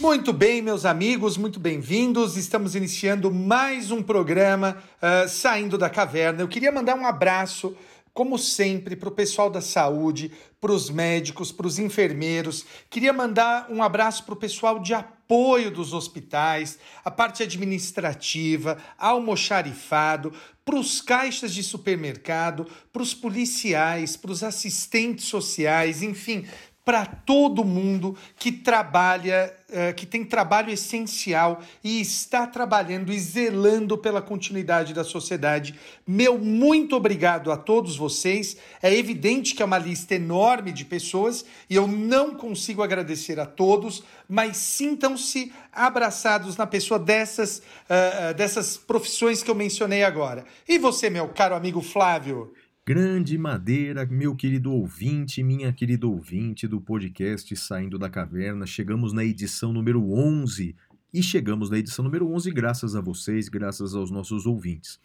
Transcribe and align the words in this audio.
Muito 0.00 0.32
bem, 0.32 0.62
meus 0.62 0.86
amigos, 0.86 1.36
muito 1.36 1.60
bem-vindos. 1.60 2.38
Estamos 2.38 2.74
iniciando 2.74 3.30
mais 3.30 3.90
um 3.90 4.02
programa 4.02 4.82
ah, 5.00 5.28
Saindo 5.28 5.76
da 5.76 5.90
Caverna. 5.90 6.40
Eu 6.40 6.48
queria 6.48 6.72
mandar 6.72 6.96
um 6.96 7.04
abraço, 7.04 7.76
como 8.14 8.38
sempre, 8.38 8.96
para 8.96 9.10
o 9.10 9.12
pessoal 9.12 9.50
da 9.50 9.60
saúde, 9.60 10.32
para 10.58 10.72
os 10.72 10.88
médicos, 10.88 11.52
para 11.52 11.66
os 11.66 11.78
enfermeiros. 11.78 12.64
Queria 12.88 13.12
mandar 13.12 13.66
um 13.68 13.82
abraço 13.82 14.24
para 14.24 14.32
o 14.32 14.38
pessoal 14.38 14.78
de 14.78 14.94
apoio 14.94 15.70
dos 15.70 15.92
hospitais, 15.92 16.78
a 17.04 17.10
parte 17.10 17.42
administrativa, 17.42 18.78
almoxarifado, 18.98 20.32
para 20.64 20.76
os 20.76 21.02
caixas 21.02 21.52
de 21.52 21.62
supermercado, 21.62 22.66
para 22.90 23.02
os 23.02 23.12
policiais, 23.12 24.16
para 24.16 24.30
os 24.30 24.42
assistentes 24.42 25.26
sociais, 25.26 26.02
enfim, 26.02 26.46
para 26.84 27.04
todo 27.04 27.64
mundo 27.64 28.16
que 28.36 28.50
trabalha, 28.50 29.54
eh, 29.70 29.92
que 29.92 30.06
tem 30.06 30.24
trabalho 30.24 30.70
essencial 30.70 31.62
e 31.84 32.00
está 32.00 32.46
trabalhando 32.46 33.12
e 33.12 33.18
zelando 33.18 33.98
pela 33.98 34.22
continuidade 34.22 34.94
da 34.94 35.04
sociedade. 35.04 35.78
Meu 36.06 36.38
muito 36.38 36.96
obrigado 36.96 37.52
a 37.52 37.56
todos 37.56 37.96
vocês. 37.96 38.56
É 38.82 38.94
evidente 38.94 39.54
que 39.54 39.62
é 39.62 39.64
uma 39.64 39.78
lista 39.78 40.14
enorme 40.14 40.72
de 40.72 40.84
pessoas 40.84 41.44
e 41.68 41.76
eu 41.76 41.86
não 41.86 42.34
consigo 42.34 42.82
agradecer 42.82 43.38
a 43.38 43.46
todos, 43.46 44.02
mas 44.28 44.56
sintam-se 44.56 45.52
abraçados 45.72 46.56
na 46.56 46.66
pessoa 46.66 46.98
dessas, 46.98 47.62
ah, 47.88 48.28
ah, 48.28 48.32
dessas 48.32 48.76
profissões 48.76 49.42
que 49.42 49.50
eu 49.50 49.54
mencionei 49.54 50.02
agora. 50.02 50.44
E 50.66 50.78
você, 50.78 51.10
meu 51.10 51.28
caro 51.28 51.54
amigo 51.54 51.82
Flávio? 51.82 52.52
Grande 52.90 53.38
Madeira, 53.38 54.04
meu 54.04 54.34
querido 54.34 54.72
ouvinte, 54.72 55.44
minha 55.44 55.72
querida 55.72 56.08
ouvinte 56.08 56.66
do 56.66 56.80
podcast 56.80 57.54
Saindo 57.54 57.96
da 57.96 58.10
Caverna, 58.10 58.66
chegamos 58.66 59.12
na 59.12 59.24
edição 59.24 59.72
número 59.72 60.12
11 60.12 60.74
e 61.14 61.22
chegamos 61.22 61.70
na 61.70 61.78
edição 61.78 62.04
número 62.04 62.28
11 62.28 62.50
graças 62.50 62.96
a 62.96 63.00
vocês, 63.00 63.48
graças 63.48 63.94
aos 63.94 64.10
nossos 64.10 64.44
ouvintes. 64.44 64.98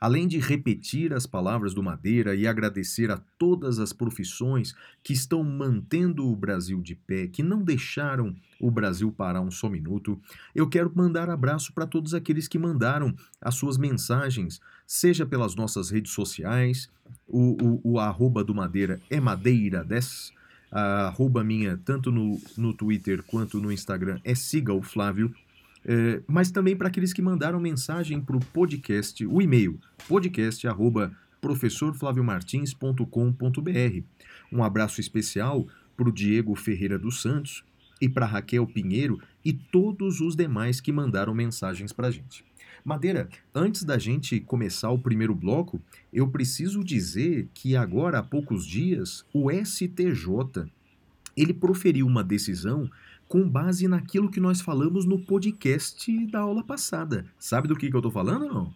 Além 0.00 0.28
de 0.28 0.38
repetir 0.38 1.12
as 1.12 1.26
palavras 1.26 1.74
do 1.74 1.82
Madeira 1.82 2.32
e 2.34 2.46
agradecer 2.46 3.10
a 3.10 3.20
todas 3.36 3.80
as 3.80 3.92
profissões 3.92 4.72
que 5.02 5.12
estão 5.12 5.42
mantendo 5.42 6.28
o 6.28 6.36
Brasil 6.36 6.80
de 6.80 6.94
pé, 6.94 7.26
que 7.26 7.42
não 7.42 7.64
deixaram 7.64 8.36
o 8.60 8.70
Brasil 8.70 9.10
parar 9.10 9.40
um 9.40 9.50
só 9.50 9.68
minuto, 9.68 10.20
eu 10.54 10.68
quero 10.68 10.92
mandar 10.94 11.28
abraço 11.28 11.72
para 11.72 11.88
todos 11.88 12.14
aqueles 12.14 12.46
que 12.46 12.58
mandaram 12.58 13.12
as 13.40 13.56
suas 13.56 13.76
mensagens, 13.76 14.60
seja 14.86 15.26
pelas 15.26 15.54
nossas 15.54 15.90
redes 15.90 16.12
sociais, 16.12 16.88
o, 17.26 17.56
o, 17.62 17.80
o 17.92 17.98
arroba 17.98 18.44
do 18.44 18.54
Madeira 18.54 19.00
é 19.10 19.20
Madeira10, 19.20 20.32
a 20.70 21.08
arroba 21.08 21.44
minha, 21.44 21.78
tanto 21.84 22.10
no, 22.10 22.40
no 22.56 22.72
Twitter 22.72 23.22
quanto 23.22 23.60
no 23.60 23.70
Instagram, 23.70 24.18
é 24.24 24.34
siga 24.34 24.72
o 24.72 24.80
Flávio, 24.82 25.34
é, 25.84 26.22
mas 26.26 26.50
também 26.50 26.74
para 26.76 26.88
aqueles 26.88 27.12
que 27.12 27.20
mandaram 27.20 27.60
mensagem 27.60 28.18
para 28.20 28.36
o 28.36 28.40
podcast, 28.40 29.26
o 29.26 29.42
e-mail, 29.42 29.78
podcast 30.08 30.66
arroba 30.66 31.12
professorflaviomartins.com.br. 31.40 34.02
Um 34.50 34.62
abraço 34.62 35.00
especial 35.00 35.66
para 35.96 36.08
o 36.08 36.12
Diego 36.12 36.54
Ferreira 36.54 36.98
dos 36.98 37.20
Santos 37.20 37.64
e 38.00 38.08
para 38.08 38.24
Raquel 38.26 38.66
Pinheiro 38.66 39.20
e 39.44 39.52
todos 39.52 40.20
os 40.20 40.36
demais 40.36 40.80
que 40.80 40.92
mandaram 40.92 41.34
mensagens 41.34 41.92
para 41.92 42.08
a 42.08 42.10
gente. 42.10 42.44
Madeira, 42.84 43.28
antes 43.54 43.84
da 43.84 43.96
gente 43.96 44.40
começar 44.40 44.90
o 44.90 44.98
primeiro 44.98 45.34
bloco, 45.34 45.80
eu 46.12 46.28
preciso 46.28 46.82
dizer 46.82 47.48
que 47.54 47.76
agora 47.76 48.18
há 48.18 48.22
poucos 48.22 48.66
dias 48.66 49.24
o 49.32 49.48
STJ 49.50 50.66
ele 51.36 51.54
proferiu 51.54 52.06
uma 52.06 52.24
decisão 52.24 52.90
com 53.28 53.48
base 53.48 53.86
naquilo 53.86 54.30
que 54.30 54.40
nós 54.40 54.60
falamos 54.60 55.04
no 55.04 55.18
podcast 55.18 56.26
da 56.26 56.40
aula 56.40 56.64
passada. 56.64 57.24
Sabe 57.38 57.68
do 57.68 57.76
que, 57.76 57.88
que 57.88 57.94
eu 57.94 58.00
estou 58.00 58.12
falando 58.12 58.46
ou 58.46 58.52
não? 58.52 58.74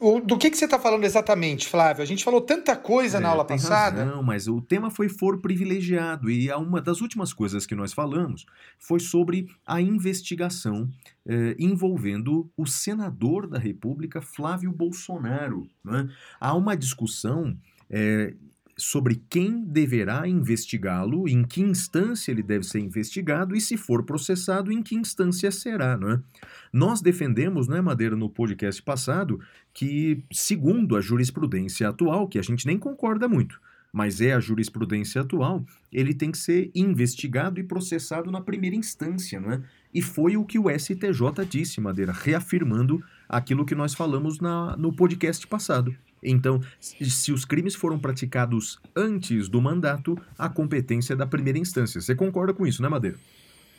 O- 0.00 0.20
do 0.20 0.36
que, 0.36 0.50
que 0.50 0.56
você 0.56 0.64
está 0.64 0.78
falando 0.78 1.04
exatamente, 1.04 1.68
Flávio? 1.68 2.02
A 2.02 2.06
gente 2.06 2.24
falou 2.24 2.40
tanta 2.40 2.74
coisa 2.76 3.20
na 3.20 3.28
É, 3.28 3.30
aula 3.30 3.44
tem 3.44 3.56
passada. 3.56 4.04
Razão, 4.04 4.22
mas 4.22 4.48
o 4.48 4.60
tema 4.60 4.90
foi 4.90 5.08
foro 5.08 5.38
privilegiado 5.38 6.30
e 6.30 6.50
uma 6.52 6.80
das 6.80 7.00
últimas 7.00 7.32
coisas 7.32 7.64
que 7.66 7.74
nós 7.74 7.92
falamos 7.92 8.44
foi 8.78 8.98
sobre 9.00 9.48
a 9.66 9.80
investigação 9.80 10.88
eh, 11.26 11.54
envolvendo 11.58 12.50
o 12.56 12.66
senador 12.66 13.46
da 13.46 13.58
República, 13.58 14.20
Flávio 14.20 14.72
Bolsonaro. 14.72 15.68
né? 15.84 16.08
Há 16.40 16.54
uma 16.54 16.76
discussão 16.76 17.56
eh, 17.90 18.34
sobre 18.76 19.22
quem 19.28 19.64
deverá 19.64 20.26
investigá-lo, 20.26 21.28
em 21.28 21.44
que 21.44 21.60
instância 21.60 22.30
ele 22.32 22.42
deve 22.42 22.64
ser 22.64 22.80
investigado 22.80 23.54
e, 23.54 23.60
se 23.60 23.76
for 23.76 24.02
processado, 24.02 24.72
em 24.72 24.82
que 24.82 24.94
instância 24.94 25.50
será. 25.50 25.96
Não 25.96 26.10
é? 26.10 26.20
Nós 26.72 27.00
defendemos, 27.00 27.68
não 27.68 27.76
é, 27.76 27.80
Madeira, 27.80 28.16
no 28.16 28.28
podcast 28.28 28.82
passado, 28.82 29.40
que, 29.72 30.22
segundo 30.32 30.96
a 30.96 31.00
jurisprudência 31.00 31.88
atual, 31.88 32.28
que 32.28 32.38
a 32.38 32.42
gente 32.42 32.66
nem 32.66 32.78
concorda 32.78 33.28
muito, 33.28 33.60
mas 33.92 34.20
é 34.20 34.32
a 34.32 34.40
jurisprudência 34.40 35.20
atual, 35.20 35.64
ele 35.92 36.12
tem 36.12 36.32
que 36.32 36.38
ser 36.38 36.70
investigado 36.74 37.60
e 37.60 37.62
processado 37.62 38.30
na 38.30 38.40
primeira 38.40 38.74
instância, 38.74 39.40
não 39.40 39.52
é? 39.52 39.62
E 39.94 40.02
foi 40.02 40.36
o 40.36 40.44
que 40.44 40.58
o 40.58 40.68
STJ 40.68 41.46
disse, 41.48 41.80
Madeira, 41.80 42.12
reafirmando 42.12 43.00
aquilo 43.28 43.64
que 43.64 43.76
nós 43.76 43.94
falamos 43.94 44.40
na, 44.40 44.76
no 44.76 44.92
podcast 44.92 45.46
passado. 45.46 45.94
Então, 46.24 46.60
se 46.80 47.32
os 47.32 47.44
crimes 47.44 47.74
foram 47.74 47.98
praticados 47.98 48.78
antes 48.96 49.48
do 49.48 49.60
mandato, 49.60 50.18
a 50.38 50.48
competência 50.48 51.12
é 51.12 51.16
da 51.16 51.26
primeira 51.26 51.58
instância. 51.58 52.00
Você 52.00 52.14
concorda 52.14 52.52
com 52.52 52.66
isso, 52.66 52.82
né, 52.82 52.88
Madeira? 52.88 53.16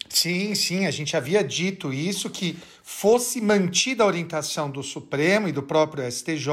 Sim, 0.07 0.53
sim, 0.53 0.85
a 0.85 0.91
gente 0.91 1.17
havia 1.17 1.43
dito 1.43 1.91
isso, 1.91 2.29
que 2.29 2.57
fosse 2.83 3.41
mantida 3.41 4.03
a 4.03 4.07
orientação 4.07 4.69
do 4.69 4.83
Supremo 4.83 5.47
e 5.47 5.51
do 5.51 5.63
próprio 5.63 6.09
STJ, 6.09 6.47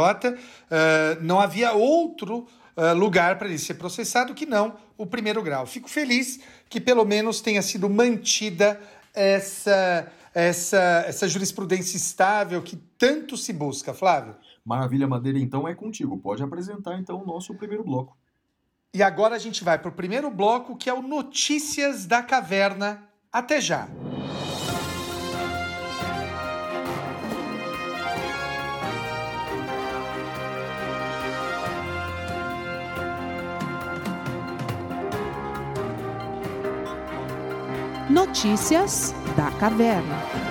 eh, 0.70 1.18
não 1.20 1.38
havia 1.38 1.72
outro 1.72 2.46
eh, 2.74 2.92
lugar 2.92 3.38
para 3.38 3.48
ele 3.48 3.58
ser 3.58 3.74
processado 3.74 4.34
que 4.34 4.46
não 4.46 4.76
o 4.96 5.06
primeiro 5.06 5.42
grau. 5.42 5.66
Fico 5.66 5.90
feliz 5.90 6.40
que 6.68 6.80
pelo 6.80 7.04
menos 7.04 7.40
tenha 7.42 7.60
sido 7.60 7.90
mantida 7.90 8.80
essa, 9.12 10.10
essa, 10.34 11.04
essa 11.06 11.28
jurisprudência 11.28 11.96
estável 11.96 12.62
que 12.62 12.76
tanto 12.96 13.36
se 13.36 13.52
busca, 13.52 13.92
Flávio. 13.92 14.34
Maravilha, 14.64 15.08
Madeira, 15.08 15.38
então 15.38 15.66
é 15.66 15.74
contigo. 15.74 16.18
Pode 16.18 16.42
apresentar 16.42 16.98
então 16.98 17.20
o 17.20 17.26
nosso 17.26 17.54
primeiro 17.54 17.84
bloco. 17.84 18.16
E 18.94 19.02
agora 19.02 19.34
a 19.34 19.38
gente 19.38 19.64
vai 19.64 19.78
para 19.78 19.88
o 19.88 19.92
primeiro 19.92 20.30
bloco, 20.30 20.76
que 20.76 20.88
é 20.88 20.94
o 20.94 21.02
Notícias 21.02 22.06
da 22.06 22.22
Caverna. 22.22 23.08
Até 23.32 23.60
já! 23.60 23.88
Notícias 38.10 39.14
da 39.34 39.50
Caverna. 39.52 40.41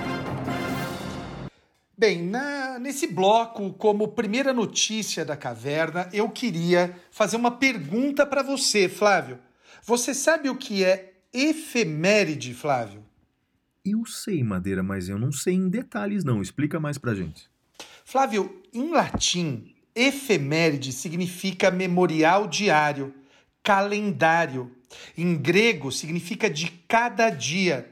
Bem, 2.02 2.24
na- 2.24 2.80
nesse 2.80 3.06
bloco, 3.06 3.74
como 3.74 4.08
primeira 4.08 4.52
notícia 4.52 5.24
da 5.24 5.38
caverna, 5.38 6.10
eu 6.12 6.28
queria 6.30 6.98
fazer 7.12 7.36
uma 7.38 7.52
pergunta 7.52 8.26
para 8.26 8.42
você, 8.42 8.90
Flávio. 8.90 9.38
Você 9.84 10.12
sabe 10.16 10.50
o 10.50 10.56
que 10.56 10.84
é 10.84 11.14
efeméride, 11.32 12.56
Flávio? 12.56 13.06
Eu 13.86 14.04
sei, 14.08 14.44
Madeira, 14.44 14.82
mas 14.82 15.10
eu 15.10 15.20
não 15.20 15.32
sei 15.32 15.54
em 15.54 15.70
detalhes, 15.70 16.24
não. 16.24 16.42
Explica 16.42 16.80
mais 16.80 16.98
pra 16.98 17.14
gente. 17.14 17.48
Flávio, 18.04 18.64
em 18.74 18.90
latim, 18.90 19.76
efeméride 19.94 20.92
significa 20.92 21.70
memorial 21.70 22.48
diário, 22.48 23.14
calendário. 23.62 24.72
Em 25.16 25.38
grego, 25.38 25.92
significa 25.92 26.50
de 26.50 26.68
cada 26.88 27.30
dia. 27.30 27.91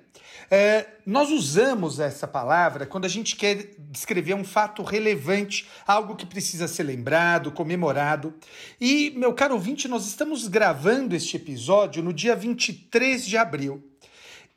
É, 0.51 0.87
nós 1.05 1.29
usamos 1.29 1.99
essa 1.99 2.27
palavra 2.27 2.85
quando 2.87 3.05
a 3.05 3.09
gente 3.09 3.35
quer 3.35 3.75
descrever 3.77 4.33
um 4.33 4.43
fato 4.43 4.81
relevante, 4.81 5.67
algo 5.85 6.15
que 6.15 6.25
precisa 6.25 6.67
ser 6.67 6.83
lembrado, 6.83 7.51
comemorado. 7.51 8.33
E, 8.81 9.11
meu 9.11 9.33
caro 9.33 9.53
ouvinte, 9.53 9.87
nós 9.87 10.07
estamos 10.07 10.47
gravando 10.47 11.15
este 11.15 11.35
episódio 11.35 12.01
no 12.01 12.11
dia 12.11 12.35
23 12.35 13.25
de 13.25 13.37
abril. 13.37 13.83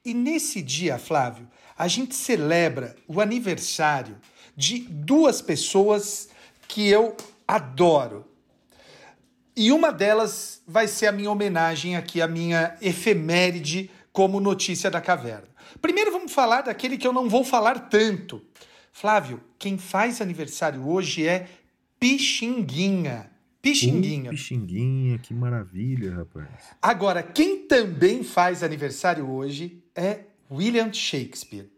E 0.04 0.14
nesse 0.14 0.62
dia, 0.62 0.98
Flávio, 0.98 1.48
a 1.76 1.86
gente 1.88 2.14
celebra 2.14 2.96
o 3.06 3.20
aniversário 3.20 4.16
de 4.56 4.80
duas 4.80 5.42
pessoas 5.42 6.28
que 6.66 6.88
eu 6.88 7.16
adoro. 7.46 8.26
e 9.54 9.70
uma 9.70 9.92
delas 9.92 10.62
vai 10.66 10.88
ser 10.88 11.06
a 11.06 11.12
minha 11.12 11.30
homenagem 11.30 11.96
aqui, 11.96 12.22
a 12.22 12.26
minha 12.26 12.74
efeméride 12.80 13.90
como 14.10 14.40
notícia 14.40 14.90
da 14.90 15.00
caverna. 15.00 15.51
Primeiro 15.82 16.12
vamos 16.12 16.32
falar 16.32 16.62
daquele 16.62 16.96
que 16.96 17.06
eu 17.06 17.12
não 17.12 17.28
vou 17.28 17.42
falar 17.42 17.88
tanto. 17.90 18.40
Flávio, 18.92 19.42
quem 19.58 19.76
faz 19.76 20.20
aniversário 20.20 20.88
hoje 20.88 21.26
é 21.26 21.48
Pixinguinha. 21.98 23.28
Pixinguinha. 23.60 24.30
Uh, 24.30 24.34
Pixinguinha, 24.34 25.18
que 25.18 25.34
maravilha, 25.34 26.14
rapaz. 26.14 26.48
Agora, 26.80 27.20
quem 27.20 27.66
também 27.66 28.22
faz 28.22 28.62
aniversário 28.62 29.28
hoje 29.28 29.82
é 29.94 30.20
William 30.48 30.92
Shakespeare. 30.92 31.68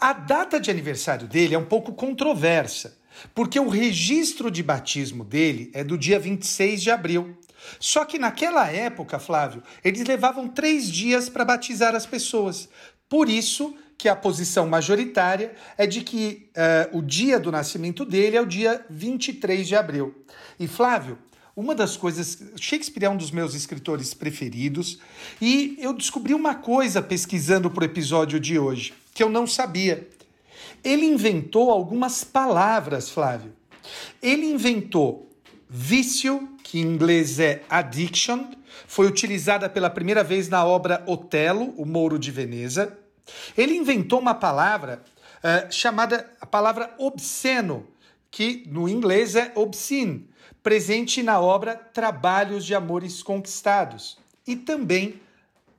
A 0.00 0.12
data 0.12 0.58
de 0.58 0.70
aniversário 0.70 1.28
dele 1.28 1.54
é 1.54 1.58
um 1.58 1.64
pouco 1.64 1.92
controversa, 1.92 2.98
porque 3.34 3.60
o 3.60 3.68
registro 3.68 4.50
de 4.50 4.64
batismo 4.64 5.24
dele 5.24 5.70
é 5.74 5.84
do 5.84 5.96
dia 5.96 6.18
26 6.18 6.82
de 6.82 6.90
abril. 6.90 7.36
Só 7.78 8.04
que 8.04 8.18
naquela 8.18 8.68
época, 8.68 9.18
Flávio, 9.18 9.62
eles 9.84 10.06
levavam 10.06 10.48
três 10.48 10.90
dias 10.90 11.28
para 11.28 11.44
batizar 11.44 11.94
as 11.94 12.06
pessoas. 12.06 12.68
Por 13.08 13.28
isso 13.28 13.74
que 13.96 14.08
a 14.08 14.14
posição 14.14 14.68
majoritária 14.68 15.52
é 15.76 15.86
de 15.86 16.02
que 16.02 16.48
uh, 16.92 16.98
o 16.98 17.02
dia 17.02 17.40
do 17.40 17.50
nascimento 17.50 18.04
dele 18.04 18.36
é 18.36 18.40
o 18.40 18.46
dia 18.46 18.84
23 18.88 19.66
de 19.66 19.74
abril. 19.74 20.14
E 20.58 20.68
Flávio, 20.68 21.18
uma 21.56 21.74
das 21.74 21.96
coisas. 21.96 22.38
Shakespeare 22.54 23.06
é 23.06 23.10
um 23.10 23.16
dos 23.16 23.32
meus 23.32 23.52
escritores 23.54 24.14
preferidos, 24.14 25.00
e 25.42 25.76
eu 25.80 25.92
descobri 25.92 26.32
uma 26.32 26.54
coisa 26.54 27.02
pesquisando 27.02 27.68
para 27.68 27.82
o 27.82 27.84
episódio 27.84 28.38
de 28.38 28.56
hoje, 28.56 28.94
que 29.12 29.22
eu 29.22 29.28
não 29.28 29.44
sabia. 29.44 30.08
Ele 30.84 31.04
inventou 31.04 31.72
algumas 31.72 32.22
palavras, 32.22 33.10
Flávio. 33.10 33.52
Ele 34.22 34.46
inventou 34.46 35.28
vício, 35.68 36.48
que 36.62 36.78
em 36.78 36.82
inglês 36.82 37.40
é 37.40 37.62
addiction, 37.68 38.44
foi 38.86 39.06
utilizada 39.06 39.68
pela 39.68 39.90
primeira 39.90 40.22
vez 40.22 40.48
na 40.48 40.64
obra 40.64 41.02
Otelo, 41.06 41.74
o 41.76 41.84
Mouro 41.84 42.18
de 42.18 42.30
Veneza. 42.30 42.96
Ele 43.56 43.74
inventou 43.74 44.20
uma 44.20 44.34
palavra 44.34 45.02
uh, 45.38 45.72
chamada 45.72 46.30
a 46.40 46.46
palavra 46.46 46.94
obsceno, 46.98 47.86
que 48.30 48.64
no 48.66 48.88
inglês 48.88 49.34
é 49.36 49.52
obscene, 49.54 50.28
presente 50.62 51.22
na 51.22 51.40
obra 51.40 51.74
Trabalhos 51.74 52.64
de 52.64 52.74
Amores 52.74 53.22
Conquistados. 53.22 54.18
E 54.46 54.56
também 54.56 55.20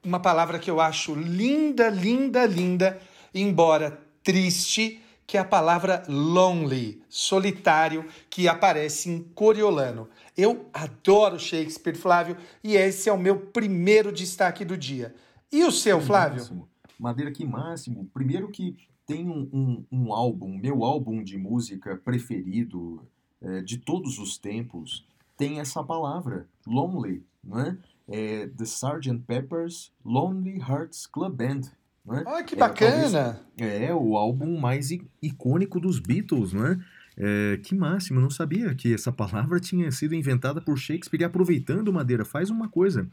uma 0.04 0.19
palavra 0.19 0.60
que 0.60 0.69
eu 0.69 0.80
acho 0.80 1.13
linda, 1.13 1.90
linda, 1.90 2.46
linda, 2.46 3.00
embora 3.34 4.00
triste, 4.24 5.01
que 5.30 5.38
é 5.38 5.42
a 5.42 5.46
palavra 5.46 6.02
lonely, 6.08 7.04
solitário, 7.08 8.04
que 8.31 8.48
aparece 8.48 9.12
em 9.12 9.22
Coriolano. 9.22 10.10
Eu 10.36 10.66
adoro 10.74 11.38
Shakespeare, 11.38 11.96
Flávio, 11.96 12.36
e 12.64 12.76
esse 12.76 13.10
é 13.10 13.14
o 13.14 13.20
meu 13.20 13.40
primeiro 13.40 14.12
destaque 14.12 14.66
do 14.66 14.76
dia. 14.76 15.14
E 15.52 15.64
o 15.64 15.72
seu, 15.72 16.02
Flávio? 16.02 16.40
Máximo. 16.40 16.70
Madeira, 17.00 17.31
que 17.31 17.46
máximo. 17.46 18.10
Primeiro 18.12 18.50
que 18.50 18.76
tem 19.06 19.30
um, 19.30 19.48
um, 19.54 19.86
um 19.92 20.14
álbum, 20.14 20.58
meu 20.58 20.84
álbum 20.84 21.24
de 21.24 21.38
música 21.38 21.96
preferido 21.96 23.08
é, 23.40 23.62
de 23.62 23.78
todos 23.78 24.18
os 24.18 24.36
tempos, 24.36 25.06
tem 25.38 25.60
essa 25.60 25.84
palavra, 25.84 26.48
lonely, 26.66 27.24
né? 27.44 27.78
É 28.08 28.48
The 28.48 28.64
Sgt. 28.64 29.20
Pepper's 29.28 29.92
Lonely 30.04 30.58
Hearts 30.58 31.06
Club 31.06 31.36
Band. 31.36 31.62
Né? 32.10 32.24
Olha 32.26 32.44
que 32.44 32.56
bacana! 32.56 33.40
É, 33.58 33.86
é, 33.86 33.94
o 33.94 34.18
álbum 34.18 34.60
mais 34.60 34.90
icônico 35.22 35.80
dos 35.80 36.00
Beatles, 36.00 36.54
né? 36.54 36.80
É, 37.22 37.60
que 37.62 37.76
máximo, 37.76 38.22
não 38.22 38.30
sabia 38.30 38.74
que 38.74 38.94
essa 38.94 39.12
palavra 39.12 39.60
tinha 39.60 39.92
sido 39.92 40.16
inventada 40.16 40.62
por 40.62 40.78
Shakespeare. 40.78 41.22
E 41.22 41.26
aproveitando, 41.26 41.92
Madeira, 41.92 42.24
faz 42.24 42.50
uma 42.50 42.70
coisa. 42.70 43.08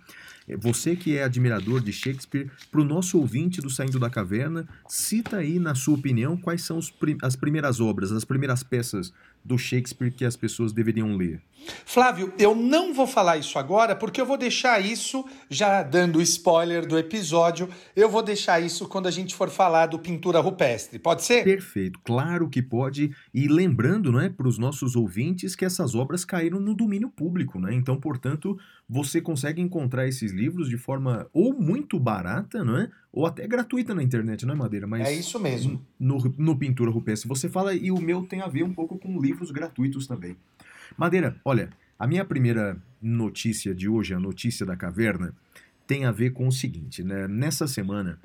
Você 0.55 0.95
que 0.95 1.17
é 1.17 1.25
admirador 1.25 1.81
de 1.81 1.93
Shakespeare, 1.93 2.51
para 2.71 2.81
o 2.81 2.85
nosso 2.85 3.19
ouvinte 3.19 3.61
do 3.61 3.69
Saindo 3.69 3.99
da 3.99 4.09
Caverna, 4.09 4.69
cita 4.89 5.39
aí, 5.39 5.59
na 5.59 5.75
sua 5.75 5.95
opinião, 5.95 6.37
quais 6.37 6.63
são 6.63 6.79
as 7.23 7.37
primeiras 7.37 7.81
obras, 7.81 8.13
as 8.13 8.25
primeiras 8.25 8.63
peças 8.63 9.13
do 9.45 9.57
Shakespeare 9.57 10.11
que 10.11 10.25
as 10.25 10.37
pessoas 10.37 10.73
deveriam 10.73 11.17
ler? 11.17 11.41
Flávio, 11.85 12.33
eu 12.39 12.55
não 12.55 12.93
vou 12.93 13.07
falar 13.07 13.39
isso 13.39 13.59
agora 13.59 13.97
porque 13.97 14.21
eu 14.21 14.27
vou 14.27 14.37
deixar 14.37 14.85
isso, 14.85 15.25
já 15.49 15.83
dando 15.83 16.21
spoiler 16.23 16.87
do 16.87 16.99
episódio, 16.99 17.69
eu 17.95 18.09
vou 18.09 18.23
deixar 18.23 18.61
isso 18.61 18.87
quando 18.87 19.07
a 19.07 19.11
gente 19.11 19.35
for 19.35 19.49
falar 19.49 19.87
do 19.87 19.99
pintura 19.99 20.39
rupestre. 20.39 20.99
Pode 20.99 21.25
ser? 21.25 21.45
Perfeito, 21.45 21.99
claro 22.05 22.49
que 22.49 22.63
pode. 22.63 23.15
E 23.33 23.49
lembrando, 23.49 24.13
não 24.13 24.21
é, 24.21 24.29
para 24.29 24.47
os 24.47 24.59
nossos 24.59 24.95
ouvintes 24.95 25.57
que 25.57 25.65
essas 25.65 25.95
obras 25.95 26.25
caíram 26.25 26.61
no 26.61 26.75
domínio 26.75 27.09
público, 27.09 27.59
né? 27.59 27.75
Então, 27.75 27.99
portanto, 27.99 28.59
você 28.88 29.21
consegue 29.21 29.61
encontrar 29.61 30.06
esses 30.06 30.33
livros 30.33 30.69
de 30.69 30.79
forma 30.79 31.29
ou 31.33 31.53
muito 31.53 31.99
barata, 31.99 32.65
não 32.65 32.77
é? 32.77 32.91
Ou 33.12 33.27
até 33.27 33.47
gratuita 33.47 33.94
na 33.94 34.03
internet, 34.03 34.47
não 34.47 34.55
é, 34.55 34.56
Madeira? 34.56 34.87
Mas 34.87 35.09
é 35.09 35.12
isso 35.12 35.41
mesmo. 35.41 35.85
No, 35.99 36.19
no 36.38 36.56
Pintura 36.56 36.91
Rupestre. 36.91 37.29
Você 37.29 37.49
fala, 37.49 37.75
e 37.75 37.91
o 37.91 38.00
meu 38.00 38.25
tem 38.25 38.43
a 38.43 38.47
ver 38.47 38.62
um 38.62 38.73
pouco 38.73 38.99
com 38.99 39.21
livros 39.21 39.50
gratuitos 39.50 40.06
também. 40.06 40.37
Madeira, 40.97 41.41
olha, 41.44 41.71
a 41.99 42.06
minha 42.06 42.25
primeira 42.25 42.81
notícia 43.03 43.75
de 43.75 43.88
hoje, 43.88 44.15
a 44.15 44.21
notícia 44.21 44.65
da 44.65 44.77
caverna, 44.77 45.35
tem 45.87 46.05
a 46.05 46.12
ver 46.12 46.31
com 46.31 46.47
o 46.47 46.53
seguinte, 46.53 47.03
né? 47.03 47.27
Nessa 47.27 47.67
semana, 47.67 48.21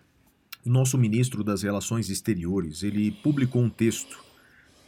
o 0.65 0.69
nosso 0.69 0.97
ministro 0.97 1.43
das 1.43 1.63
Relações 1.63 2.09
Exteriores, 2.09 2.83
ele 2.83 3.11
publicou 3.23 3.63
um 3.63 3.69
texto 3.69 4.23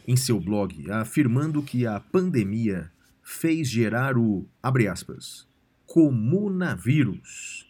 em 0.06 0.16
seu 0.16 0.38
blog 0.38 0.90
afirmando 0.90 1.62
que 1.62 1.86
a 1.86 1.98
pandemia 1.98 2.90
fez 3.22 3.68
gerar 3.68 4.18
o, 4.18 4.46
aspas, 4.62 5.46
comunavírus. 5.86 7.66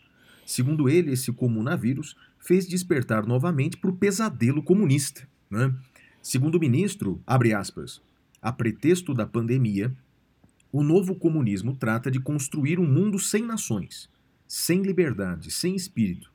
Segundo 0.47 0.89
ele, 0.89 1.13
esse 1.13 1.33
comunavírus 1.33 2.17
fez 2.39 2.67
despertar 2.67 3.27
novamente 3.27 3.77
para 3.77 3.91
o 3.91 3.97
pesadelo 3.97 4.63
comunista. 4.63 5.27
Né? 5.51 5.75
Segundo 6.23 6.57
o 6.57 6.61
ministro, 6.61 7.23
abre 7.27 7.55
aspas, 7.55 8.03
a 8.41 8.53
pretexto 8.53 9.15
da 9.15 9.27
pandemia, 9.27 9.95
o 10.71 10.83
novo 10.83 11.15
comunismo 11.15 11.75
trata 11.75 12.11
de 12.11 12.21
construir 12.21 12.79
um 12.79 12.87
mundo 12.87 13.19
sem 13.19 13.43
nações, 13.43 14.11
sem 14.47 14.83
liberdade, 14.83 15.51
sem 15.51 15.75
espírito, 15.75 16.31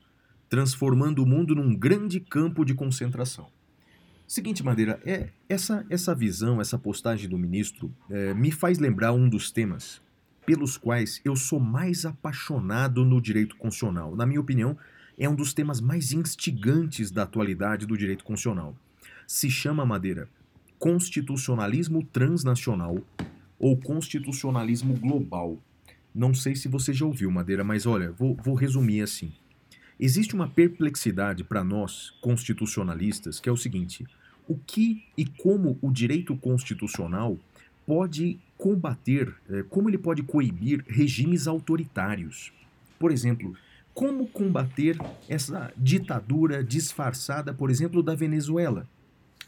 transformando 0.48 1.22
o 1.22 1.26
mundo 1.26 1.54
num 1.54 1.76
grande 1.76 2.20
campo 2.20 2.66
de 2.66 2.74
concentração. 2.74 3.48
Seguinte, 4.26 4.64
Madeira, 4.64 5.00
é, 5.06 5.30
essa, 5.48 5.86
essa 5.90 6.16
visão, 6.16 6.62
essa 6.62 6.78
postagem 6.78 7.28
do 7.28 7.38
ministro 7.38 7.94
é, 8.10 8.34
me 8.34 8.52
faz 8.52 8.80
lembrar 8.80 9.12
um 9.12 9.28
dos 9.28 9.52
temas 9.52 10.02
pelos 10.46 10.78
quais 10.78 11.22
eu 11.24 11.36
sou 11.36 11.60
mais 11.60 12.06
apaixonado 12.06 13.06
no 13.06 13.22
direito 13.22 13.56
constitucional. 13.58 14.16
Na 14.16 14.26
minha 14.26 14.40
opinião, 14.40 14.78
é 15.18 15.28
um 15.28 15.36
dos 15.36 15.54
temas 15.54 15.81
mais 15.81 16.12
instigantes 16.14 17.12
da 17.12 17.24
atualidade 17.24 17.86
do 17.86 17.98
direito 17.98 18.24
constitucional. 18.24 18.76
Se 19.28 19.50
chama, 19.50 19.86
Madeira, 19.86 20.30
constitucionalismo 20.80 22.04
transnacional 22.06 22.98
ou 23.60 23.78
constitucionalismo 23.78 24.96
global. 24.96 25.58
Não 26.16 26.34
sei 26.34 26.56
se 26.56 26.68
você 26.68 26.94
já 26.94 27.06
ouviu, 27.06 27.30
Madeira, 27.30 27.64
mas 27.64 27.86
olha, 27.86 28.12
vou, 28.12 28.36
vou 28.36 28.56
resumir 28.56 29.02
assim. 29.02 29.34
Existe 30.00 30.34
uma 30.34 30.48
perplexidade 30.48 31.44
para 31.44 31.64
nós, 31.64 32.12
constitucionalistas, 32.22 33.40
que 33.40 33.50
é 33.50 33.52
o 33.52 33.58
seguinte: 33.58 34.08
o 34.48 34.58
que 34.58 35.04
e 35.18 35.26
como 35.26 35.78
o 35.81 35.92
direito 35.92 36.36
constitucional 36.38 37.38
pode 37.90 38.40
combater, 38.56 39.34
é, 39.50 39.64
como 39.64 39.90
ele 39.90 39.98
pode 39.98 40.22
coibir 40.22 40.86
regimes 40.88 41.48
autoritários. 41.48 42.54
Por 43.00 43.12
exemplo, 43.12 43.56
como 43.96 44.28
combater 44.28 44.96
essa 45.28 45.74
ditadura 45.76 46.64
disfarçada, 46.64 47.52
por 47.52 47.72
exemplo, 47.72 48.04
da 48.04 48.14
Venezuela 48.14 48.88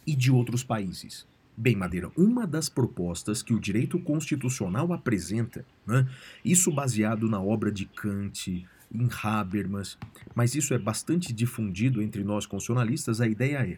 e 0.08 0.16
de 0.16 0.32
outros 0.32 0.64
países. 0.64 1.28
Bem, 1.56 1.76
Madeira, 1.76 2.10
uma 2.18 2.48
das 2.48 2.68
propostas 2.68 3.44
que 3.44 3.54
o 3.54 3.60
direito 3.60 4.00
constitucional 4.00 4.92
apresenta, 4.92 5.64
né, 5.86 6.10
isso 6.44 6.72
baseado 6.72 7.30
na 7.30 7.40
obra 7.40 7.72
de 7.72 7.86
Kant, 7.86 8.66
em 8.92 9.10
Habermas, 9.22 10.00
mas 10.34 10.56
isso 10.56 10.74
é 10.74 10.80
bastante 10.80 11.32
difundido 11.32 12.02
entre 12.02 12.24
nós 12.24 12.48
constitucionalistas, 12.48 13.22
a 13.22 13.28
ideia 13.28 13.58
é 13.58 13.78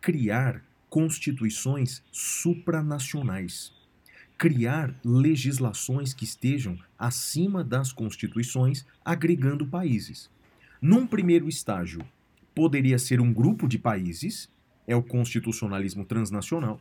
criar 0.00 0.60
constituições 0.90 2.02
supranacionais 2.10 3.80
criar 4.42 4.92
legislações 5.04 6.12
que 6.12 6.24
estejam 6.24 6.76
acima 6.98 7.62
das 7.62 7.92
constituições, 7.92 8.84
agregando 9.04 9.64
países. 9.64 10.28
Num 10.80 11.06
primeiro 11.06 11.48
estágio, 11.48 12.00
poderia 12.52 12.98
ser 12.98 13.20
um 13.20 13.32
grupo 13.32 13.68
de 13.68 13.78
países, 13.78 14.50
é 14.84 14.96
o 14.96 15.02
constitucionalismo 15.02 16.04
transnacional. 16.04 16.80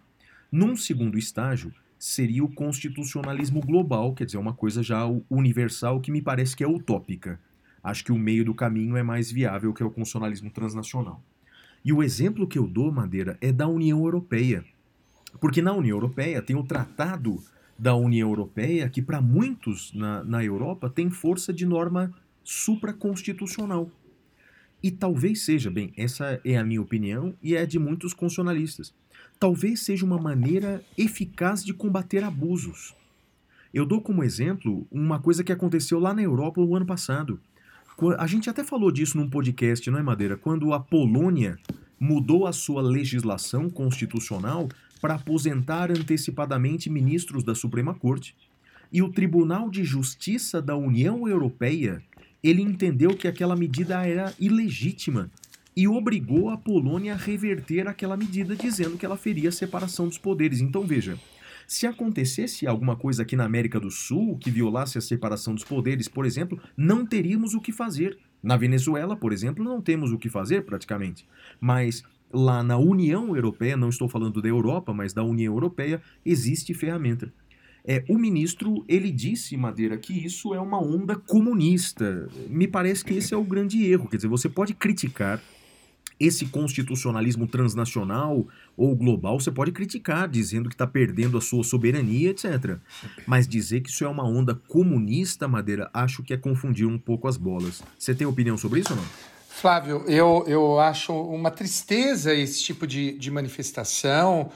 Num 0.51 0.75
segundo 0.75 1.19
estágio, 1.19 1.71
seria 1.99 2.43
o 2.43 2.51
constitucionalismo 2.51 3.61
global, 3.61 4.15
quer 4.15 4.25
dizer, 4.25 4.39
uma 4.39 4.55
coisa 4.55 4.81
já 4.81 5.05
universal 5.29 6.01
que 6.01 6.11
me 6.11 6.19
parece 6.19 6.55
que 6.55 6.63
é 6.63 6.67
utópica. 6.67 7.39
Acho 7.83 8.03
que 8.03 8.11
o 8.11 8.17
meio 8.17 8.43
do 8.43 8.55
caminho 8.55 8.97
é 8.97 9.03
mais 9.03 9.31
viável 9.31 9.71
que 9.71 9.83
é 9.83 9.85
o 9.85 9.91
constitucionalismo 9.91 10.49
transnacional. 10.49 11.23
E 11.85 11.93
o 11.93 12.01
exemplo 12.01 12.47
que 12.47 12.57
eu 12.57 12.65
dou, 12.65 12.91
Madeira, 12.91 13.37
é 13.39 13.51
da 13.51 13.67
União 13.67 13.99
Europeia. 13.99 14.65
Porque 15.39 15.61
na 15.61 15.73
União 15.73 15.95
Europeia 15.95 16.41
tem 16.41 16.55
o 16.55 16.63
Tratado 16.63 17.41
da 17.77 17.95
União 17.95 18.29
Europeia 18.29 18.89
que, 18.89 19.01
para 19.01 19.21
muitos 19.21 19.91
na, 19.93 20.23
na 20.23 20.43
Europa, 20.43 20.89
tem 20.89 21.09
força 21.09 21.51
de 21.51 21.65
norma 21.65 22.13
supraconstitucional. 22.43 23.89
E 24.83 24.89
talvez 24.91 25.43
seja, 25.43 25.69
bem, 25.69 25.93
essa 25.95 26.39
é 26.43 26.57
a 26.57 26.63
minha 26.63 26.81
opinião 26.81 27.33
e 27.41 27.55
é 27.55 27.65
de 27.65 27.77
muitos 27.77 28.13
constitucionalistas, 28.13 28.93
talvez 29.39 29.81
seja 29.81 30.05
uma 30.05 30.19
maneira 30.19 30.83
eficaz 30.97 31.63
de 31.63 31.73
combater 31.73 32.23
abusos. 32.23 32.95
Eu 33.73 33.85
dou 33.85 34.01
como 34.01 34.23
exemplo 34.23 34.85
uma 34.91 35.19
coisa 35.19 35.43
que 35.43 35.51
aconteceu 35.51 35.99
lá 35.99 36.13
na 36.13 36.21
Europa 36.21 36.59
no 36.61 36.75
ano 36.75 36.85
passado. 36.85 37.39
A 38.17 38.27
gente 38.27 38.49
até 38.49 38.63
falou 38.63 38.91
disso 38.91 39.17
num 39.17 39.29
podcast, 39.29 39.89
não 39.89 39.99
é, 39.99 40.03
Madeira? 40.03 40.35
Quando 40.35 40.73
a 40.73 40.79
Polônia 40.79 41.57
mudou 41.99 42.47
a 42.47 42.51
sua 42.51 42.81
legislação 42.81 43.69
constitucional 43.69 44.67
para 45.01 45.15
aposentar 45.15 45.91
antecipadamente 45.91 46.89
ministros 46.89 47.43
da 47.43 47.55
Suprema 47.55 47.93
Corte. 47.93 48.35
E 48.93 49.01
o 49.01 49.09
Tribunal 49.09 49.69
de 49.69 49.83
Justiça 49.83 50.61
da 50.61 50.75
União 50.75 51.27
Europeia, 51.27 52.03
ele 52.43 52.61
entendeu 52.61 53.15
que 53.15 53.27
aquela 53.27 53.55
medida 53.55 54.05
era 54.05 54.33
ilegítima 54.39 55.29
e 55.75 55.87
obrigou 55.87 56.49
a 56.49 56.57
Polônia 56.57 57.13
a 57.13 57.17
reverter 57.17 57.87
aquela 57.87 58.17
medida 58.17 58.55
dizendo 58.55 58.97
que 58.97 59.05
ela 59.05 59.17
feria 59.17 59.49
a 59.49 59.53
separação 59.53 60.07
dos 60.07 60.17
poderes. 60.17 60.59
Então 60.59 60.85
veja, 60.85 61.17
se 61.65 61.87
acontecesse 61.87 62.67
alguma 62.67 62.97
coisa 62.97 63.23
aqui 63.23 63.35
na 63.35 63.45
América 63.45 63.79
do 63.79 63.89
Sul 63.89 64.37
que 64.37 64.51
violasse 64.51 64.97
a 64.97 65.01
separação 65.01 65.55
dos 65.55 65.63
poderes, 65.63 66.09
por 66.09 66.25
exemplo, 66.25 66.59
não 66.75 67.05
teríamos 67.05 67.53
o 67.53 67.61
que 67.61 67.71
fazer. 67.71 68.17
Na 68.43 68.57
Venezuela, 68.57 69.15
por 69.15 69.31
exemplo, 69.31 69.63
não 69.63 69.79
temos 69.79 70.11
o 70.11 70.17
que 70.17 70.27
fazer 70.27 70.65
praticamente. 70.65 71.25
Mas 71.61 72.03
lá 72.33 72.63
na 72.63 72.77
União 72.77 73.35
Europeia, 73.35 73.77
não 73.77 73.89
estou 73.89 74.07
falando 74.07 74.41
da 74.41 74.47
Europa, 74.47 74.93
mas 74.93 75.13
da 75.13 75.23
União 75.23 75.53
Europeia, 75.53 76.01
existe 76.25 76.73
ferramenta. 76.73 77.33
É, 77.83 78.03
o 78.07 78.17
ministro 78.17 78.85
ele 78.87 79.11
disse, 79.11 79.57
Madeira, 79.57 79.97
que 79.97 80.13
isso 80.13 80.53
é 80.53 80.59
uma 80.59 80.79
onda 80.79 81.15
comunista. 81.15 82.29
Me 82.47 82.67
parece 82.67 83.03
que 83.03 83.13
esse 83.15 83.33
é 83.33 83.37
o 83.37 83.43
grande 83.43 83.83
erro. 83.85 84.07
Quer 84.07 84.17
dizer, 84.17 84.27
você 84.27 84.47
pode 84.47 84.73
criticar 84.73 85.41
esse 86.19 86.45
constitucionalismo 86.45 87.47
transnacional 87.47 88.47
ou 88.77 88.95
global 88.95 89.39
você 89.39 89.49
pode 89.49 89.71
criticar, 89.71 90.29
dizendo 90.29 90.69
que 90.69 90.75
está 90.75 90.85
perdendo 90.85 91.35
a 91.35 91.41
sua 91.41 91.63
soberania, 91.63 92.29
etc. 92.29 92.77
Mas 93.25 93.47
dizer 93.47 93.81
que 93.81 93.89
isso 93.89 94.03
é 94.03 94.07
uma 94.07 94.23
onda 94.23 94.53
comunista, 94.53 95.47
Madeira, 95.47 95.89
acho 95.91 96.21
que 96.21 96.33
é 96.33 96.37
confundir 96.37 96.85
um 96.85 96.99
pouco 96.99 97.27
as 97.27 97.37
bolas. 97.37 97.81
Você 97.97 98.13
tem 98.13 98.27
opinião 98.27 98.55
sobre 98.55 98.81
isso 98.81 98.93
ou 98.93 98.97
não? 98.97 99.05
Flávio, 99.53 100.03
eu, 100.07 100.43
eu 100.47 100.79
acho 100.79 101.13
uma 101.13 101.51
tristeza 101.51 102.33
esse 102.33 102.63
tipo 102.63 102.87
de, 102.87 103.11
de 103.11 103.29
manifestação, 103.29 104.49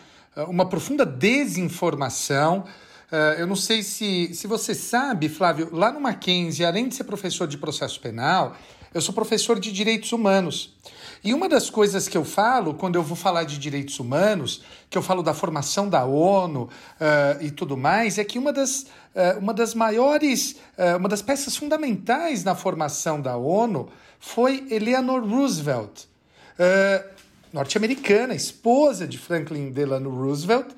uma 0.47 0.65
profunda 0.65 1.05
desinformação. 1.05 2.63
Uh, 3.11 3.37
eu 3.37 3.45
não 3.45 3.57
sei 3.57 3.83
se, 3.83 4.33
se 4.33 4.47
você 4.47 4.73
sabe, 4.73 5.29
Flávio, 5.29 5.69
lá 5.71 5.91
no 5.91 5.99
Mackenzie, 5.99 6.65
além 6.65 6.87
de 6.87 6.95
ser 6.95 7.03
professor 7.03 7.45
de 7.47 7.57
processo 7.57 7.99
penal, 7.99 8.55
eu 8.93 9.01
sou 9.01 9.13
professor 9.13 9.59
de 9.59 9.71
direitos 9.71 10.11
humanos. 10.11 10.73
E 11.23 11.33
uma 11.33 11.49
das 11.49 11.69
coisas 11.69 12.07
que 12.07 12.17
eu 12.17 12.23
falo, 12.23 12.73
quando 12.73 12.95
eu 12.95 13.03
vou 13.03 13.17
falar 13.17 13.43
de 13.43 13.59
direitos 13.59 13.99
humanos, 13.99 14.63
que 14.89 14.97
eu 14.97 15.01
falo 15.01 15.21
da 15.21 15.33
formação 15.33 15.89
da 15.89 16.05
ONU 16.05 16.63
uh, 16.63 17.43
e 17.43 17.51
tudo 17.51 17.75
mais, 17.75 18.17
é 18.17 18.23
que 18.23 18.39
uma 18.39 18.53
das, 18.53 18.83
uh, 19.13 19.39
uma 19.39 19.53
das 19.53 19.75
maiores, 19.75 20.55
uh, 20.77 20.97
uma 20.97 21.09
das 21.09 21.21
peças 21.21 21.55
fundamentais 21.55 22.43
na 22.43 22.55
formação 22.55 23.19
da 23.19 23.35
ONU 23.35 23.89
foi 24.25 24.65
Eleanor 24.71 25.23
Roosevelt, 25.23 26.07
norte-americana, 27.53 28.33
esposa 28.33 29.07
de 29.07 29.19
Franklin 29.19 29.69
Delano 29.69 30.09
Roosevelt, 30.09 30.71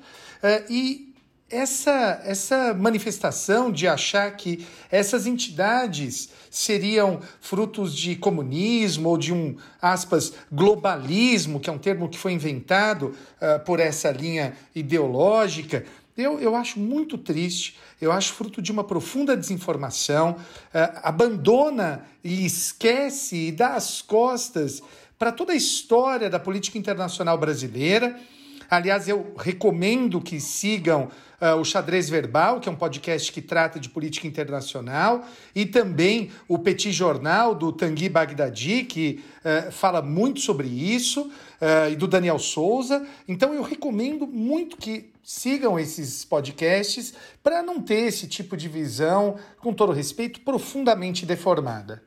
e 0.68 1.08
essa, 1.50 2.20
essa 2.24 2.74
manifestação 2.74 3.72
de 3.72 3.88
achar 3.88 4.30
que 4.36 4.66
essas 4.90 5.26
entidades 5.26 6.28
seriam 6.50 7.20
frutos 7.40 7.96
de 7.96 8.16
comunismo 8.16 9.08
ou 9.08 9.16
de 9.16 9.32
um, 9.32 9.56
aspas, 9.80 10.34
globalismo, 10.52 11.58
que 11.58 11.70
é 11.70 11.72
um 11.72 11.78
termo 11.78 12.08
que 12.08 12.18
foi 12.18 12.32
inventado 12.32 13.14
uh, 13.40 13.64
por 13.64 13.80
essa 13.80 14.10
linha 14.10 14.54
ideológica, 14.74 15.86
eu, 16.18 16.40
eu 16.40 16.56
acho 16.56 16.80
muito 16.80 17.16
triste, 17.16 17.78
eu 18.00 18.10
acho 18.10 18.32
fruto 18.32 18.60
de 18.60 18.72
uma 18.72 18.84
profunda 18.84 19.36
desinformação, 19.36 20.32
uh, 20.32 21.00
abandona 21.02 22.04
e 22.22 22.44
esquece 22.44 23.48
e 23.48 23.52
dá 23.52 23.74
as 23.74 24.02
costas 24.02 24.82
para 25.18 25.32
toda 25.32 25.52
a 25.52 25.56
história 25.56 26.28
da 26.28 26.38
política 26.38 26.76
internacional 26.76 27.38
brasileira. 27.38 28.18
Aliás, 28.70 29.08
eu 29.08 29.34
recomendo 29.38 30.20
que 30.20 30.38
sigam 30.38 31.08
uh, 31.40 31.58
o 31.58 31.64
Xadrez 31.64 32.08
Verbal, 32.10 32.60
que 32.60 32.68
é 32.68 32.72
um 32.72 32.76
podcast 32.76 33.32
que 33.32 33.40
trata 33.40 33.80
de 33.80 33.88
política 33.88 34.26
internacional, 34.26 35.26
e 35.54 35.64
também 35.64 36.30
o 36.46 36.58
Petit 36.58 36.92
Jornal 36.92 37.54
do 37.54 37.72
Tanguy 37.72 38.08
Bagdadi, 38.08 38.84
que 38.84 39.24
uh, 39.44 39.72
fala 39.72 40.02
muito 40.02 40.40
sobre 40.40 40.68
isso, 40.68 41.22
uh, 41.22 41.90
e 41.90 41.96
do 41.96 42.06
Daniel 42.06 42.38
Souza. 42.38 43.06
Então 43.26 43.54
eu 43.54 43.62
recomendo 43.62 44.26
muito 44.26 44.76
que 44.76 45.10
sigam 45.28 45.78
esses 45.78 46.24
podcasts 46.24 47.12
para 47.42 47.62
não 47.62 47.82
ter 47.82 48.06
esse 48.06 48.26
tipo 48.26 48.56
de 48.56 48.66
visão, 48.66 49.36
com 49.58 49.74
todo 49.74 49.92
respeito, 49.92 50.40
profundamente 50.40 51.26
deformada. 51.26 52.02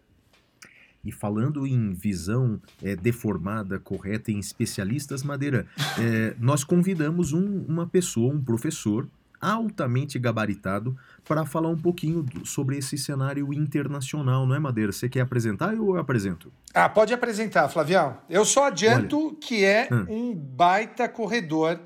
E 1.05 1.11
falando 1.11 1.67
em 1.67 1.93
visão 1.93 2.59
é, 2.81 2.95
deformada, 2.95 3.77
correta 3.77 4.31
em 4.31 4.39
especialistas, 4.39 5.21
Madeira, 5.21 5.67
é, 5.99 6.35
nós 6.39 6.63
convidamos 6.63 7.31
um, 7.31 7.63
uma 7.67 7.85
pessoa, 7.85 8.33
um 8.33 8.43
professor, 8.43 9.07
altamente 9.39 10.17
gabaritado 10.17 10.97
para 11.23 11.45
falar 11.45 11.69
um 11.69 11.77
pouquinho 11.77 12.25
sobre 12.43 12.77
esse 12.77 12.97
cenário 12.97 13.53
internacional, 13.53 14.47
não 14.47 14.55
é, 14.55 14.59
Madeira? 14.59 14.91
Você 14.91 15.07
quer 15.07 15.21
apresentar 15.21 15.75
ou 15.75 15.95
eu 15.95 16.01
apresento? 16.01 16.51
Ah, 16.73 16.89
pode 16.89 17.13
apresentar, 17.13 17.69
Flavião. 17.69 18.17
Eu 18.27 18.45
só 18.45 18.65
adianto 18.65 19.27
Olha. 19.27 19.35
que 19.39 19.63
é 19.63 19.87
hum. 19.91 20.05
um 20.09 20.35
baita 20.35 21.07
corredor, 21.07 21.79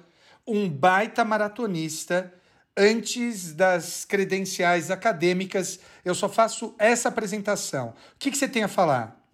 um 0.47 0.69
baita 0.69 1.23
maratonista. 1.25 2.33
Antes 2.77 3.53
das 3.53 4.03
credenciais 4.03 4.91
acadêmicas, 4.91 5.79
eu 6.03 6.13
só 6.13 6.27
faço 6.27 6.75
essa 6.77 7.07
apresentação. 7.07 7.89
O 7.89 8.19
que, 8.19 8.29
que 8.29 8.37
você 8.37 8.49
tem 8.49 8.63
a 8.63 8.67
falar? 8.67 9.25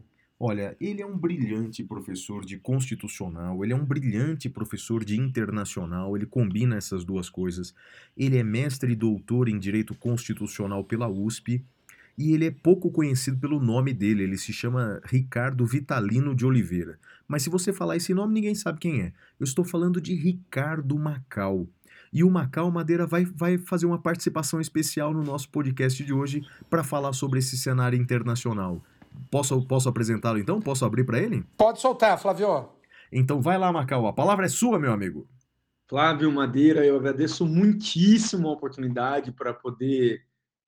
Olha, 0.44 0.76
ele 0.80 1.02
é 1.02 1.06
um 1.06 1.18
brilhante 1.18 1.84
professor 1.84 2.44
de 2.44 2.58
constitucional, 2.58 3.64
ele 3.64 3.74
é 3.74 3.76
um 3.76 3.86
brilhante 3.86 4.50
professor 4.50 5.06
de 5.06 5.16
internacional, 5.16 6.16
ele 6.16 6.26
combina 6.26 6.76
essas 6.76 7.04
duas 7.04 7.30
coisas. 7.30 7.76
Ele 8.18 8.38
é 8.38 8.44
mestre 8.44 8.92
e 8.92 8.96
doutor 8.96 9.48
em 9.48 9.60
direito 9.60 9.94
constitucional 9.94 10.84
pela 10.84 11.08
USP 11.08 11.64
e 12.18 12.34
ele 12.34 12.46
é 12.46 12.52
pouco 12.52 12.92
conhecido 12.92 13.38
pelo 13.38 13.60
nome 13.60 13.94
dele, 13.94 14.24
ele 14.24 14.38
se 14.38 14.52
chama 14.52 15.02
Ricardo 15.06 15.66
Vitalino 15.66 16.36
de 16.36 16.46
Oliveira. 16.46 17.00
Mas 17.32 17.44
se 17.44 17.50
você 17.50 17.72
falar 17.72 17.96
esse 17.96 18.14
nome, 18.14 18.34
ninguém 18.34 18.54
sabe 18.54 18.78
quem 18.78 19.04
é. 19.04 19.14
Eu 19.40 19.46
estou 19.46 19.64
falando 19.64 20.02
de 20.02 20.14
Ricardo 20.14 21.00
Macau. 21.00 21.66
E 22.12 22.26
o 22.26 22.30
Macau 22.30 22.70
Madeira 22.70 23.08
vai, 23.08 23.24
vai 23.24 23.58
fazer 23.58 23.86
uma 23.86 23.98
participação 23.98 24.60
especial 24.60 25.14
no 25.14 25.24
nosso 25.24 25.48
podcast 25.50 26.04
de 26.04 26.12
hoje 26.12 26.46
para 26.70 26.84
falar 26.84 27.14
sobre 27.14 27.40
esse 27.40 27.58
cenário 27.58 27.98
internacional. 27.98 28.84
Posso, 29.30 29.66
posso 29.66 29.88
apresentá-lo 29.88 30.40
então? 30.40 30.60
Posso 30.60 30.84
abrir 30.84 31.06
para 31.06 31.20
ele? 31.20 31.46
Pode 31.56 31.80
soltar, 31.80 32.20
Flávio. 32.20 32.68
Então 33.10 33.42
vai 33.42 33.58
lá, 33.58 33.72
Macau. 33.72 34.08
A 34.08 34.12
palavra 34.12 34.46
é 34.46 34.50
sua, 34.50 34.78
meu 34.78 34.92
amigo. 34.92 35.26
Flávio 35.88 36.30
Madeira, 36.34 36.86
eu 36.86 36.98
agradeço 36.98 37.46
muitíssimo 37.46 38.50
a 38.50 38.52
oportunidade 38.52 39.32
para 39.32 39.54
poder 39.54 40.22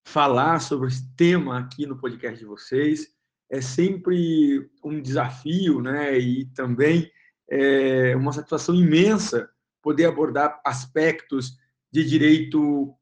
falar 0.05 0.61
sobre 0.61 0.87
esse 0.87 1.13
tema 1.17 1.59
aqui 1.59 1.85
no 1.85 1.97
podcast 1.97 2.39
de 2.39 2.45
vocês. 2.45 3.13
É 3.53 3.61
sempre 3.61 4.67
um 4.83 4.99
desafio, 4.99 5.79
né? 5.79 6.17
E 6.17 6.45
também 6.55 7.07
é 7.47 8.15
uma 8.15 8.33
satisfação 8.33 8.73
imensa 8.73 9.47
poder 9.79 10.05
abordar 10.05 10.59
aspectos 10.65 11.55
de 11.91 12.03
direito 12.03 12.95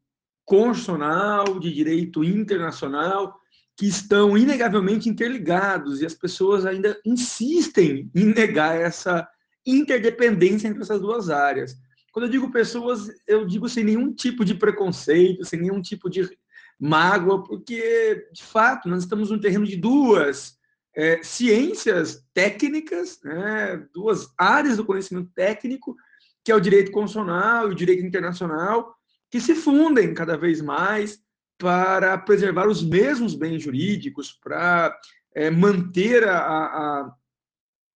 constitucional, 0.43 1.57
de 1.57 1.73
direito 1.73 2.21
internacional 2.21 3.39
que 3.77 3.85
estão 3.85 4.37
inegavelmente 4.37 5.07
interligados 5.07 6.01
e 6.01 6.05
as 6.05 6.13
pessoas 6.13 6.65
ainda 6.65 6.99
insistem 7.05 8.11
em 8.13 8.25
negar 8.25 8.75
essa 8.75 9.25
interdependência 9.65 10.67
entre 10.67 10.81
essas 10.81 10.99
duas 10.99 11.29
áreas. 11.29 11.77
Quando 12.11 12.25
eu 12.25 12.31
digo 12.31 12.51
pessoas, 12.51 13.09
eu 13.25 13.47
digo 13.47 13.69
sem 13.69 13.85
nenhum 13.85 14.13
tipo 14.13 14.43
de 14.43 14.53
preconceito, 14.53 15.45
sem 15.45 15.61
nenhum 15.61 15.81
tipo 15.81 16.09
de 16.09 16.29
mágoa, 16.81 17.43
porque, 17.43 18.27
de 18.33 18.41
fato, 18.41 18.89
nós 18.89 19.03
estamos 19.03 19.29
no 19.29 19.39
terreno 19.39 19.67
de 19.67 19.75
duas 19.75 20.57
é, 20.95 21.21
ciências 21.21 22.25
técnicas, 22.33 23.19
né, 23.23 23.87
duas 23.93 24.33
áreas 24.35 24.77
do 24.77 24.85
conhecimento 24.85 25.29
técnico, 25.35 25.95
que 26.43 26.51
é 26.51 26.55
o 26.55 26.59
direito 26.59 26.91
constitucional 26.91 27.69
e 27.69 27.73
o 27.73 27.75
direito 27.75 28.03
internacional, 28.03 28.95
que 29.29 29.39
se 29.39 29.53
fundem 29.53 30.11
cada 30.15 30.35
vez 30.35 30.59
mais 30.59 31.19
para 31.55 32.17
preservar 32.17 32.67
os 32.67 32.83
mesmos 32.83 33.35
bens 33.35 33.61
jurídicos, 33.61 34.31
para 34.43 34.97
é, 35.35 35.51
manter 35.51 36.27
a, 36.27 36.39
a, 36.39 37.15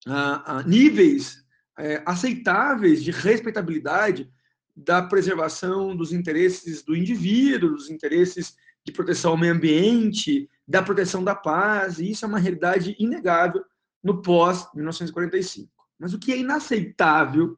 a, 0.06 0.58
a 0.60 0.64
níveis 0.64 1.44
é, 1.80 2.04
aceitáveis 2.06 3.04
de 3.04 3.10
respeitabilidade 3.10 4.32
da 4.76 5.02
preservação 5.02 5.96
dos 5.96 6.14
interesses 6.14 6.84
do 6.84 6.96
indivíduo, 6.96 7.72
dos 7.72 7.90
interesses 7.90 8.56
de 8.86 8.94
proteção 8.94 9.32
ao 9.32 9.38
meio 9.38 9.54
ambiente, 9.54 10.50
da 10.68 10.82
proteção 10.82 11.24
da 11.24 11.36
paz, 11.36 12.00
e 12.00 12.12
isso 12.12 12.26
é 12.26 12.28
uma 12.28 12.40
realidade 12.40 12.96
inegável 13.00 13.64
no 14.04 14.22
pós-1945. 14.22 15.68
Mas 16.00 16.14
o 16.14 16.20
que 16.20 16.32
é 16.32 16.38
inaceitável 16.38 17.58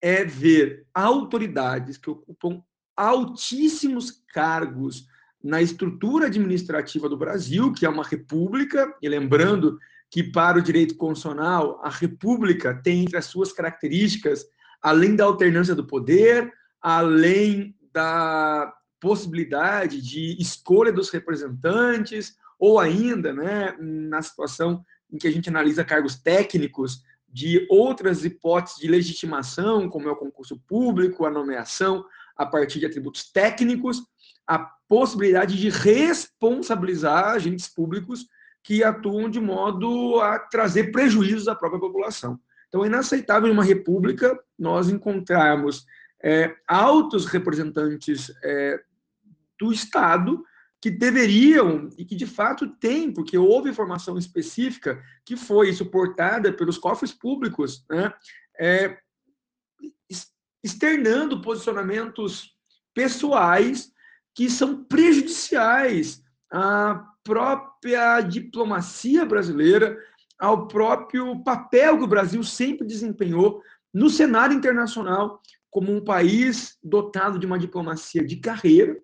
é 0.00 0.24
ver 0.24 0.86
autoridades 0.94 1.98
que 1.98 2.08
ocupam 2.08 2.62
altíssimos 2.96 4.22
cargos 4.32 5.06
na 5.42 5.60
estrutura 5.62 6.26
administrativa 6.26 7.08
do 7.08 7.16
Brasil, 7.16 7.72
que 7.72 7.86
é 7.86 7.88
uma 7.88 8.04
república, 8.04 8.94
e 9.02 9.08
lembrando 9.08 9.78
que 10.10 10.22
para 10.22 10.58
o 10.58 10.62
direito 10.62 10.96
constitucional, 10.96 11.80
a 11.82 11.90
república 11.90 12.74
tem 12.74 13.02
entre 13.02 13.16
as 13.16 13.26
suas 13.26 13.52
características, 13.52 14.44
além 14.80 15.14
da 15.14 15.24
alternância 15.24 15.74
do 15.74 15.86
poder, 15.86 16.52
além 16.80 17.76
da 17.92 18.74
possibilidade 19.00 20.02
de 20.02 20.36
escolha 20.40 20.92
dos 20.92 21.10
representantes, 21.10 22.36
ou 22.58 22.78
ainda, 22.80 23.32
né, 23.32 23.76
na 23.78 24.20
situação 24.22 24.84
em 25.10 25.16
que 25.16 25.26
a 25.26 25.30
gente 25.30 25.48
analisa 25.48 25.84
cargos 25.84 26.16
técnicos, 26.16 27.02
de 27.30 27.66
outras 27.70 28.24
hipóteses 28.24 28.78
de 28.78 28.88
legitimação, 28.88 29.88
como 29.88 30.08
é 30.08 30.12
o 30.12 30.16
concurso 30.16 30.58
público, 30.66 31.26
a 31.26 31.30
nomeação 31.30 32.04
a 32.36 32.46
partir 32.46 32.78
de 32.78 32.86
atributos 32.86 33.30
técnicos, 33.30 34.02
a 34.46 34.58
possibilidade 34.58 35.56
de 35.56 35.68
responsabilizar 35.68 37.34
agentes 37.34 37.68
públicos 37.68 38.26
que 38.62 38.82
atuam 38.82 39.28
de 39.28 39.40
modo 39.40 40.20
a 40.20 40.38
trazer 40.38 40.90
prejuízos 40.90 41.48
à 41.48 41.54
própria 41.54 41.80
população. 41.80 42.40
Então, 42.68 42.84
é 42.84 42.86
inaceitável 42.86 43.48
em 43.48 43.52
uma 43.52 43.64
república 43.64 44.38
nós 44.58 44.88
encontrarmos 44.88 45.86
é, 46.22 46.54
altos 46.66 47.26
representantes 47.26 48.32
é, 48.42 48.80
do 49.58 49.72
Estado 49.72 50.42
que 50.80 50.90
deveriam 50.90 51.88
e 51.98 52.04
que 52.04 52.14
de 52.14 52.26
fato 52.26 52.68
têm, 52.76 53.12
porque 53.12 53.36
houve 53.36 53.70
informação 53.70 54.16
específica 54.16 55.02
que 55.24 55.36
foi 55.36 55.72
suportada 55.72 56.52
pelos 56.52 56.78
cofres 56.78 57.12
públicos, 57.12 57.84
né, 57.90 58.12
é, 58.58 58.98
externando 60.62 61.40
posicionamentos 61.40 62.54
pessoais 62.94 63.90
que 64.34 64.48
são 64.48 64.84
prejudiciais 64.84 66.22
à 66.50 67.04
própria 67.24 68.20
diplomacia 68.20 69.24
brasileira, 69.24 69.98
ao 70.38 70.68
próprio 70.68 71.42
papel 71.42 71.98
que 71.98 72.04
o 72.04 72.08
Brasil 72.08 72.42
sempre 72.44 72.86
desempenhou 72.86 73.60
no 73.92 74.08
cenário 74.08 74.56
internacional 74.56 75.42
como 75.70 75.94
um 75.94 76.02
país 76.02 76.76
dotado 76.82 77.38
de 77.38 77.46
uma 77.46 77.58
diplomacia 77.58 78.24
de 78.24 78.36
carreira, 78.36 78.98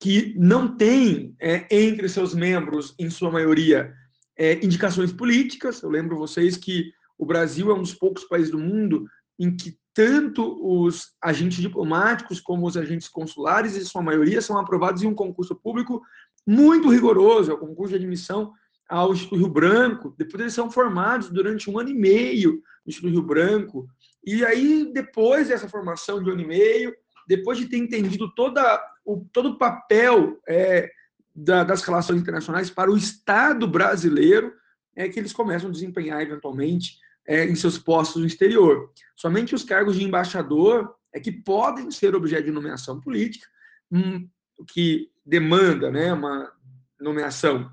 que 0.00 0.34
não 0.36 0.76
tem 0.76 1.36
é, 1.40 1.66
entre 1.70 2.08
seus 2.08 2.34
membros, 2.34 2.94
em 2.98 3.08
sua 3.08 3.30
maioria, 3.30 3.94
é, 4.36 4.54
indicações 4.64 5.12
políticas. 5.12 5.80
Eu 5.80 5.90
lembro 5.90 6.18
vocês 6.18 6.56
que 6.56 6.92
o 7.16 7.24
Brasil 7.24 7.70
é 7.70 7.74
um 7.74 7.82
dos 7.82 7.94
poucos 7.94 8.24
países 8.24 8.50
do 8.50 8.58
mundo 8.58 9.06
em 9.38 9.54
que 9.56 9.78
tanto 9.94 10.58
os 10.60 11.12
agentes 11.22 11.58
diplomáticos 11.58 12.40
como 12.40 12.66
os 12.66 12.76
agentes 12.76 13.08
consulares, 13.08 13.76
em 13.76 13.84
sua 13.84 14.02
maioria, 14.02 14.40
são 14.40 14.58
aprovados 14.58 15.02
em 15.02 15.06
um 15.06 15.14
concurso 15.14 15.54
público 15.54 16.02
muito 16.46 16.88
rigoroso, 16.88 17.50
é 17.50 17.54
o 17.54 17.58
concurso 17.58 17.90
de 17.90 17.96
admissão 17.96 18.52
ao 18.88 19.12
Instituto 19.12 19.38
Rio 19.38 19.48
Branco. 19.48 20.14
Depois 20.18 20.40
eles 20.40 20.54
são 20.54 20.70
formados 20.70 21.30
durante 21.30 21.70
um 21.70 21.78
ano 21.78 21.90
e 21.90 21.94
meio 21.94 22.54
no 22.84 22.90
Instituto 22.90 23.12
Rio 23.12 23.22
Branco. 23.22 23.88
E 24.24 24.44
aí, 24.44 24.90
depois 24.92 25.48
dessa 25.48 25.68
formação 25.68 26.22
de 26.22 26.30
um 26.30 26.32
ano 26.32 26.42
e 26.42 26.46
meio, 26.46 26.94
depois 27.26 27.58
de 27.58 27.66
ter 27.66 27.78
entendido 27.78 28.32
toda 28.34 28.80
o, 29.04 29.24
todo 29.32 29.50
o 29.50 29.58
papel 29.58 30.40
é, 30.48 30.90
da, 31.34 31.64
das 31.64 31.82
relações 31.82 32.20
internacionais 32.20 32.70
para 32.70 32.90
o 32.90 32.96
Estado 32.96 33.66
brasileiro, 33.66 34.52
é 34.94 35.08
que 35.08 35.18
eles 35.18 35.32
começam 35.32 35.68
a 35.68 35.72
desempenhar 35.72 36.20
eventualmente 36.20 36.98
é, 37.26 37.44
em 37.44 37.54
seus 37.54 37.78
postos 37.78 38.20
no 38.20 38.26
exterior. 38.26 38.92
Somente 39.16 39.54
os 39.54 39.64
cargos 39.64 39.96
de 39.96 40.04
embaixador 40.04 40.94
é 41.12 41.20
que 41.20 41.32
podem 41.32 41.90
ser 41.90 42.14
objeto 42.14 42.44
de 42.44 42.50
nomeação 42.50 43.00
política, 43.00 43.46
hum, 43.90 44.28
que 44.68 45.10
demanda 45.24 45.90
né, 45.90 46.12
uma 46.12 46.52
nomeação 47.00 47.70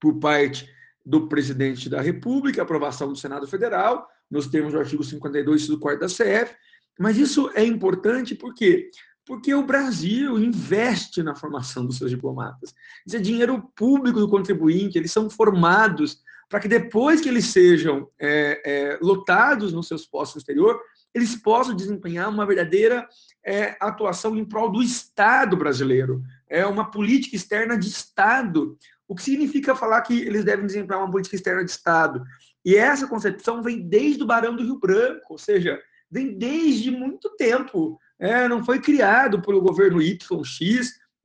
por 0.00 0.18
parte 0.18 0.68
do 1.04 1.28
presidente 1.28 1.88
da 1.88 2.00
República, 2.00 2.62
aprovação 2.62 3.08
do 3.08 3.16
Senado 3.16 3.46
Federal, 3.46 4.08
nos 4.30 4.46
termos 4.46 4.72
do 4.72 4.78
artigo 4.78 5.02
52 5.02 5.66
do 5.66 5.78
4 5.78 6.00
da 6.00 6.06
CF, 6.06 6.54
mas 6.98 7.16
isso 7.16 7.50
é 7.54 7.64
importante 7.64 8.34
porque 8.34 8.90
porque 9.26 9.54
o 9.54 9.64
Brasil 9.64 10.40
investe 10.40 11.22
na 11.22 11.36
formação 11.36 11.86
dos 11.86 11.98
seus 11.98 12.10
diplomatas. 12.10 12.74
Isso 13.06 13.16
é 13.16 13.20
dinheiro 13.20 13.62
público 13.76 14.18
do 14.18 14.28
contribuinte, 14.28 14.98
eles 14.98 15.12
são 15.12 15.30
formados 15.30 16.20
para 16.48 16.58
que 16.58 16.66
depois 16.66 17.20
que 17.20 17.28
eles 17.28 17.46
sejam 17.46 18.10
é, 18.18 18.60
é, 18.66 18.98
lotados 19.00 19.72
nos 19.72 19.86
seus 19.86 20.04
postos 20.04 20.34
no 20.34 20.38
exterior, 20.40 20.80
eles 21.14 21.36
possam 21.36 21.76
desempenhar 21.76 22.28
uma 22.28 22.44
verdadeira 22.44 23.08
é, 23.44 23.76
atuação 23.80 24.36
em 24.36 24.44
prol 24.44 24.70
do 24.70 24.82
Estado 24.82 25.56
brasileiro. 25.56 26.22
É 26.48 26.66
uma 26.66 26.90
política 26.90 27.36
externa 27.36 27.78
de 27.78 27.86
Estado. 27.86 28.76
O 29.06 29.14
que 29.14 29.22
significa 29.22 29.76
falar 29.76 30.02
que 30.02 30.20
eles 30.20 30.44
devem 30.44 30.66
desempenhar 30.66 31.02
uma 31.02 31.10
política 31.10 31.36
externa 31.36 31.64
de 31.64 31.70
Estado? 31.70 32.22
E 32.64 32.76
essa 32.76 33.06
concepção 33.06 33.62
vem 33.62 33.88
desde 33.88 34.22
o 34.22 34.26
Barão 34.26 34.54
do 34.54 34.62
Rio 34.62 34.78
Branco, 34.78 35.26
ou 35.30 35.38
seja, 35.38 35.80
vem 36.10 36.36
desde 36.36 36.90
muito 36.90 37.30
tempo. 37.36 37.98
É, 38.18 38.46
não 38.48 38.64
foi 38.64 38.80
criado 38.80 39.40
pelo 39.40 39.62
governo 39.62 40.02
YX 40.02 40.28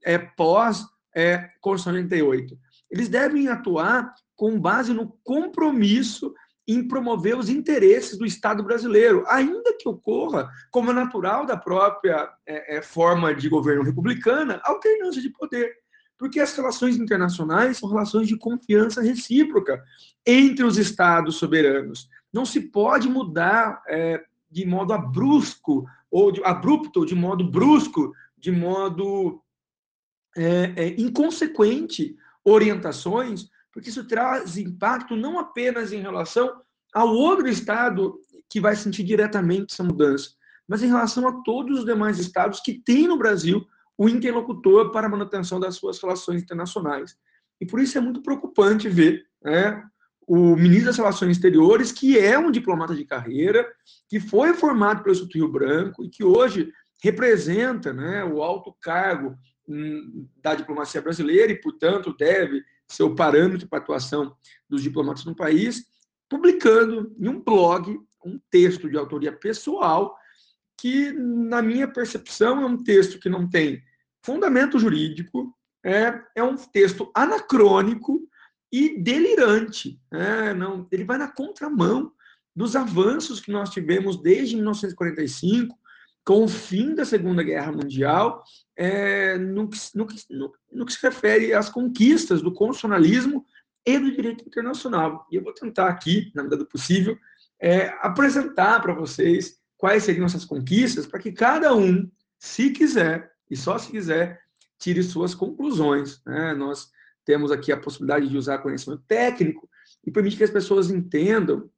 é, 0.03 0.17
pós 0.17 0.85
é, 1.15 1.49
Constituição 1.59 2.01
88. 2.01 2.57
Eles 2.89 3.09
devem 3.09 3.47
atuar 3.47 4.13
com 4.35 4.59
base 4.59 4.93
no 4.93 5.17
compromisso 5.23 6.33
em 6.67 6.87
promover 6.87 7.37
os 7.37 7.47
interesses 7.47 8.17
do 8.17 8.25
Estado 8.25 8.63
brasileiro, 8.63 9.23
ainda 9.27 9.75
que 9.77 9.87
ocorra, 9.87 10.49
como 10.71 10.89
é 10.91 10.93
natural 10.93 11.45
da 11.45 11.55
própria 11.55 12.27
é, 12.45 12.77
é, 12.77 12.81
forma 12.81 13.35
de 13.35 13.47
governo 13.47 13.83
republicana, 13.83 14.61
alternância 14.63 15.21
de 15.21 15.29
poder. 15.29 15.73
Porque 16.17 16.39
as 16.39 16.55
relações 16.55 16.97
internacionais 16.97 17.77
são 17.77 17.89
relações 17.89 18.27
de 18.27 18.37
confiança 18.37 19.01
recíproca 19.01 19.83
entre 20.25 20.63
os 20.63 20.77
Estados 20.77 21.35
soberanos. 21.35 22.09
Não 22.31 22.45
se 22.45 22.61
pode 22.61 23.09
mudar 23.09 23.81
é, 23.87 24.23
de 24.49 24.65
modo 24.65 24.93
abrupto, 24.93 25.85
ou 26.09 26.31
de, 26.31 26.41
abrupto, 26.43 27.05
de 27.05 27.13
modo 27.13 27.49
brusco, 27.49 28.13
de 28.37 28.51
modo 28.51 29.41
é, 30.37 30.73
é, 30.75 31.01
inconsequente 31.01 32.15
orientações, 32.43 33.49
porque 33.71 33.89
isso 33.89 34.07
traz 34.07 34.57
impacto 34.57 35.15
não 35.15 35.39
apenas 35.39 35.91
em 35.91 35.99
relação 35.99 36.61
ao 36.93 37.09
outro 37.09 37.47
Estado 37.47 38.17
que 38.49 38.61
vai 38.61 38.75
sentir 38.75 39.03
diretamente 39.03 39.73
essa 39.73 39.83
mudança, 39.83 40.29
mas 40.67 40.81
em 40.81 40.87
relação 40.87 41.27
a 41.27 41.41
todos 41.43 41.79
os 41.79 41.85
demais 41.85 42.19
Estados 42.19 42.59
que 42.59 42.73
têm 42.73 43.07
no 43.07 43.17
Brasil 43.17 43.65
o 43.97 44.09
interlocutor 44.09 44.91
para 44.91 45.07
a 45.07 45.09
manutenção 45.09 45.59
das 45.59 45.75
suas 45.75 45.99
relações 46.01 46.41
internacionais. 46.41 47.17
E 47.59 47.65
por 47.65 47.79
isso 47.79 47.97
é 47.97 48.01
muito 48.01 48.21
preocupante 48.21 48.89
ver 48.89 49.25
né, 49.43 49.81
o 50.27 50.55
ministro 50.55 50.87
das 50.87 50.97
Relações 50.97 51.37
Exteriores, 51.37 51.91
que 51.91 52.17
é 52.17 52.37
um 52.37 52.51
diplomata 52.51 52.95
de 52.95 53.05
carreira, 53.05 53.65
que 54.09 54.19
foi 54.19 54.53
formado 54.53 55.01
pelo 55.01 55.13
Instituto 55.13 55.35
Rio 55.35 55.51
Branco 55.51 56.03
e 56.03 56.09
que 56.09 56.23
hoje 56.23 56.71
representa 57.01 57.93
né, 57.93 58.23
o 58.23 58.41
alto 58.41 58.75
cargo 58.81 59.37
hum, 59.67 60.27
da 60.41 60.55
diplomacia 60.55 61.01
brasileira 61.01 61.51
e, 61.51 61.61
portanto, 61.61 62.15
deve 62.17 62.63
ser 62.87 63.03
o 63.03 63.15
parâmetro 63.15 63.67
para 63.67 63.79
a 63.79 63.81
atuação 63.81 64.35
dos 64.69 64.81
diplomatas 64.81 65.25
no 65.25 65.35
país, 65.35 65.85
publicando 66.29 67.15
em 67.19 67.27
um 67.27 67.41
blog 67.41 67.99
um 68.25 68.39
texto 68.49 68.89
de 68.89 68.97
autoria 68.97 69.31
pessoal 69.31 70.17
que, 70.77 71.11
na 71.11 71.61
minha 71.61 71.87
percepção, 71.87 72.61
é 72.61 72.65
um 72.65 72.83
texto 72.83 73.19
que 73.19 73.29
não 73.29 73.47
tem 73.47 73.81
fundamento 74.25 74.79
jurídico, 74.79 75.55
é, 75.83 76.19
é 76.35 76.43
um 76.43 76.55
texto 76.55 77.11
anacrônico, 77.15 78.27
e 78.75 78.99
delirante. 79.01 79.97
Né? 80.11 80.53
Não, 80.53 80.85
ele 80.91 81.05
vai 81.05 81.17
na 81.17 81.31
contramão 81.31 82.11
dos 82.53 82.75
avanços 82.75 83.39
que 83.39 83.49
nós 83.49 83.69
tivemos 83.69 84.21
desde 84.21 84.55
1945, 84.55 85.77
com 86.25 86.43
o 86.43 86.47
fim 86.49 86.93
da 86.93 87.05
Segunda 87.05 87.41
Guerra 87.41 87.71
Mundial, 87.71 88.43
é, 88.75 89.37
no, 89.37 89.69
que, 89.69 89.77
no, 89.95 90.07
no, 90.29 90.53
no, 90.73 90.85
que, 90.85 90.91
se 90.91 91.01
refere 91.01 91.53
às 91.53 91.69
conquistas 91.69 92.41
do 92.41 92.51
constitucionalismo 92.51 93.45
e 93.85 93.97
do 93.97 94.11
direito 94.11 94.45
internacional. 94.45 95.25
E 95.31 95.35
eu 95.35 95.43
vou 95.43 95.53
tentar 95.53 95.87
aqui, 95.87 96.31
na 96.35 96.43
medida 96.43 96.57
do 96.57 96.67
possível, 96.67 97.17
é, 97.61 97.95
apresentar 98.01 98.81
para 98.81 98.93
vocês 98.93 99.57
quais 99.77 100.03
seriam 100.03 100.25
essas 100.25 100.43
conquistas, 100.43 101.05
para 101.05 101.19
que 101.21 101.31
cada 101.31 101.73
um, 101.73 102.11
se 102.37 102.71
quiser, 102.71 103.31
e 103.49 103.55
só 103.55 103.77
se 103.77 103.91
quiser, 103.91 104.41
tire 104.79 105.01
suas 105.03 105.33
conclusões. 105.35 106.21
Né? 106.25 106.53
Nós 106.53 106.89
temos 107.23 107.51
aqui 107.51 107.71
a 107.71 107.77
possibilidade 107.77 108.27
de 108.27 108.37
usar 108.37 108.59
conhecimento 108.59 109.03
técnico 109.07 109.69
e 110.05 110.11
permite 110.11 110.37
que 110.37 110.43
as 110.43 110.49
pessoas 110.49 110.89
entendam, 110.89 111.69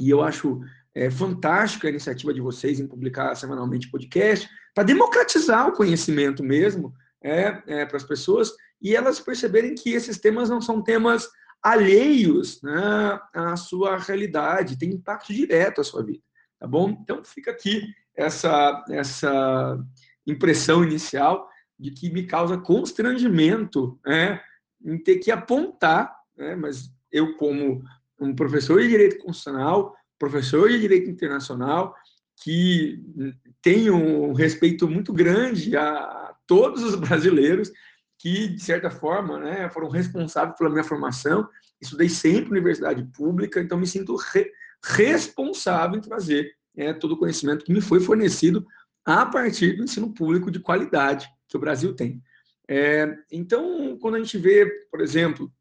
e 0.00 0.10
eu 0.10 0.22
acho 0.22 0.60
é 0.96 1.10
fantástica 1.10 1.86
a 1.86 1.90
iniciativa 1.90 2.32
de 2.32 2.40
vocês 2.40 2.80
em 2.80 2.86
publicar 2.86 3.34
semanalmente 3.34 3.90
podcast, 3.90 4.48
para 4.74 4.82
democratizar 4.82 5.68
o 5.68 5.72
conhecimento 5.72 6.42
mesmo 6.42 6.94
é, 7.22 7.62
é, 7.66 7.84
para 7.84 7.98
as 7.98 8.02
pessoas 8.02 8.50
e 8.80 8.96
elas 8.96 9.20
perceberem 9.20 9.74
que 9.74 9.90
esses 9.90 10.18
temas 10.18 10.48
não 10.48 10.58
são 10.58 10.82
temas 10.82 11.28
alheios 11.62 12.62
né, 12.62 13.20
à 13.34 13.56
sua 13.56 13.98
realidade, 13.98 14.78
tem 14.78 14.90
impacto 14.90 15.34
direto 15.34 15.82
à 15.82 15.84
sua 15.84 16.02
vida, 16.02 16.22
tá 16.58 16.66
bom? 16.66 16.96
Então 17.02 17.22
fica 17.22 17.50
aqui 17.50 17.82
essa, 18.14 18.82
essa 18.88 19.78
impressão 20.26 20.82
inicial 20.82 21.48
de 21.78 21.90
que 21.90 22.10
me 22.10 22.24
causa 22.24 22.58
constrangimento 22.58 23.98
né, 24.04 24.40
em 24.84 24.98
ter 24.98 25.16
que 25.16 25.30
apontar, 25.30 26.14
né, 26.36 26.54
mas 26.56 26.90
eu 27.12 27.36
como 27.36 27.82
um 28.18 28.34
professor 28.34 28.80
de 28.80 28.88
direito 28.88 29.18
constitucional, 29.18 29.94
professor 30.18 30.68
de 30.68 30.80
direito 30.80 31.10
internacional, 31.10 31.94
que 32.42 33.02
tenho 33.62 33.96
um 33.96 34.32
respeito 34.32 34.88
muito 34.88 35.12
grande 35.12 35.76
a 35.76 36.34
todos 36.46 36.82
os 36.82 36.94
brasileiros 36.94 37.70
que, 38.18 38.48
de 38.48 38.62
certa 38.62 38.90
forma, 38.90 39.38
né, 39.38 39.68
foram 39.70 39.88
responsáveis 39.88 40.56
pela 40.56 40.70
minha 40.70 40.84
formação. 40.84 41.48
Estudei 41.80 42.08
sempre 42.08 42.50
universidade 42.50 43.04
pública, 43.14 43.60
então 43.60 43.78
me 43.78 43.86
sinto 43.86 44.16
re 44.16 44.50
responsável 44.82 45.98
em 45.98 46.02
trazer 46.02 46.54
né, 46.74 46.92
todo 46.92 47.12
o 47.12 47.16
conhecimento 47.16 47.64
que 47.64 47.72
me 47.72 47.80
foi 47.80 47.98
fornecido 47.98 48.64
a 49.06 49.24
partir 49.24 49.76
do 49.76 49.84
ensino 49.84 50.12
público 50.12 50.50
de 50.50 50.58
qualidade 50.58 51.30
que 51.48 51.56
o 51.56 51.60
Brasil 51.60 51.94
tem. 51.94 52.20
É, 52.68 53.16
então, 53.30 53.96
quando 54.00 54.16
a 54.16 54.18
gente 54.18 54.36
vê, 54.36 54.66
por 54.90 55.00
exemplo, 55.00 55.52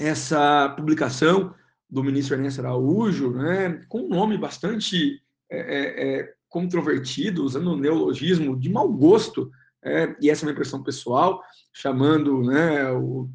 essa 0.00 0.70
publicação 0.70 1.54
do 1.88 2.02
ministro 2.02 2.34
Ernesto 2.34 2.62
Araújo, 2.62 3.32
né, 3.32 3.84
com 3.88 4.00
um 4.00 4.08
nome 4.08 4.38
bastante 4.38 5.22
é, 5.50 5.58
é, 5.58 6.20
é, 6.20 6.34
controvertido, 6.48 7.44
usando 7.44 7.70
um 7.72 7.78
neologismo 7.78 8.58
de 8.58 8.70
mau 8.70 8.90
gosto, 8.90 9.50
é, 9.84 10.16
e 10.18 10.30
essa 10.30 10.44
é 10.44 10.46
uma 10.46 10.52
impressão 10.52 10.82
pessoal, 10.82 11.42
chamando 11.70 12.42
né, 12.42 12.90
o, 12.92 13.28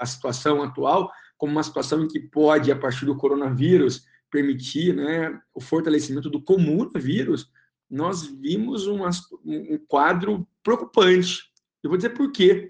a 0.00 0.04
situação 0.04 0.62
atual 0.62 1.10
como 1.38 1.52
uma 1.52 1.62
situação 1.62 2.02
em 2.02 2.08
que 2.08 2.18
pode, 2.18 2.72
a 2.72 2.76
partir 2.76 3.04
do 3.04 3.16
coronavírus, 3.16 4.04
permitir 4.30 4.94
né, 4.94 5.38
o 5.54 5.60
fortalecimento 5.60 6.28
do 6.28 6.42
comunavírus, 6.42 7.50
nós 7.90 8.26
vimos 8.26 8.86
um, 8.86 8.98
quadro 9.86 10.46
preocupante. 10.62 11.50
Eu 11.82 11.90
vou 11.90 11.96
dizer 11.96 12.10
por 12.10 12.30
quê. 12.32 12.68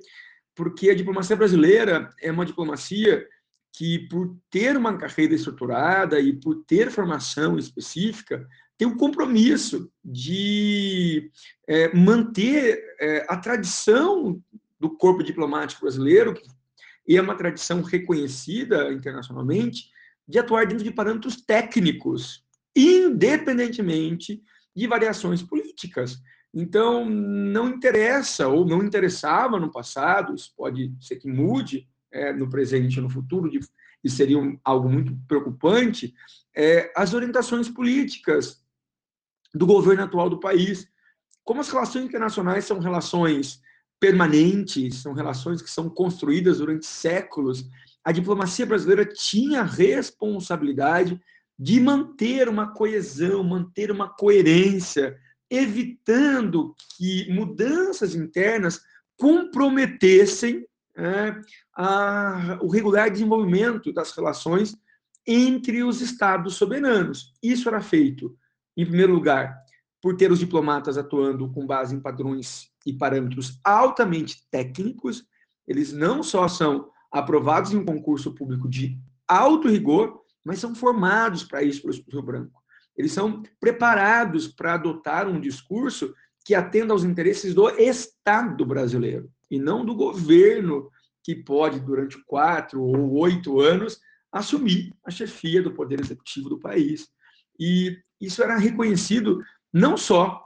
Porque 0.55 0.91
a 0.91 0.95
diplomacia 0.95 1.37
brasileira 1.37 2.11
é 2.21 2.31
uma 2.31 2.47
diplomacia 2.47 3.27
que, 3.73 4.09
por 4.09 4.35
ter 4.51 4.77
uma 4.77 4.97
carreira 4.97 5.35
estruturada 5.35 6.19
e 6.19 6.33
por 6.33 6.65
ter 6.65 6.91
formação 6.91 7.59
específica, 7.59 8.47
tem 8.79 8.89
um 8.89 8.97
compromisso 8.97 9.91
de 10.05 11.31
é, 11.67 11.95
manter 11.95 12.83
é, 13.01 13.27
a 13.29 13.37
tradição 13.37 14.41
do 14.79 14.91
corpo 14.91 15.23
diplomático 15.23 15.83
brasileiro, 15.83 16.35
e 17.09 17.17
é 17.17 17.23
uma 17.23 17.37
tradição 17.37 17.83
reconhecida 17.83 18.93
internacionalmente, 18.93 19.91
de 20.29 20.39
atuar 20.39 20.67
dentro 20.67 20.85
de 20.85 20.91
parâmetros 20.91 21.37
técnicos, 21.37 22.45
independentemente 22.75 24.43
de 24.77 24.87
variações 24.87 25.43
políticas. 25.43 26.21
Então, 26.53 27.09
não 27.09 27.69
interessa, 27.69 28.49
ou 28.49 28.67
não 28.67 28.83
interessava 28.83 29.59
no 29.59 29.71
passado, 29.71 30.35
isso 30.35 30.53
pode 30.57 30.93
ser 31.01 31.17
que 31.17 31.29
mude, 31.29 31.89
é, 32.13 32.33
no 32.33 32.49
presente 32.49 32.99
e 32.99 33.01
no 33.01 33.11
futuro, 33.11 33.51
de, 33.51 33.61
e 34.05 34.11
seria 34.11 34.39
um, 34.39 34.59
algo 34.63 34.89
muito 34.89 35.17
preocupante, 35.27 36.15
é, 36.55 36.93
as 36.95 37.15
orientações 37.15 37.69
políticas 37.69 38.63
do 39.55 39.67
governo 39.67 40.05
atual 40.05 40.29
do 40.29 40.41
país. 40.41 40.89
Como 41.43 41.61
as 41.61 41.69
relações 41.69 42.05
internacionais 42.05 42.65
são 42.65 42.79
relações 42.79 43.61
permanentes, 43.99 44.97
são 44.97 45.15
relações 45.15 45.63
que 45.63 45.71
são 45.71 45.89
construídas 45.89 46.59
durante 46.59 46.87
séculos, 46.87 47.67
a 48.05 48.13
diplomacia 48.13 48.65
brasileira 48.65 49.05
tinha 49.05 49.63
responsabilidade 49.63 51.21
de 51.59 51.81
manter 51.81 52.49
uma 52.49 52.73
coesão, 52.73 53.43
manter 53.43 53.91
uma 53.91 54.09
coerência, 54.09 55.17
evitando 55.51 56.75
que 56.97 57.33
mudanças 57.33 58.15
internas 58.15 58.81
comprometessem 59.17 60.67
é, 60.97 61.35
a, 61.75 62.59
o 62.61 62.69
regular 62.69 63.11
desenvolvimento 63.11 63.93
das 63.93 64.13
relações 64.13 64.77
entre 65.27 65.83
os 65.83 66.01
estados 66.01 66.55
soberanos. 66.55 67.33
Isso 67.43 67.69
era 67.69 67.81
feito, 67.81 68.37
em 68.77 68.85
primeiro 68.85 69.15
lugar, 69.15 69.57
por 70.01 70.17
ter 70.17 70.31
os 70.31 70.39
diplomatas 70.39 70.97
atuando 70.97 71.51
com 71.51 71.67
base 71.67 71.95
em 71.95 72.01
padrões 72.01 72.69
e 72.85 72.93
parâmetros 72.93 73.59
altamente 73.65 74.47
técnicos. 74.51 75.25
Eles 75.67 75.93
não 75.93 76.23
só 76.23 76.47
são 76.47 76.89
aprovados 77.11 77.73
em 77.73 77.77
um 77.77 77.85
concurso 77.85 78.33
público 78.33 78.69
de 78.69 78.99
alto 79.27 79.69
rigor, 79.69 80.23
mas 80.47 80.61
são 80.61 80.77
formados 80.77 81.43
para 81.43 81.65
isso 81.65 81.83
pelo 81.83 82.05
Rio 82.09 82.23
Branco. 82.23 82.63
Eles 82.97 83.11
são 83.11 83.43
preparados 83.59 84.47
para 84.47 84.75
adotar 84.75 85.29
um 85.29 85.41
discurso 85.41 86.15
que 86.45 86.55
atenda 86.55 86.93
aos 86.93 87.03
interesses 87.03 87.53
do 87.53 87.69
Estado 87.71 88.65
brasileiro 88.65 89.29
e 89.51 89.59
não 89.59 89.85
do 89.85 89.93
governo 89.93 90.89
que 91.25 91.35
pode, 91.35 91.81
durante 91.81 92.23
quatro 92.25 92.81
ou 92.81 93.15
oito 93.15 93.61
anos, 93.61 93.99
assumir 94.31 94.95
a 95.05 95.11
chefia 95.11 95.61
do 95.61 95.73
poder 95.73 96.01
executivo 96.01 96.49
do 96.49 96.61
país. 96.61 97.09
E 97.59 97.99
isso 98.21 98.41
era 98.41 98.57
reconhecido 98.57 99.43
não 99.73 99.97
só 99.97 100.45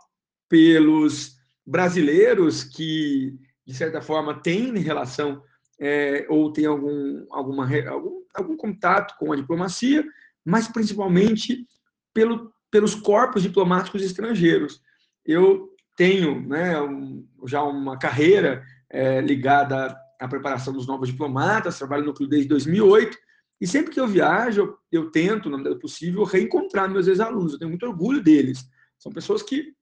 pelos 0.49 1.37
brasileiros 1.67 2.65
que, 2.65 3.39
de 3.67 3.75
certa 3.75 4.01
forma, 4.01 4.41
têm 4.41 4.79
relação 4.79 5.43
é, 5.79 6.27
ou 6.31 6.51
têm 6.51 6.65
algum, 6.65 7.27
alguma, 7.31 7.69
algum, 7.89 8.20
algum 8.35 8.57
contato 8.57 9.17
com 9.19 9.33
a 9.33 9.37
diplomacia, 9.37 10.05
mas 10.45 10.69
principalmente 10.69 11.67
pelo, 12.15 12.53
pelos 12.71 12.95
corpos 12.95 13.43
diplomáticos 13.43 14.03
estrangeiros. 14.03 14.81
Eu 15.25 15.69
tenho 15.97 16.41
né, 16.47 16.81
um, 16.81 17.27
já 17.47 17.63
uma 17.63 17.99
carreira 17.99 18.65
é, 18.89 19.21
ligada 19.21 19.97
à 20.19 20.29
preparação 20.29 20.73
dos 20.73 20.87
novos 20.87 21.09
diplomatas, 21.09 21.79
trabalho 21.79 22.05
no 22.05 22.15
clube 22.15 22.31
desde 22.31 22.49
2008, 22.49 23.17
e 23.61 23.67
sempre 23.67 23.93
que 23.93 24.01
eu 24.01 24.09
viajo, 24.09 24.79
eu, 24.91 25.11
tento, 25.11 25.51
na 25.51 25.59
medida 25.59 25.79
possível, 25.79 26.25
reencontrar 26.25 26.89
meus 26.89 27.07
ex-alunos. 27.07 27.53
Eu 27.53 27.59
tenho 27.59 27.69
muito 27.69 27.87
orgulho 27.87 28.23
deles. 28.23 28.67
São 28.99 29.13
pessoas 29.13 29.43
que 29.43 29.75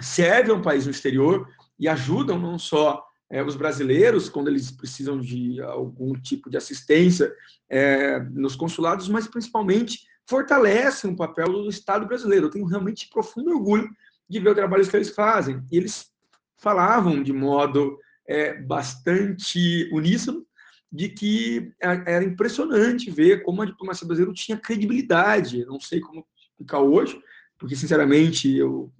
servem 0.00 0.54
ao 0.54 0.62
país 0.62 0.84
no 0.84 0.92
exterior 0.92 1.48
e 1.78 1.88
ajudam 1.88 2.38
não 2.38 2.58
só 2.58 3.04
os 3.46 3.56
brasileiros 3.56 4.28
quando 4.28 4.48
eles 4.48 4.70
precisam 4.70 5.18
de 5.18 5.60
algum 5.60 6.12
tipo 6.14 6.50
de 6.50 6.56
assistência 6.56 7.32
é, 7.68 8.20
nos 8.20 8.54
consulados, 8.54 9.08
mas 9.08 9.26
principalmente 9.26 10.06
fortalecem 10.26 11.10
o 11.10 11.16
papel 11.16 11.46
do 11.46 11.68
Estado 11.68 12.06
brasileiro. 12.06 12.46
Eu 12.46 12.50
tenho 12.50 12.66
realmente 12.66 13.08
profundo 13.08 13.50
orgulho 13.50 13.90
de 14.28 14.40
ver 14.40 14.50
o 14.50 14.54
trabalho 14.54 14.88
que 14.88 14.96
eles 14.96 15.10
fazem. 15.10 15.62
E 15.70 15.76
eles 15.76 16.12
falavam 16.56 17.22
de 17.22 17.32
modo 17.32 17.98
é, 18.26 18.54
bastante 18.54 19.88
uníssono 19.92 20.46
de 20.90 21.08
que 21.08 21.72
era 21.80 22.24
impressionante 22.24 23.10
ver 23.10 23.42
como 23.42 23.62
a 23.62 23.66
diplomacia 23.66 24.06
brasileira 24.06 24.34
tinha 24.34 24.56
credibilidade. 24.56 25.64
não 25.66 25.80
sei 25.80 26.00
como 26.00 26.24
ficar 26.56 26.78
hoje, 26.80 27.20
porque, 27.58 27.74
sinceramente, 27.74 28.56
eu 28.56 28.92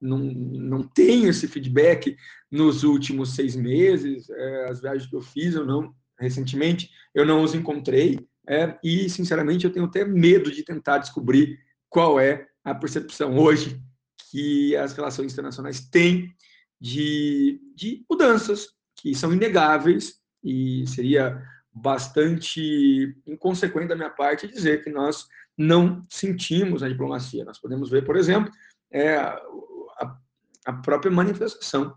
não, 0.00 0.18
não 0.18 0.82
tenho 0.82 1.28
esse 1.28 1.46
feedback 1.46 2.16
nos 2.50 2.82
últimos 2.84 3.34
seis 3.34 3.54
meses. 3.54 4.28
É, 4.30 4.70
as 4.70 4.80
viagens 4.80 5.08
que 5.08 5.14
eu 5.16 5.20
fiz, 5.20 5.54
eu 5.54 5.66
não, 5.66 5.94
recentemente, 6.18 6.90
eu 7.14 7.26
não 7.26 7.42
os 7.42 7.54
encontrei. 7.54 8.18
É, 8.48 8.78
e, 8.82 9.08
sinceramente, 9.08 9.64
eu 9.64 9.72
tenho 9.72 9.86
até 9.86 10.04
medo 10.04 10.50
de 10.50 10.64
tentar 10.64 10.98
descobrir 10.98 11.58
qual 11.88 12.18
é 12.18 12.46
a 12.64 12.74
percepção 12.74 13.38
hoje 13.38 13.80
que 14.30 14.76
as 14.76 14.92
relações 14.92 15.32
internacionais 15.32 15.80
têm 15.80 16.32
de, 16.80 17.60
de 17.74 18.04
mudanças 18.08 18.68
que 18.96 19.14
são 19.14 19.32
inegáveis 19.32 20.20
e 20.42 20.86
seria 20.86 21.42
bastante 21.72 23.14
inconsequente 23.26 23.88
da 23.88 23.96
minha 23.96 24.10
parte 24.10 24.48
dizer 24.48 24.82
que 24.82 24.90
nós 24.90 25.26
não 25.56 26.06
sentimos 26.08 26.82
a 26.82 26.88
diplomacia. 26.88 27.44
Nós 27.44 27.58
podemos 27.58 27.90
ver, 27.90 28.04
por 28.04 28.16
exemplo, 28.16 28.50
é, 28.92 29.18
a, 30.66 30.72
própria 30.72 31.10
manifestação 31.10 31.94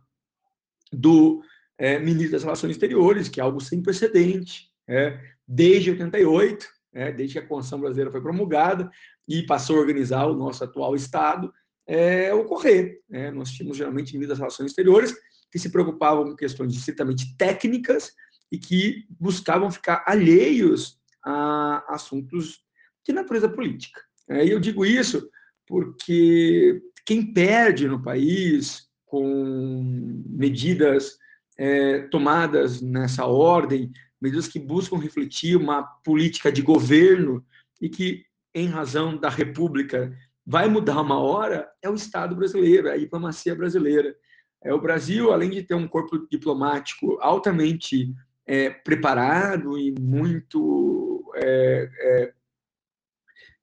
do 0.91 1.41
é, 1.77 1.99
ministro 1.99 2.33
das 2.33 2.43
Relações 2.43 2.71
Exteriores, 2.71 3.29
que 3.29 3.39
é 3.39 3.43
algo 3.43 3.59
sem 3.59 3.81
precedente, 3.81 4.69
é, 4.87 5.19
desde 5.47 5.91
88, 5.91 6.67
é, 6.93 7.11
desde 7.11 7.33
que 7.33 7.39
a 7.39 7.47
Constituição 7.47 7.79
Brasileira 7.79 8.11
foi 8.11 8.21
promulgada 8.21 8.89
e 9.27 9.43
passou 9.43 9.77
a 9.77 9.79
organizar 9.79 10.25
o 10.25 10.35
nosso 10.35 10.63
atual 10.63 10.95
Estado, 10.95 11.51
é, 11.87 12.33
ocorrer. 12.33 13.01
Né? 13.09 13.31
Nós 13.31 13.51
tínhamos 13.51 13.77
geralmente 13.77 14.13
ministros 14.13 14.29
das 14.29 14.39
Relações 14.39 14.69
Exteriores 14.69 15.13
que 15.51 15.59
se 15.59 15.71
preocupavam 15.71 16.25
com 16.25 16.35
questões 16.35 16.73
estritamente 16.75 17.35
técnicas 17.37 18.11
e 18.51 18.57
que 18.57 19.05
buscavam 19.19 19.71
ficar 19.71 20.03
alheios 20.07 20.99
a 21.25 21.83
assuntos 21.93 22.63
de 23.05 23.13
natureza 23.13 23.49
política. 23.49 24.01
É, 24.29 24.45
e 24.45 24.51
eu 24.51 24.59
digo 24.59 24.85
isso 24.85 25.29
porque 25.67 26.81
quem 27.05 27.33
perde 27.33 27.87
no 27.87 28.01
país 28.01 28.87
com 29.05 30.23
medidas 30.27 31.17
é, 31.57 31.99
tomadas 32.07 32.81
nessa 32.81 33.25
ordem, 33.25 33.91
medidas 34.19 34.47
que 34.47 34.59
buscam 34.59 34.97
refletir 34.97 35.55
uma 35.55 35.83
política 35.83 36.51
de 36.51 36.61
governo 36.61 37.45
e 37.81 37.89
que, 37.89 38.25
em 38.55 38.67
razão 38.67 39.17
da 39.17 39.29
República, 39.29 40.15
vai 40.45 40.67
mudar 40.67 41.01
uma 41.01 41.19
hora, 41.19 41.69
é 41.81 41.89
o 41.89 41.95
Estado 41.95 42.35
brasileiro, 42.35 42.87
é 42.87 42.93
a 42.93 42.97
diplomacia 42.97 43.55
brasileira. 43.55 44.15
É 44.63 44.73
o 44.73 44.79
Brasil, 44.79 45.31
além 45.31 45.49
de 45.49 45.61
ter 45.63 45.75
um 45.75 45.87
corpo 45.87 46.25
diplomático 46.29 47.17
altamente 47.19 48.13
é, 48.45 48.69
preparado 48.69 49.77
e 49.77 49.93
muito 49.99 51.29
é, 51.35 51.89
é, 51.99 52.33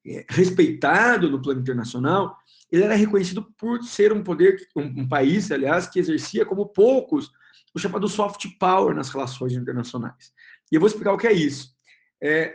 é 0.07 0.27
respeitado 0.29 1.31
no 1.31 1.41
plano 1.41 1.61
internacional, 1.61 2.37
ele 2.71 2.85
era 2.85 2.95
reconhecido 2.95 3.43
por 3.59 3.83
ser 3.83 4.13
um 4.13 4.23
poder, 4.23 4.57
um, 4.77 4.83
um 4.83 5.09
país, 5.09 5.51
aliás, 5.51 5.89
que 5.89 5.99
exercia 5.99 6.47
como 6.47 6.67
poucos 6.67 7.31
o 7.75 7.79
chamado 7.79 8.09
soft 8.09 8.47
power 8.59 8.95
nas 8.95 9.11
relações 9.11 9.53
internacionais. 9.53 10.33
E 10.71 10.75
eu 10.75 10.81
vou 10.81 10.89
explicar 10.89 11.13
o 11.13 11.19
que 11.19 11.27
é 11.27 11.33
isso. 11.33 11.75
É, 12.23 12.55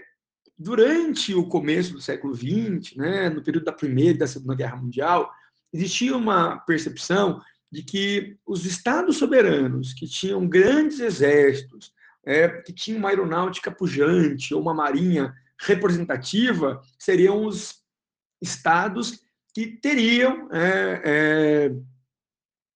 durante 0.57 1.33
o 1.33 1.47
começo 1.47 1.93
do 1.93 2.01
século 2.01 2.33
XX, 2.33 2.95
né, 2.95 3.29
no 3.29 3.43
período 3.43 3.65
da 3.65 3.73
Primeira 3.73 4.15
e 4.15 4.19
da 4.19 4.27
Segunda 4.27 4.55
Guerra 4.55 4.77
Mundial, 4.77 5.29
existia 5.73 6.15
uma 6.15 6.59
percepção 6.59 7.41
de 7.71 7.83
que 7.83 8.37
os 8.45 8.65
estados 8.65 9.17
soberanos, 9.17 9.93
que 9.93 10.07
tinham 10.07 10.47
grandes 10.47 10.99
exércitos, 10.99 11.93
é, 12.25 12.47
que 12.47 12.71
tinham 12.71 12.99
uma 12.99 13.09
aeronáutica 13.09 13.71
pujante 13.71 14.53
ou 14.53 14.61
uma 14.61 14.73
marinha 14.73 15.33
representativa, 15.59 16.81
seriam 16.97 17.45
os 17.45 17.83
estados 18.41 19.24
que 19.55 19.67
teriam 19.67 20.49
é, 20.51 21.01
é, 21.05 21.75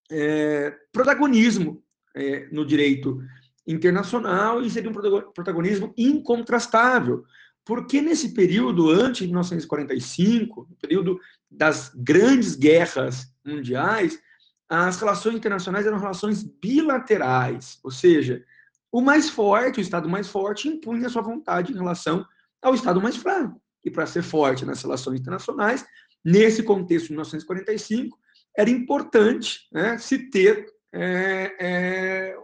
é 0.10 0.78
protagonismo 0.94 1.84
é, 2.15 2.48
no 2.54 2.65
direito 2.65 3.22
internacional 3.68 4.62
e 4.63 4.70
seria 4.70 4.89
um 4.89 4.94
protagonismo 5.34 5.94
incontrastável. 5.98 7.26
Porque 7.65 8.02
nesse 8.02 8.34
período, 8.34 8.89
antes 8.89 9.24
de 9.24 9.28
1945, 9.28 10.68
no 10.70 10.76
período 10.78 11.20
das 11.52 11.92
grandes 11.94 12.56
guerras 12.56 13.30
mundiais, 13.46 14.18
as 14.70 14.98
relações 14.98 15.36
internacionais 15.36 15.86
eram 15.86 16.00
relações 16.00 16.44
bilaterais, 16.44 17.78
ou 17.84 17.92
seja, 17.92 18.42
o 18.89 19.02
mais 19.02 19.30
forte, 19.30 19.80
o 19.80 19.82
Estado 19.82 20.08
mais 20.08 20.30
forte, 20.30 20.70
impunha 20.70 21.10
sua 21.10 21.22
vontade 21.22 21.74
em 21.74 21.76
relação 21.76 22.26
ao 22.62 22.74
Estado 22.74 23.02
mais 23.02 23.18
fraco. 23.18 23.62
E 23.84 23.92
para 23.92 24.06
ser 24.06 24.24
forte 24.24 24.65
nas 24.65 24.82
relações 24.82 25.20
internacionais, 25.20 25.86
nesse 26.24 26.64
contexto 26.64 27.08
de 27.08 27.12
1945, 27.12 28.18
era 28.58 28.70
importante 28.70 29.68
né, 29.72 29.98
se 29.98 30.30
ter 30.30 30.66
é, 30.94 31.56
é, 31.60 32.38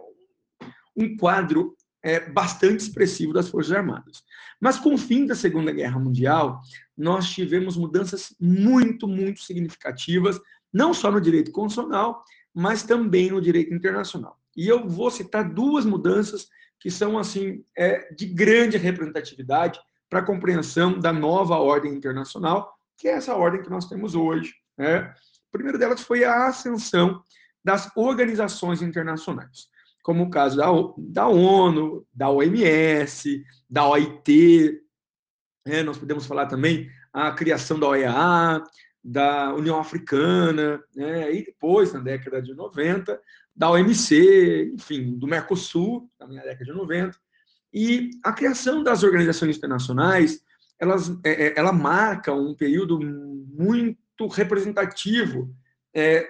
um 0.96 1.16
quadro 1.16 1.76
é, 2.02 2.20
bastante 2.30 2.80
expressivo 2.80 3.32
das 3.32 3.48
Forças 3.48 3.72
Armadas. 3.72 4.22
Mas 4.60 4.78
com 4.78 4.94
o 4.94 4.98
fim 4.98 5.26
da 5.26 5.34
Segunda 5.34 5.72
Guerra 5.72 5.98
Mundial, 5.98 6.60
nós 6.96 7.28
tivemos 7.28 7.76
mudanças 7.76 8.34
muito, 8.40 9.06
muito 9.06 9.42
significativas, 9.42 10.40
não 10.72 10.94
só 10.94 11.10
no 11.10 11.20
direito 11.20 11.50
constitucional, 11.50 12.22
mas 12.54 12.82
também 12.82 13.30
no 13.30 13.40
direito 13.40 13.74
internacional. 13.74 14.38
E 14.56 14.66
eu 14.66 14.88
vou 14.88 15.10
citar 15.10 15.52
duas 15.52 15.84
mudanças 15.84 16.48
que 16.80 16.90
são 16.90 17.18
assim 17.18 17.64
é, 17.76 18.12
de 18.14 18.26
grande 18.26 18.76
representatividade 18.76 19.78
para 20.08 20.20
a 20.20 20.24
compreensão 20.24 20.98
da 20.98 21.12
nova 21.12 21.56
ordem 21.56 21.92
internacional, 21.92 22.75
que 22.96 23.08
é 23.08 23.12
essa 23.12 23.34
ordem 23.34 23.62
que 23.62 23.70
nós 23.70 23.86
temos 23.86 24.14
hoje. 24.14 24.54
Né? 24.76 25.12
Delas 25.78 26.02
foi 26.02 26.24
a 26.24 26.46
ascensão 26.48 27.22
das 27.64 27.90
organizações 27.96 28.82
internacionais, 28.82 29.68
como 30.02 30.24
o 30.24 30.30
caso 30.30 30.56
da, 30.56 30.66
da 30.98 31.26
ONU, 31.26 32.06
da 32.12 32.30
OMS, 32.30 33.44
da 33.68 33.88
OIT, 33.88 34.80
né? 35.66 35.82
nós 35.82 35.98
podemos 35.98 36.26
falar 36.26 36.46
também 36.46 36.88
a 37.12 37.32
criação 37.32 37.78
da 37.78 37.88
OEA, 37.88 38.62
da 39.02 39.54
União 39.54 39.78
Africana, 39.78 40.82
né? 40.94 41.34
e 41.34 41.44
depois, 41.44 41.92
na 41.92 42.00
década 42.00 42.40
de 42.42 42.54
90, 42.54 43.20
da 43.54 43.70
OMC, 43.70 44.72
enfim, 44.74 45.16
do 45.16 45.26
Mercosul, 45.26 46.10
na 46.20 46.26
década 46.26 46.64
de 46.64 46.72
90. 46.72 47.16
E 47.72 48.10
a 48.22 48.32
criação 48.32 48.82
das 48.82 49.02
organizações 49.02 49.56
internacionais, 49.56 50.40
elas, 50.78 51.10
é, 51.24 51.48
é 51.48 51.54
ela 51.56 51.72
marca 51.72 52.32
um 52.32 52.54
período 52.54 53.00
muito 53.00 54.26
representativo 54.28 55.54
é, 55.94 56.28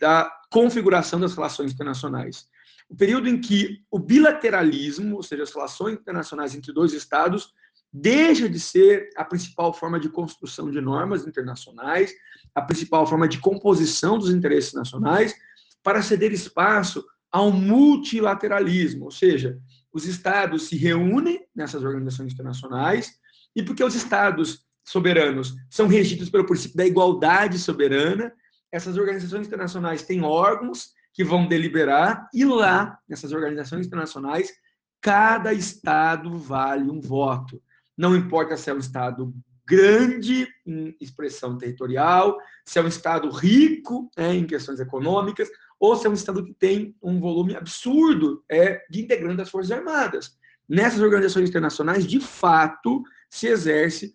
da 0.00 0.30
configuração 0.50 1.18
das 1.18 1.34
relações 1.34 1.72
internacionais. 1.72 2.48
O 2.88 2.96
período 2.96 3.28
em 3.28 3.40
que 3.40 3.82
o 3.90 3.98
bilateralismo, 3.98 5.16
ou 5.16 5.22
seja, 5.22 5.42
as 5.42 5.52
relações 5.52 5.94
internacionais 5.94 6.54
entre 6.54 6.72
dois 6.72 6.92
estados, 6.92 7.52
deixa 7.92 8.48
de 8.48 8.60
ser 8.60 9.10
a 9.16 9.24
principal 9.24 9.72
forma 9.72 9.98
de 9.98 10.08
construção 10.08 10.70
de 10.70 10.80
normas 10.80 11.26
internacionais, 11.26 12.12
a 12.54 12.62
principal 12.62 13.06
forma 13.06 13.26
de 13.26 13.38
composição 13.38 14.18
dos 14.18 14.30
interesses 14.30 14.72
nacionais, 14.72 15.34
para 15.82 16.02
ceder 16.02 16.32
espaço 16.32 17.04
ao 17.30 17.50
multilateralismo, 17.50 19.06
ou 19.06 19.10
seja, 19.10 19.58
os 19.92 20.06
estados 20.06 20.68
se 20.68 20.76
reúnem 20.76 21.44
nessas 21.54 21.82
organizações 21.82 22.32
internacionais 22.32 23.18
e 23.56 23.62
porque 23.62 23.82
os 23.82 23.94
estados 23.94 24.64
soberanos 24.84 25.56
são 25.70 25.88
regidos 25.88 26.28
pelo 26.28 26.46
princípio 26.46 26.76
da 26.76 26.86
igualdade 26.86 27.58
soberana, 27.58 28.32
essas 28.70 28.98
organizações 28.98 29.46
internacionais 29.46 30.02
têm 30.02 30.22
órgãos 30.22 30.90
que 31.12 31.24
vão 31.24 31.48
deliberar, 31.48 32.28
e 32.34 32.44
lá, 32.44 32.98
nessas 33.08 33.32
organizações 33.32 33.86
internacionais, 33.86 34.52
cada 35.00 35.52
Estado 35.52 36.36
vale 36.36 36.90
um 36.90 37.00
voto. 37.00 37.60
Não 37.96 38.14
importa 38.14 38.56
se 38.56 38.68
é 38.68 38.74
um 38.74 38.78
Estado 38.78 39.34
grande 39.66 40.46
em 40.66 40.94
expressão 41.00 41.56
territorial, 41.56 42.36
se 42.64 42.78
é 42.78 42.82
um 42.82 42.86
Estado 42.86 43.30
rico 43.30 44.10
né, 44.16 44.34
em 44.34 44.46
questões 44.46 44.78
econômicas, 44.78 45.48
ou 45.80 45.96
se 45.96 46.06
é 46.06 46.10
um 46.10 46.14
Estado 46.14 46.44
que 46.44 46.52
tem 46.52 46.94
um 47.02 47.18
volume 47.18 47.56
absurdo 47.56 48.44
é, 48.48 48.84
de 48.90 49.00
integrantes 49.00 49.38
das 49.38 49.50
Forças 49.50 49.72
Armadas. 49.72 50.36
Nessas 50.68 51.00
organizações 51.00 51.48
internacionais, 51.48 52.06
de 52.06 52.20
fato, 52.20 53.02
se 53.28 53.46
exerce 53.46 54.12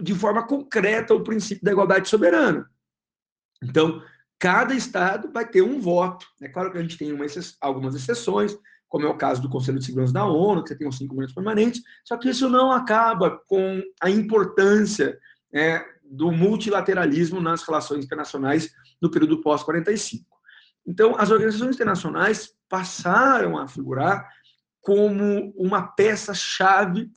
de 0.00 0.14
forma 0.14 0.46
concreta 0.46 1.14
o 1.14 1.22
princípio 1.22 1.64
da 1.64 1.72
igualdade 1.72 2.08
soberana. 2.08 2.66
Então, 3.62 4.02
cada 4.38 4.74
estado 4.74 5.30
vai 5.32 5.46
ter 5.46 5.62
um 5.62 5.80
voto. 5.80 6.26
É 6.40 6.48
claro 6.48 6.72
que 6.72 6.78
a 6.78 6.82
gente 6.82 6.98
tem 6.98 7.12
uma, 7.12 7.24
algumas 7.60 7.94
exceções, 7.94 8.56
como 8.88 9.06
é 9.06 9.08
o 9.08 9.16
caso 9.16 9.40
do 9.40 9.48
Conselho 9.48 9.78
de 9.78 9.86
Segurança 9.86 10.12
da 10.12 10.24
ONU, 10.24 10.62
que 10.62 10.70
você 10.70 10.76
tem 10.76 10.88
os 10.88 10.96
cinco 10.96 11.14
membros 11.14 11.34
permanentes, 11.34 11.82
só 12.04 12.16
que 12.16 12.28
isso 12.28 12.48
não 12.48 12.72
acaba 12.72 13.38
com 13.46 13.82
a 14.00 14.10
importância 14.10 15.18
é, 15.54 15.84
do 16.02 16.30
multilateralismo 16.30 17.40
nas 17.40 17.62
relações 17.62 18.04
internacionais 18.04 18.70
no 19.00 19.10
período 19.10 19.40
pós-45. 19.40 20.22
Então, 20.86 21.14
as 21.16 21.30
organizações 21.30 21.76
internacionais 21.76 22.52
passaram 22.68 23.56
a 23.56 23.68
figurar 23.68 24.28
como 24.80 25.54
uma 25.56 25.82
peça-chave 25.82 27.10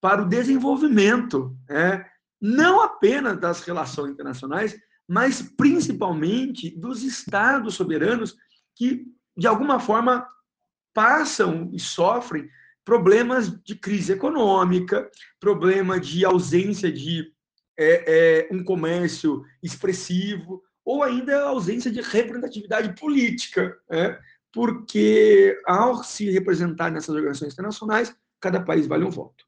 para 0.00 0.22
o 0.22 0.28
desenvolvimento, 0.28 1.56
é, 1.68 2.04
não 2.40 2.80
apenas 2.80 3.38
das 3.38 3.62
relações 3.62 4.12
internacionais, 4.12 4.76
mas 5.08 5.42
principalmente 5.42 6.70
dos 6.70 7.02
estados 7.02 7.74
soberanos 7.74 8.36
que, 8.74 9.06
de 9.36 9.46
alguma 9.46 9.78
forma, 9.78 10.26
passam 10.92 11.70
e 11.72 11.78
sofrem 11.78 12.48
problemas 12.84 13.50
de 13.62 13.74
crise 13.74 14.12
econômica, 14.12 15.10
problema 15.40 15.98
de 15.98 16.24
ausência 16.24 16.90
de 16.90 17.32
é, 17.78 18.46
é, 18.48 18.54
um 18.54 18.64
comércio 18.64 19.44
expressivo, 19.62 20.62
ou 20.84 21.02
ainda 21.02 21.42
ausência 21.42 21.90
de 21.90 22.00
representatividade 22.00 22.94
política, 22.98 23.76
né? 23.90 24.18
porque 24.52 25.60
ao 25.66 26.02
se 26.02 26.30
representar 26.30 26.90
nessas 26.90 27.14
organizações 27.14 27.52
internacionais, 27.52 28.16
cada 28.40 28.62
país 28.62 28.86
vale 28.86 29.04
um 29.04 29.10
voto. 29.10 29.45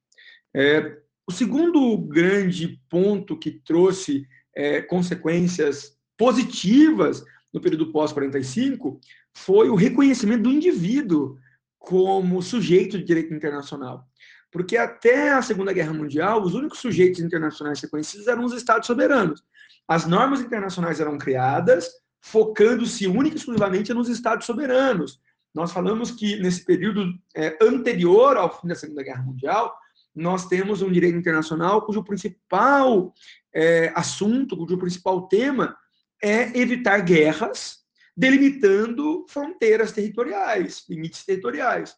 É, 0.55 0.99
o 1.27 1.33
segundo 1.33 1.97
grande 1.99 2.81
ponto 2.89 3.39
que 3.39 3.51
trouxe 3.51 4.27
é, 4.55 4.81
consequências 4.81 5.97
positivas 6.17 7.23
no 7.53 7.61
período 7.61 7.93
pós-45 7.93 8.99
foi 9.37 9.69
o 9.69 9.75
reconhecimento 9.75 10.45
do 10.45 10.51
indivíduo 10.51 11.39
como 11.79 12.43
sujeito 12.43 12.99
de 12.99 13.05
direito 13.05 13.33
internacional. 13.33 14.07
Porque 14.51 14.77
até 14.77 15.31
a 15.31 15.43
Segunda 15.43 15.73
Guerra 15.73 15.93
Mundial, 15.93 16.43
os 16.43 16.55
únicos 16.55 16.79
sujeitos 16.79 17.21
internacionais 17.21 17.81
reconhecidos 17.81 18.27
eram 18.27 18.45
os 18.45 18.53
estados 18.53 18.87
soberanos. 18.87 19.43
As 19.87 20.07
normas 20.07 20.41
internacionais 20.41 21.01
eram 21.01 21.19
criadas 21.19 21.89
focando-se 22.21 23.07
única 23.07 23.37
e 23.37 23.39
exclusivamente 23.39 23.95
nos 23.95 24.09
estados 24.09 24.47
soberanos. 24.47 25.21
Nós 25.55 25.73
falamos 25.73 26.11
que 26.11 26.37
nesse 26.37 26.65
período 26.65 27.15
é, 27.35 27.57
anterior 27.63 28.37
ao 28.37 28.61
fim 28.61 28.69
da 28.69 28.75
Segunda 28.75 29.03
Guerra 29.03 29.23
Mundial, 29.23 29.75
nós 30.19 30.47
temos 30.47 30.83
um 30.83 30.91
direito 30.91 31.17
internacional 31.17 31.83
cujo 31.83 32.03
principal 32.03 33.15
é, 33.55 33.93
assunto, 33.95 34.57
cujo 34.57 34.77
principal 34.77 35.29
tema 35.29 35.77
é 36.23 36.59
evitar 36.59 37.01
guerras, 37.03 37.79
delimitando 38.17 39.25
fronteiras 39.29 39.93
territoriais, 39.93 40.85
limites 40.89 41.25
territoriais. 41.25 41.95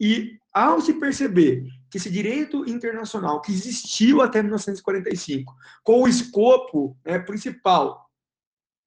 E 0.00 0.38
ao 0.52 0.80
se 0.80 0.94
perceber 0.94 1.66
que 1.90 1.98
esse 1.98 2.10
direito 2.10 2.68
internacional 2.68 3.42
que 3.42 3.52
existiu 3.52 4.22
até 4.22 4.42
1945, 4.42 5.54
com 5.84 6.02
o 6.02 6.08
escopo 6.08 6.96
né, 7.04 7.18
principal 7.18 8.08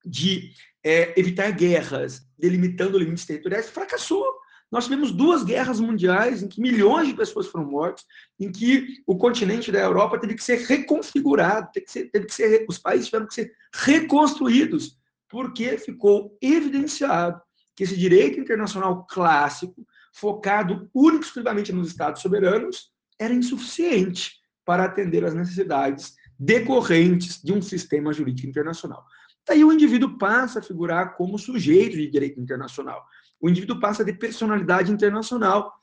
de 0.04 0.54
é, 0.84 1.20
evitar 1.20 1.52
guerras, 1.52 2.26
delimitando 2.38 2.98
limites 2.98 3.26
territoriais, 3.26 3.70
fracassou. 3.70 4.41
Nós 4.72 4.86
tivemos 4.86 5.12
duas 5.12 5.44
guerras 5.44 5.82
mundiais 5.82 6.42
em 6.42 6.48
que 6.48 6.62
milhões 6.62 7.08
de 7.08 7.14
pessoas 7.14 7.48
foram 7.48 7.66
mortas, 7.66 8.06
em 8.40 8.50
que 8.50 9.02
o 9.06 9.18
continente 9.18 9.72
da 9.72 9.80
Europa 9.80 10.18
teve 10.18 10.36
que 10.36 10.44
ser 10.44 10.60
reconfigurado, 10.60 11.70
teve 11.74 11.86
que 11.86 11.92
ser, 11.92 12.10
teve 12.10 12.26
que 12.26 12.34
ser, 12.34 12.66
os 12.70 12.78
países 12.78 13.08
tiveram 13.08 13.28
que 13.28 13.34
ser 13.34 13.54
reconstruídos, 13.74 14.98
porque 15.28 15.78
ficou 15.78 16.38
evidenciado 16.42 17.42
que 17.76 17.84
esse 17.84 17.98
direito 17.98 18.40
internacional 18.40 19.06
clássico, 19.08 19.86
focado 20.14 20.90
único 20.94 21.26
exclusivamente 21.26 21.74
nos 21.74 21.90
estados 21.90 22.22
soberanos, 22.22 22.92
era 23.20 23.34
insuficiente 23.34 24.40
para 24.66 24.86
atender 24.86 25.26
às 25.26 25.34
necessidades 25.34 26.16
decorrentes 26.40 27.42
de 27.42 27.54
um 27.54 27.62
sistema 27.62 28.14
jurídico 28.14 28.48
internacional. 28.48 29.06
Daí 29.48 29.64
o 29.64 29.74
indivíduo 29.74 30.18
passa 30.18 30.60
a 30.60 30.62
figurar 30.64 31.16
como 31.16 31.38
sujeito 31.38 31.98
de 31.98 32.08
direito 32.08 32.40
internacional. 32.40 33.06
O 33.42 33.50
indivíduo 33.50 33.80
passa 33.80 34.06
ter 34.06 34.14
personalidade 34.14 34.92
internacional. 34.92 35.74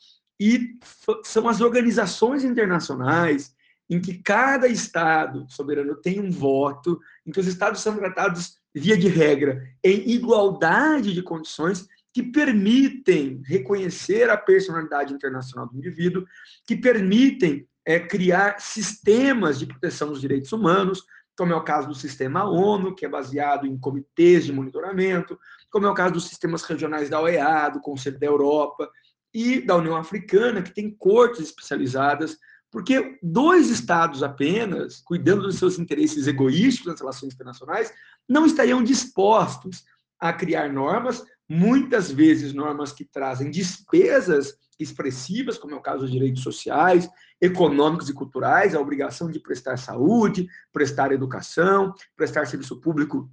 E 0.40 0.78
são 1.24 1.48
as 1.48 1.60
organizações 1.60 2.44
internacionais 2.44 3.52
em 3.90 4.00
que 4.00 4.18
cada 4.22 4.68
Estado 4.68 5.46
soberano 5.48 5.96
tem 5.96 6.20
um 6.20 6.30
voto, 6.30 7.00
em 7.26 7.32
que 7.32 7.40
os 7.40 7.46
Estados 7.46 7.80
são 7.80 7.96
tratados, 7.96 8.58
via 8.74 8.96
de 8.96 9.08
regra, 9.08 9.62
em 9.82 10.10
igualdade 10.10 11.12
de 11.12 11.22
condições, 11.22 11.88
que 12.12 12.22
permitem 12.22 13.42
reconhecer 13.44 14.28
a 14.30 14.36
personalidade 14.36 15.12
internacional 15.12 15.68
do 15.68 15.76
indivíduo, 15.76 16.24
que 16.66 16.76
permitem 16.76 17.66
é, 17.84 17.98
criar 17.98 18.60
sistemas 18.60 19.58
de 19.58 19.66
proteção 19.66 20.08
dos 20.10 20.20
direitos 20.20 20.52
humanos, 20.52 21.02
como 21.36 21.52
é 21.52 21.56
o 21.56 21.64
caso 21.64 21.88
do 21.88 21.94
sistema 21.94 22.44
ONU, 22.44 22.94
que 22.94 23.06
é 23.06 23.08
baseado 23.08 23.66
em 23.66 23.78
comitês 23.78 24.44
de 24.44 24.52
monitoramento, 24.52 25.38
como 25.70 25.86
é 25.86 25.90
o 25.90 25.94
caso 25.94 26.14
dos 26.14 26.28
sistemas 26.28 26.62
regionais 26.62 27.10
da 27.10 27.20
OEA, 27.20 27.68
do 27.68 27.80
Conselho 27.80 28.18
da 28.18 28.26
Europa 28.26 28.90
e 29.32 29.60
da 29.60 29.76
União 29.76 29.96
Africana, 29.96 30.62
que 30.62 30.74
tem 30.74 30.90
cortes 30.90 31.40
especializadas, 31.40 32.36
porque 32.70 33.18
dois 33.22 33.70
estados 33.70 34.22
apenas, 34.22 35.00
cuidando 35.00 35.42
dos 35.42 35.56
seus 35.56 35.78
interesses 35.78 36.26
egoísticos 36.26 36.92
nas 36.92 37.00
relações 37.00 37.34
internacionais, 37.34 37.92
não 38.28 38.44
estariam 38.44 38.82
dispostos 38.82 39.84
a 40.18 40.32
criar 40.32 40.72
normas, 40.72 41.24
muitas 41.48 42.10
vezes 42.10 42.52
normas 42.52 42.92
que 42.92 43.04
trazem 43.04 43.50
despesas 43.50 44.54
expressivas, 44.78 45.58
como 45.58 45.74
é 45.74 45.76
o 45.76 45.82
caso 45.82 46.00
dos 46.00 46.10
direitos 46.10 46.42
sociais, 46.42 47.08
econômicos 47.40 48.08
e 48.08 48.14
culturais, 48.14 48.74
a 48.74 48.80
obrigação 48.80 49.30
de 49.30 49.40
prestar 49.40 49.76
saúde, 49.76 50.48
prestar 50.72 51.10
educação, 51.12 51.94
prestar 52.16 52.46
serviço 52.46 52.80
público 52.80 53.30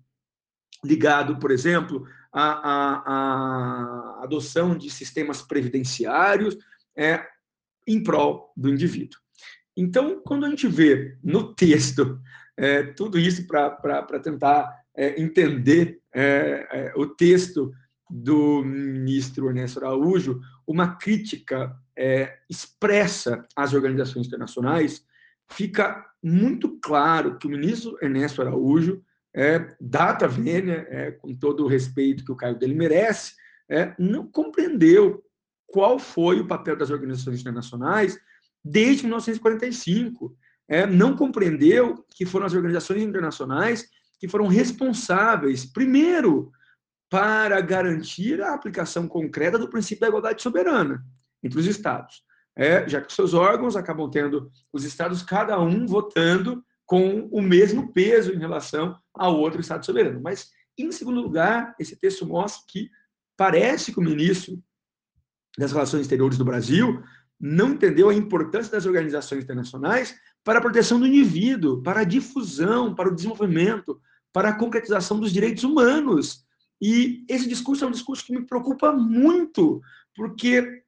ligado, 0.84 1.38
por 1.38 1.52
exemplo, 1.52 2.08
à, 2.36 2.52
à, 2.52 4.19
à 4.19 4.24
adoção 4.24 4.78
de 4.78 4.89
sistemas 4.89 5.41
previdenciários 5.41 6.58
é, 6.95 7.26
em 7.88 8.04
prol 8.04 8.52
do 8.58 8.69
indivíduo. 8.69 9.19
Então, 9.78 10.21
quando 10.21 10.45
a 10.45 10.50
gente 10.50 10.67
vê 10.67 11.17
no 11.24 11.54
texto 11.54 12.19
é, 12.58 12.84
tudo 12.84 13.17
isso 13.17 13.45
para 13.48 14.19
tentar 14.19 14.74
é, 14.95 15.21
entender 15.21 16.00
é, 16.13 16.67
é, 16.71 16.93
o 16.95 17.06
texto 17.08 17.71
do 18.10 18.63
ministro 18.63 19.50
Ernesto 19.50 19.80
Araújo, 19.80 20.39
uma 20.65 20.95
crítica 20.95 21.76
é, 21.98 22.38
expressa 22.50 23.45
às 23.56 23.74
organizações 23.74 24.28
internacionais, 24.28 25.04
fica 25.50 26.06
muito 26.24 26.80
claro 26.80 27.38
que 27.38 27.48
o 27.48 27.50
ministro 27.50 27.98
Ernesto 28.02 28.41
Araújo, 28.41 29.04
é, 29.36 29.76
data 29.82 30.28
vênia, 30.30 30.88
é, 30.89 31.12
com 31.12 31.36
todo 31.36 31.65
o 31.65 31.67
respeito 31.67 32.24
que 32.24 32.32
o 32.32 32.38
cargo 32.38 32.58
dele 32.58 32.74
merece, 32.74 33.34
é, 33.69 33.93
não 34.00 34.26
compreendeu 34.26 35.21
qual 35.67 36.00
foi 36.00 36.39
o 36.39 36.48
papel 36.48 36.78
das 36.78 36.89
organizações 36.89 37.41
internacionais 37.41 38.17
desde 38.63 39.04
1945. 39.04 40.34
É, 40.69 40.88
não 40.88 41.17
compreendeu 41.17 42.06
que 42.15 42.26
foram 42.26 42.45
as 42.45 42.54
organizações 42.54 43.04
internacionais 43.04 43.89
que 44.17 44.28
foram 44.28 44.48
responsáveis, 44.48 45.65
primeiro, 45.65 46.50
para 47.10 47.60
garantir 47.60 48.41
a 48.41 48.54
aplicação 48.54 49.06
concreta 49.08 49.60
do 49.60 49.69
princípio 49.69 50.02
da 50.02 50.08
igualdade 50.08 50.41
soberana 50.41 51.04
entre 51.43 51.60
os 51.60 51.67
estados. 51.67 52.24
É, 52.58 52.88
já 52.88 53.02
que 53.02 53.12
seus 53.12 53.34
órgãos 53.34 53.76
acabam 53.76 54.10
tendo 54.10 54.50
os 54.71 54.86
estados, 54.86 55.21
cada 55.21 55.60
um 55.60 55.86
votando 55.86 56.63
com 56.86 57.28
o 57.32 57.41
mesmo 57.41 57.91
peso 57.91 58.32
em 58.32 58.39
relação 58.39 58.98
ao 59.13 59.39
outro 59.39 59.60
estado 59.60 59.86
soberano. 59.86 60.21
Mas, 60.21 60.50
em 60.78 60.91
segundo 60.91 61.21
lugar, 61.21 61.76
esse 61.80 61.95
texto 61.95 62.26
mostra 62.26 62.63
que 62.67 62.89
parece 63.36 63.91
que 63.91 64.00
o 64.00 64.04
ministro 64.04 64.62
das 65.58 65.71
Relações 65.71 66.02
Exteriores 66.02 66.38
do 66.38 66.45
Brasil 66.45 67.02
não 67.39 67.71
entendeu 67.71 68.10
a 68.10 68.13
importância 68.13 68.71
das 68.71 68.86
organizações 68.86 69.43
internacionais 69.43 70.15
para 70.43 70.60
a 70.60 70.62
proteção 70.62 71.00
do 71.00 71.08
indivíduo, 71.08 71.82
para 71.82 72.02
a 72.02 72.06
difusão, 72.06 72.93
para 72.93 73.10
o 73.10 73.15
desenvolvimento, 73.15 74.00
para 74.32 74.50
a 74.50 74.58
concretização 74.58 75.19
dos 75.19 75.34
direitos 75.34 75.63
humanos. 75.63 76.45
E 76.82 77.26
esse 77.30 77.48
discurso 77.48 77.84
é 77.84 77.88
um 77.88 77.91
discurso 77.91 78.26
que 78.26 78.34
me 78.34 78.45
preocupa 78.45 78.91
muito, 78.93 79.82
porque 80.15 80.84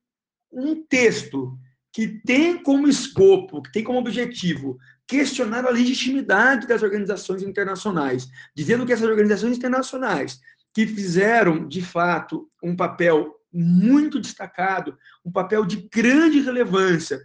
um 0.52 0.84
texto 0.84 1.58
que 1.92 2.08
tem 2.26 2.62
como 2.62 2.88
escopo, 2.88 3.62
que 3.62 3.72
tem 3.72 3.84
como 3.84 4.00
objetivo 4.00 4.78
questionar 5.08 5.66
a 5.66 5.72
legitimidade 5.72 6.68
das 6.68 6.84
organizações 6.84 7.42
internacionais, 7.42 8.28
dizendo 8.54 8.86
que 8.86 8.92
essas 8.92 9.08
organizações 9.08 9.58
internacionais 9.58 10.40
que 10.74 10.86
fizeram, 10.86 11.68
de 11.68 11.82
fato, 11.82 12.50
um 12.62 12.76
papel 12.76 13.34
muito 13.52 14.20
destacado, 14.20 14.98
um 15.26 15.32
papel 15.32 15.66
de 15.66 15.88
grande 15.92 16.42
relevância 16.42 17.20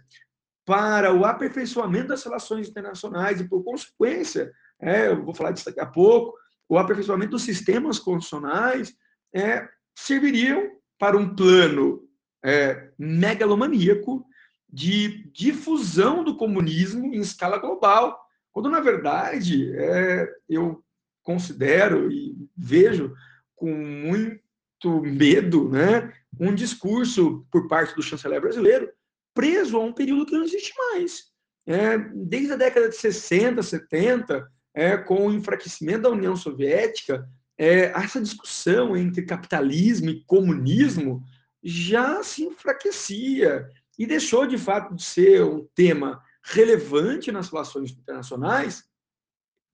para 0.65 1.13
o 1.13 1.25
aperfeiçoamento 1.25 2.07
das 2.07 2.23
relações 2.23 2.69
internacionais 2.69 3.41
e, 3.41 3.47
por 3.47 3.63
consequência, 3.63 4.51
é, 4.81 5.09
eu 5.09 5.23
vou 5.23 5.35
falar 5.35 5.51
disso 5.51 5.65
daqui 5.65 5.81
a 5.81 5.85
pouco, 5.85 6.37
o 6.69 6.77
aperfeiçoamento 6.77 7.31
dos 7.31 7.43
sistemas 7.43 7.99
constitucionais 7.99 8.95
é, 9.35 9.67
serviriam 9.93 10.71
para 10.97 11.17
um 11.17 11.35
plano 11.35 12.07
é, 12.43 12.89
megalomaníaco 12.97 14.25
de 14.73 15.29
difusão 15.31 16.23
do 16.23 16.35
comunismo 16.35 17.05
em 17.13 17.19
escala 17.19 17.59
global, 17.59 18.19
quando, 18.51 18.71
na 18.71 18.79
verdade, 18.79 19.71
é, 19.75 20.27
eu 20.49 20.83
considero 21.21 22.11
e 22.11 22.35
vejo 22.57 23.13
com 23.55 23.71
muito 23.71 25.01
medo 25.03 25.69
né, 25.69 26.11
um 26.39 26.55
discurso 26.55 27.45
por 27.51 27.67
parte 27.67 27.95
do 27.95 28.01
chanceler 28.01 28.41
brasileiro 28.41 28.91
preso 29.31 29.77
a 29.77 29.83
um 29.83 29.93
período 29.93 30.25
que 30.25 30.33
não 30.33 30.43
existe 30.43 30.73
mais. 30.75 31.25
É, 31.67 31.97
desde 31.97 32.53
a 32.53 32.57
década 32.57 32.89
de 32.89 32.95
60, 32.95 33.61
70, 33.61 34.51
é, 34.73 34.97
com 34.97 35.27
o 35.27 35.33
enfraquecimento 35.33 36.01
da 36.01 36.09
União 36.09 36.35
Soviética, 36.35 37.29
é, 37.59 37.91
essa 37.91 38.19
discussão 38.19 38.97
entre 38.97 39.21
capitalismo 39.21 40.09
e 40.09 40.23
comunismo 40.25 41.23
já 41.63 42.23
se 42.23 42.43
enfraquecia 42.43 43.69
e 43.97 44.05
deixou 44.05 44.45
de 44.47 44.57
fato 44.57 44.95
de 44.95 45.03
ser 45.03 45.43
um 45.43 45.67
tema 45.75 46.21
relevante 46.43 47.31
nas 47.31 47.49
relações 47.49 47.91
internacionais 47.91 48.83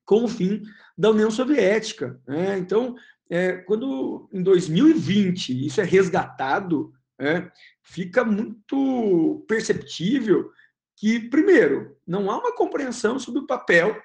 com 0.05 0.24
o 0.24 0.28
fim 0.28 0.63
da 0.97 1.11
União 1.11 1.30
Soviética. 1.30 2.20
Né? 2.28 2.57
Então, 2.57 2.95
é, 3.30 3.57
quando 3.57 4.28
em 4.34 4.41
2020 4.41 5.65
isso 5.65 5.80
é 5.80 5.84
resgatado, 5.84 6.91
é, 7.20 7.51
fica 7.84 8.24
muito 8.24 9.45
perceptível 9.47 10.51
que, 10.95 11.20
primeiro, 11.30 11.97
não 12.05 12.30
há 12.30 12.38
uma 12.38 12.55
compreensão 12.55 13.20
sobre 13.20 13.41
o 13.41 13.47
papel 13.47 13.95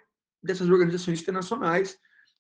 dessas 0.43 0.69
organizações 0.69 1.21
internacionais 1.21 1.99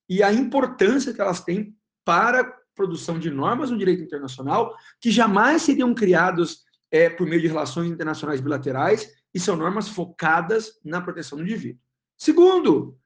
e 0.09 0.23
a 0.23 0.33
importância 0.33 1.13
que 1.13 1.21
elas 1.21 1.41
têm 1.41 1.77
para 2.05 2.45
produção 2.75 3.19
de 3.19 3.31
normas 3.31 3.71
no 3.71 3.79
direito 3.79 4.03
internacional 4.03 4.77
que 5.01 5.11
jamais 5.11 5.63
seriam 5.63 5.95
criados 5.95 6.64
é, 6.95 7.11
por 7.11 7.27
meio 7.27 7.43
de 7.43 7.49
relações 7.49 7.91
internacionais 7.91 8.41
bilaterais 8.41 9.13
e 9.35 9.41
são 9.41 9.57
normas 9.57 9.89
focadas 9.89 10.79
na 10.85 11.01
proteção 11.01 11.37
do 11.37 11.43
indivíduo. 11.43 11.83
Segundo, 12.17 12.97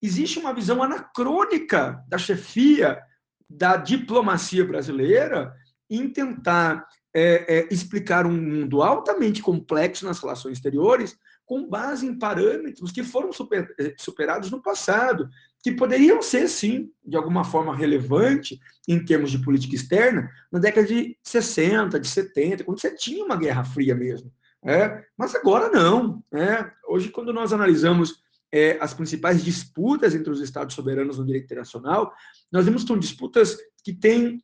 existe 0.00 0.38
uma 0.38 0.54
visão 0.54 0.82
anacrônica 0.82 2.02
da 2.08 2.16
chefia 2.16 2.98
da 3.46 3.76
diplomacia 3.76 4.64
brasileira 4.64 5.54
em 5.90 6.08
tentar 6.08 6.88
é, 7.12 7.58
é, 7.58 7.68
explicar 7.70 8.24
um 8.24 8.32
mundo 8.32 8.82
altamente 8.82 9.42
complexo 9.42 10.06
nas 10.06 10.18
relações 10.18 10.56
exteriores 10.56 11.14
com 11.44 11.68
base 11.68 12.06
em 12.06 12.18
parâmetros 12.18 12.90
que 12.90 13.02
foram 13.02 13.34
super, 13.34 13.74
eh, 13.78 13.94
superados 13.98 14.50
no 14.50 14.62
passado, 14.62 15.28
que 15.62 15.72
poderiam 15.72 16.22
ser, 16.22 16.48
sim, 16.48 16.90
de 17.04 17.16
alguma 17.16 17.44
forma 17.44 17.76
relevante 17.76 18.58
em 18.88 19.04
termos 19.04 19.30
de 19.30 19.38
política 19.38 19.74
externa 19.74 20.30
na 20.50 20.58
década 20.58 20.86
de 20.86 21.16
60, 21.22 22.00
de 22.00 22.08
70, 22.08 22.64
quando 22.64 22.80
você 22.80 22.94
tinha 22.94 23.24
uma 23.24 23.36
guerra 23.36 23.64
fria 23.64 23.94
mesmo. 23.94 24.32
É, 24.64 25.04
mas 25.16 25.34
agora 25.34 25.68
não. 25.70 26.22
É. 26.32 26.70
Hoje, 26.88 27.08
quando 27.08 27.32
nós 27.32 27.52
analisamos 27.52 28.22
é, 28.52 28.78
as 28.80 28.92
principais 28.92 29.42
disputas 29.42 30.14
entre 30.14 30.30
os 30.30 30.40
Estados 30.40 30.74
soberanos 30.74 31.18
no 31.18 31.26
direito 31.26 31.44
internacional, 31.44 32.12
nós 32.50 32.64
vemos 32.64 32.82
que 32.82 32.88
são 32.88 32.98
disputas 32.98 33.56
que 33.84 33.92
têm 33.92 34.42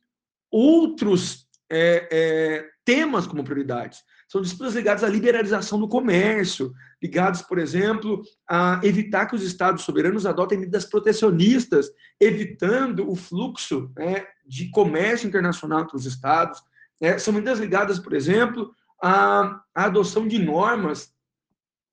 outros 0.51 1.47
é, 1.69 2.07
é, 2.11 2.69
temas 2.85 3.27
como 3.27 3.43
prioridades. 3.43 4.03
São 4.27 4.41
disputas 4.41 4.75
ligadas 4.75 5.03
à 5.03 5.07
liberalização 5.07 5.79
do 5.79 5.87
comércio, 5.87 6.73
ligados, 7.01 7.41
por 7.41 7.57
exemplo, 7.57 8.21
a 8.49 8.79
evitar 8.83 9.25
que 9.25 9.35
os 9.35 9.43
Estados 9.43 9.83
soberanos 9.83 10.25
adotem 10.25 10.57
medidas 10.57 10.85
protecionistas, 10.85 11.89
evitando 12.19 13.09
o 13.09 13.15
fluxo 13.15 13.89
né, 13.95 14.25
de 14.45 14.69
comércio 14.69 15.27
internacional 15.27 15.81
entre 15.81 15.95
os 15.95 16.05
Estados. 16.05 16.61
É, 16.99 17.17
são 17.17 17.33
medidas 17.33 17.59
ligadas, 17.59 17.99
por 17.99 18.13
exemplo, 18.13 18.73
à, 19.01 19.61
à 19.73 19.85
adoção 19.85 20.27
de 20.27 20.39
normas 20.39 21.13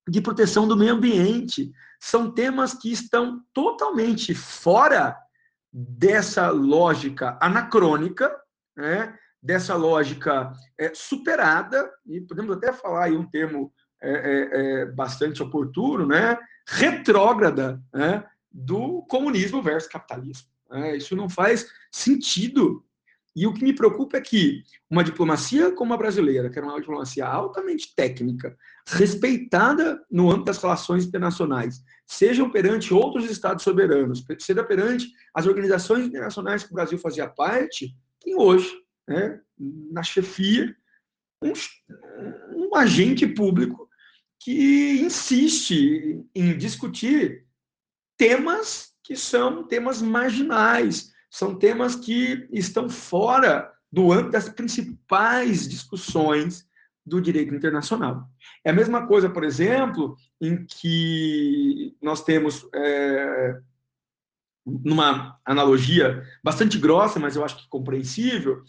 de 0.08 0.20
proteção 0.20 0.66
do 0.66 0.76
meio 0.76 0.94
ambiente. 0.94 1.70
São 2.00 2.30
temas 2.30 2.74
que 2.74 2.90
estão 2.90 3.42
totalmente 3.52 4.34
fora 4.34 5.16
dessa 5.72 6.50
lógica 6.50 7.38
anacrônica, 7.40 8.34
né, 8.76 9.16
dessa 9.44 9.76
lógica 9.76 10.52
é, 10.78 10.90
superada, 10.94 11.90
e 12.06 12.20
podemos 12.22 12.56
até 12.56 12.72
falar 12.72 13.04
aí 13.04 13.16
um 13.16 13.28
termo 13.28 13.70
é, 14.02 14.10
é, 14.10 14.80
é 14.82 14.86
bastante 14.86 15.42
oportuno, 15.42 16.06
né, 16.06 16.38
retrógrada 16.66 17.82
né, 17.92 18.24
do 18.50 19.02
comunismo 19.02 19.62
versus 19.62 19.90
capitalismo. 19.90 20.48
Né. 20.70 20.96
Isso 20.96 21.14
não 21.14 21.28
faz 21.28 21.66
sentido 21.92 22.82
e 23.36 23.46
o 23.46 23.52
que 23.52 23.64
me 23.64 23.74
preocupa 23.74 24.16
é 24.16 24.20
que 24.20 24.62
uma 24.88 25.02
diplomacia 25.02 25.72
como 25.72 25.92
a 25.92 25.96
brasileira, 25.96 26.48
que 26.48 26.56
era 26.56 26.66
uma 26.66 26.78
diplomacia 26.78 27.26
altamente 27.26 27.92
técnica, 27.96 28.56
respeitada 28.86 30.00
no 30.08 30.30
âmbito 30.30 30.44
das 30.44 30.62
relações 30.62 31.04
internacionais, 31.04 31.82
sejam 32.06 32.48
perante 32.48 32.94
outros 32.94 33.28
estados 33.28 33.64
soberanos, 33.64 34.24
seja 34.38 34.62
perante 34.62 35.08
as 35.34 35.46
organizações 35.46 36.06
internacionais 36.06 36.62
que 36.62 36.70
o 36.70 36.74
Brasil 36.74 36.96
fazia 36.96 37.26
parte, 37.26 37.92
tem 38.20 38.36
hoje, 38.36 38.70
né, 39.08 39.40
na 39.58 40.02
chefia, 40.02 40.74
um, 41.42 41.52
um 42.54 42.76
agente 42.76 43.26
público 43.26 43.88
que 44.40 45.00
insiste 45.00 46.22
em 46.34 46.56
discutir 46.56 47.46
temas 48.16 48.94
que 49.02 49.16
são 49.16 49.64
temas 49.64 50.00
marginais, 50.00 51.12
são 51.30 51.54
temas 51.58 51.94
que 51.94 52.48
estão 52.50 52.88
fora 52.88 53.70
do 53.92 54.12
âmbito 54.12 54.32
das 54.32 54.48
principais 54.48 55.68
discussões 55.68 56.66
do 57.06 57.20
direito 57.20 57.54
internacional. 57.54 58.28
É 58.64 58.70
a 58.70 58.74
mesma 58.74 59.06
coisa, 59.06 59.28
por 59.28 59.44
exemplo, 59.44 60.16
em 60.40 60.64
que 60.64 61.94
nós 62.00 62.24
temos, 62.24 62.66
é, 62.74 63.60
numa 64.66 65.38
analogia 65.44 66.24
bastante 66.42 66.78
grossa, 66.78 67.20
mas 67.20 67.36
eu 67.36 67.44
acho 67.44 67.58
que 67.58 67.68
compreensível, 67.68 68.62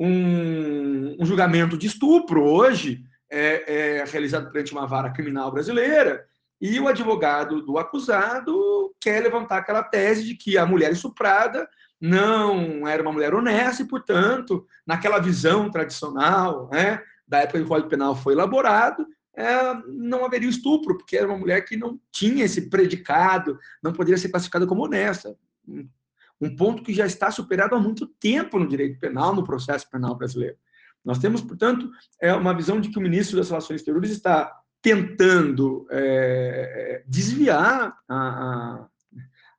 um, 0.00 1.14
um 1.20 1.26
julgamento 1.26 1.76
de 1.76 1.86
estupro 1.86 2.42
hoje 2.42 3.04
é, 3.30 3.98
é 3.98 4.04
realizado 4.04 4.50
perante 4.50 4.72
uma 4.72 4.86
vara 4.86 5.12
criminal 5.12 5.52
brasileira 5.52 6.24
e 6.58 6.80
o 6.80 6.88
advogado 6.88 7.60
do 7.60 7.78
acusado 7.78 8.94
quer 8.98 9.22
levantar 9.22 9.58
aquela 9.58 9.82
tese 9.82 10.24
de 10.24 10.34
que 10.34 10.56
a 10.56 10.64
mulher 10.64 10.90
estuprada 10.90 11.68
não 12.00 12.88
era 12.88 13.02
uma 13.02 13.12
mulher 13.12 13.34
honesta 13.34 13.82
e, 13.82 13.88
portanto, 13.88 14.66
naquela 14.86 15.18
visão 15.18 15.70
tradicional 15.70 16.70
né, 16.72 17.02
da 17.28 17.40
época 17.40 17.58
que 17.58 17.64
o 17.64 17.68
Código 17.68 17.90
Penal 17.90 18.16
foi 18.16 18.32
elaborado, 18.32 19.06
é, 19.36 19.74
não 19.86 20.24
haveria 20.24 20.48
estupro, 20.48 20.96
porque 20.96 21.16
era 21.16 21.26
uma 21.26 21.38
mulher 21.38 21.62
que 21.64 21.76
não 21.76 22.00
tinha 22.10 22.44
esse 22.44 22.70
predicado, 22.70 23.58
não 23.82 23.92
poderia 23.92 24.18
ser 24.18 24.30
classificada 24.30 24.66
como 24.66 24.84
honesta. 24.84 25.36
Um 26.40 26.56
ponto 26.56 26.82
que 26.82 26.94
já 26.94 27.06
está 27.06 27.30
superado 27.30 27.74
há 27.74 27.80
muito 27.80 28.06
tempo 28.06 28.58
no 28.58 28.66
direito 28.66 28.98
penal, 28.98 29.34
no 29.34 29.44
processo 29.44 29.88
penal 29.90 30.14
brasileiro. 30.14 30.56
Nós 31.04 31.18
temos, 31.18 31.40
portanto, 31.40 31.90
é 32.20 32.32
uma 32.34 32.54
visão 32.54 32.80
de 32.80 32.90
que 32.90 32.98
o 32.98 33.02
ministro 33.02 33.36
das 33.36 33.48
Relações 33.48 33.80
Exteriores 33.80 34.10
está 34.10 34.54
tentando 34.82 35.86
é, 35.90 37.02
desviar 37.06 37.96
a, 38.08 38.86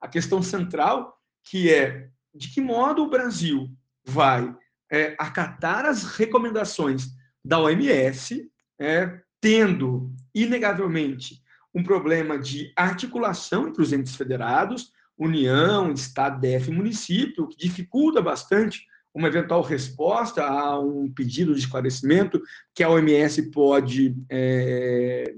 a, 0.02 0.08
questão 0.08 0.42
central, 0.42 1.18
que 1.44 1.72
é 1.72 2.10
de 2.34 2.50
que 2.50 2.62
modo 2.62 3.04
o 3.04 3.10
Brasil 3.10 3.70
vai 4.04 4.56
é, 4.92 5.16
acatar 5.20 5.86
as 5.86 6.04
recomendações 6.04 7.08
da 7.44 7.60
OMS, 7.60 8.50
é, 8.80 9.20
tendo, 9.40 10.14
inegavelmente, 10.34 11.42
um 11.74 11.84
problema 11.84 12.38
de 12.38 12.72
articulação 12.76 13.68
entre 13.68 13.82
os 13.82 13.94
entes 13.94 14.16
federados, 14.16 14.92
União, 15.24 15.92
Estado, 15.92 16.42
DF 16.42 16.70
e 16.70 16.74
município, 16.74 17.48
que 17.48 17.56
dificulta 17.56 18.22
bastante 18.22 18.88
uma 19.14 19.28
eventual 19.28 19.62
resposta 19.62 20.44
a 20.44 20.80
um 20.80 21.12
pedido 21.12 21.54
de 21.54 21.60
esclarecimento 21.60 22.42
que 22.74 22.84
a 22.84 22.90
OMS 22.90 23.52
pode 23.52 24.16
é, 24.30 25.36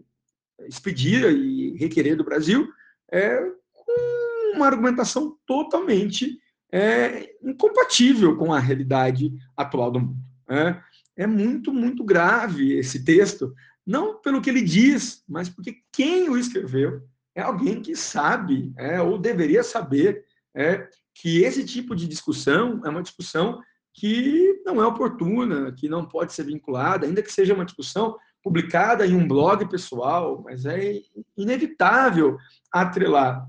expedir 0.68 1.26
e 1.26 1.76
requerer 1.76 2.16
do 2.16 2.24
Brasil, 2.24 2.70
é, 3.12 3.38
com 3.74 4.56
uma 4.56 4.68
argumentação 4.68 5.38
totalmente 5.46 6.40
é 6.72 7.30
incompatível 7.44 8.36
com 8.36 8.52
a 8.52 8.60
realidade 8.60 9.32
atual 9.56 9.92
do 9.92 10.00
mundo. 10.00 10.18
É, 10.50 10.82
é 11.18 11.28
muito, 11.28 11.72
muito 11.72 12.04
grave 12.04 12.74
esse 12.74 13.04
texto, 13.04 13.54
não 13.86 14.20
pelo 14.20 14.42
que 14.42 14.50
ele 14.50 14.62
diz, 14.64 15.24
mas 15.28 15.50
porque 15.50 15.78
quem 15.92 16.30
o 16.30 16.38
escreveu 16.38 17.04
é 17.36 17.42
alguém 17.42 17.82
que 17.82 17.96
sabe, 17.96 18.72
é, 18.78 19.02
ou 19.02 19.18
deveria 19.18 19.64
saber, 19.64 20.26
é, 20.56 20.88
que 21.14 21.44
esse 21.44 21.66
tipo 21.66 21.96
de 21.96 22.08
discussão 22.08 22.82
é 22.86 22.90
uma 22.90 23.02
discussão 23.02 23.62
que 23.94 24.62
não 24.66 24.82
é 24.82 24.88
oportuna, 24.88 25.72
que 25.72 25.88
não 25.88 26.06
pode 26.06 26.34
ser 26.34 26.46
vinculada, 26.46 27.06
ainda 27.06 27.22
que 27.22 27.32
seja 27.32 27.54
uma 27.54 27.66
discussão 27.66 28.18
publicada 28.44 29.06
em 29.06 29.16
um 29.16 29.28
blog 29.28 29.70
pessoal, 29.70 30.42
mas 30.44 30.66
é 30.66 31.00
inevitável 31.38 32.38
atrelar 32.72 33.48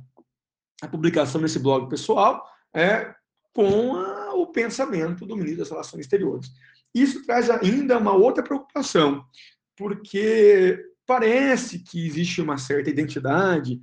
a 0.82 0.89
publicação 0.89 1.41
nesse 1.41 1.59
blog 1.59 1.89
pessoal 1.89 2.45
é, 2.72 3.14
com 3.53 3.97
a, 3.97 4.35
o 4.35 4.47
pensamento 4.47 5.26
do 5.26 5.37
ministro 5.37 5.61
das 5.61 5.70
Relações 5.70 6.03
Exteriores. 6.03 6.51
Isso 6.95 7.24
traz 7.24 7.51
ainda 7.51 7.99
uma 7.99 8.12
outra 8.12 8.43
preocupação, 8.43 9.24
porque 9.76 10.78
parece 11.07 11.79
que 11.81 12.07
existe 12.07 12.41
uma 12.41 12.57
certa 12.57 12.91
identidade 12.91 13.81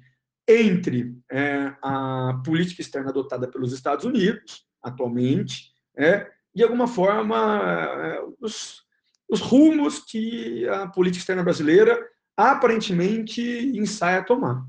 entre 0.47 1.15
é, 1.31 1.73
a 1.81 2.41
política 2.43 2.81
externa 2.81 3.09
adotada 3.09 3.47
pelos 3.47 3.73
Estados 3.73 4.05
Unidos, 4.05 4.65
atualmente, 4.81 5.71
é, 5.95 6.29
de 6.53 6.63
alguma 6.63 6.87
forma, 6.87 7.61
é, 7.63 8.21
os, 8.39 8.83
os 9.29 9.39
rumos 9.39 9.99
que 9.99 10.67
a 10.67 10.87
política 10.87 11.21
externa 11.21 11.43
brasileira 11.43 11.97
aparentemente 12.35 13.41
ensaia 13.75 14.25
tomar. 14.25 14.63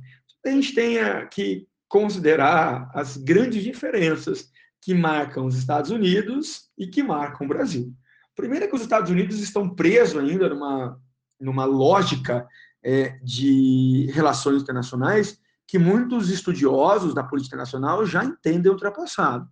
A 0.45 0.51
gente 0.51 0.75
tem 0.75 0.97
que 1.31 1.67
considerar 1.89 2.91
as 2.95 3.17
grandes 3.17 3.63
diferenças 3.63 4.51
que 4.81 4.95
marcam 4.95 5.47
os 5.47 5.57
Estados 5.57 5.91
Unidos 5.91 6.71
e 6.77 6.87
que 6.87 7.03
marcam 7.03 7.47
o 7.47 7.49
Brasil. 7.49 7.93
Primeiro 8.35 8.65
é 8.65 8.69
que 8.69 8.75
os 8.75 8.83
Estados 8.83 9.11
Unidos 9.11 9.39
estão 9.41 9.69
presos 9.69 10.19
ainda 10.19 10.49
numa, 10.49 10.99
numa 11.43 11.65
lógica 11.65 12.47
é, 12.83 13.19
de 13.23 14.11
relações 14.13 14.63
internacionais 14.63 15.39
que 15.67 15.79
muitos 15.79 16.31
estudiosos 16.31 17.15
da 17.15 17.23
política 17.23 17.55
internacional 17.55 18.05
já 18.05 18.25
entendem 18.25 18.71
ultrapassado. 18.71 19.49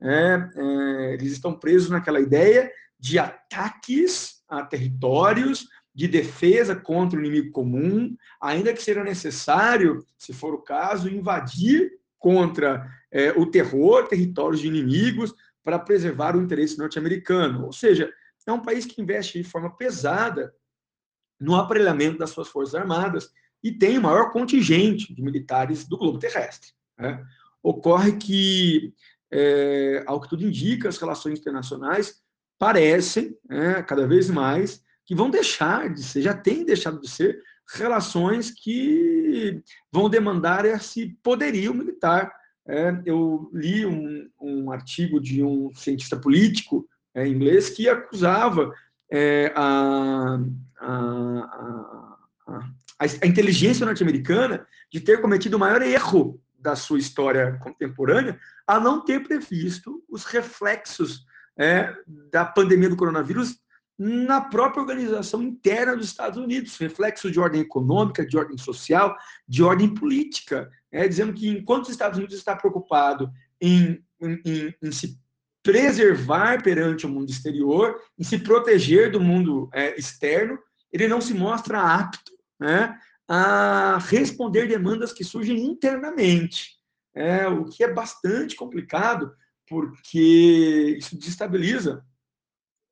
É, 0.00 0.48
é, 0.56 1.14
eles 1.14 1.32
estão 1.32 1.58
presos 1.58 1.88
naquela 1.88 2.20
ideia 2.20 2.70
de 2.98 3.18
ataques 3.18 4.42
a 4.48 4.62
territórios, 4.62 5.66
de 5.94 6.08
defesa 6.08 6.74
contra 6.74 7.18
o 7.18 7.22
inimigo 7.22 7.52
comum, 7.52 8.16
ainda 8.40 8.72
que 8.72 8.82
seja 8.82 9.04
necessário, 9.04 10.04
se 10.18 10.32
for 10.32 10.54
o 10.54 10.62
caso, 10.62 11.08
invadir 11.08 11.90
contra 12.18 12.88
é, 13.10 13.30
o 13.32 13.46
terror, 13.46 14.08
territórios 14.08 14.60
de 14.60 14.68
inimigos, 14.68 15.34
para 15.64 15.78
preservar 15.78 16.36
o 16.36 16.42
interesse 16.42 16.78
norte-americano. 16.78 17.66
Ou 17.66 17.72
seja, 17.72 18.12
é 18.46 18.52
um 18.52 18.62
país 18.62 18.84
que 18.84 19.00
investe 19.00 19.38
de 19.38 19.48
forma 19.48 19.74
pesada 19.76 20.52
no 21.42 21.56
aparelhamento 21.56 22.18
das 22.18 22.30
suas 22.30 22.48
forças 22.48 22.74
armadas 22.74 23.30
e 23.62 23.72
tem 23.72 23.98
o 23.98 24.02
maior 24.02 24.30
contingente 24.32 25.14
de 25.14 25.22
militares 25.22 25.86
do 25.86 25.96
globo 25.96 26.18
terrestre. 26.18 26.70
Né? 26.98 27.24
Ocorre 27.62 28.16
que, 28.16 28.92
é, 29.30 30.02
ao 30.06 30.20
que 30.20 30.28
tudo 30.28 30.44
indica, 30.44 30.88
as 30.88 30.98
relações 30.98 31.38
internacionais 31.38 32.20
parecem, 32.58 33.36
é, 33.50 33.82
cada 33.82 34.06
vez 34.06 34.30
mais, 34.30 34.82
que 35.04 35.14
vão 35.14 35.30
deixar 35.30 35.92
de 35.92 36.02
ser, 36.02 36.22
já 36.22 36.34
têm 36.34 36.64
deixado 36.64 37.00
de 37.00 37.08
ser 37.08 37.40
relações 37.74 38.50
que 38.50 39.62
vão 39.90 40.08
demandar 40.08 40.64
esse 40.64 41.16
poderio 41.22 41.74
militar. 41.74 42.32
É, 42.66 43.00
eu 43.04 43.50
li 43.52 43.84
um, 43.84 44.28
um, 44.40 44.70
artigo 44.70 45.20
de 45.20 45.42
um 45.42 45.74
cientista 45.74 46.16
político 46.16 46.88
é, 47.14 47.26
inglês 47.26 47.70
que 47.70 47.88
acusava 47.88 48.72
é, 49.12 49.52
a, 49.54 50.38
a, 50.80 50.88
a, 52.48 52.70
a, 52.98 53.26
inteligência 53.26 53.84
norte-americana 53.84 54.66
de 54.90 55.00
ter 55.00 55.20
cometido 55.20 55.58
o 55.58 55.60
maior 55.60 55.82
erro 55.82 56.40
da 56.58 56.74
sua 56.74 56.98
história 56.98 57.58
contemporânea 57.62 58.40
a 58.66 58.80
não 58.80 59.04
ter 59.04 59.22
previsto 59.22 60.02
os 60.08 60.24
reflexos 60.24 61.26
é, 61.58 61.94
da 62.06 62.42
pandemia 62.42 62.88
do 62.88 62.96
coronavírus 62.96 63.60
na 63.98 64.40
própria 64.40 64.80
organização 64.80 65.42
interna 65.42 65.94
dos 65.94 66.06
Estados 66.06 66.38
Unidos, 66.38 66.78
reflexos 66.78 67.30
de 67.30 67.38
ordem 67.38 67.60
econômica, 67.60 68.24
de 68.24 68.38
ordem 68.38 68.56
social, 68.56 69.14
de 69.46 69.62
ordem 69.62 69.94
política, 69.94 70.70
é, 70.90 71.06
dizendo 71.06 71.34
que 71.34 71.48
enquanto 71.48 71.84
os 71.84 71.90
Estados 71.90 72.18
Unidos 72.18 72.34
está 72.34 72.56
preocupado 72.56 73.30
em, 73.60 74.02
em, 74.20 74.74
em, 74.82 74.90
se 74.90 75.20
preservar 75.62 76.62
perante 76.62 77.06
o 77.06 77.08
mundo 77.08 77.30
exterior, 77.30 78.00
em 78.18 78.24
se 78.24 78.38
proteger 78.38 79.10
do 79.10 79.20
mundo 79.20 79.70
é, 79.72 79.98
externo, 79.98 80.58
ele 80.92 81.08
não 81.08 81.20
se 81.20 81.32
mostra 81.32 81.80
apto 81.80 82.32
né, 82.58 82.98
a 83.28 83.98
responder 83.98 84.66
demandas 84.66 85.12
que 85.12 85.24
surgem 85.24 85.64
internamente, 85.64 86.76
é, 87.14 87.46
o 87.46 87.64
que 87.64 87.84
é 87.84 87.92
bastante 87.92 88.56
complicado, 88.56 89.32
porque 89.68 90.96
isso 90.98 91.16
desestabiliza 91.16 92.04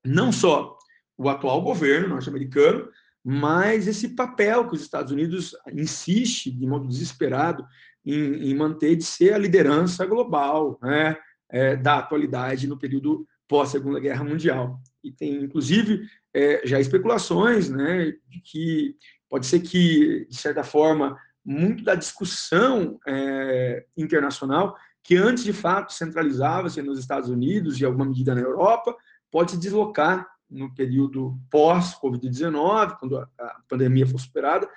não 0.05 0.33
só 0.33 0.79
o 1.19 1.29
atual 1.29 1.61
governo 1.61 2.09
norte-americano, 2.09 2.89
mas 3.23 3.87
esse 3.87 4.11
papel 4.11 4.67
que 4.67 4.75
os 4.75 4.81
Estados 4.81 5.13
Unidos 5.13 5.55
insiste, 5.73 6.51
de 6.51 6.67
modo 6.67 6.89
desesperado, 6.89 7.67
em, 8.05 8.51
em 8.51 8.55
manter 8.55 8.97
de 8.97 9.05
ser 9.05 9.35
a 9.35 9.39
liderança 9.39 10.07
global 10.07 10.79
né, 10.83 11.19
é, 11.51 11.77
da 11.77 11.99
atualidade 11.99 12.67
no 12.67 12.79
período 12.79 13.27
pós-Segunda 13.49 13.99
Guerra 13.99 14.25
Mundial. 14.25 14.81
E 15.03 15.11
tem, 15.11 15.43
inclusive, 15.43 16.09
é, 16.33 16.65
já 16.65 16.79
especulações 16.79 17.69
né, 17.69 18.13
de 18.29 18.41
que 18.41 18.97
pode 19.29 19.47
ser 19.47 19.61
que, 19.61 20.27
de 20.29 20.37
certa 20.37 20.63
forma, 20.63 21.17
muito 21.45 21.83
da 21.83 21.95
discussão 21.95 22.99
é, 23.07 23.85
internacional, 23.97 24.77
que 25.03 25.17
antes 25.17 25.43
de 25.43 25.53
fato 25.53 25.93
centralizava-se 25.93 26.81
nos 26.83 26.99
Estados 26.99 27.29
Unidos 27.29 27.81
e 27.81 27.85
alguma 27.85 28.05
medida 28.05 28.35
na 28.35 28.41
Europa, 28.41 28.95
pode 29.31 29.53
se 29.53 29.59
deslocar 29.59 30.29
no 30.51 30.75
período 30.75 31.39
pós-Covid-19, 31.51 32.99
quando 32.99 33.19
a, 33.19 33.29
a, 33.39 33.61
pandemia 33.69 34.07
for 34.07 34.19
superada, 34.19 34.69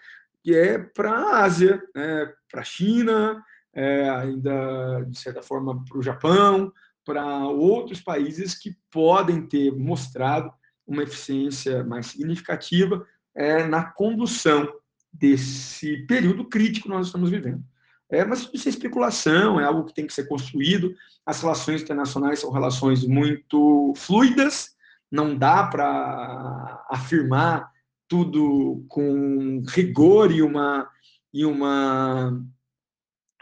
que 0.43 0.55
é 0.55 0.77
para 0.77 1.11
a 1.11 1.43
Ásia, 1.43 1.81
né, 1.95 2.31
para 2.49 2.61
a 2.61 2.65
China, 2.65 3.43
é, 3.73 4.09
ainda, 4.09 5.03
de 5.07 5.17
certa 5.17 5.41
forma, 5.41 5.83
para 5.85 5.97
o 5.97 6.03
Japão, 6.03 6.71
para 7.05 7.47
outros 7.47 8.01
países 8.01 8.55
que 8.55 8.75
podem 8.91 9.45
ter 9.45 9.71
mostrado 9.71 10.51
uma 10.85 11.03
eficiência 11.03 11.83
mais 11.83 12.07
significativa 12.07 13.05
é, 13.35 13.65
na 13.65 13.83
condução 13.83 14.71
desse 15.11 15.97
período 16.07 16.45
crítico 16.45 16.87
que 16.87 16.93
nós 16.93 17.07
estamos 17.07 17.29
vivendo. 17.29 17.63
É, 18.09 18.23
mas 18.23 18.49
isso 18.53 18.67
é 18.67 18.69
especulação, 18.69 19.59
é 19.59 19.63
algo 19.63 19.85
que 19.85 19.93
tem 19.93 20.05
que 20.05 20.13
ser 20.13 20.27
construído. 20.27 20.93
As 21.25 21.41
relações 21.41 21.81
internacionais 21.81 22.39
são 22.39 22.51
relações 22.51 23.05
muito 23.05 23.93
fluidas, 23.95 24.75
não 25.11 25.35
dá 25.35 25.65
para 25.65 26.85
afirmar 26.89 27.71
tudo 28.07 28.85
com 28.87 29.63
rigor 29.67 30.31
e 30.31 30.41
uma, 30.41 30.87
e 31.33 31.45
uma 31.45 32.39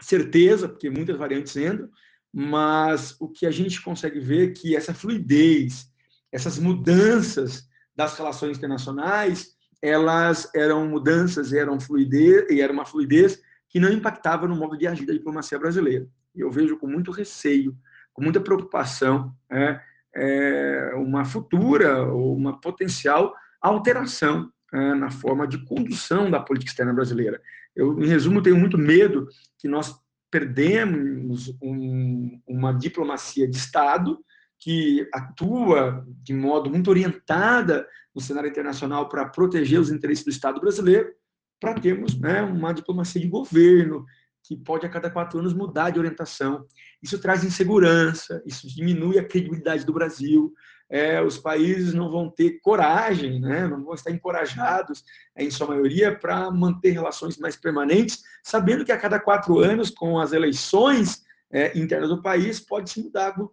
certeza, 0.04 0.68
porque 0.68 0.90
muitas 0.90 1.16
variantes 1.16 1.56
entram, 1.56 1.88
mas 2.32 3.14
o 3.20 3.28
que 3.28 3.46
a 3.46 3.50
gente 3.50 3.82
consegue 3.82 4.18
ver 4.18 4.50
é 4.50 4.52
que 4.52 4.74
essa 4.74 4.94
fluidez, 4.94 5.86
essas 6.30 6.58
mudanças 6.58 7.68
das 7.94 8.16
relações 8.16 8.56
internacionais, 8.56 9.54
elas 9.82 10.50
eram 10.54 10.86
mudanças, 10.86 11.52
eram 11.52 11.80
fluidez, 11.80 12.50
e 12.50 12.60
era 12.60 12.72
uma 12.72 12.86
fluidez 12.86 13.40
que 13.68 13.80
não 13.80 13.92
impactava 13.92 14.46
no 14.46 14.56
modo 14.56 14.76
de 14.76 14.86
agir 14.86 15.04
da 15.04 15.12
diplomacia 15.12 15.58
brasileira. 15.58 16.06
E 16.34 16.40
eu 16.40 16.50
vejo 16.50 16.78
com 16.78 16.86
muito 16.86 17.10
receio, 17.10 17.76
com 18.12 18.22
muita 18.22 18.40
preocupação, 18.40 19.34
é, 19.50 19.80
é, 20.14 20.92
uma 20.94 21.24
futura 21.24 22.06
ou 22.06 22.36
uma 22.36 22.60
potencial 22.60 23.34
alteração 23.60 24.50
é, 24.72 24.94
na 24.94 25.10
forma 25.10 25.46
de 25.46 25.64
condução 25.64 26.30
da 26.30 26.40
política 26.40 26.70
externa 26.70 26.92
brasileira. 26.92 27.40
Eu, 27.74 28.00
em 28.02 28.06
resumo, 28.06 28.42
tenho 28.42 28.56
muito 28.56 28.76
medo 28.76 29.26
que 29.58 29.68
nós 29.68 29.94
perdemos 30.30 31.54
um, 31.60 32.40
uma 32.46 32.72
diplomacia 32.72 33.48
de 33.48 33.56
Estado 33.56 34.18
que 34.58 35.08
atua 35.12 36.06
de 36.22 36.32
modo 36.32 36.70
muito 36.70 36.88
orientada 36.88 37.86
no 38.14 38.20
cenário 38.20 38.48
internacional 38.48 39.08
para 39.08 39.28
proteger 39.28 39.80
os 39.80 39.90
interesses 39.90 40.24
do 40.24 40.30
Estado 40.30 40.60
brasileiro, 40.60 41.12
para 41.60 41.74
termos 41.74 42.18
né, 42.18 42.42
uma 42.42 42.72
diplomacia 42.72 43.20
de 43.20 43.28
governo 43.28 44.04
que 44.44 44.56
pode 44.56 44.84
a 44.86 44.88
cada 44.88 45.10
quatro 45.10 45.38
anos 45.38 45.52
mudar 45.52 45.90
de 45.90 45.98
orientação. 45.98 46.66
Isso 47.02 47.18
traz 47.18 47.44
insegurança, 47.44 48.42
isso 48.46 48.66
diminui 48.68 49.18
a 49.18 49.24
credibilidade 49.24 49.84
do 49.84 49.92
Brasil. 49.92 50.52
É, 50.92 51.22
os 51.22 51.38
países 51.38 51.94
não 51.94 52.10
vão 52.10 52.28
ter 52.28 52.60
coragem, 52.60 53.40
né, 53.40 53.66
não 53.66 53.82
vão 53.82 53.94
estar 53.94 54.10
encorajados, 54.10 55.02
em 55.38 55.50
sua 55.50 55.66
maioria, 55.66 56.14
para 56.14 56.50
manter 56.50 56.90
relações 56.90 57.38
mais 57.38 57.56
permanentes, 57.56 58.22
sabendo 58.44 58.84
que 58.84 58.92
a 58.92 58.98
cada 58.98 59.18
quatro 59.18 59.58
anos, 59.58 59.88
com 59.88 60.18
as 60.18 60.34
eleições 60.34 61.22
é, 61.50 61.78
internas 61.78 62.10
do 62.10 62.20
país, 62.20 62.60
pode 62.60 62.90
se 62.90 63.02
mudar 63.02 63.32
por 63.32 63.50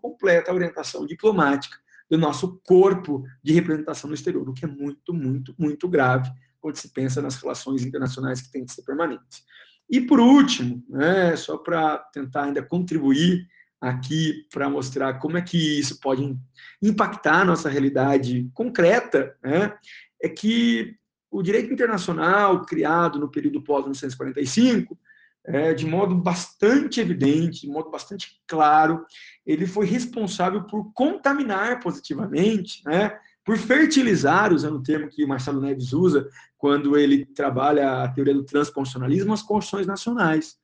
a 0.47 0.53
orientação 0.53 1.05
diplomática 1.05 1.77
do 2.09 2.17
nosso 2.17 2.59
corpo 2.65 3.23
de 3.41 3.53
representação 3.53 4.09
no 4.09 4.15
exterior, 4.15 4.49
o 4.49 4.53
que 4.53 4.65
é 4.65 4.67
muito, 4.67 5.13
muito, 5.13 5.55
muito 5.57 5.87
grave 5.87 6.29
quando 6.59 6.75
se 6.75 6.91
pensa 6.91 7.21
nas 7.21 7.35
relações 7.41 7.85
internacionais 7.85 8.41
que 8.41 8.51
têm 8.51 8.65
que 8.65 8.73
ser 8.73 8.83
permanentes. 8.83 9.43
E 9.89 10.01
por 10.01 10.19
último, 10.19 10.83
né, 10.89 11.37
só 11.37 11.57
para 11.57 11.99
tentar 12.13 12.43
ainda 12.43 12.61
contribuir 12.61 13.47
aqui 13.81 14.45
para 14.51 14.69
mostrar 14.69 15.19
como 15.19 15.37
é 15.37 15.41
que 15.41 15.79
isso 15.79 15.99
pode 15.99 16.37
impactar 16.81 17.41
a 17.41 17.45
nossa 17.45 17.69
realidade 17.69 18.49
concreta, 18.53 19.35
né, 19.41 19.73
é 20.21 20.27
que 20.27 20.95
o 21.31 21.41
direito 21.41 21.71
internacional 21.71 22.65
criado 22.65 23.19
no 23.19 23.29
período 23.29 23.61
pós-1945, 23.61 24.97
é, 25.45 25.73
de 25.73 25.85
modo 25.85 26.15
bastante 26.15 26.99
evidente, 26.99 27.61
de 27.61 27.67
modo 27.67 27.89
bastante 27.89 28.41
claro, 28.45 29.05
ele 29.45 29.65
foi 29.65 29.85
responsável 29.85 30.63
por 30.63 30.91
contaminar 30.93 31.79
positivamente 31.79 32.83
né, 32.85 33.17
por 33.49 33.57
fertilizar, 33.57 34.53
usando 34.53 34.77
o 34.77 34.83
termo 34.83 35.09
que 35.09 35.25
Marcelo 35.25 35.61
Neves 35.61 35.91
usa 35.91 36.29
quando 36.55 36.95
ele 36.97 37.25
trabalha 37.25 38.03
a 38.03 38.07
teoria 38.07 38.33
do 38.33 38.43
transconstitucionalismo, 38.43 39.33
as 39.33 39.41
constituições 39.41 39.87
nacionais. 39.87 40.55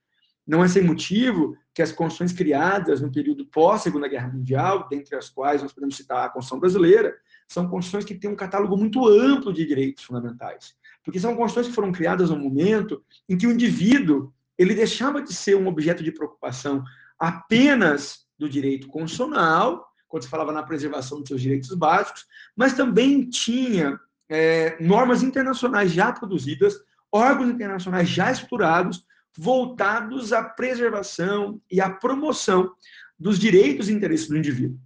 Não 0.47 0.63
é 0.63 0.67
sem 0.67 0.83
motivo 0.83 1.57
que 1.73 1.81
as 1.81 1.91
constituições 1.91 2.37
criadas 2.37 3.01
no 3.01 3.11
período 3.11 3.45
pós-Segunda 3.47 4.07
Guerra 4.07 4.29
Mundial, 4.29 4.87
dentre 4.89 5.15
as 5.15 5.29
quais 5.29 5.61
nós 5.61 5.73
podemos 5.73 5.95
citar 5.95 6.25
a 6.25 6.29
Constituição 6.29 6.59
Brasileira, 6.59 7.15
são 7.47 7.67
constituições 7.67 8.05
que 8.05 8.15
têm 8.15 8.29
um 8.29 8.35
catálogo 8.35 8.77
muito 8.77 9.07
amplo 9.07 9.51
de 9.51 9.65
direitos 9.65 10.03
fundamentais. 10.03 10.75
Porque 11.03 11.19
são 11.19 11.35
constituições 11.35 11.67
que 11.67 11.75
foram 11.75 11.91
criadas 11.91 12.29
no 12.29 12.37
momento 12.37 13.03
em 13.27 13.37
que 13.37 13.47
o 13.47 13.51
indivíduo 13.51 14.33
ele 14.57 14.73
deixava 14.73 15.21
de 15.21 15.33
ser 15.33 15.55
um 15.55 15.67
objeto 15.67 16.03
de 16.03 16.11
preocupação 16.11 16.83
apenas 17.19 18.25
do 18.37 18.49
direito 18.49 18.87
constitucional 18.87 19.85
quando 20.07 20.23
se 20.23 20.29
falava 20.29 20.51
na 20.51 20.63
preservação 20.63 21.19
dos 21.19 21.27
seus 21.27 21.41
direitos 21.41 21.73
básicos, 21.73 22.25
mas 22.55 22.73
também 22.73 23.27
tinha 23.29 23.99
é, 24.29 24.81
normas 24.81 25.23
internacionais 25.23 25.91
já 25.91 26.11
produzidas, 26.11 26.75
órgãos 27.11 27.49
internacionais 27.49 28.07
já 28.07 28.31
estruturados, 28.31 29.05
voltados 29.37 30.31
à 30.31 30.43
preservação 30.43 31.61
e 31.69 31.81
à 31.81 31.89
promoção 31.89 32.71
dos 33.17 33.39
direitos 33.39 33.89
e 33.89 33.93
interesses 33.93 34.27
do 34.27 34.37
indivíduo. 34.37 34.79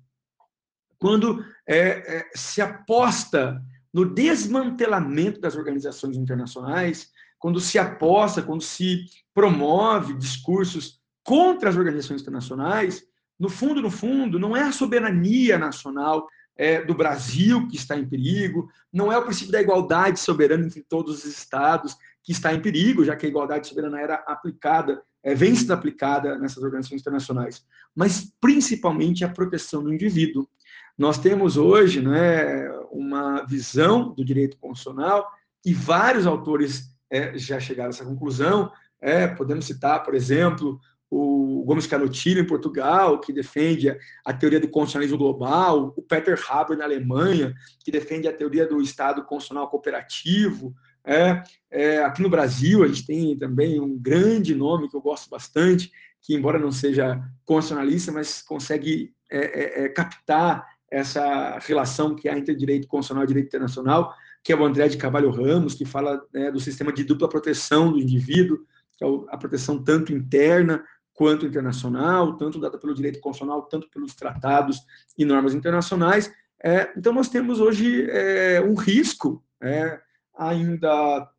Quando 0.97 1.43
é, 1.68 2.18
é, 2.18 2.32
se 2.36 2.62
aposta 2.62 3.62
no 3.93 4.06
desmantelamento 4.06 5.39
das 5.39 5.56
organizações 5.56 6.18
internacionais, 6.18 7.10
quando 7.39 7.60
se 7.60 7.80
aposta, 7.80 8.41
quando 8.41 8.62
se 8.62 9.06
promove 9.34 10.14
discursos 10.16 11.00
contra 11.24 11.70
as 11.70 11.78
organizações 11.78 12.22
internacionais, 12.22 13.04
no 13.39 13.50
fundo, 13.50 13.82
no 13.82 13.89
fundo, 13.89 14.38
não 14.38 14.56
é 14.56 14.64
a 14.64 14.72
soberania 14.72 15.58
nacional 15.58 16.28
é, 16.58 16.82
do 16.84 16.93
Brasil 16.93 17.66
que 17.70 17.78
está 17.78 17.97
em 17.97 18.08
perigo, 18.08 18.70
não 18.91 19.12
é 19.12 19.18
o 19.18 19.24
princípio 19.24 19.52
da 19.52 19.62
igualdade 19.62 20.20
soberana 20.20 20.66
entre 20.66 20.84
todos 20.84 21.20
os 21.20 21.26
estados 21.26 21.95
que 22.30 22.34
está 22.34 22.54
em 22.54 22.62
perigo, 22.62 23.04
já 23.04 23.16
que 23.16 23.26
a 23.26 23.30
igualdade 23.30 23.68
soberana 23.68 24.00
era 24.00 24.14
aplicada, 24.28 25.02
é, 25.24 25.34
vem 25.34 25.56
sendo 25.56 25.74
aplicada 25.74 26.38
nessas 26.38 26.62
organizações 26.62 27.02
internacionais, 27.02 27.66
mas 27.96 28.32
principalmente 28.40 29.26
a 29.26 29.30
proteção 29.30 29.84
do 29.84 29.92
indivíduo. 29.92 30.48
Nós 30.96 31.18
temos 31.18 31.58
hoje 31.58 32.04
né, 32.04 32.70
uma 32.92 33.44
visão 33.48 34.14
do 34.14 34.24
direito 34.24 34.58
constitucional 34.60 35.28
e 35.66 35.74
vários 35.74 36.28
autores 36.28 36.96
é, 37.10 37.36
já 37.36 37.60
chegaram 37.60 37.90
a 37.90 37.94
essa 37.96 38.06
conclusão. 38.06 38.72
É, 39.02 39.28
podemos 39.28 39.66
citar, 39.66 40.04
por 40.04 40.14
exemplo, 40.14 40.80
o 41.10 41.64
Gomes 41.66 41.88
Canotilho, 41.88 42.42
em 42.42 42.46
Portugal, 42.46 43.20
que 43.20 43.34
defende 43.34 43.98
a 44.24 44.32
teoria 44.32 44.60
do 44.60 44.70
constitucionalismo 44.70 45.18
global, 45.18 45.96
o 45.98 46.02
Peter 46.04 46.40
Haber, 46.48 46.78
na 46.78 46.84
Alemanha, 46.84 47.56
que 47.84 47.92
defende 47.92 48.28
a 48.28 48.34
teoria 48.34 48.68
do 48.68 48.80
Estado 48.80 49.24
constitucional 49.24 49.68
cooperativo. 49.68 50.76
É, 51.10 51.41
é, 51.72 52.03
aqui 52.03 52.22
no 52.22 52.30
Brasil, 52.30 52.84
a 52.84 52.88
gente 52.88 53.03
tem 53.03 53.36
também 53.36 53.80
um 53.80 53.97
grande 53.97 54.53
nome 54.53 54.88
que 54.88 54.95
eu 54.95 55.01
gosto 55.01 55.28
bastante, 55.28 55.91
que, 56.22 56.36
embora 56.36 56.60
não 56.60 56.72
seja 56.72 57.20
constitucionalista, 57.43 58.12
mas 58.12 58.43
consegue 58.43 59.12
é, 59.32 59.39
é, 59.39 59.86
é 59.86 59.89
captar 59.89 60.68
essa 60.91 61.57
relação 61.64 62.16
que 62.16 62.30
há 62.30 62.38
entre 62.38 62.53
direito 62.53 62.88
constitucional 62.88 63.24
e 63.24 63.28
direito 63.28 63.47
internacional, 63.47 64.14
que 64.43 64.53
é 64.53 64.55
o 64.55 64.64
André 64.64 64.88
de 64.88 64.97
Carvalho 64.97 65.32
Ramos, 65.32 65.74
que 65.74 65.84
fala 65.84 66.22
né, 66.32 66.51
do 66.51 66.60
sistema 66.60 66.93
de 66.93 67.03
dupla 67.03 67.28
proteção 67.28 67.91
do 67.91 67.99
indivíduo, 67.99 68.60
que 68.95 69.03
é 69.03 69.07
a 69.30 69.38
proteção 69.38 69.84
tanto 69.84 70.14
interna 70.14 70.84
quanto 71.12 71.43
internacional, 71.43 72.38
tanto 72.38 72.60
dada 72.60 72.78
pelo 72.78 72.93
direito 72.93 73.20
constitucional, 73.20 73.64
tanto 73.64 73.89
pelos 73.89 74.14
tratados 74.14 74.80
e 75.18 75.26
normas 75.26 75.55
internacionais. 75.55 76.32
É, 76.64 76.93
então, 76.95 77.12
nós 77.14 77.30
temos 77.30 77.60
hoje 77.60 78.07
é, 78.12 78.62
um 78.62 78.76
risco 78.76 79.43
é, 79.60 79.99
ainda 80.40 81.30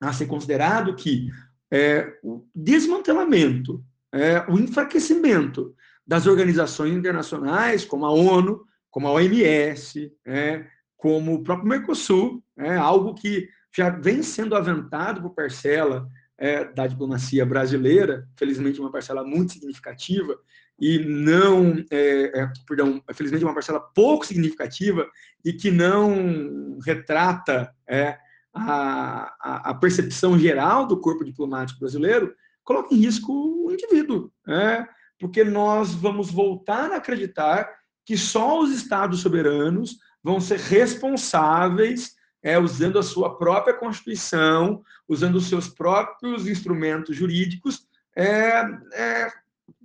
a 0.00 0.12
ser 0.12 0.26
considerado 0.26 0.94
que 0.94 1.30
é, 1.70 2.18
o 2.22 2.46
desmantelamento, 2.54 3.82
é, 4.12 4.40
o 4.48 4.58
enfraquecimento 4.58 5.74
das 6.06 6.26
organizações 6.26 6.92
internacionais, 6.92 7.84
como 7.84 8.04
a 8.04 8.10
ONU, 8.10 8.64
como 8.90 9.06
a 9.06 9.12
OMS, 9.12 10.12
é, 10.26 10.66
como 10.96 11.34
o 11.34 11.42
próprio 11.42 11.68
Mercosul, 11.68 12.42
é 12.58 12.76
algo 12.76 13.14
que 13.14 13.48
já 13.74 13.88
vem 13.88 14.22
sendo 14.22 14.56
aventado 14.56 15.22
por 15.22 15.34
parcela 15.34 16.06
é, 16.36 16.64
da 16.64 16.86
diplomacia 16.86 17.46
brasileira, 17.46 18.28
felizmente 18.36 18.80
uma 18.80 18.90
parcela 18.90 19.22
muito 19.22 19.52
significativa, 19.52 20.36
e 20.80 20.98
não, 20.98 21.76
é, 21.90 22.40
é, 22.40 22.52
perdão, 22.66 23.02
felizmente 23.12 23.44
uma 23.44 23.52
parcela 23.52 23.80
pouco 23.80 24.24
significativa 24.24 25.06
e 25.44 25.52
que 25.52 25.70
não 25.70 26.78
retrata 26.84 27.70
é, 27.86 28.16
a, 28.54 29.70
a, 29.70 29.74
percepção 29.74 30.38
geral 30.38 30.86
do 30.86 30.98
corpo 30.98 31.24
diplomático 31.24 31.80
brasileiro, 31.80 32.34
coloca 32.64 32.94
em 32.94 32.98
risco 32.98 33.32
o 33.32 33.70
indivíduo, 33.70 34.32
é, 34.48 34.86
porque 35.18 35.44
nós 35.44 35.94
vamos 35.94 36.30
voltar 36.30 36.90
a 36.92 36.96
acreditar 36.96 37.70
que 38.04 38.16
só 38.16 38.60
os 38.60 38.72
estados 38.72 39.20
soberanos 39.20 39.98
vão 40.22 40.40
ser 40.40 40.58
responsáveis, 40.58 42.14
é, 42.42 42.58
usando 42.58 42.98
a 42.98 43.02
sua 43.02 43.36
própria 43.36 43.74
Constituição, 43.74 44.82
usando 45.06 45.36
os 45.36 45.48
seus 45.48 45.68
próprios 45.68 46.46
instrumentos 46.46 47.14
jurídicos, 47.14 47.86
é, 48.16 48.62
é, 48.94 49.28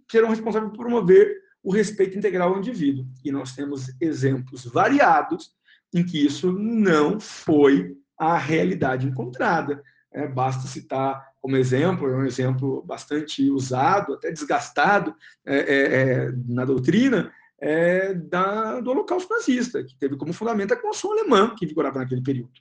serão 0.10 0.30
responsáveis 0.30 0.72
por 0.72 0.80
promover 0.80 1.45
o 1.64 1.72
respeito 1.72 2.18
integral 2.18 2.53
ao 2.53 2.60
indivíduo. 2.60 3.08
E 3.24 3.32
nós 3.32 3.56
temos 3.56 3.89
exemplos 3.99 4.66
variados 4.66 5.51
em 5.93 6.06
que 6.06 6.24
isso 6.24 6.51
não 6.51 7.20
foi 7.20 7.97
a 8.18 8.38
realidade 8.38 9.08
encontrada. 9.08 9.82
É, 10.14 10.28
basta 10.28 10.68
citar 10.68 11.26
como 11.41 11.58
exemplo, 11.58 12.10
é 12.10 12.16
um 12.16 12.26
exemplo 12.26 12.84
bastante 12.84 13.49
usado, 13.49 14.14
até 14.14 14.32
desgastado 14.32 15.16
é, 15.45 15.58
é, 15.58 16.01
é 16.26 16.32
na 16.47 16.66
doutrina, 16.66 17.32
é, 17.60 18.14
da, 18.14 18.80
do 18.80 18.91
Holocausto 18.91 19.34
nazista, 19.34 19.84
que 19.84 19.95
teve 19.97 20.16
como 20.18 20.34
fundamento 20.34 20.74
a 20.74 20.78
Constituição 20.78 21.12
alemã, 21.12 21.56
que 21.56 21.66
vigorava 21.66 21.99
naquele 21.99 22.22
período. 22.22 22.53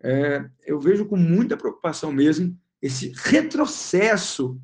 É, 0.00 0.44
eu 0.66 0.78
vejo 0.78 1.06
com 1.06 1.16
muita 1.16 1.56
preocupação 1.56 2.12
mesmo 2.12 2.56
esse 2.80 3.12
retrocesso 3.16 4.60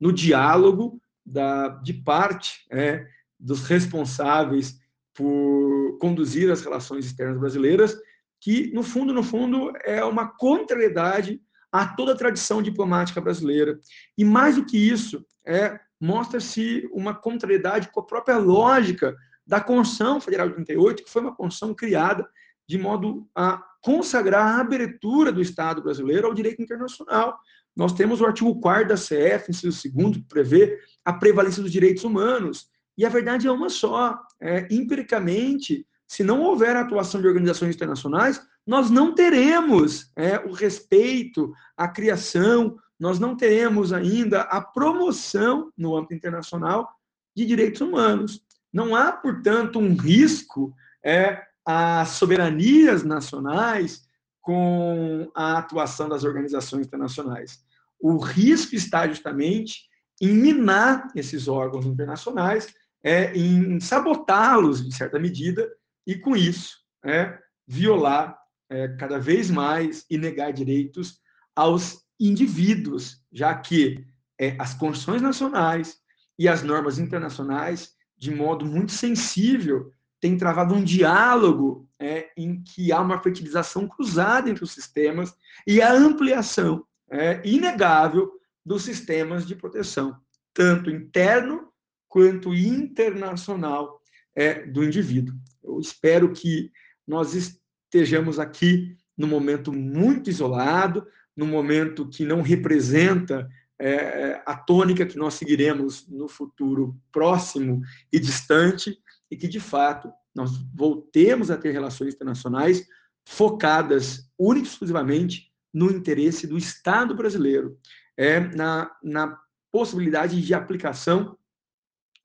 no 0.00 0.10
diálogo 0.10 0.98
da, 1.24 1.68
de 1.68 1.92
parte 1.92 2.64
é, 2.70 3.06
dos 3.38 3.64
responsáveis 3.64 4.78
por 5.14 5.98
conduzir 6.00 6.50
as 6.50 6.62
relações 6.62 7.06
externas 7.06 7.38
brasileiras, 7.38 7.96
que, 8.40 8.72
no 8.72 8.82
fundo, 8.82 9.12
no 9.12 9.22
fundo, 9.22 9.72
é 9.84 10.04
uma 10.04 10.28
contrariedade 10.28 11.40
a 11.72 11.86
toda 11.86 12.12
a 12.12 12.16
tradição 12.16 12.62
diplomática 12.62 13.20
brasileira. 13.20 13.78
E, 14.18 14.24
mais 14.24 14.56
do 14.56 14.64
que 14.64 14.76
isso, 14.76 15.24
é 15.46 15.80
mostra-se 16.00 16.88
uma 16.92 17.14
contrariedade 17.14 17.88
com 17.90 18.00
a 18.00 18.06
própria 18.06 18.36
lógica 18.36 19.16
da 19.46 19.60
Constituição 19.60 20.20
Federal 20.20 20.48
de 20.48 20.54
38, 20.54 21.04
que 21.04 21.10
foi 21.10 21.22
uma 21.22 21.34
Constituição 21.34 21.74
criada 21.74 22.28
de 22.68 22.78
modo 22.78 23.28
a 23.34 23.62
consagrar 23.82 24.46
a 24.46 24.60
abertura 24.60 25.30
do 25.30 25.40
Estado 25.42 25.82
brasileiro 25.82 26.26
ao 26.26 26.34
direito 26.34 26.62
internacional. 26.62 27.38
Nós 27.76 27.92
temos 27.92 28.20
o 28.20 28.26
artigo 28.26 28.58
4 28.60 28.88
da 28.88 28.94
CF, 28.94 29.50
inciso 29.50 29.92
2 29.92 30.16
que 30.16 30.22
prevê 30.22 30.78
a 31.04 31.12
prevalência 31.12 31.62
dos 31.62 31.72
direitos 31.72 32.04
humanos. 32.04 32.68
E 32.96 33.04
a 33.04 33.08
verdade 33.08 33.46
é 33.46 33.52
uma 33.52 33.68
só. 33.68 34.18
É, 34.40 34.66
empiricamente, 34.70 35.86
se 36.06 36.22
não 36.22 36.42
houver 36.42 36.76
atuação 36.76 37.20
de 37.20 37.26
organizações 37.26 37.74
internacionais, 37.74 38.40
nós 38.66 38.90
não 38.90 39.14
teremos 39.14 40.10
é, 40.16 40.38
o 40.38 40.52
respeito, 40.52 41.52
a 41.76 41.88
criação, 41.88 42.78
nós 42.98 43.18
não 43.18 43.36
teremos 43.36 43.92
ainda 43.92 44.42
a 44.42 44.60
promoção 44.60 45.70
no 45.76 45.96
âmbito 45.96 46.14
internacional 46.14 46.88
de 47.36 47.44
direitos 47.44 47.80
humanos. 47.80 48.40
Não 48.72 48.94
há, 48.96 49.12
portanto, 49.12 49.78
um 49.78 49.94
risco 49.94 50.74
é, 51.04 51.42
às 51.66 52.10
soberanias 52.10 53.02
nacionais 53.02 54.04
com 54.40 55.30
a 55.34 55.58
atuação 55.58 56.08
das 56.08 56.24
organizações 56.24 56.86
internacionais. 56.86 57.64
O 57.98 58.18
risco 58.18 58.74
está 58.74 59.08
justamente 59.08 59.88
em 60.24 60.34
minar 60.34 61.08
esses 61.14 61.48
órgãos 61.48 61.86
internacionais, 61.86 62.72
é, 63.02 63.36
em 63.36 63.78
sabotá-los, 63.80 64.86
de 64.86 64.94
certa 64.94 65.18
medida, 65.18 65.70
e, 66.06 66.16
com 66.16 66.36
isso, 66.36 66.78
é, 67.04 67.38
violar 67.66 68.38
é, 68.70 68.88
cada 68.88 69.18
vez 69.18 69.50
mais 69.50 70.06
e 70.08 70.16
negar 70.16 70.52
direitos 70.52 71.20
aos 71.54 72.02
indivíduos, 72.18 73.22
já 73.32 73.54
que 73.54 74.04
é, 74.40 74.56
as 74.58 74.74
constituições 74.74 75.22
nacionais 75.22 75.96
e 76.38 76.48
as 76.48 76.62
normas 76.62 76.98
internacionais, 76.98 77.92
de 78.16 78.30
modo 78.30 78.64
muito 78.64 78.92
sensível, 78.92 79.92
têm 80.20 80.38
travado 80.38 80.74
um 80.74 80.82
diálogo 80.82 81.86
é, 81.98 82.30
em 82.36 82.62
que 82.62 82.90
há 82.90 83.00
uma 83.00 83.20
fertilização 83.22 83.86
cruzada 83.86 84.48
entre 84.48 84.64
os 84.64 84.72
sistemas 84.72 85.34
e 85.66 85.82
a 85.82 85.92
ampliação 85.92 86.84
é, 87.10 87.42
inegável 87.44 88.32
dos 88.64 88.82
sistemas 88.82 89.46
de 89.46 89.54
proteção, 89.54 90.16
tanto 90.52 90.90
interno 90.90 91.68
quanto 92.08 92.54
internacional 92.54 94.00
é, 94.34 94.66
do 94.66 94.82
indivíduo. 94.84 95.34
Eu 95.62 95.80
espero 95.80 96.32
que 96.32 96.70
nós 97.06 97.34
estejamos 97.34 98.38
aqui 98.38 98.96
num 99.16 99.28
momento 99.28 99.72
muito 99.72 100.30
isolado, 100.30 101.06
num 101.36 101.46
momento 101.46 102.08
que 102.08 102.24
não 102.24 102.40
representa 102.40 103.48
é, 103.78 104.40
a 104.46 104.56
tônica 104.56 105.04
que 105.04 105.18
nós 105.18 105.34
seguiremos 105.34 106.08
no 106.08 106.28
futuro 106.28 106.96
próximo 107.12 107.82
e 108.12 108.18
distante, 108.18 108.96
e 109.30 109.36
que, 109.36 109.48
de 109.48 109.58
fato, 109.58 110.12
nós 110.34 110.52
voltemos 110.74 111.50
a 111.50 111.56
ter 111.56 111.72
relações 111.72 112.14
internacionais 112.14 112.86
focadas 113.26 114.30
única 114.38 114.66
e 114.66 114.70
exclusivamente 114.70 115.52
no 115.72 115.90
interesse 115.90 116.46
do 116.46 116.56
Estado 116.56 117.14
brasileiro, 117.14 117.76
é, 118.16 118.40
na, 118.40 118.90
na 119.02 119.38
possibilidade 119.72 120.40
de 120.40 120.54
aplicação 120.54 121.36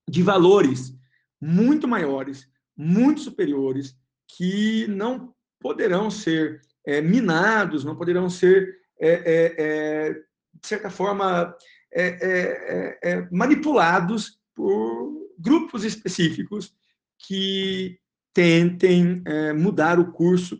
de 0.07 0.23
valores 0.23 0.93
muito 1.41 1.87
maiores, 1.87 2.47
muito 2.75 3.21
superiores, 3.21 3.95
que 4.27 4.87
não 4.87 5.33
poderão 5.59 6.09
ser 6.09 6.61
é, 6.85 7.01
minados, 7.01 7.83
não 7.83 7.95
poderão 7.95 8.29
ser 8.29 8.77
é, 8.99 9.09
é, 9.09 9.55
é, 9.57 10.13
de 10.13 10.67
certa 10.67 10.89
forma, 10.89 11.55
é, 11.93 13.27
manipulados 13.31 14.39
por 14.53 15.29
grupos 15.37 15.85
específicos 15.85 16.73
que 17.17 17.97
tentem 18.33 19.23
mudar 19.55 19.99
o 19.99 20.11
curso 20.11 20.59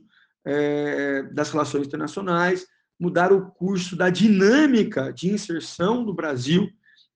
das 1.34 1.52
relações 1.52 1.88
internacionais, 1.88 2.66
mudar 3.00 3.32
o 3.32 3.50
curso 3.52 3.96
da 3.96 4.10
dinâmica 4.10 5.14
de 5.14 5.30
inserção 5.30 6.04
do 6.04 6.14
Brasil 6.14 6.70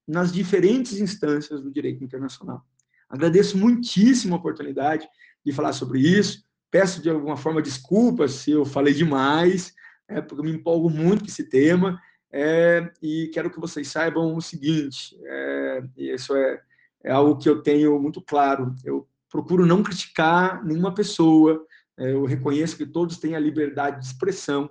nas 0.08 0.32
diferentes 0.32 1.00
instâncias 1.00 1.62
do 1.62 1.72
direito 1.72 2.04
internacional. 2.04 2.66
Agradeço 3.10 3.58
muitíssimo 3.58 4.34
a 4.34 4.38
oportunidade 4.38 5.08
de 5.46 5.52
falar 5.52 5.74
sobre 5.74 6.00
isso. 6.00 6.44
Peço 6.72 7.02
de 7.02 7.10
alguma 7.10 7.38
forma 7.38 7.62
desculpas 7.62 8.32
se 8.32 8.52
eu 8.52 8.66
falei 8.66 8.94
demais, 8.94 9.74
é, 10.08 10.22
porque 10.22 10.42
eu 10.42 10.46
me 10.46 10.52
empolgo 10.58 10.90
muito 10.90 11.24
com 11.24 11.30
esse 11.30 11.44
tema, 11.44 12.00
é, 12.32 12.92
e 13.02 13.30
quero 13.32 13.52
que 13.52 13.60
vocês 13.60 13.88
saibam 13.88 14.36
o 14.36 14.42
seguinte, 14.42 15.16
é, 15.24 15.84
isso 15.96 16.36
é, 16.36 16.62
é 17.04 17.12
algo 17.12 17.38
que 17.38 17.48
eu 17.48 17.62
tenho 17.62 18.00
muito 18.00 18.20
claro, 18.22 18.74
eu 18.84 19.08
procuro 19.30 19.68
não 19.68 19.84
criticar 19.84 20.66
nenhuma 20.66 20.94
pessoa, 20.94 21.64
é, 21.96 22.12
eu 22.12 22.26
reconheço 22.26 22.76
que 22.76 22.88
todos 22.88 23.18
têm 23.18 23.36
a 23.36 23.40
liberdade 23.40 24.00
de 24.00 24.08
expressão, 24.08 24.68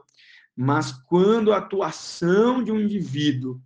mas 0.57 0.93
quando 0.93 1.53
a 1.53 1.59
atuação 1.59 2.63
de 2.63 2.71
um 2.71 2.81
indivíduo 2.81 3.61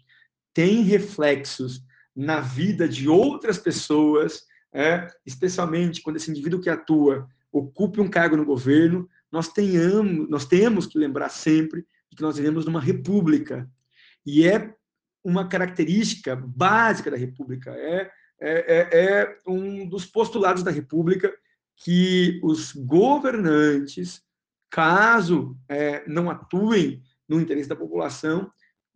tem 0.54 0.82
reflexos 0.82 1.82
na 2.14 2.40
vida 2.40 2.88
de 2.88 3.08
outras 3.08 3.58
pessoas, 3.58 4.44
é, 4.72 5.06
especialmente 5.24 6.00
quando 6.00 6.16
esse 6.16 6.30
indivíduo 6.30 6.60
que 6.60 6.70
atua 6.70 7.28
ocupe 7.52 8.00
um 8.00 8.08
cargo 8.08 8.36
no 8.36 8.44
governo, 8.44 9.08
nós, 9.30 9.48
tenhamos, 9.48 10.28
nós 10.28 10.46
temos 10.46 10.86
que 10.86 10.98
lembrar 10.98 11.28
sempre 11.28 11.86
que 12.14 12.22
nós 12.22 12.36
vivemos 12.36 12.64
numa 12.64 12.80
república. 12.80 13.68
E 14.24 14.46
é 14.46 14.74
uma 15.22 15.48
característica 15.48 16.36
básica 16.36 17.10
da 17.10 17.16
república, 17.16 17.70
é, 17.72 18.10
é, 18.40 18.50
é, 18.50 18.88
é 18.92 19.38
um 19.46 19.88
dos 19.88 20.06
postulados 20.06 20.62
da 20.62 20.70
república 20.70 21.32
que 21.76 22.40
os 22.42 22.72
governantes, 22.72 24.22
caso 24.70 25.56
é, 25.68 26.06
não 26.08 26.30
atuem 26.30 27.02
no 27.28 27.40
interesse 27.40 27.68
da 27.68 27.76
população, 27.76 28.50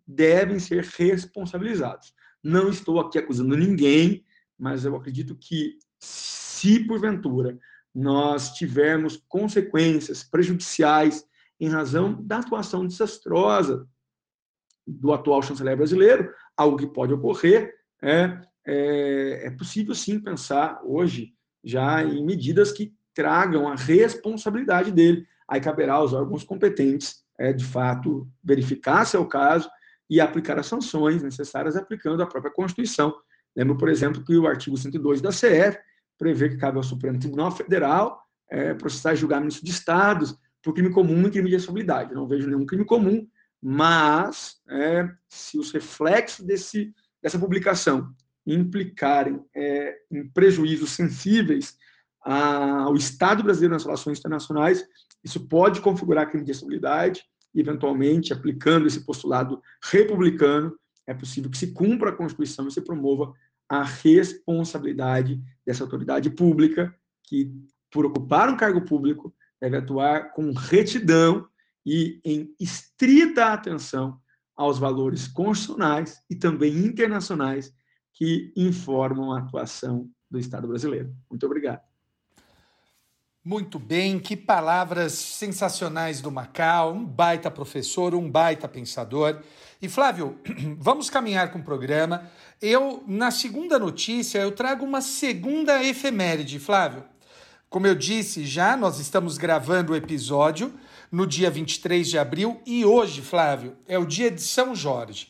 devem 0.07 0.59
ser 0.59 0.85
responsabilizados. 0.85 2.14
Não 2.43 2.68
estou 2.68 3.01
aqui 3.01 3.18
acusando 3.18 3.57
ninguém, 3.57 4.25
mas 4.59 4.85
eu 4.85 4.97
acredito 4.97 5.37
que 5.37 5.79
se 5.99 6.81
porventura 6.87 7.59
nós 7.95 8.53
tivermos 8.53 9.23
consequências 9.29 10.23
prejudiciais 10.23 11.25
em 11.59 11.68
razão 11.68 12.23
da 12.23 12.39
atuação 12.39 12.87
desastrosa 12.87 13.87
do 14.87 15.12
atual 15.12 15.43
chanceler 15.43 15.77
brasileiro, 15.77 16.33
algo 16.57 16.77
que 16.77 16.87
pode 16.87 17.12
ocorrer, 17.12 17.75
é, 18.03 18.41
é, 18.66 19.47
é 19.47 19.51
possível 19.51 19.95
sim 19.95 20.18
pensar 20.18 20.81
hoje 20.85 21.35
já 21.62 22.03
em 22.03 22.25
medidas 22.25 22.73
que 22.73 22.95
tragam 23.14 23.68
a 23.68 23.75
responsabilidade 23.75 24.91
dele. 24.91 25.27
Aí 25.51 25.61
caberá 25.61 25.95
aos 25.95 26.13
órgãos 26.13 26.45
competentes, 26.45 27.25
é, 27.37 27.53
de 27.53 27.65
fato, 27.65 28.29
verificar 28.43 29.05
se 29.05 29.17
é 29.17 29.19
o 29.19 29.27
caso 29.27 29.69
e 30.09 30.21
aplicar 30.21 30.57
as 30.61 30.67
sanções 30.67 31.25
necessárias 31.25 31.75
aplicando 31.75 32.23
a 32.23 32.27
própria 32.27 32.53
Constituição. 32.53 33.13
Lembro, 33.57 33.77
por 33.77 33.89
exemplo, 33.89 34.25
que 34.25 34.37
o 34.37 34.47
artigo 34.47 34.77
102 34.77 35.21
da 35.21 35.31
CF 35.31 35.77
prevê 36.17 36.51
que 36.51 36.57
cabe 36.57 36.77
ao 36.77 36.85
Supremo 36.85 37.19
Tribunal 37.19 37.51
Federal 37.51 38.23
é, 38.49 38.75
processar 38.75 39.17
julgar 39.17 39.41
ministros 39.41 39.65
de 39.65 39.77
estados 39.77 40.39
por 40.63 40.73
crime 40.73 40.91
comum 40.91 41.27
e 41.27 41.31
crime 41.31 41.49
de 41.49 41.57
responsabilidade. 41.57 42.15
Não 42.15 42.29
vejo 42.29 42.47
nenhum 42.47 42.67
crime 42.67 42.85
comum, 42.85 43.27
mas 43.61 44.57
é, 44.69 45.09
se 45.29 45.59
os 45.59 45.73
reflexos 45.73 46.47
desse, 46.47 46.95
dessa 47.21 47.39
publicação 47.39 48.13
implicarem 48.47 49.43
é, 49.55 49.97
em 50.11 50.29
prejuízos 50.29 50.91
sensíveis 50.91 51.77
ao 52.23 52.95
Estado 52.97 53.43
brasileiro 53.43 53.73
nas 53.73 53.85
relações 53.85 54.19
internacionais, 54.19 54.85
isso 55.23 55.47
pode 55.49 55.81
configurar 55.81 56.29
crime 56.29 56.45
de 56.45 56.53
responsabilidade 56.53 57.25
e, 57.55 57.61
eventualmente, 57.61 58.33
aplicando 58.33 58.87
esse 58.87 59.05
postulado 59.05 59.61
republicano, 59.83 60.77
é 61.07 61.14
possível 61.14 61.51
que 61.51 61.59
se 61.59 61.73
cumpra 61.73 62.11
a 62.11 62.16
Constituição 62.16 62.68
e 62.68 62.73
se 62.73 62.81
promova 62.81 63.33
a 63.68 63.85
responsabilidade 63.85 65.41
dessa 65.64 65.85
autoridade 65.85 66.31
pública 66.31 66.95
que, 67.25 67.53
por 67.91 68.07
ocupar 68.07 68.49
um 68.49 68.57
cargo 68.57 68.85
público, 68.85 69.35
deve 69.61 69.77
atuar 69.77 70.33
com 70.33 70.53
retidão 70.53 71.47
e 71.85 72.21
em 72.25 72.55
estrita 72.59 73.47
atenção 73.47 74.21
aos 74.57 74.79
valores 74.79 75.27
constitucionais 75.27 76.23
e 76.29 76.35
também 76.35 76.77
internacionais 76.79 77.73
que 78.12 78.53
informam 78.57 79.33
a 79.33 79.39
atuação 79.39 80.11
do 80.31 80.39
Estado 80.39 80.68
brasileiro. 80.68 81.14
Muito 81.31 81.47
obrigado. 81.47 81.89
Muito 83.43 83.78
bem, 83.78 84.18
que 84.18 84.36
palavras 84.36 85.14
sensacionais 85.14 86.20
do 86.20 86.30
Macau, 86.30 86.93
um 86.93 87.03
baita 87.03 87.51
professor, 87.51 88.14
um 88.14 88.30
baita 88.30 88.68
pensador. 88.68 89.41
E 89.80 89.88
Flávio, 89.88 90.38
vamos 90.76 91.09
caminhar 91.09 91.51
com 91.51 91.59
o 91.59 91.62
programa. 91.62 92.30
Eu, 92.61 93.03
na 93.07 93.30
segunda 93.30 93.78
notícia, 93.78 94.41
eu 94.41 94.53
trago 94.53 94.84
uma 94.84 95.01
segunda 95.01 95.82
efeméride, 95.82 96.59
Flávio. 96.59 97.03
Como 97.70 97.86
eu 97.86 97.95
disse 97.95 98.45
já, 98.45 98.76
nós 98.76 98.99
estamos 98.99 99.38
gravando 99.38 99.95
o 99.95 99.97
episódio 99.97 100.74
no 101.11 101.26
dia 101.26 101.51
23 101.51 102.11
de 102.11 102.18
abril 102.18 102.61
e 102.66 102.84
hoje, 102.84 103.22
Flávio, 103.22 103.74
é 103.88 103.99
o 103.99 104.05
dia 104.05 104.30
de 104.30 104.43
São 104.43 104.74
Jorge. 104.74 105.28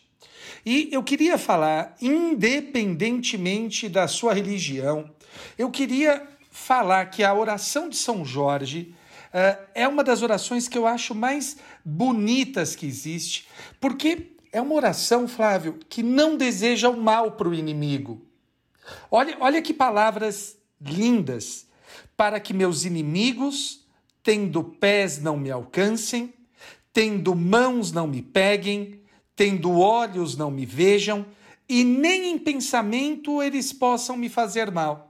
E 0.67 0.89
eu 0.91 1.05
queria 1.05 1.39
falar, 1.39 1.95
independentemente 2.03 3.89
da 3.89 4.09
sua 4.09 4.35
religião, 4.35 5.09
eu 5.57 5.71
queria 5.71 6.27
falar 6.61 7.07
que 7.07 7.25
a 7.25 7.35
oração 7.35 7.89
de 7.89 7.97
São 7.97 8.25
Jorge 8.25 8.95
uh, 9.33 9.67
é 9.75 9.89
uma 9.89 10.05
das 10.05 10.23
orações 10.23 10.69
que 10.69 10.77
eu 10.77 10.87
acho 10.87 11.15
mais 11.15 11.57
bonitas 11.85 12.77
que 12.77 12.87
existe, 12.87 13.49
porque 13.81 14.33
é 14.53 14.61
uma 14.61 14.75
oração, 14.75 15.27
Flávio, 15.27 15.79
que 15.89 16.03
não 16.03 16.37
deseja 16.37 16.89
o 16.89 17.01
mal 17.01 17.33
para 17.33 17.49
o 17.49 17.55
inimigo. 17.55 18.25
Olha, 19.11 19.37
olha 19.41 19.63
que 19.63 19.73
palavras 19.73 20.57
lindas. 20.81 21.67
Para 22.17 22.39
que 22.39 22.53
meus 22.53 22.85
inimigos, 22.85 23.87
tendo 24.23 24.63
pés, 24.63 25.21
não 25.21 25.37
me 25.37 25.51
alcancem, 25.51 26.35
tendo 26.93 27.35
mãos, 27.35 27.93
não 27.93 28.07
me 28.07 28.21
peguem, 28.21 29.01
tendo 29.35 29.79
olhos, 29.79 30.37
não 30.37 30.51
me 30.51 30.67
vejam, 30.67 31.25
e 31.69 31.85
nem 31.85 32.33
em 32.33 32.39
pensamento 32.39 33.43
eles 33.43 33.73
possam 33.73 34.17
me 34.17 34.29
fazer 34.29 34.71
mal. 34.71 35.10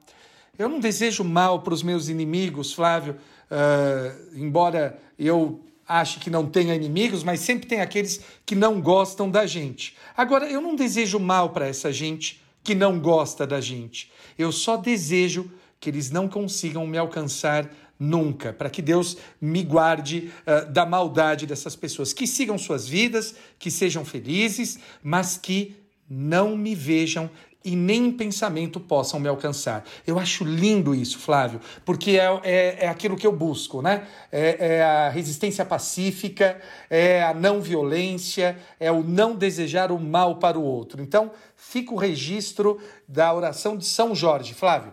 Eu 0.58 0.68
não 0.68 0.80
desejo 0.80 1.24
mal 1.24 1.62
para 1.62 1.74
os 1.74 1.82
meus 1.82 2.08
inimigos, 2.08 2.72
Flávio, 2.72 3.16
uh, 3.50 4.36
embora 4.38 4.98
eu 5.18 5.60
ache 5.86 6.20
que 6.20 6.30
não 6.30 6.46
tenha 6.46 6.74
inimigos, 6.74 7.24
mas 7.24 7.40
sempre 7.40 7.66
tem 7.66 7.80
aqueles 7.80 8.20
que 8.46 8.54
não 8.54 8.80
gostam 8.80 9.28
da 9.28 9.46
gente. 9.46 9.96
Agora, 10.16 10.48
eu 10.48 10.60
não 10.60 10.76
desejo 10.76 11.18
mal 11.18 11.50
para 11.50 11.66
essa 11.66 11.92
gente 11.92 12.40
que 12.62 12.74
não 12.74 13.00
gosta 13.00 13.46
da 13.46 13.60
gente. 13.60 14.12
Eu 14.38 14.52
só 14.52 14.76
desejo 14.76 15.50
que 15.80 15.90
eles 15.90 16.10
não 16.10 16.28
consigam 16.28 16.86
me 16.86 16.98
alcançar 16.98 17.68
nunca, 17.98 18.52
para 18.52 18.70
que 18.70 18.80
Deus 18.80 19.16
me 19.40 19.62
guarde 19.62 20.30
uh, 20.46 20.70
da 20.70 20.86
maldade 20.86 21.46
dessas 21.46 21.76
pessoas, 21.76 22.12
que 22.12 22.26
sigam 22.26 22.56
suas 22.56 22.88
vidas, 22.88 23.34
que 23.58 23.70
sejam 23.70 24.04
felizes, 24.04 24.78
mas 25.02 25.36
que 25.36 25.76
não 26.08 26.56
me 26.56 26.74
vejam 26.74 27.30
e 27.64 27.76
nem 27.76 28.06
em 28.06 28.12
pensamento 28.12 28.80
possam 28.80 29.20
me 29.20 29.28
alcançar. 29.28 29.84
Eu 30.06 30.18
acho 30.18 30.44
lindo 30.44 30.94
isso, 30.94 31.18
Flávio, 31.18 31.60
porque 31.84 32.12
é, 32.12 32.40
é, 32.42 32.84
é 32.86 32.88
aquilo 32.88 33.16
que 33.16 33.26
eu 33.26 33.32
busco, 33.32 33.82
né? 33.82 34.06
É, 34.32 34.76
é, 34.76 34.82
a 34.82 35.10
resistência 35.10 35.64
pacífica, 35.64 36.60
é 36.88 37.22
a 37.22 37.34
não 37.34 37.60
violência, 37.60 38.56
é 38.78 38.90
o 38.90 39.02
não 39.02 39.36
desejar 39.36 39.92
o 39.92 40.00
mal 40.00 40.38
para 40.38 40.58
o 40.58 40.62
outro. 40.62 41.02
Então, 41.02 41.30
fica 41.54 41.92
o 41.92 41.98
registro 41.98 42.78
da 43.06 43.32
oração 43.34 43.76
de 43.76 43.84
São 43.84 44.14
Jorge, 44.14 44.54
Flávio. 44.54 44.92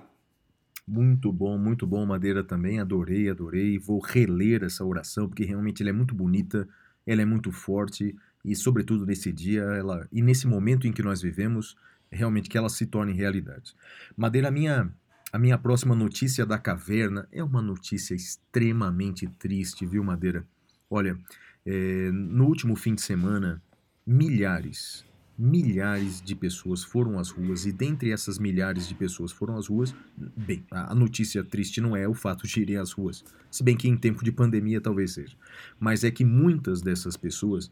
Muito 0.85 1.31
bom, 1.33 1.57
muito 1.57 1.85
bom, 1.85 2.05
Madeira 2.05 2.43
também. 2.43 2.79
Adorei, 2.79 3.29
adorei. 3.29 3.77
Vou 3.77 3.99
reler 3.99 4.63
essa 4.63 4.85
oração 4.85 5.27
porque 5.27 5.43
realmente 5.43 5.81
ela 5.81 5.89
é 5.89 5.93
muito 5.93 6.15
bonita, 6.15 6.67
ela 7.05 7.21
é 7.21 7.25
muito 7.25 7.51
forte 7.51 8.15
e, 8.43 8.55
sobretudo, 8.55 9.05
nesse 9.05 9.31
dia 9.33 9.63
ela 9.63 10.07
e 10.11 10.21
nesse 10.21 10.47
momento 10.47 10.87
em 10.87 10.93
que 10.93 11.03
nós 11.03 11.21
vivemos, 11.21 11.75
realmente 12.11 12.49
que 12.49 12.57
ela 12.57 12.69
se 12.69 12.85
torne 12.85 13.13
realidade. 13.13 13.75
Madeira, 14.15 14.47
a 14.47 14.51
minha, 14.51 14.91
a 15.31 15.39
minha 15.39 15.57
próxima 15.57 15.95
notícia 15.95 16.45
da 16.45 16.57
caverna 16.57 17.27
é 17.31 17.43
uma 17.43 17.61
notícia 17.61 18.15
extremamente 18.15 19.27
triste, 19.39 19.85
viu, 19.85 20.03
Madeira? 20.03 20.45
Olha, 20.89 21.17
é, 21.65 22.09
no 22.11 22.45
último 22.45 22.75
fim 22.75 22.95
de 22.95 23.01
semana, 23.01 23.61
milhares, 24.05 25.05
milhares 25.37 26.21
de 26.21 26.33
pessoas 26.33 26.83
foram 26.83 27.19
às 27.19 27.29
ruas 27.29 27.65
e 27.65 27.71
dentre 27.71 28.11
essas 28.11 28.39
milhares 28.39 28.87
de 28.87 28.95
pessoas 28.95 29.31
foram 29.31 29.55
às 29.55 29.67
ruas, 29.67 29.93
bem, 30.35 30.65
a 30.71 30.95
notícia 30.95 31.43
triste 31.43 31.79
não 31.79 31.95
é 31.95 32.07
o 32.07 32.13
fato 32.13 32.47
de 32.47 32.61
irem 32.61 32.77
às 32.77 32.91
ruas, 32.91 33.23
se 33.51 33.63
bem 33.63 33.77
que 33.77 33.87
em 33.87 33.95
tempo 33.95 34.23
de 34.23 34.31
pandemia 34.31 34.81
talvez 34.81 35.11
seja, 35.11 35.35
mas 35.79 36.03
é 36.03 36.09
que 36.09 36.25
muitas 36.25 36.81
dessas 36.81 37.15
pessoas 37.15 37.69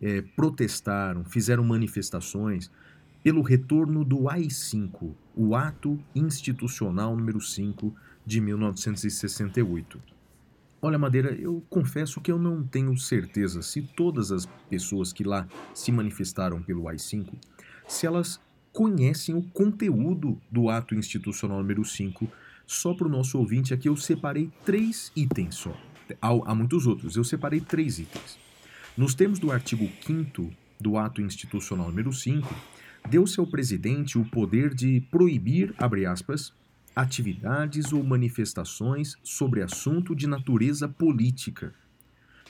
é, 0.00 0.22
protestaram, 0.36 1.24
fizeram 1.24 1.64
manifestações 1.64 2.70
pelo 3.22 3.42
retorno 3.42 4.04
do 4.04 4.28
AI-5, 4.28 5.12
o 5.34 5.54
Ato 5.54 5.98
Institucional 6.14 7.16
número 7.16 7.40
5 7.40 7.94
de 8.24 8.40
1968. 8.40 10.00
Olha, 10.80 10.98
Madeira, 10.98 11.32
eu 11.32 11.64
confesso 11.68 12.20
que 12.20 12.30
eu 12.30 12.38
não 12.38 12.62
tenho 12.62 12.96
certeza 12.96 13.62
se 13.62 13.82
todas 13.82 14.30
as 14.30 14.46
pessoas 14.70 15.12
que 15.12 15.24
lá 15.24 15.48
se 15.74 15.90
manifestaram 15.90 16.62
pelo 16.62 16.88
AI-5, 16.88 17.34
se 17.88 18.06
elas 18.06 18.40
conhecem 18.72 19.34
o 19.34 19.42
conteúdo 19.42 20.40
do 20.50 20.68
Ato 20.68 20.94
Institucional 20.94 21.58
número 21.58 21.84
5. 21.84 22.30
Só 22.64 22.94
para 22.94 23.08
o 23.08 23.10
nosso 23.10 23.38
ouvinte 23.38 23.74
aqui 23.74 23.88
eu 23.88 23.96
separei 23.96 24.52
três 24.64 25.10
itens 25.16 25.56
só. 25.56 25.76
Há, 26.22 26.28
há 26.28 26.54
muitos 26.54 26.86
outros, 26.86 27.16
eu 27.16 27.24
separei 27.24 27.60
três 27.60 27.98
itens. 27.98 28.38
Nos 28.96 29.14
termos 29.14 29.38
do 29.38 29.50
artigo 29.50 29.88
5 30.02 30.50
do 30.80 30.96
Ato 30.96 31.20
Institucional 31.20 31.88
número 31.88 32.12
5, 32.12 32.54
deu-se 33.10 33.40
ao 33.40 33.46
presidente 33.46 34.18
o 34.18 34.24
poder 34.24 34.74
de 34.74 35.00
proibir, 35.10 35.74
abre 35.78 36.04
aspas, 36.06 36.52
atividades 36.94 37.92
ou 37.92 38.02
manifestações 38.02 39.16
sobre 39.22 39.62
assunto 39.62 40.14
de 40.14 40.26
natureza 40.26 40.88
política, 40.88 41.72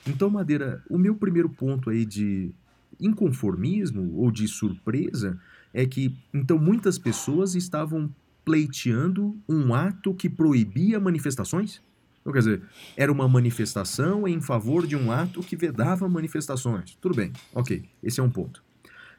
Então, 0.07 0.31
Madeira, 0.31 0.83
o 0.89 0.97
meu 0.97 1.15
primeiro 1.15 1.51
ponto 1.51 1.91
aí 1.91 2.05
de 2.07 2.51
inconformismo 2.99 4.17
ou 4.17 4.31
de 4.31 4.49
surpresa 4.49 5.39
é 5.75 5.85
que, 5.85 6.17
então, 6.33 6.59
muitas 6.59 6.99
pessoas 6.99 7.55
estavam 7.55 8.09
pleiteando 8.45 9.37
um 9.47 9.75
ato 9.75 10.15
que 10.15 10.31
proibia 10.31 10.99
manifestações? 10.99 11.83
Então, 12.21 12.33
quer 12.33 12.39
dizer, 12.39 12.63
era 12.97 13.13
uma 13.13 13.29
manifestação 13.29 14.27
em 14.27 14.41
favor 14.41 14.87
de 14.87 14.97
um 14.97 15.13
ato 15.13 15.41
que 15.41 15.57
vedava 15.57 16.09
manifestações. 16.09 16.97
Tudo 17.01 17.15
bem, 17.15 17.33
ok, 17.53 17.85
esse 18.03 18.21
é 18.21 18.23
um 18.23 18.31
ponto. 18.31 18.63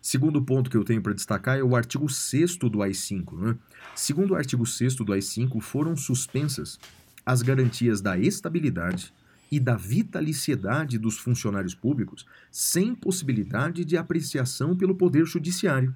Segundo 0.01 0.41
ponto 0.41 0.69
que 0.69 0.77
eu 0.77 0.83
tenho 0.83 1.01
para 1.01 1.13
destacar 1.13 1.57
é 1.57 1.63
o 1.63 1.75
artigo 1.75 2.07
6 2.07 2.57
do 2.57 2.81
AI-5. 2.81 3.37
Né? 3.37 3.55
Segundo 3.95 4.31
o 4.31 4.35
artigo 4.35 4.65
6 4.65 4.95
do 4.95 5.11
AI-5, 5.11 5.59
foram 5.61 5.95
suspensas 5.95 6.79
as 7.25 7.41
garantias 7.41 8.01
da 8.01 8.17
estabilidade 8.17 9.13
e 9.51 9.59
da 9.59 9.75
vitaliciedade 9.75 10.97
dos 10.97 11.17
funcionários 11.17 11.73
públicos 11.73 12.25
sem 12.51 12.95
possibilidade 12.95 13.83
de 13.83 13.97
apreciação 13.97 14.75
pelo 14.75 14.95
Poder 14.95 15.25
Judiciário. 15.25 15.95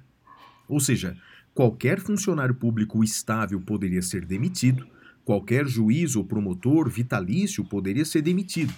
Ou 0.68 0.80
seja, 0.80 1.16
qualquer 1.54 2.00
funcionário 2.00 2.54
público 2.54 3.02
estável 3.02 3.60
poderia 3.60 4.02
ser 4.02 4.24
demitido, 4.24 4.86
qualquer 5.24 5.66
juiz 5.66 6.16
ou 6.16 6.24
promotor 6.24 6.88
vitalício 6.88 7.64
poderia 7.64 8.04
ser 8.04 8.22
demitido. 8.22 8.74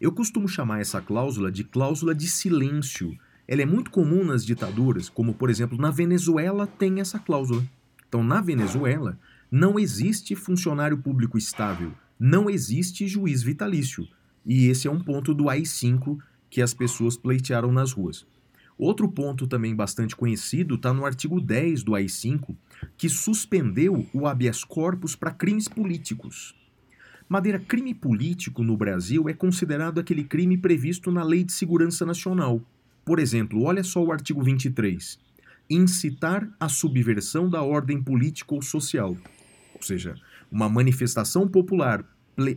Eu 0.00 0.12
costumo 0.12 0.48
chamar 0.48 0.80
essa 0.80 1.00
cláusula 1.00 1.50
de 1.50 1.64
cláusula 1.64 2.14
de 2.14 2.28
silêncio 2.28 3.16
ela 3.48 3.62
é 3.62 3.66
muito 3.66 3.90
comum 3.90 4.22
nas 4.22 4.44
ditaduras, 4.44 5.08
como 5.08 5.32
por 5.32 5.48
exemplo 5.48 5.78
na 5.78 5.90
Venezuela 5.90 6.66
tem 6.66 7.00
essa 7.00 7.18
cláusula. 7.18 7.66
Então, 8.06 8.22
na 8.22 8.42
Venezuela, 8.42 9.18
não 9.50 9.78
existe 9.78 10.36
funcionário 10.36 10.98
público 10.98 11.38
estável, 11.38 11.92
não 12.20 12.50
existe 12.50 13.08
juiz 13.08 13.42
vitalício. 13.42 14.06
E 14.44 14.66
esse 14.66 14.86
é 14.86 14.90
um 14.90 15.00
ponto 15.00 15.32
do 15.32 15.48
AI-5 15.48 16.18
que 16.50 16.60
as 16.60 16.74
pessoas 16.74 17.16
pleitearam 17.16 17.72
nas 17.72 17.92
ruas. 17.92 18.26
Outro 18.76 19.08
ponto 19.10 19.46
também 19.46 19.74
bastante 19.74 20.14
conhecido 20.14 20.74
está 20.74 20.92
no 20.92 21.04
artigo 21.04 21.40
10 21.40 21.82
do 21.82 21.94
AI-5, 21.94 22.54
que 22.96 23.08
suspendeu 23.08 24.06
o 24.12 24.26
habeas 24.26 24.62
corpus 24.62 25.16
para 25.16 25.32
crimes 25.32 25.68
políticos. 25.68 26.54
Madeira, 27.28 27.58
crime 27.58 27.92
político 27.92 28.62
no 28.62 28.76
Brasil 28.76 29.28
é 29.28 29.34
considerado 29.34 29.98
aquele 29.98 30.24
crime 30.24 30.56
previsto 30.56 31.10
na 31.10 31.22
Lei 31.22 31.44
de 31.44 31.52
Segurança 31.52 32.06
Nacional, 32.06 32.62
por 33.08 33.18
exemplo, 33.18 33.62
olha 33.62 33.82
só 33.82 34.04
o 34.04 34.12
artigo 34.12 34.42
23. 34.42 35.18
Incitar 35.70 36.46
a 36.60 36.68
subversão 36.68 37.48
da 37.48 37.62
ordem 37.62 38.02
política 38.02 38.54
ou 38.54 38.60
social. 38.60 39.16
Ou 39.74 39.82
seja, 39.82 40.14
uma 40.52 40.68
manifestação 40.68 41.48
popular 41.48 42.04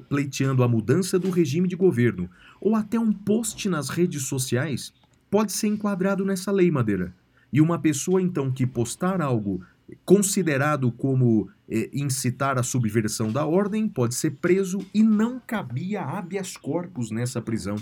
pleiteando 0.10 0.62
a 0.62 0.68
mudança 0.68 1.18
do 1.18 1.30
regime 1.30 1.70
de 1.70 1.78
governo, 1.78 2.30
ou 2.60 2.76
até 2.76 3.00
um 3.00 3.14
post 3.14 3.70
nas 3.70 3.88
redes 3.88 4.24
sociais, 4.24 4.94
pode 5.30 5.54
ser 5.54 5.68
enquadrado 5.68 6.26
nessa 6.26 6.52
lei, 6.52 6.70
Madeira. 6.70 7.16
E 7.54 7.62
uma 7.62 7.80
pessoa, 7.80 8.22
então, 8.22 8.52
que 8.52 8.68
postar 8.68 9.22
algo 9.22 9.64
considerado 10.04 10.92
como 10.92 11.50
é, 11.70 11.90
incitar 11.94 12.60
a 12.60 12.64
subversão 12.64 13.32
da 13.32 13.46
ordem 13.46 13.88
pode 13.88 14.16
ser 14.16 14.32
preso 14.32 14.86
e 14.94 15.02
não 15.02 15.40
cabia 15.40 16.02
habeas 16.02 16.58
corpus 16.58 17.10
nessa 17.10 17.42
prisão. 17.42 17.78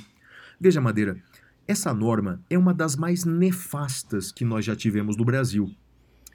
Veja, 0.61 0.79
Madeira, 0.79 1.17
essa 1.69 1.93
norma 1.93 2.41
é 2.49 2.57
uma 2.57 2.73
das 2.73 2.95
mais 2.95 3.23
nefastas 3.25 4.31
que 4.31 4.43
nós 4.43 4.65
já 4.65 4.75
tivemos 4.75 5.15
no 5.15 5.23
Brasil. 5.23 5.71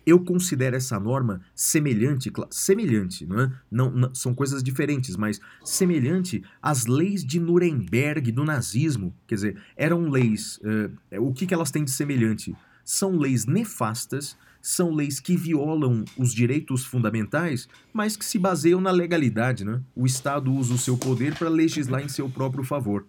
Eu 0.06 0.20
considero 0.20 0.76
essa 0.76 1.00
norma 1.00 1.40
semelhante, 1.56 2.30
semelhante, 2.50 3.26
não 3.26 3.40
é? 3.40 3.52
Não, 3.68 3.90
não, 3.90 4.14
são 4.14 4.32
coisas 4.32 4.62
diferentes, 4.62 5.16
mas 5.16 5.40
semelhante 5.64 6.44
às 6.62 6.86
leis 6.86 7.24
de 7.24 7.40
Nuremberg 7.40 8.30
do 8.30 8.44
nazismo. 8.44 9.12
Quer 9.26 9.34
dizer, 9.34 9.62
eram 9.76 10.08
leis. 10.08 10.58
Uh, 10.58 11.20
o 11.20 11.32
que, 11.32 11.48
que 11.48 11.54
elas 11.54 11.72
têm 11.72 11.82
de 11.82 11.90
semelhante? 11.90 12.54
São 12.84 13.16
leis 13.18 13.44
nefastas, 13.44 14.36
são 14.62 14.94
leis 14.94 15.18
que 15.18 15.36
violam 15.36 16.04
os 16.16 16.32
direitos 16.32 16.84
fundamentais, 16.84 17.68
mas 17.92 18.16
que 18.16 18.24
se 18.24 18.38
baseiam 18.38 18.80
na 18.80 18.92
legalidade. 18.92 19.64
Né? 19.64 19.80
O 19.96 20.06
Estado 20.06 20.52
usa 20.52 20.74
o 20.74 20.78
seu 20.78 20.96
poder 20.96 21.36
para 21.36 21.48
legislar 21.48 22.04
em 22.04 22.08
seu 22.08 22.30
próprio 22.30 22.62
favor. 22.62 23.04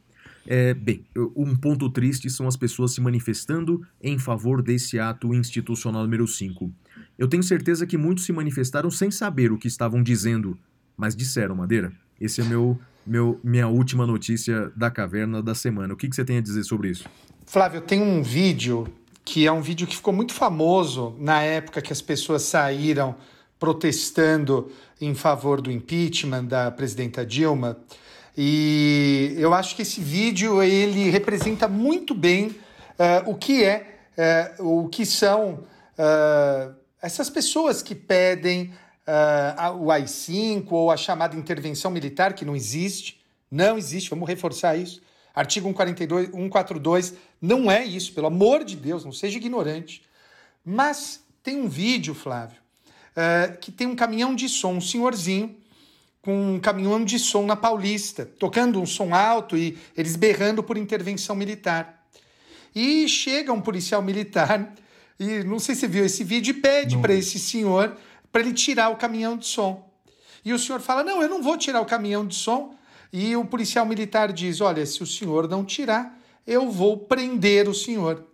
É, 0.47 0.73
bem, 0.73 1.03
um 1.35 1.55
ponto 1.55 1.89
triste 1.89 2.29
são 2.29 2.47
as 2.47 2.55
pessoas 2.55 2.93
se 2.93 3.01
manifestando 3.01 3.85
em 4.01 4.19
favor 4.19 4.61
desse 4.61 4.99
ato 4.99 5.33
institucional 5.33 6.03
número 6.03 6.27
5. 6.27 6.71
Eu 7.17 7.27
tenho 7.27 7.43
certeza 7.43 7.87
que 7.87 7.97
muitos 7.97 8.25
se 8.25 8.33
manifestaram 8.33 8.91
sem 8.91 9.09
saber 9.09 9.51
o 9.51 9.57
que 9.57 9.67
estavam 9.67 10.03
dizendo, 10.03 10.57
mas 10.95 11.15
disseram, 11.15 11.55
Madeira. 11.55 11.91
Esse 12.19 12.41
é 12.41 12.43
meu, 12.43 12.79
meu 13.05 13.39
minha 13.43 13.67
última 13.67 14.05
notícia 14.05 14.71
da 14.75 14.91
caverna 14.91 15.41
da 15.41 15.55
semana. 15.55 15.93
O 15.93 15.97
que, 15.97 16.07
que 16.07 16.15
você 16.15 16.23
tem 16.23 16.37
a 16.37 16.41
dizer 16.41 16.63
sobre 16.63 16.89
isso? 16.89 17.09
Flávio, 17.45 17.81
tem 17.81 18.01
um 18.01 18.21
vídeo 18.21 18.87
que 19.23 19.47
é 19.47 19.51
um 19.51 19.61
vídeo 19.61 19.87
que 19.87 19.95
ficou 19.95 20.13
muito 20.13 20.33
famoso 20.33 21.15
na 21.19 21.41
época 21.41 21.81
que 21.81 21.91
as 21.91 22.01
pessoas 22.01 22.43
saíram 22.43 23.15
protestando 23.59 24.71
em 25.01 25.15
favor 25.15 25.61
do 25.61 25.71
impeachment 25.71 26.45
da 26.45 26.69
presidenta 26.69 27.25
Dilma. 27.25 27.77
E 28.37 29.33
eu 29.37 29.53
acho 29.53 29.75
que 29.75 29.81
esse 29.81 30.01
vídeo 30.01 30.61
ele 30.61 31.09
representa 31.09 31.69
muito 31.69 32.13
bem 32.13 32.47
uh, 32.47 33.29
o 33.29 33.35
que 33.35 33.63
é, 33.63 33.99
uh, 34.59 34.83
o 34.83 34.89
que 34.89 35.05
são 35.05 35.63
uh, 35.97 36.75
essas 37.01 37.29
pessoas 37.29 37.81
que 37.81 37.95
pedem 37.95 38.73
o 39.79 39.91
AI-5 39.91 40.65
ou 40.71 40.89
a 40.89 40.97
chamada 40.97 41.35
intervenção 41.35 41.91
militar, 41.91 42.33
que 42.33 42.43
não 42.43 42.55
existe. 42.55 43.21
Não 43.51 43.77
existe, 43.77 44.09
vamos 44.09 44.27
reforçar 44.27 44.75
isso. 44.75 44.99
Artigo 45.35 45.67
142, 45.67 46.31
142 46.31 47.13
não 47.39 47.69
é 47.69 47.85
isso, 47.85 48.13
pelo 48.13 48.25
amor 48.25 48.63
de 48.63 48.75
Deus, 48.75 49.05
não 49.05 49.11
seja 49.11 49.37
ignorante. 49.37 50.01
Mas 50.65 51.23
tem 51.43 51.61
um 51.61 51.69
vídeo, 51.69 52.15
Flávio, 52.15 52.57
que 53.61 53.71
tem 53.71 53.85
um 53.85 53.95
caminhão 53.95 54.33
de 54.33 54.49
som, 54.49 54.73
um 54.73 54.81
senhorzinho, 54.81 55.55
com 56.25 56.55
um 56.55 56.59
caminhão 56.59 57.05
de 57.05 57.19
som 57.19 57.45
na 57.45 57.55
Paulista, 57.55 58.25
tocando 58.25 58.81
um 58.81 58.85
som 58.85 59.13
alto 59.13 59.55
e 59.55 59.77
eles 59.95 60.15
berrando 60.15 60.63
por 60.63 60.75
intervenção 60.75 61.35
militar. 61.35 62.03
E 62.73 63.07
chega 63.07 63.53
um 63.53 63.61
policial 63.61 64.01
militar, 64.01 64.73
e 65.19 65.43
não 65.43 65.59
sei 65.59 65.75
se 65.75 65.81
você 65.81 65.87
viu 65.87 66.03
esse 66.03 66.23
vídeo, 66.23 66.49
e 66.49 66.59
pede 66.59 66.97
para 66.97 67.13
esse 67.13 67.37
senhor 67.37 67.95
para 68.31 68.41
ele 68.41 68.53
tirar 68.53 68.89
o 68.89 68.95
caminhão 68.95 69.37
de 69.37 69.45
som. 69.45 69.87
E 70.43 70.51
o 70.51 70.57
senhor 70.57 70.81
fala: 70.81 71.03
Não, 71.03 71.21
eu 71.21 71.29
não 71.29 71.43
vou 71.43 71.57
tirar 71.57 71.79
o 71.79 71.85
caminhão 71.85 72.25
de 72.25 72.35
som. 72.35 72.75
E 73.13 73.35
o 73.35 73.45
policial 73.45 73.85
militar 73.85 74.33
diz: 74.33 74.59
Olha, 74.61 74.83
se 74.83 75.03
o 75.03 75.05
senhor 75.05 75.47
não 75.47 75.63
tirar, 75.63 76.19
eu 76.45 76.71
vou 76.71 76.97
prender 76.97 77.69
o 77.69 77.73
senhor. 77.73 78.25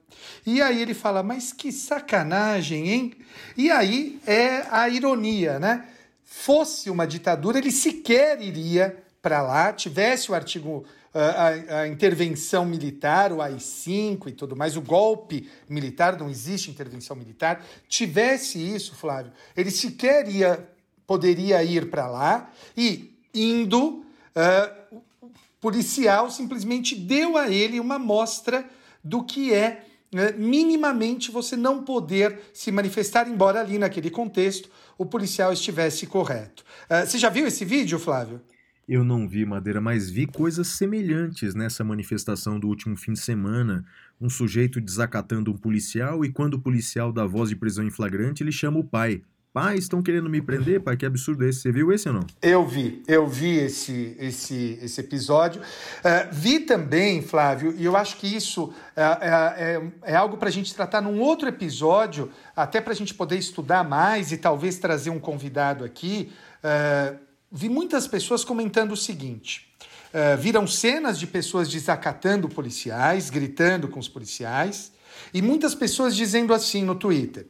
E 0.46 0.62
aí 0.62 0.82
ele 0.82 0.94
fala: 0.94 1.22
Mas 1.22 1.52
que 1.52 1.74
sacanagem, 1.74 2.89
hein? 2.89 3.14
E 3.58 3.70
aí 3.70 4.20
é 4.26 4.66
a 4.72 4.88
ironia, 4.88 5.60
né? 5.60 5.88
Fosse 6.34 6.90
uma 6.90 7.06
ditadura, 7.06 7.58
ele 7.58 7.72
sequer 7.72 8.42
iria 8.42 9.04
para 9.22 9.42
lá, 9.42 9.74
tivesse 9.74 10.32
o 10.32 10.34
artigo, 10.34 10.86
a, 11.14 11.80
a, 11.82 11.88
intervenção 11.90 12.66
militar, 12.66 13.34
o 13.34 13.42
AI-5 13.42 14.30
e 14.30 14.32
tudo 14.32 14.56
mais, 14.56 14.78
o 14.78 14.82
golpe 14.82 15.50
militar, 15.68 16.18
não 16.18 16.30
existe 16.30 16.72
intervenção 16.72 17.18
militar, 17.18 17.64
tivesse 17.88 18.58
isso, 18.58 18.96
Flávio, 18.96 19.34
ele 19.58 19.70
sequer 19.70 20.26
ia, 20.30 20.66
poderia 21.06 21.62
ir 21.66 21.90
para 21.90 22.08
lá 22.08 22.50
e, 22.78 23.14
indo, 23.34 24.06
uh, 24.34 24.96
o 25.22 25.32
policial 25.60 26.32
simplesmente 26.32 26.96
deu 26.96 27.38
a 27.38 27.50
ele 27.50 27.78
uma 27.78 28.00
mostra 28.00 28.66
do 29.04 29.22
que 29.22 29.54
é 29.54 29.86
né, 30.12 30.34
minimamente 30.38 31.32
você 31.32 31.55
não 31.55 31.84
poder 31.84 32.39
se 32.53 32.72
manifestar, 32.72 33.28
embora 33.28 33.62
ali 33.62 33.78
naquele 33.78 34.09
contexto 34.09 34.70
o 34.97 35.05
policial 35.05 35.53
estivesse 35.53 36.05
correto. 36.05 36.64
Uh, 36.89 37.05
você 37.05 37.18
já 37.18 37.30
viu 37.30 37.47
esse 37.47 37.64
vídeo, 37.66 37.97
Flávio? 37.97 38.41
Eu 38.88 39.05
não 39.05 39.28
vi, 39.28 39.45
Madeira, 39.45 39.80
mas 39.80 40.09
vi 40.09 40.28
coisas 40.28 40.68
semelhantes 40.68 41.55
nessa 41.55 41.84
manifestação 41.84 42.59
do 42.59 42.68
último 42.68 42.97
fim 42.97 43.14
de 43.14 43.20
semana. 43.20 43.86
Um 44.20 44.30
sujeito 44.30 44.82
desacatando 44.82 45.51
um 45.51 45.57
policial 45.57 46.26
e 46.26 46.32
quando 46.32 46.55
o 46.55 46.59
policial 46.59 47.14
dá 47.14 47.26
voz 47.26 47.49
de 47.49 47.55
prisão 47.55 47.86
em 47.86 47.89
flagrante, 47.89 48.43
ele 48.43 48.51
chama 48.51 48.80
o 48.80 48.84
pai. 48.84 49.22
Pai, 49.54 49.76
estão 49.76 50.02
querendo 50.02 50.30
me 50.30 50.41
prender? 50.41 50.80
Pai, 50.80 50.95
que 50.95 51.06
absurdo 51.06 51.43
é 51.43 51.49
esse. 51.49 51.60
Você 51.60 51.74
viu 51.74 51.91
esse 51.91 52.08
ou 52.08 52.16
não? 52.16 52.26
Eu 52.41 52.66
vi, 52.66 53.04
eu 53.06 53.28
vi 53.28 53.58
esse, 53.58 54.16
esse, 54.18 54.80
esse 54.82 55.02
episódio. 55.02 55.62
Uh, 55.62 56.30
vi 56.32 56.62
também, 56.62 57.22
Flávio, 57.22 57.76
e 57.78 57.84
eu 57.84 57.97
acho 57.97 58.16
que 58.16 58.34
isso 58.34 58.74
é, 58.95 59.02
é, 59.04 60.14
é 60.14 60.16
algo 60.16 60.38
para 60.38 60.47
a 60.47 60.52
gente 60.52 60.74
tratar 60.74 61.02
num 61.02 61.20
outro 61.20 61.49
episódio, 61.49 62.32
até 62.56 62.80
para 62.80 62.93
a 62.93 62.95
gente 62.95 63.14
poder 63.14 63.38
estudar 63.38 63.84
mais 63.84 64.32
e 64.32 64.38
talvez 64.38 64.80
trazer 64.80 65.10
um 65.10 65.20
convidado 65.20 65.84
aqui. 65.84 66.32
Uh, 66.64 67.20
vi 67.52 67.68
muitas 67.68 68.08
pessoas 68.08 68.45
comentando 68.45 68.93
o 68.93 68.97
seguinte. 68.97 69.70
Uh, 70.14 70.38
viram 70.38 70.66
cenas 70.66 71.20
de 71.20 71.28
pessoas 71.28 71.68
desacatando 71.68 72.47
policiais, 72.47 73.30
gritando 73.30 73.89
com 73.89 73.99
os 73.99 74.08
policiais, 74.08 74.93
e 75.34 75.41
muitas 75.41 75.76
pessoas 75.76 76.16
dizendo 76.16 76.54
assim 76.54 76.86
no 76.86 76.95
Twitter: 76.95 77.47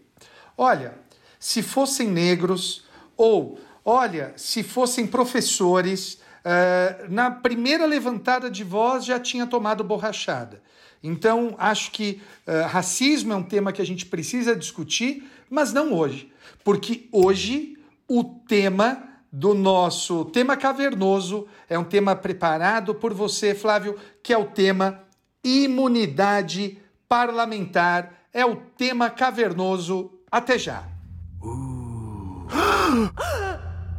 Olha, 0.57 0.95
se 1.41 1.63
fossem 1.63 2.07
negros, 2.07 2.85
ou 3.17 3.59
olha, 3.83 4.31
se 4.37 4.61
fossem 4.61 5.07
professores, 5.07 6.21
uh, 6.45 7.11
na 7.11 7.31
primeira 7.31 7.83
levantada 7.87 8.49
de 8.49 8.63
voz 8.63 9.03
já 9.03 9.19
tinha 9.19 9.47
tomado 9.47 9.83
borrachada. 9.83 10.61
Então, 11.01 11.55
acho 11.57 11.91
que 11.91 12.21
uh, 12.45 12.67
racismo 12.67 13.33
é 13.33 13.35
um 13.35 13.41
tema 13.41 13.73
que 13.73 13.81
a 13.81 13.85
gente 13.85 14.05
precisa 14.05 14.55
discutir, 14.55 15.27
mas 15.49 15.73
não 15.73 15.93
hoje. 15.93 16.31
Porque 16.63 17.09
hoje 17.11 17.75
o 18.07 18.23
tema 18.23 19.09
do 19.31 19.55
nosso 19.55 20.25
tema 20.25 20.55
cavernoso 20.55 21.47
é 21.67 21.79
um 21.79 21.83
tema 21.83 22.15
preparado 22.15 22.93
por 22.93 23.15
você, 23.15 23.55
Flávio, 23.55 23.97
que 24.21 24.31
é 24.31 24.37
o 24.37 24.45
tema 24.45 25.03
imunidade 25.43 26.77
parlamentar. 27.09 28.13
É 28.31 28.45
o 28.45 28.55
tema 28.55 29.09
cavernoso. 29.09 30.11
Até 30.31 30.59
já. 30.59 31.00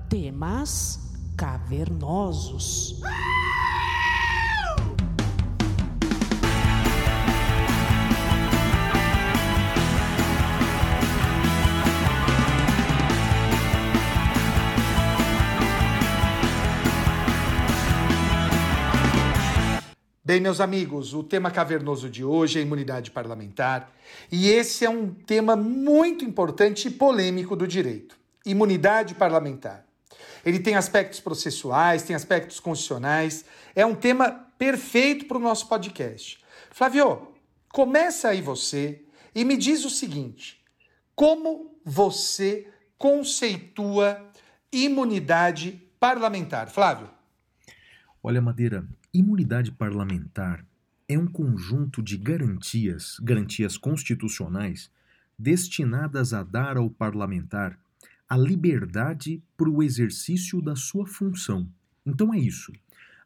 Temas 0.09 1.01
cavernosos. 1.37 3.01
Bem, 20.25 20.41
meus 20.41 20.61
amigos, 20.61 21.13
o 21.13 21.23
tema 21.23 21.51
cavernoso 21.51 22.09
de 22.09 22.25
hoje 22.25 22.59
é 22.59 22.63
imunidade 22.63 23.11
parlamentar, 23.11 23.93
e 24.31 24.49
esse 24.49 24.85
é 24.85 24.89
um 24.89 25.13
tema 25.13 25.57
muito 25.57 26.25
importante 26.25 26.89
e 26.89 26.91
polêmico 26.91 27.55
do 27.55 27.67
direito. 27.67 28.22
Imunidade 28.45 29.15
parlamentar. 29.15 29.85
Ele 30.45 30.59
tem 30.59 30.75
aspectos 30.75 31.21
processuais, 31.21 32.03
tem 32.03 32.17
aspectos 32.17 32.59
constitucionais, 32.59 33.45
é 33.75 33.87
um 33.87 33.95
tema 33.95 34.31
perfeito 34.59 35.27
para 35.27 35.37
o 35.37 35.41
nosso 35.41 35.69
podcast. 35.69 36.41
Flávio, 36.71 37.29
começa 37.69 38.29
aí 38.29 38.41
você 38.41 39.03
e 39.35 39.45
me 39.45 39.57
diz 39.57 39.85
o 39.85 39.91
seguinte: 39.91 40.63
como 41.15 41.79
você 41.85 42.69
conceitua 42.99 44.31
imunidade 44.73 45.83
parlamentar? 45.99 46.69
Flávio. 46.69 47.11
Olha, 48.23 48.41
Madeira, 48.41 48.87
Imunidade 49.15 49.71
parlamentar 49.71 50.65
é 51.07 51.19
um 51.19 51.27
conjunto 51.27 52.03
de 52.03 52.17
garantias, 52.17 53.19
garantias 53.21 53.77
constitucionais, 53.77 54.91
destinadas 55.39 56.33
a 56.33 56.43
dar 56.43 56.79
ao 56.79 56.89
parlamentar 56.89 57.79
a 58.33 58.37
liberdade 58.39 59.43
para 59.59 59.69
o 59.69 59.83
exercício 59.83 60.63
da 60.63 60.75
sua 60.75 61.07
função. 61.07 61.69
Então 62.07 62.33
é 62.33 62.39
isso. 62.39 62.73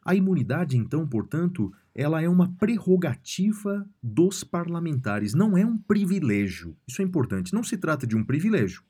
A 0.05 0.17
imunidade, 0.17 0.77
então, 0.77 1.07
portanto, 1.07 1.73
ela 1.95 2.21
é 2.21 2.29
uma 2.29 2.53
prerrogativa 2.59 3.89
dos 4.03 4.43
parlamentares, 4.43 5.33
não 5.33 5.57
é 5.57 5.65
um 5.65 5.79
privilégio. 5.79 6.77
Isso 6.89 7.01
é 7.03 7.05
importante. 7.05 7.55
Não 7.55 7.63
se 7.63 7.77
trata 7.77 8.05
de 8.05 8.17
um 8.17 8.25
privilégio. 8.25 8.83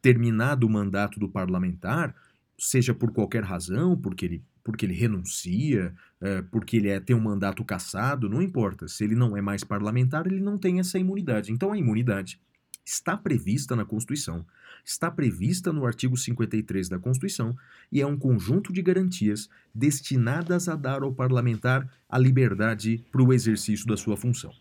Terminado 0.00 0.66
o 0.66 0.70
mandato 0.70 1.20
do 1.20 1.28
parlamentar, 1.28 2.16
seja 2.58 2.94
por 2.94 3.12
qualquer 3.12 3.44
razão, 3.44 3.94
porque 3.94 4.24
ele 4.24 4.42
porque 4.64 4.84
ele 4.84 4.94
renuncia, 4.94 5.94
é, 6.20 6.42
porque 6.42 6.76
ele 6.76 6.88
é, 6.88 7.00
tem 7.00 7.16
um 7.16 7.20
mandato 7.20 7.64
cassado, 7.64 8.28
não 8.28 8.40
importa. 8.42 8.88
Se 8.88 9.04
ele 9.04 9.14
não 9.14 9.34
é 9.34 9.40
mais 9.40 9.64
parlamentar, 9.64 10.26
ele 10.26 10.40
não 10.40 10.56
tem 10.58 10.78
essa 10.78 10.98
imunidade. 10.98 11.52
Então 11.52 11.72
a 11.72 11.78
imunidade 11.78 12.38
está 12.84 13.16
prevista 13.16 13.76
na 13.76 13.84
Constituição, 13.84 14.46
está 14.90 15.10
prevista 15.10 15.72
no 15.72 15.86
artigo 15.86 16.16
53 16.16 16.88
da 16.88 16.98
Constituição 16.98 17.56
e 17.92 18.00
é 18.00 18.06
um 18.06 18.16
conjunto 18.16 18.72
de 18.72 18.80
garantias 18.80 19.48
destinadas 19.74 20.68
a 20.68 20.74
dar 20.74 21.02
ao 21.02 21.12
parlamentar 21.12 21.88
a 22.08 22.18
liberdade 22.18 23.04
para 23.12 23.22
o 23.22 23.32
exercício 23.32 23.86
da 23.86 23.96
sua 23.96 24.16
função. 24.16 24.52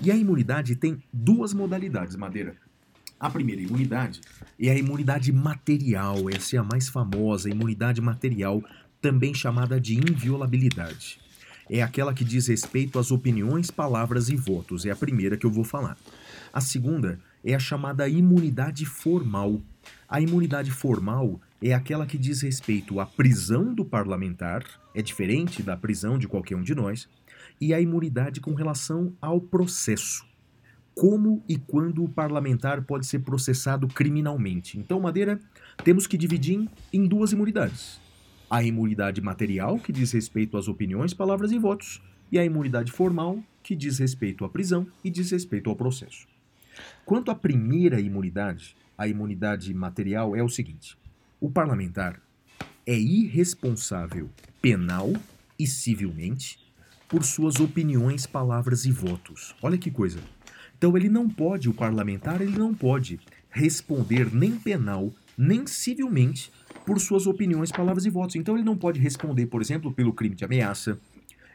E 0.00 0.10
a 0.10 0.16
imunidade 0.16 0.76
tem 0.76 1.02
duas 1.12 1.52
modalidades, 1.52 2.16
Madeira. 2.16 2.56
A 3.18 3.30
primeira 3.30 3.62
imunidade 3.62 4.20
é 4.58 4.70
a 4.70 4.78
imunidade 4.78 5.32
material, 5.32 6.30
essa 6.30 6.56
é 6.56 6.58
a 6.58 6.64
mais 6.64 6.88
famosa, 6.88 7.48
a 7.48 7.52
imunidade 7.52 8.00
material 8.00 8.62
também 9.00 9.34
chamada 9.34 9.80
de 9.80 9.94
inviolabilidade. 9.94 11.20
É 11.68 11.82
aquela 11.82 12.12
que 12.12 12.24
diz 12.24 12.48
respeito 12.48 12.98
às 12.98 13.10
opiniões, 13.10 13.70
palavras 13.70 14.28
e 14.28 14.36
votos. 14.36 14.84
É 14.84 14.90
a 14.90 14.96
primeira 14.96 15.36
que 15.36 15.46
eu 15.46 15.50
vou 15.50 15.64
falar. 15.64 15.96
A 16.52 16.60
segunda 16.60 17.20
é 17.44 17.54
a 17.54 17.58
chamada 17.58 18.08
imunidade 18.08 18.84
formal. 18.84 19.60
A 20.08 20.20
imunidade 20.20 20.70
formal 20.70 21.40
é 21.60 21.72
aquela 21.72 22.06
que 22.06 22.18
diz 22.18 22.42
respeito 22.42 23.00
à 23.00 23.06
prisão 23.06 23.72
do 23.74 23.84
parlamentar, 23.84 24.64
é 24.94 25.02
diferente 25.02 25.62
da 25.62 25.76
prisão 25.76 26.18
de 26.18 26.28
qualquer 26.28 26.56
um 26.56 26.62
de 26.62 26.74
nós, 26.74 27.08
e 27.60 27.72
a 27.72 27.80
imunidade 27.80 28.40
com 28.40 28.54
relação 28.54 29.14
ao 29.20 29.40
processo. 29.40 30.24
Como 30.94 31.42
e 31.48 31.56
quando 31.56 32.04
o 32.04 32.08
parlamentar 32.08 32.82
pode 32.82 33.06
ser 33.06 33.20
processado 33.20 33.88
criminalmente. 33.88 34.78
Então, 34.78 35.00
Madeira, 35.00 35.40
temos 35.82 36.06
que 36.06 36.18
dividir 36.18 36.68
em 36.92 37.06
duas 37.06 37.32
imunidades 37.32 38.02
a 38.52 38.62
imunidade 38.62 39.22
material, 39.22 39.78
que 39.78 39.90
diz 39.90 40.12
respeito 40.12 40.58
às 40.58 40.68
opiniões, 40.68 41.14
palavras 41.14 41.52
e 41.52 41.58
votos, 41.58 42.02
e 42.30 42.38
a 42.38 42.44
imunidade 42.44 42.92
formal, 42.92 43.42
que 43.62 43.74
diz 43.74 43.98
respeito 43.98 44.44
à 44.44 44.48
prisão 44.50 44.86
e 45.02 45.08
diz 45.08 45.30
respeito 45.30 45.70
ao 45.70 45.76
processo. 45.76 46.28
Quanto 47.02 47.30
à 47.30 47.34
primeira 47.34 47.98
imunidade, 47.98 48.76
a 48.96 49.06
imunidade 49.08 49.72
material 49.74 50.36
é 50.36 50.42
o 50.42 50.48
seguinte: 50.48 50.96
o 51.40 51.50
parlamentar 51.50 52.20
é 52.86 52.98
irresponsável 52.98 54.28
penal 54.60 55.12
e 55.58 55.66
civilmente 55.66 56.58
por 57.08 57.24
suas 57.24 57.60
opiniões, 57.60 58.26
palavras 58.26 58.84
e 58.86 58.90
votos. 58.90 59.54
Olha 59.60 59.76
que 59.76 59.90
coisa. 59.90 60.18
Então 60.78 60.96
ele 60.96 61.08
não 61.08 61.28
pode, 61.28 61.68
o 61.68 61.74
parlamentar, 61.74 62.40
ele 62.40 62.58
não 62.58 62.74
pode 62.74 63.20
responder 63.50 64.34
nem 64.34 64.56
penal 64.56 65.12
nem 65.36 65.66
civilmente 65.66 66.50
por 66.84 67.00
suas 67.00 67.26
opiniões, 67.26 67.70
palavras 67.70 68.04
e 68.06 68.10
votos. 68.10 68.36
Então 68.36 68.56
ele 68.56 68.64
não 68.64 68.76
pode 68.76 69.00
responder, 69.00 69.46
por 69.46 69.60
exemplo, 69.60 69.92
pelo 69.92 70.12
crime 70.12 70.34
de 70.34 70.44
ameaça, 70.44 70.98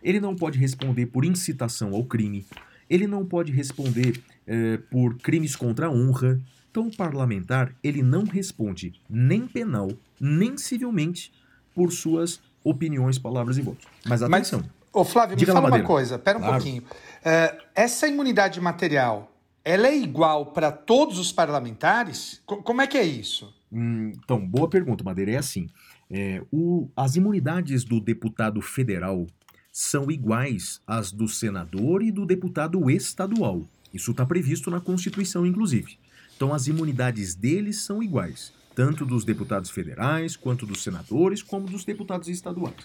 ele 0.02 0.20
não 0.20 0.36
pode 0.36 0.58
responder 0.58 1.08
por 1.08 1.26
incitação 1.26 1.94
ao 1.94 2.04
crime, 2.04 2.46
ele 2.90 3.08
não 3.08 3.26
pode 3.26 3.52
responder 3.52 4.22
eh, 4.46 4.80
por 4.90 5.18
crimes 5.18 5.56
contra 5.56 5.88
a 5.88 5.92
honra. 5.92 6.40
Então 6.78 6.90
o 6.90 6.96
parlamentar 6.96 7.74
ele 7.84 8.04
não 8.04 8.24
responde 8.24 8.94
nem 9.10 9.48
penal, 9.48 9.90
nem 10.22 10.60
civilmente 10.60 11.34
por 11.74 11.92
suas 11.92 12.40
opiniões, 12.64 13.18
palavras 13.18 13.58
e 13.58 13.62
votos. 13.62 13.88
Mas 14.06 14.22
atenção. 14.22 14.60
Mas, 14.60 14.70
ô 14.94 15.04
Flávio, 15.04 15.36
me 15.36 15.44
fala 15.44 15.70
uma 15.70 15.82
coisa, 15.82 16.20
pera 16.20 16.38
um 16.38 16.42
claro. 16.42 16.58
pouquinho. 16.58 16.84
Uh, 16.84 17.64
essa 17.74 18.08
imunidade 18.08 18.62
material, 18.62 19.32
ela 19.66 19.88
é 19.88 19.98
igual 19.98 20.52
para 20.54 20.72
todos 20.72 21.18
os 21.18 21.32
parlamentares? 21.32 22.44
C 22.48 22.56
como 22.64 22.80
é 22.80 22.86
que 22.86 22.96
é 23.00 23.04
isso? 23.04 23.52
Hum, 23.72 24.12
então, 24.24 24.40
boa 24.40 24.70
pergunta, 24.70 25.04
Madeira. 25.04 25.32
É 25.32 25.38
assim: 25.38 25.68
é, 26.12 26.44
o, 26.52 26.88
as 26.96 27.16
imunidades 27.16 27.84
do 27.84 28.00
deputado 28.00 28.62
federal 28.62 29.26
são 29.72 30.12
iguais 30.12 30.80
às 30.86 31.12
do 31.12 31.28
senador 31.28 32.04
e 32.04 32.12
do 32.12 32.24
deputado 32.24 32.88
estadual. 32.88 33.64
Isso 33.92 34.12
está 34.12 34.28
previsto 34.28 34.70
na 34.70 34.80
Constituição, 34.80 35.44
inclusive. 35.44 35.98
Então, 36.38 36.54
as 36.54 36.68
imunidades 36.68 37.34
deles 37.34 37.78
são 37.82 38.02
iguais, 38.04 38.54
tanto 38.76 39.04
dos 39.04 39.26
deputados 39.26 39.72
federais, 39.72 40.36
quanto 40.36 40.68
dos 40.68 40.84
senadores, 40.84 41.42
como 41.42 41.66
dos 41.66 41.84
deputados 41.84 42.28
estaduais. 42.28 42.76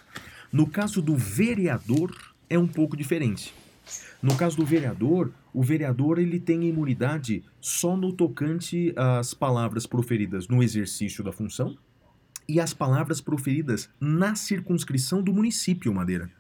No 0.50 0.66
caso 0.66 1.02
do 1.02 1.14
vereador, 1.14 2.16
é 2.48 2.58
um 2.58 2.66
pouco 2.66 2.96
diferente. 2.96 3.54
No 4.22 4.34
caso 4.36 4.56
do 4.56 4.64
vereador, 4.64 5.30
o 5.52 5.62
vereador 5.62 6.18
ele 6.18 6.40
tem 6.40 6.64
imunidade 6.64 7.44
só 7.60 7.94
no 7.94 8.10
tocante 8.10 8.94
às 8.96 9.34
palavras 9.34 9.86
proferidas 9.86 10.48
no 10.48 10.62
exercício 10.62 11.22
da 11.22 11.30
função 11.30 11.76
e 12.48 12.58
as 12.58 12.72
palavras 12.72 13.20
proferidas 13.20 13.90
na 14.00 14.34
circunscrição 14.34 15.22
do 15.22 15.30
município, 15.30 15.92
Madeira. 15.92 16.30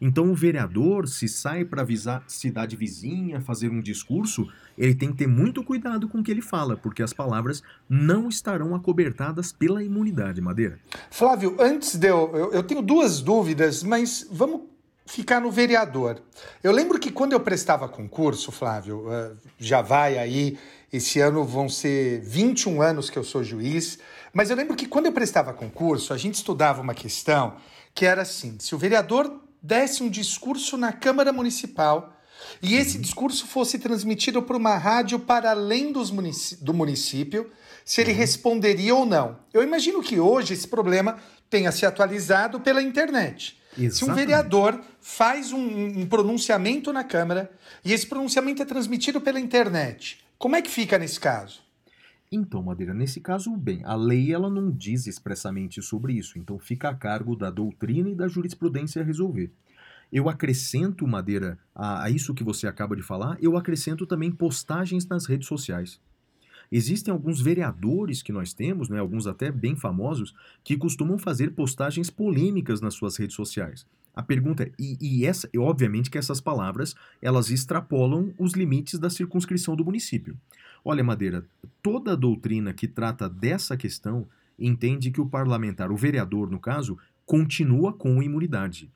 Então, 0.00 0.30
o 0.30 0.34
vereador, 0.34 1.08
se 1.08 1.28
sai 1.28 1.64
para 1.64 1.82
avisar 1.82 2.22
cidade 2.26 2.76
vizinha, 2.76 3.40
fazer 3.40 3.68
um 3.68 3.80
discurso, 3.80 4.48
ele 4.76 4.94
tem 4.94 5.10
que 5.10 5.18
ter 5.18 5.26
muito 5.26 5.62
cuidado 5.64 6.08
com 6.08 6.18
o 6.18 6.22
que 6.22 6.30
ele 6.30 6.40
fala, 6.40 6.76
porque 6.76 7.02
as 7.02 7.12
palavras 7.12 7.62
não 7.88 8.28
estarão 8.28 8.74
acobertadas 8.74 9.50
pela 9.50 9.82
imunidade, 9.82 10.40
Madeira. 10.40 10.78
Flávio, 11.10 11.56
antes 11.58 11.96
de 11.96 12.08
eu. 12.08 12.30
Eu, 12.34 12.52
eu 12.52 12.62
tenho 12.62 12.80
duas 12.80 13.20
dúvidas, 13.20 13.82
mas 13.82 14.26
vamos 14.30 14.62
ficar 15.08 15.40
no 15.40 15.50
vereador. 15.50 16.22
Eu 16.62 16.70
lembro 16.70 16.98
que 16.98 17.10
quando 17.10 17.32
eu 17.32 17.40
prestava 17.40 17.88
concurso, 17.88 18.52
Flávio, 18.52 19.10
eh, 19.10 19.32
já 19.58 19.80
vai 19.80 20.18
aí, 20.18 20.58
esse 20.92 21.18
ano 21.18 21.44
vão 21.44 21.68
ser 21.68 22.20
21 22.20 22.82
anos 22.82 23.10
que 23.10 23.18
eu 23.18 23.24
sou 23.24 23.42
juiz, 23.42 23.98
mas 24.32 24.50
eu 24.50 24.56
lembro 24.56 24.76
que 24.76 24.86
quando 24.86 25.06
eu 25.06 25.12
prestava 25.12 25.52
concurso, 25.52 26.12
a 26.12 26.18
gente 26.18 26.34
estudava 26.34 26.82
uma 26.82 26.94
questão 26.94 27.56
que 27.94 28.04
era 28.04 28.22
assim: 28.22 28.56
se 28.58 28.74
o 28.74 28.78
vereador 28.78 29.47
desse 29.62 30.02
um 30.02 30.08
discurso 30.08 30.76
na 30.76 30.92
Câmara 30.92 31.32
Municipal 31.32 32.14
e 32.62 32.76
esse 32.76 32.96
uhum. 32.96 33.02
discurso 33.02 33.46
fosse 33.46 33.78
transmitido 33.78 34.42
por 34.42 34.56
uma 34.56 34.76
rádio 34.76 35.18
para 35.18 35.50
além 35.50 35.92
dos 35.92 36.10
munic 36.10 36.56
do 36.60 36.72
município, 36.72 37.50
se 37.84 38.00
ele 38.00 38.12
uhum. 38.12 38.18
responderia 38.18 38.94
ou 38.94 39.06
não. 39.06 39.38
Eu 39.52 39.62
imagino 39.62 40.02
que 40.02 40.18
hoje 40.20 40.54
esse 40.54 40.68
problema 40.68 41.18
tenha 41.50 41.72
se 41.72 41.86
atualizado 41.86 42.60
pela 42.60 42.82
internet. 42.82 43.58
Se 43.74 43.82
um 43.82 43.86
Exatamente. 43.86 44.16
vereador 44.16 44.80
faz 45.00 45.52
um, 45.52 46.00
um 46.00 46.06
pronunciamento 46.06 46.92
na 46.92 47.04
Câmara 47.04 47.50
e 47.84 47.92
esse 47.92 48.06
pronunciamento 48.06 48.62
é 48.62 48.64
transmitido 48.64 49.20
pela 49.20 49.38
internet, 49.38 50.18
como 50.36 50.56
é 50.56 50.62
que 50.62 50.70
fica 50.70 50.98
nesse 50.98 51.20
caso? 51.20 51.60
Então, 52.30 52.62
Madeira, 52.62 52.92
nesse 52.92 53.20
caso, 53.20 53.56
bem, 53.56 53.82
a 53.84 53.94
lei 53.94 54.32
ela 54.32 54.50
não 54.50 54.70
diz 54.70 55.06
expressamente 55.06 55.80
sobre 55.80 56.12
isso, 56.12 56.38
então 56.38 56.58
fica 56.58 56.90
a 56.90 56.94
cargo 56.94 57.34
da 57.34 57.50
doutrina 57.50 58.10
e 58.10 58.14
da 58.14 58.28
jurisprudência 58.28 59.02
resolver. 59.02 59.50
Eu 60.12 60.28
acrescento, 60.28 61.06
Madeira, 61.06 61.58
a, 61.74 62.04
a 62.04 62.10
isso 62.10 62.34
que 62.34 62.44
você 62.44 62.66
acaba 62.66 62.94
de 62.94 63.02
falar, 63.02 63.38
eu 63.40 63.56
acrescento 63.56 64.06
também 64.06 64.30
postagens 64.30 65.06
nas 65.06 65.26
redes 65.26 65.48
sociais. 65.48 66.00
Existem 66.70 67.10
alguns 67.10 67.40
vereadores 67.40 68.22
que 68.22 68.32
nós 68.32 68.52
temos, 68.52 68.90
né, 68.90 68.98
alguns 68.98 69.26
até 69.26 69.50
bem 69.50 69.74
famosos, 69.74 70.34
que 70.62 70.76
costumam 70.76 71.18
fazer 71.18 71.52
postagens 71.52 72.10
polêmicas 72.10 72.82
nas 72.82 72.92
suas 72.94 73.16
redes 73.16 73.36
sociais. 73.36 73.86
A 74.18 74.22
pergunta 74.24 74.64
é, 74.64 74.72
e, 74.76 74.98
e 75.00 75.24
essa, 75.24 75.48
e 75.54 75.58
obviamente 75.58 76.10
que 76.10 76.18
essas 76.18 76.40
palavras, 76.40 76.92
elas 77.22 77.50
extrapolam 77.50 78.34
os 78.36 78.52
limites 78.52 78.98
da 78.98 79.08
circunscrição 79.08 79.76
do 79.76 79.84
município. 79.84 80.36
Olha, 80.84 81.04
Madeira, 81.04 81.46
toda 81.80 82.14
a 82.14 82.16
doutrina 82.16 82.72
que 82.72 82.88
trata 82.88 83.28
dessa 83.28 83.76
questão 83.76 84.26
entende 84.58 85.12
que 85.12 85.20
o 85.20 85.26
parlamentar, 85.26 85.92
o 85.92 85.96
vereador 85.96 86.50
no 86.50 86.58
caso, 86.58 86.98
continua 87.24 87.92
com 87.92 88.20
imunidade. 88.20 88.90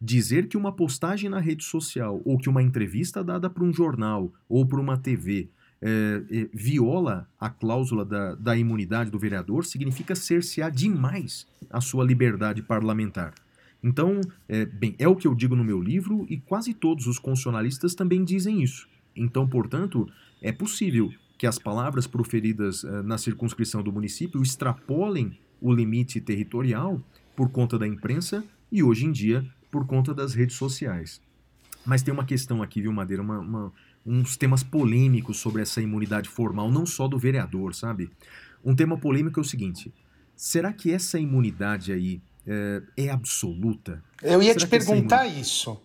Dizer 0.00 0.46
que 0.46 0.56
uma 0.56 0.70
postagem 0.70 1.28
na 1.28 1.40
rede 1.40 1.64
social 1.64 2.22
ou 2.24 2.38
que 2.38 2.48
uma 2.48 2.62
entrevista 2.62 3.24
dada 3.24 3.50
para 3.50 3.64
um 3.64 3.72
jornal 3.72 4.32
ou 4.48 4.64
para 4.64 4.80
uma 4.80 4.96
TV 4.96 5.48
é, 5.80 6.22
é, 6.30 6.48
viola 6.54 7.28
a 7.36 7.50
cláusula 7.50 8.04
da, 8.04 8.36
da 8.36 8.56
imunidade 8.56 9.10
do 9.10 9.18
vereador 9.18 9.64
significa 9.64 10.14
cercear 10.14 10.70
demais 10.70 11.48
a 11.68 11.80
sua 11.80 12.04
liberdade 12.04 12.62
parlamentar. 12.62 13.34
Então, 13.82 14.20
é, 14.48 14.64
bem, 14.64 14.94
é 14.98 15.08
o 15.08 15.16
que 15.16 15.26
eu 15.26 15.34
digo 15.34 15.56
no 15.56 15.64
meu 15.64 15.80
livro 15.80 16.24
e 16.28 16.38
quase 16.38 16.72
todos 16.72 17.06
os 17.06 17.18
constitucionalistas 17.18 17.94
também 17.94 18.24
dizem 18.24 18.62
isso. 18.62 18.88
Então, 19.14 19.46
portanto, 19.46 20.08
é 20.40 20.52
possível 20.52 21.12
que 21.36 21.46
as 21.46 21.58
palavras 21.58 22.06
proferidas 22.06 22.84
eh, 22.84 23.02
na 23.02 23.18
circunscrição 23.18 23.82
do 23.82 23.92
município 23.92 24.40
extrapolem 24.40 25.36
o 25.60 25.72
limite 25.72 26.20
territorial 26.20 27.02
por 27.34 27.50
conta 27.50 27.76
da 27.76 27.86
imprensa 27.86 28.44
e, 28.70 28.82
hoje 28.82 29.06
em 29.06 29.10
dia, 29.12 29.44
por 29.70 29.84
conta 29.84 30.14
das 30.14 30.34
redes 30.34 30.56
sociais. 30.56 31.20
Mas 31.84 32.02
tem 32.02 32.14
uma 32.14 32.24
questão 32.24 32.62
aqui, 32.62 32.80
viu, 32.80 32.92
Madeira? 32.92 33.22
Uma, 33.22 33.40
uma, 33.40 33.72
uns 34.06 34.36
temas 34.36 34.62
polêmicos 34.62 35.38
sobre 35.38 35.62
essa 35.62 35.82
imunidade 35.82 36.28
formal, 36.28 36.70
não 36.70 36.86
só 36.86 37.08
do 37.08 37.18
vereador, 37.18 37.74
sabe? 37.74 38.08
Um 38.64 38.76
tema 38.76 38.96
polêmico 38.96 39.40
é 39.40 39.42
o 39.42 39.44
seguinte: 39.44 39.92
será 40.36 40.72
que 40.72 40.92
essa 40.92 41.18
imunidade 41.18 41.92
aí 41.92 42.22
é, 42.46 43.04
é 43.04 43.10
absoluta? 43.10 44.02
Eu 44.22 44.42
ia 44.42 44.52
Será 44.52 44.66
te 44.66 44.76
essa 44.76 44.86
perguntar 44.86 45.26
isso. 45.26 45.80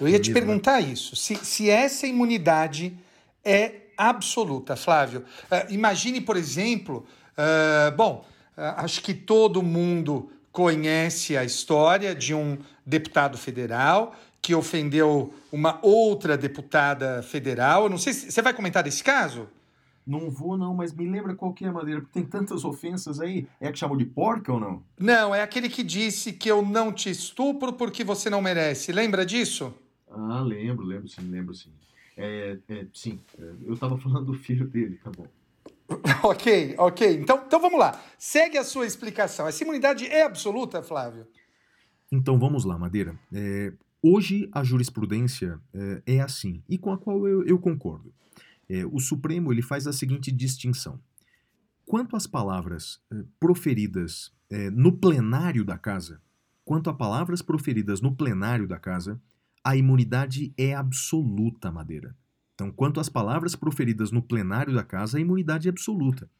Eu 0.00 0.08
ia 0.08 0.16
É 0.16 0.18
te 0.18 0.30
mesmo, 0.30 0.34
né? 0.34 0.46
perguntar 0.46 0.80
isso. 0.80 1.14
Se, 1.16 1.36
se 1.36 1.68
essa 1.68 2.06
imunidade 2.06 2.96
é 3.44 3.74
absoluta, 3.96 4.76
Flávio. 4.76 5.24
Ah, 5.50 5.66
imagine, 5.68 6.20
por 6.20 6.36
exemplo, 6.36 7.06
ah, 7.36 7.92
bom, 7.96 8.24
ah, 8.56 8.82
acho 8.84 9.02
que 9.02 9.14
todo 9.14 9.62
mundo 9.62 10.30
conhece 10.52 11.36
a 11.36 11.44
história 11.44 12.14
de 12.14 12.34
um 12.34 12.58
deputado 12.84 13.38
federal 13.38 14.14
que 14.42 14.54
ofendeu 14.54 15.32
uma 15.52 15.78
outra 15.82 16.36
deputada 16.36 17.22
federal. 17.22 17.84
Eu 17.84 17.90
não 17.90 17.98
sei 17.98 18.12
se 18.12 18.32
você 18.32 18.40
vai 18.42 18.54
comentar 18.54 18.82
desse 18.82 19.04
caso. 19.04 19.48
Não 20.10 20.28
vou, 20.28 20.58
não, 20.58 20.74
mas 20.74 20.92
me 20.92 21.08
lembra 21.08 21.36
qual 21.36 21.52
que 21.52 21.64
é, 21.64 21.70
Madeira, 21.70 22.00
porque 22.00 22.18
tem 22.18 22.28
tantas 22.28 22.64
ofensas 22.64 23.20
aí. 23.20 23.46
É 23.60 23.68
a 23.68 23.72
que 23.72 23.78
chamou 23.78 23.96
de 23.96 24.04
porca 24.04 24.52
ou 24.52 24.58
não? 24.58 24.82
Não, 24.98 25.32
é 25.32 25.40
aquele 25.40 25.68
que 25.68 25.84
disse 25.84 26.32
que 26.32 26.50
eu 26.50 26.62
não 26.62 26.92
te 26.92 27.08
estupro 27.08 27.72
porque 27.72 28.02
você 28.02 28.28
não 28.28 28.42
merece. 28.42 28.90
Lembra 28.90 29.24
disso? 29.24 29.72
Ah, 30.10 30.40
lembro, 30.40 30.84
lembro 30.84 31.06
sim, 31.06 31.22
lembro 31.30 31.54
sim. 31.54 31.70
É, 32.16 32.58
é, 32.68 32.86
sim, 32.92 33.20
é, 33.38 33.52
eu 33.64 33.76
tava 33.76 33.96
falando 33.98 34.26
do 34.26 34.34
filho 34.34 34.66
dele, 34.66 34.98
tá 35.02 35.12
bom. 35.16 35.28
Ok, 36.24 36.74
ok. 36.76 37.20
Então, 37.20 37.44
então 37.46 37.60
vamos 37.60 37.78
lá. 37.78 38.00
Segue 38.18 38.58
a 38.58 38.64
sua 38.64 38.86
explicação. 38.86 39.46
Essa 39.46 39.62
imunidade 39.62 40.06
é 40.06 40.24
absoluta, 40.24 40.82
Flávio? 40.82 41.24
Então 42.10 42.36
vamos 42.36 42.64
lá, 42.64 42.76
Madeira. 42.76 43.16
É, 43.32 43.72
hoje 44.02 44.48
a 44.50 44.64
jurisprudência 44.64 45.60
é, 45.72 46.16
é 46.16 46.20
assim, 46.20 46.64
e 46.68 46.76
com 46.76 46.90
a 46.92 46.98
qual 46.98 47.28
eu, 47.28 47.46
eu 47.46 47.60
concordo. 47.60 48.12
É, 48.70 48.86
o 48.86 49.00
Supremo 49.00 49.52
ele 49.52 49.62
faz 49.62 49.88
a 49.88 49.92
seguinte 49.92 50.30
distinção. 50.30 51.00
Quanto 51.84 52.14
às 52.14 52.24
palavras 52.24 53.00
é, 53.12 53.24
proferidas 53.40 54.32
é, 54.48 54.70
no 54.70 54.92
plenário 54.92 55.64
da 55.64 55.76
casa, 55.76 56.22
quanto 56.64 56.88
a 56.88 56.94
palavras 56.94 57.42
proferidas 57.42 58.00
no 58.00 58.14
plenário 58.14 58.68
da 58.68 58.78
casa, 58.78 59.20
a 59.64 59.76
imunidade 59.76 60.54
é 60.56 60.72
absoluta, 60.72 61.72
Madeira. 61.72 62.14
Então, 62.54 62.70
quanto 62.70 63.00
às 63.00 63.08
palavras 63.08 63.56
proferidas 63.56 64.12
no 64.12 64.22
plenário 64.22 64.72
da 64.72 64.84
casa, 64.84 65.18
a 65.18 65.20
imunidade 65.20 65.66
é 65.66 65.70
absoluta. 65.70 66.30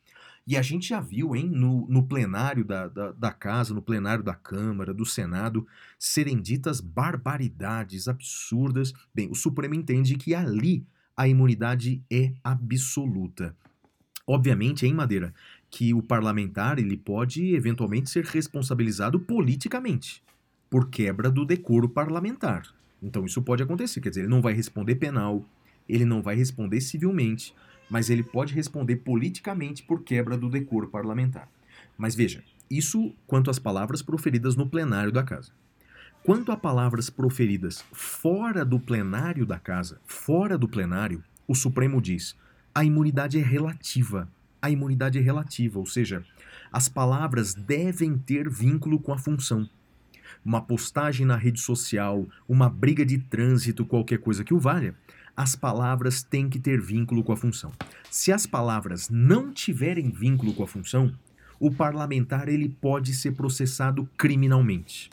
E 0.46 0.56
a 0.56 0.62
gente 0.62 0.88
já 0.88 1.00
viu, 1.00 1.34
hein, 1.34 1.50
no, 1.50 1.84
no 1.88 2.06
plenário 2.06 2.64
da, 2.64 2.86
da, 2.86 3.10
da 3.10 3.32
casa, 3.32 3.74
no 3.74 3.82
plenário 3.82 4.22
da 4.22 4.34
Câmara, 4.34 4.94
do 4.94 5.04
Senado, 5.04 5.66
serem 5.98 6.40
ditas 6.40 6.80
barbaridades 6.80 8.06
absurdas. 8.06 8.92
Bem, 9.12 9.28
o 9.30 9.34
Supremo 9.34 9.74
entende 9.74 10.14
que 10.14 10.32
ali 10.32 10.86
a 11.20 11.28
imunidade 11.28 12.02
é 12.10 12.32
absoluta. 12.42 13.54
Obviamente, 14.26 14.86
hein, 14.86 14.94
Madeira, 14.94 15.34
que 15.68 15.92
o 15.92 16.00
parlamentar 16.00 16.78
ele 16.78 16.96
pode 16.96 17.54
eventualmente 17.54 18.08
ser 18.08 18.24
responsabilizado 18.24 19.20
politicamente 19.20 20.22
por 20.70 20.88
quebra 20.88 21.30
do 21.30 21.44
decoro 21.44 21.90
parlamentar. 21.90 22.62
Então 23.02 23.26
isso 23.26 23.42
pode 23.42 23.62
acontecer, 23.62 24.00
quer 24.00 24.08
dizer, 24.08 24.22
ele 24.22 24.30
não 24.30 24.40
vai 24.40 24.54
responder 24.54 24.94
penal, 24.94 25.44
ele 25.86 26.06
não 26.06 26.22
vai 26.22 26.36
responder 26.36 26.80
civilmente, 26.80 27.54
mas 27.90 28.08
ele 28.08 28.22
pode 28.22 28.54
responder 28.54 28.96
politicamente 28.96 29.82
por 29.82 30.02
quebra 30.02 30.38
do 30.38 30.48
decoro 30.48 30.88
parlamentar. 30.88 31.50
Mas 31.98 32.14
veja, 32.14 32.42
isso 32.70 33.14
quanto 33.26 33.50
às 33.50 33.58
palavras 33.58 34.00
proferidas 34.00 34.56
no 34.56 34.66
plenário 34.66 35.12
da 35.12 35.22
casa. 35.22 35.52
Quanto 36.22 36.52
a 36.52 36.56
palavras 36.56 37.08
proferidas 37.08 37.82
fora 37.92 38.62
do 38.62 38.78
plenário 38.78 39.46
da 39.46 39.58
casa, 39.58 39.98
fora 40.04 40.58
do 40.58 40.68
plenário, 40.68 41.24
o 41.48 41.54
Supremo 41.54 42.00
diz: 42.00 42.36
a 42.74 42.84
imunidade 42.84 43.38
é 43.38 43.42
relativa. 43.42 44.28
A 44.60 44.70
imunidade 44.70 45.16
é 45.16 45.20
relativa, 45.22 45.78
ou 45.78 45.86
seja, 45.86 46.22
as 46.70 46.90
palavras 46.90 47.54
devem 47.54 48.18
ter 48.18 48.50
vínculo 48.50 49.00
com 49.00 49.14
a 49.14 49.18
função. 49.18 49.66
Uma 50.44 50.60
postagem 50.60 51.24
na 51.24 51.36
rede 51.36 51.58
social, 51.58 52.28
uma 52.46 52.68
briga 52.68 53.04
de 53.04 53.16
trânsito, 53.16 53.86
qualquer 53.86 54.18
coisa 54.18 54.44
que 54.44 54.52
o 54.52 54.60
valha, 54.60 54.94
as 55.34 55.56
palavras 55.56 56.22
têm 56.22 56.50
que 56.50 56.60
ter 56.60 56.78
vínculo 56.82 57.24
com 57.24 57.32
a 57.32 57.36
função. 57.36 57.72
Se 58.10 58.30
as 58.30 58.44
palavras 58.44 59.08
não 59.08 59.50
tiverem 59.50 60.10
vínculo 60.10 60.52
com 60.52 60.64
a 60.64 60.68
função, 60.68 61.14
o 61.58 61.70
parlamentar 61.70 62.46
ele 62.46 62.68
pode 62.68 63.14
ser 63.14 63.32
processado 63.32 64.06
criminalmente. 64.18 65.08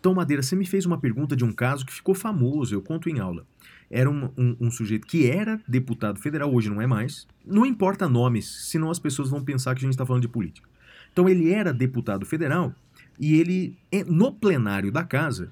Então, 0.00 0.14
Madeira, 0.14 0.42
você 0.42 0.54
me 0.54 0.64
fez 0.64 0.86
uma 0.86 0.98
pergunta 0.98 1.34
de 1.34 1.44
um 1.44 1.52
caso 1.52 1.84
que 1.84 1.92
ficou 1.92 2.14
famoso, 2.14 2.74
eu 2.74 2.80
conto 2.80 3.08
em 3.08 3.18
aula. 3.18 3.44
Era 3.90 4.08
um, 4.08 4.30
um, 4.36 4.56
um, 4.60 4.70
sujeito 4.70 5.06
que 5.06 5.28
era 5.28 5.60
deputado 5.66 6.20
federal, 6.20 6.54
hoje 6.54 6.68
não 6.68 6.80
é 6.80 6.86
mais. 6.86 7.26
Não 7.44 7.64
importa 7.64 8.08
nomes, 8.08 8.46
senão 8.46 8.90
as 8.90 8.98
pessoas 8.98 9.30
vão 9.30 9.42
pensar 9.42 9.74
que 9.74 9.80
a 9.80 9.82
gente 9.82 9.92
está 9.92 10.06
falando 10.06 10.22
de 10.22 10.28
política. 10.28 10.68
Então, 11.12 11.28
ele 11.28 11.50
era 11.52 11.72
deputado 11.72 12.24
federal 12.24 12.74
e 13.18 13.40
ele, 13.40 13.76
no 14.06 14.32
plenário 14.32 14.92
da 14.92 15.02
casa, 15.02 15.50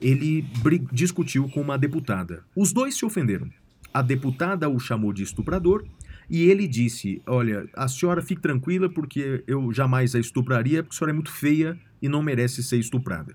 ele 0.00 0.46
discutiu 0.92 1.48
com 1.48 1.60
uma 1.60 1.76
deputada. 1.76 2.44
Os 2.54 2.72
dois 2.72 2.96
se 2.96 3.04
ofenderam. 3.04 3.50
A 3.92 4.02
deputada 4.02 4.68
o 4.68 4.78
chamou 4.78 5.12
de 5.12 5.22
estuprador 5.22 5.84
e 6.30 6.42
ele 6.44 6.68
disse: 6.68 7.22
Olha, 7.26 7.68
a 7.74 7.88
senhora 7.88 8.22
fique 8.22 8.40
tranquila 8.40 8.88
porque 8.88 9.42
eu 9.46 9.72
jamais 9.72 10.14
a 10.14 10.20
estupraria 10.20 10.82
porque 10.82 10.94
a 10.94 10.98
senhora 10.98 11.12
é 11.12 11.14
muito 11.14 11.32
feia 11.32 11.78
e 12.00 12.08
não 12.08 12.22
merece 12.22 12.62
ser 12.62 12.78
estuprada. 12.78 13.34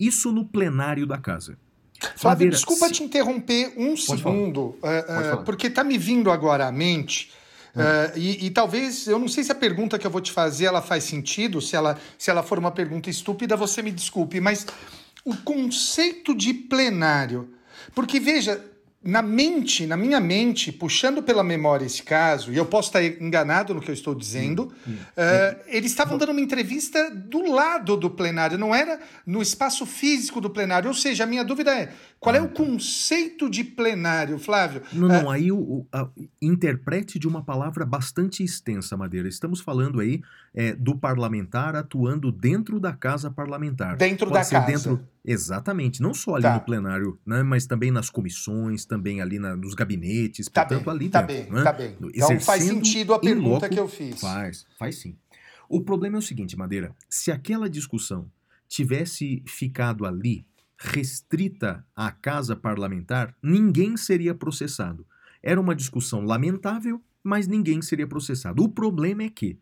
Isso 0.00 0.32
no 0.32 0.46
plenário 0.46 1.06
da 1.06 1.18
casa. 1.18 1.58
Flávio, 2.00 2.46
Madeira, 2.46 2.56
desculpa 2.56 2.86
se... 2.86 2.94
te 2.94 3.02
interromper 3.04 3.74
um 3.76 3.94
Pode 3.94 4.06
segundo, 4.06 4.60
uh, 4.60 4.76
uh, 5.40 5.44
porque 5.44 5.66
está 5.66 5.84
me 5.84 5.98
vindo 5.98 6.30
agora 6.30 6.66
à 6.66 6.72
mente. 6.72 7.30
Uh, 7.74 8.18
e, 8.18 8.46
e, 8.46 8.50
talvez, 8.50 9.06
eu 9.06 9.18
não 9.18 9.28
sei 9.28 9.44
se 9.44 9.52
a 9.52 9.54
pergunta 9.54 9.98
que 9.98 10.06
eu 10.06 10.10
vou 10.10 10.20
te 10.20 10.32
fazer 10.32 10.64
ela 10.64 10.82
faz 10.82 11.04
sentido, 11.04 11.60
se 11.60 11.76
ela, 11.76 11.98
se 12.18 12.30
ela 12.30 12.42
for 12.42 12.58
uma 12.58 12.70
pergunta 12.70 13.08
estúpida, 13.10 13.56
você 13.56 13.82
me 13.82 13.92
desculpe, 13.92 14.40
mas 14.40 14.66
o 15.24 15.36
conceito 15.36 16.34
de 16.34 16.52
plenário. 16.54 17.54
Porque, 17.94 18.18
veja, 18.18 18.64
na 19.02 19.22
mente, 19.22 19.86
na 19.86 19.96
minha 19.96 20.20
mente, 20.20 20.70
puxando 20.70 21.22
pela 21.22 21.42
memória 21.42 21.86
esse 21.86 22.02
caso, 22.02 22.52
e 22.52 22.58
eu 22.58 22.66
posso 22.66 22.88
estar 22.88 23.02
enganado 23.02 23.72
no 23.72 23.80
que 23.80 23.90
eu 23.90 23.94
estou 23.94 24.14
dizendo, 24.14 24.70
hum, 24.86 24.92
hum. 24.92 24.96
Uh, 24.96 25.60
eles 25.68 25.90
estavam 25.90 26.18
dando 26.18 26.32
uma 26.32 26.40
entrevista 26.40 27.10
do 27.10 27.50
lado 27.50 27.96
do 27.96 28.10
plenário, 28.10 28.58
não 28.58 28.74
era 28.74 29.00
no 29.24 29.40
espaço 29.40 29.86
físico 29.86 30.38
do 30.38 30.50
plenário. 30.50 30.88
Ou 30.88 30.94
seja, 30.94 31.24
a 31.24 31.26
minha 31.26 31.42
dúvida 31.42 31.74
é: 31.74 31.92
qual 32.18 32.34
é 32.34 32.42
o 32.42 32.48
conceito 32.50 33.48
de 33.48 33.64
plenário, 33.64 34.38
Flávio? 34.38 34.82
Não, 34.92 35.08
não, 35.08 35.24
uh, 35.24 35.30
aí 35.30 35.50
o, 35.50 35.58
o 35.58 35.86
a, 35.90 36.06
interprete 36.42 37.18
de 37.18 37.26
uma 37.26 37.42
palavra 37.42 37.86
bastante 37.86 38.44
extensa, 38.44 38.98
Madeira. 38.98 39.28
Estamos 39.28 39.60
falando 39.60 39.98
aí 40.00 40.20
é, 40.54 40.74
do 40.74 40.96
parlamentar 40.96 41.76
atuando 41.76 42.32
dentro 42.32 42.80
da 42.80 42.92
casa 42.92 43.30
parlamentar. 43.30 43.96
Dentro 43.96 44.28
Pode 44.28 44.50
da 44.50 44.50
casa. 44.50 44.66
Dentro, 44.66 45.08
exatamente, 45.24 46.02
não 46.02 46.12
só 46.12 46.34
ali 46.34 46.42
tá. 46.42 46.54
no 46.54 46.60
plenário, 46.60 47.18
né, 47.24 47.42
mas 47.42 47.66
também 47.66 47.90
nas 47.90 48.10
comissões, 48.10 48.84
também 48.84 49.20
ali 49.20 49.38
na, 49.38 49.56
nos 49.56 49.74
gabinetes, 49.74 50.46
tá 50.46 50.64
portanto 50.64 50.86
bem, 50.86 50.94
ali 50.94 51.08
tá 51.08 51.22
dentro. 51.22 51.44
Bem, 51.44 51.52
né? 51.52 51.62
Tá 51.62 51.72
bem, 51.72 51.96
Então 52.14 52.40
faz 52.40 52.64
sentido 52.64 53.14
a 53.14 53.18
pergunta 53.18 53.66
loco, 53.66 53.68
que 53.68 53.80
eu 53.80 53.88
fiz. 53.88 54.20
Faz, 54.20 54.66
faz 54.78 54.96
sim. 54.96 55.16
O 55.68 55.80
problema 55.80 56.16
é 56.16 56.18
o 56.18 56.22
seguinte, 56.22 56.56
Madeira, 56.56 56.94
se 57.08 57.30
aquela 57.30 57.70
discussão 57.70 58.30
tivesse 58.68 59.42
ficado 59.46 60.04
ali, 60.04 60.44
restrita 60.76 61.84
à 61.94 62.10
casa 62.10 62.56
parlamentar, 62.56 63.34
ninguém 63.42 63.96
seria 63.96 64.34
processado. 64.34 65.06
Era 65.42 65.60
uma 65.60 65.74
discussão 65.74 66.22
lamentável, 66.22 67.00
mas 67.22 67.46
ninguém 67.46 67.80
seria 67.82 68.06
processado. 68.06 68.62
O 68.62 68.68
problema 68.68 69.22
é 69.22 69.28
que 69.28 69.58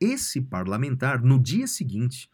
esse 0.00 0.40
parlamentar, 0.40 1.22
no 1.22 1.38
dia 1.38 1.66
seguinte, 1.66 2.30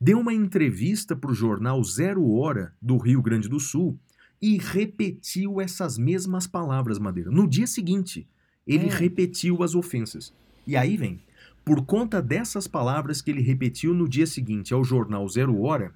deu 0.00 0.18
uma 0.18 0.34
entrevista 0.34 1.14
para 1.14 1.30
o 1.30 1.34
jornal 1.34 1.82
Zero 1.84 2.28
Hora 2.32 2.74
do 2.82 2.96
Rio 2.98 3.22
Grande 3.22 3.48
do 3.48 3.60
Sul 3.60 3.98
e 4.42 4.58
repetiu 4.58 5.60
essas 5.60 5.96
mesmas 5.96 6.46
palavras, 6.46 6.98
Madeira. 6.98 7.30
No 7.30 7.48
dia 7.48 7.66
seguinte, 7.66 8.28
ele 8.66 8.88
é. 8.88 8.94
repetiu 8.94 9.62
as 9.62 9.74
ofensas. 9.74 10.34
E 10.66 10.76
aí 10.76 10.96
vem, 10.96 11.22
por 11.64 11.84
conta 11.86 12.20
dessas 12.20 12.66
palavras 12.66 13.22
que 13.22 13.30
ele 13.30 13.40
repetiu 13.40 13.94
no 13.94 14.08
dia 14.08 14.26
seguinte 14.26 14.74
ao 14.74 14.84
jornal 14.84 15.26
Zero 15.28 15.60
Hora, 15.62 15.94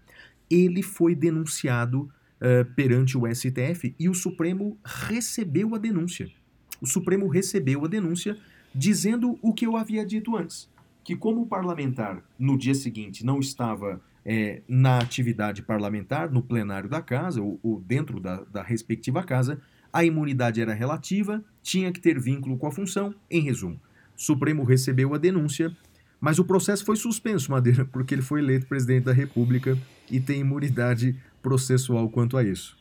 ele 0.50 0.82
foi 0.82 1.14
denunciado 1.14 2.02
uh, 2.02 2.64
perante 2.74 3.18
o 3.18 3.26
STF 3.26 3.94
e 3.98 4.08
o 4.08 4.14
Supremo 4.14 4.78
recebeu 4.84 5.74
a 5.74 5.78
denúncia. 5.78 6.30
O 6.80 6.86
Supremo 6.86 7.28
recebeu 7.28 7.84
a 7.84 7.88
denúncia 7.88 8.36
dizendo 8.74 9.38
o 9.42 9.52
que 9.52 9.66
eu 9.66 9.76
havia 9.76 10.06
dito 10.06 10.36
antes, 10.36 10.68
que 11.08 11.16
como 11.16 11.40
o 11.40 11.46
parlamentar 11.46 12.22
no 12.38 12.58
dia 12.58 12.74
seguinte 12.74 13.24
não 13.24 13.40
estava 13.40 13.98
é, 14.26 14.60
na 14.68 14.98
atividade 14.98 15.62
parlamentar, 15.62 16.30
no 16.30 16.42
plenário 16.42 16.86
da 16.86 17.00
casa, 17.00 17.40
ou, 17.40 17.58
ou 17.62 17.80
dentro 17.80 18.20
da, 18.20 18.42
da, 18.42 18.62
respectiva 18.62 19.22
casa, 19.22 19.58
a 19.90 20.04
imunidade 20.04 20.60
era 20.60 20.74
relativa, 20.74 21.42
tinha 21.62 21.90
que 21.90 21.98
ter 21.98 22.20
vínculo 22.20 22.58
com 22.58 22.66
a 22.66 22.70
função. 22.70 23.14
Em 23.30 23.40
resumo, 23.40 23.80
o 24.14 24.20
Supremo 24.20 24.64
recebeu 24.64 25.14
a 25.14 25.16
denúncia, 25.16 25.74
mas 26.20 26.38
o 26.38 26.44
processo 26.44 26.84
foi 26.84 26.96
suspenso, 26.96 27.50
Madeira, 27.50 27.86
porque 27.90 28.14
ele 28.14 28.20
foi 28.20 28.40
eleito 28.40 28.66
presidente 28.66 29.04
da 29.04 29.12
República 29.14 29.78
e 30.10 30.20
tem 30.20 30.40
imunidade 30.40 31.16
processual 31.40 32.10
quanto 32.10 32.36
a 32.36 32.44
isso. 32.44 32.76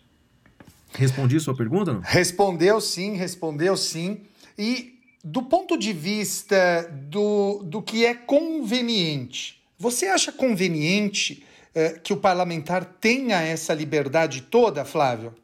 Respondi 0.91 1.39
sua 1.39 1.55
pergunta? 1.55 1.93
Não? 1.93 2.01
Respondeu 2.01 2.81
sim, 2.81 3.15
respondeu 3.15 3.77
sim. 3.77 4.19
E 4.59 4.96
do 5.29 5.43
ponto 5.43 5.77
de 5.77 5.91
vista 5.91 6.89
do, 7.09 7.61
do 7.63 7.81
que 7.81 8.05
é 8.05 8.13
conveniente, 8.13 9.61
você 9.77 10.07
acha 10.07 10.31
conveniente 10.31 11.45
eh, 11.75 11.99
que 11.99 12.13
o 12.13 12.17
parlamentar 12.17 12.85
tenha 12.85 13.41
essa 13.41 13.73
liberdade 13.73 14.43
toda, 14.43 14.85
Flávio? 14.85 15.35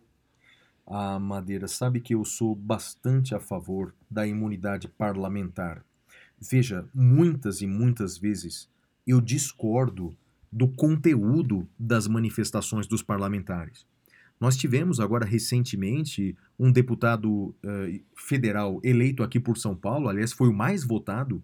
Ah, 0.87 1.19
Madeira, 1.19 1.67
sabe 1.67 1.99
que 1.99 2.15
eu 2.15 2.23
sou 2.23 2.55
bastante 2.55 3.35
a 3.35 3.41
favor 3.41 3.93
da 4.09 4.25
imunidade 4.25 4.87
parlamentar. 4.87 5.83
Veja, 6.39 6.87
muitas 6.93 7.61
e 7.61 7.67
muitas 7.67 8.17
vezes 8.17 8.69
eu 9.05 9.19
discordo 9.19 10.15
do 10.49 10.69
conteúdo 10.69 11.67
das 11.77 12.07
manifestações 12.07 12.87
dos 12.87 13.03
parlamentares. 13.03 13.85
Nós 14.43 14.57
tivemos 14.57 14.99
agora 14.99 15.25
recentemente 15.25 16.35
um 16.59 16.69
deputado 16.69 17.31
uh, 17.31 18.01
federal 18.13 18.81
eleito 18.83 19.23
aqui 19.23 19.39
por 19.39 19.57
São 19.57 19.73
Paulo, 19.73 20.09
aliás, 20.09 20.33
foi 20.33 20.49
o 20.49 20.53
mais 20.53 20.83
votado, 20.83 21.41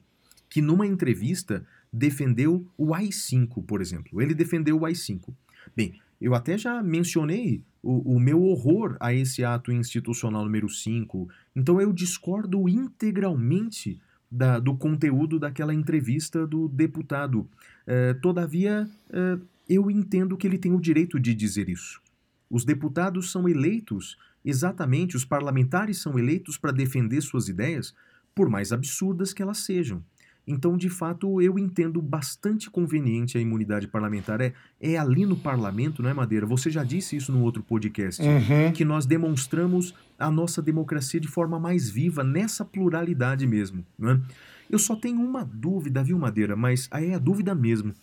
que 0.50 0.62
numa 0.62 0.86
entrevista 0.86 1.66
defendeu 1.94 2.68
o 2.78 2.94
AI-5, 2.94 3.64
por 3.66 3.80
exemplo. 3.80 4.22
Ele 4.22 4.34
defendeu 4.34 4.80
o 4.80 4.86
AI-5. 4.86 5.34
Bem, 5.74 5.98
eu 6.20 6.36
até 6.36 6.58
já 6.58 6.84
mencionei 6.84 7.64
o, 7.82 8.16
o, 8.16 8.20
meu 8.20 8.44
horror 8.44 8.98
a 9.00 9.14
esse 9.14 9.46
ato 9.46 9.72
institucional 9.72 10.44
número 10.44 10.68
5, 10.68 11.30
então 11.56 11.80
eu 11.80 11.94
discordo 11.94 12.68
integralmente 12.68 13.98
da, 14.30 14.60
do 14.60 14.76
conteúdo 14.76 15.40
daquela 15.40 15.74
entrevista 15.74 16.46
do 16.46 16.68
deputado. 16.68 17.48
É, 17.88 18.14
todavia, 18.16 18.90
é, 19.10 19.40
eu 19.70 19.90
entendo 19.90 20.36
que 20.36 20.46
ele 20.46 20.58
tem 20.58 20.74
o 20.74 20.82
direito 20.82 21.18
de 21.18 21.34
dizer 21.34 21.70
isso. 21.70 22.02
Os 22.50 22.66
deputados 22.66 23.32
são 23.32 23.48
eleitos, 23.48 24.18
exatamente, 24.44 25.16
os 25.16 25.26
parlamentares 25.26 26.02
são 26.02 26.18
eleitos 26.18 26.58
para 26.58 26.72
defender 26.72 27.22
suas 27.22 27.48
ideias, 27.48 27.94
por 28.34 28.50
mais 28.50 28.72
absurdas 28.72 29.34
que 29.34 29.42
elas 29.42 29.60
sejam. 29.60 30.04
Então, 30.50 30.76
de 30.76 30.90
fato, 30.90 31.40
eu 31.40 31.60
entendo 31.60 32.02
bastante 32.02 32.72
conveniente 32.72 33.38
a 33.38 33.42
imunidade 33.42 33.88
parlamentar. 33.88 34.42
É, 34.42 34.52
é 34.82 34.98
ali 34.98 35.24
no 35.24 35.36
parlamento, 35.36 36.02
não 36.02 36.10
é, 36.10 36.14
Madeira? 36.14 36.44
Você 36.48 36.72
já 36.72 36.84
disse 36.84 37.16
isso 37.16 37.32
no 37.32 37.44
outro 37.44 37.62
podcast, 37.62 38.20
uhum. 38.20 38.72
que 38.74 38.84
nós 38.84 39.06
demonstramos 39.06 39.94
a 40.18 40.32
nossa 40.32 40.60
democracia 40.60 41.20
de 41.20 41.28
forma 41.28 41.60
mais 41.60 41.88
viva, 41.88 42.24
nessa 42.24 42.66
pluralidade 42.66 43.46
mesmo. 43.46 43.86
Né? 43.96 44.20
Eu 44.68 44.80
só 44.80 44.96
tenho 44.96 45.22
uma 45.22 45.46
dúvida, 45.46 46.04
viu, 46.04 46.18
Madeira? 46.18 46.56
Mas 46.56 46.88
aí 46.90 47.10
é 47.10 47.14
a 47.14 47.20
dúvida 47.20 47.54
mesmo. 47.54 47.94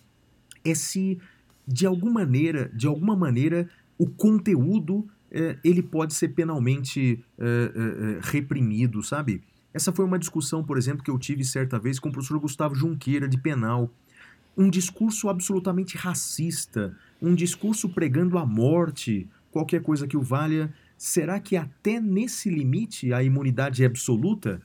É 0.65 0.73
se, 0.73 1.19
de 1.67 1.85
alguma 1.85 2.21
maneira, 2.21 2.71
de 2.73 2.87
alguma 2.87 3.17
maneira, 3.17 3.69
o 3.99 4.07
conteúdo 4.07 5.09
é, 5.31 5.59
ele 5.65 5.83
pode 5.83 6.15
ser 6.15 6.29
penalmente 6.29 7.25
é, 7.39 7.45
é, 7.45 8.21
reprimido, 8.23 9.03
sabe? 9.03 9.43
Essa 9.73 9.93
foi 9.93 10.05
uma 10.05 10.19
discussão, 10.19 10.65
por 10.65 10.79
exemplo, 10.79 11.03
que 11.03 11.11
eu 11.11 11.19
tive 11.19 11.45
certa 11.45 11.79
vez 11.79 11.99
com 11.99 12.09
o 12.09 12.13
professor 12.13 12.39
Gustavo 12.39 12.75
Junqueira, 12.75 13.29
de 13.29 13.37
penal. 13.37 13.91
Um 14.57 14.71
discurso 14.71 15.29
absolutamente 15.29 15.97
racista, 15.99 16.97
um 17.21 17.35
discurso 17.35 17.89
pregando 17.91 18.39
a 18.39 18.47
morte, 18.47 19.29
qualquer 19.51 19.83
coisa 19.83 20.07
que 20.07 20.17
o 20.17 20.23
valha. 20.23 20.73
Será 20.97 21.39
que 21.39 21.57
até 21.57 22.01
nesse 22.01 22.49
limite 22.49 23.13
a 23.13 23.23
imunidade 23.23 23.83
é 23.83 23.87
absoluta? 23.87 24.63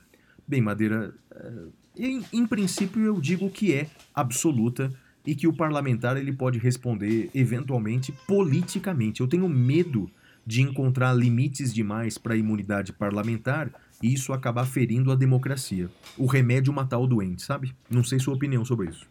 Bem, 0.48 0.62
Madeira, 0.62 1.14
eh, 1.30 1.66
em, 1.98 2.24
em 2.32 2.46
princípio 2.46 3.02
eu 3.02 3.20
digo 3.20 3.50
que 3.50 3.74
é 3.74 3.90
absoluta 4.14 4.90
e 5.26 5.34
que 5.34 5.46
o 5.46 5.52
parlamentar 5.52 6.16
ele 6.16 6.32
pode 6.32 6.58
responder 6.58 7.30
eventualmente 7.34 8.12
politicamente. 8.26 9.20
Eu 9.20 9.28
tenho 9.28 9.48
medo 9.48 10.10
de 10.46 10.60
encontrar 10.60 11.12
limites 11.12 11.72
demais 11.72 12.18
para 12.18 12.34
a 12.34 12.36
imunidade 12.36 12.92
parlamentar 12.92 13.70
e 14.02 14.12
isso 14.12 14.32
acabar 14.32 14.66
ferindo 14.66 15.12
a 15.12 15.14
democracia. 15.14 15.88
O 16.18 16.26
remédio 16.26 16.72
matar 16.72 16.98
o 16.98 17.06
doente, 17.06 17.42
sabe? 17.42 17.74
Não 17.88 18.02
sei 18.02 18.18
sua 18.18 18.34
opinião 18.34 18.64
sobre 18.64 18.90
isso. 18.90 19.06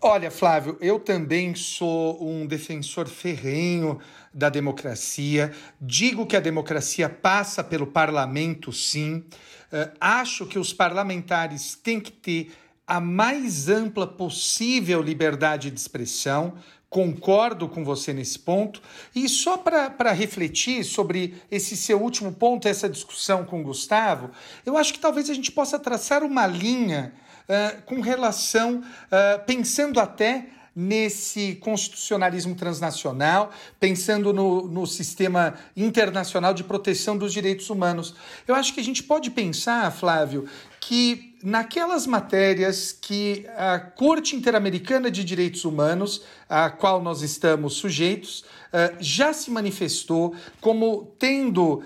Olha, 0.00 0.30
Flávio, 0.30 0.76
eu 0.80 1.00
também 1.00 1.54
sou 1.54 2.22
um 2.22 2.46
defensor 2.46 3.08
ferrenho 3.08 3.98
da 4.32 4.48
democracia. 4.48 5.52
Digo 5.80 6.26
que 6.26 6.36
a 6.36 6.40
democracia 6.40 7.08
passa 7.08 7.64
pelo 7.64 7.86
parlamento, 7.86 8.72
sim. 8.72 9.24
Uh, 9.72 9.90
acho 10.00 10.46
que 10.46 10.58
os 10.58 10.72
parlamentares 10.72 11.74
têm 11.74 11.98
que 11.98 12.12
ter 12.12 12.52
a 12.86 13.00
mais 13.00 13.68
ampla 13.68 14.06
possível 14.06 15.02
liberdade 15.02 15.70
de 15.70 15.78
expressão 15.78 16.54
concordo 16.88 17.68
com 17.68 17.84
você 17.84 18.12
nesse 18.12 18.38
ponto. 18.38 18.80
E 19.14 19.28
só 19.28 19.58
para 19.58 20.12
refletir 20.12 20.84
sobre 20.84 21.34
esse 21.50 21.76
seu 21.76 22.00
último 22.00 22.32
ponto, 22.32 22.68
essa 22.68 22.88
discussão 22.88 23.44
com 23.44 23.60
o 23.60 23.64
Gustavo, 23.64 24.30
eu 24.64 24.78
acho 24.78 24.94
que 24.94 24.98
talvez 24.98 25.28
a 25.28 25.34
gente 25.34 25.52
possa 25.52 25.78
traçar 25.78 26.22
uma 26.22 26.46
linha 26.46 27.12
uh, 27.48 27.82
com 27.82 28.00
relação, 28.00 28.78
uh, 28.78 29.44
pensando 29.44 30.00
até 30.00 30.46
nesse 30.76 31.54
constitucionalismo 31.54 32.54
transnacional, 32.54 33.50
pensando 33.80 34.30
no, 34.30 34.68
no 34.68 34.86
sistema 34.86 35.54
internacional 35.74 36.52
de 36.52 36.62
proteção 36.62 37.16
dos 37.16 37.32
direitos 37.32 37.70
humanos. 37.70 38.14
Eu 38.46 38.54
acho 38.54 38.74
que 38.74 38.80
a 38.80 38.84
gente 38.84 39.02
pode 39.02 39.30
pensar, 39.30 39.90
Flávio, 39.90 40.46
que 40.78 41.34
naquelas 41.42 42.06
matérias 42.06 42.92
que 42.92 43.46
a 43.56 43.78
Corte 43.78 44.36
Interamericana 44.36 45.10
de 45.10 45.24
Direitos 45.24 45.64
Humanos, 45.64 46.22
a 46.46 46.68
qual 46.68 47.02
nós 47.02 47.22
estamos 47.22 47.74
sujeitos, 47.74 48.40
uh, 48.40 48.96
já 49.00 49.32
se 49.32 49.50
manifestou 49.50 50.36
como 50.60 51.14
tendo 51.18 51.76
uh, 51.76 51.82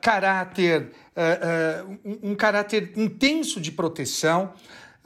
caráter, 0.00 0.92
um, 2.04 2.30
um 2.30 2.34
caráter 2.36 2.92
intenso 2.96 3.60
de 3.60 3.72
proteção, 3.72 4.52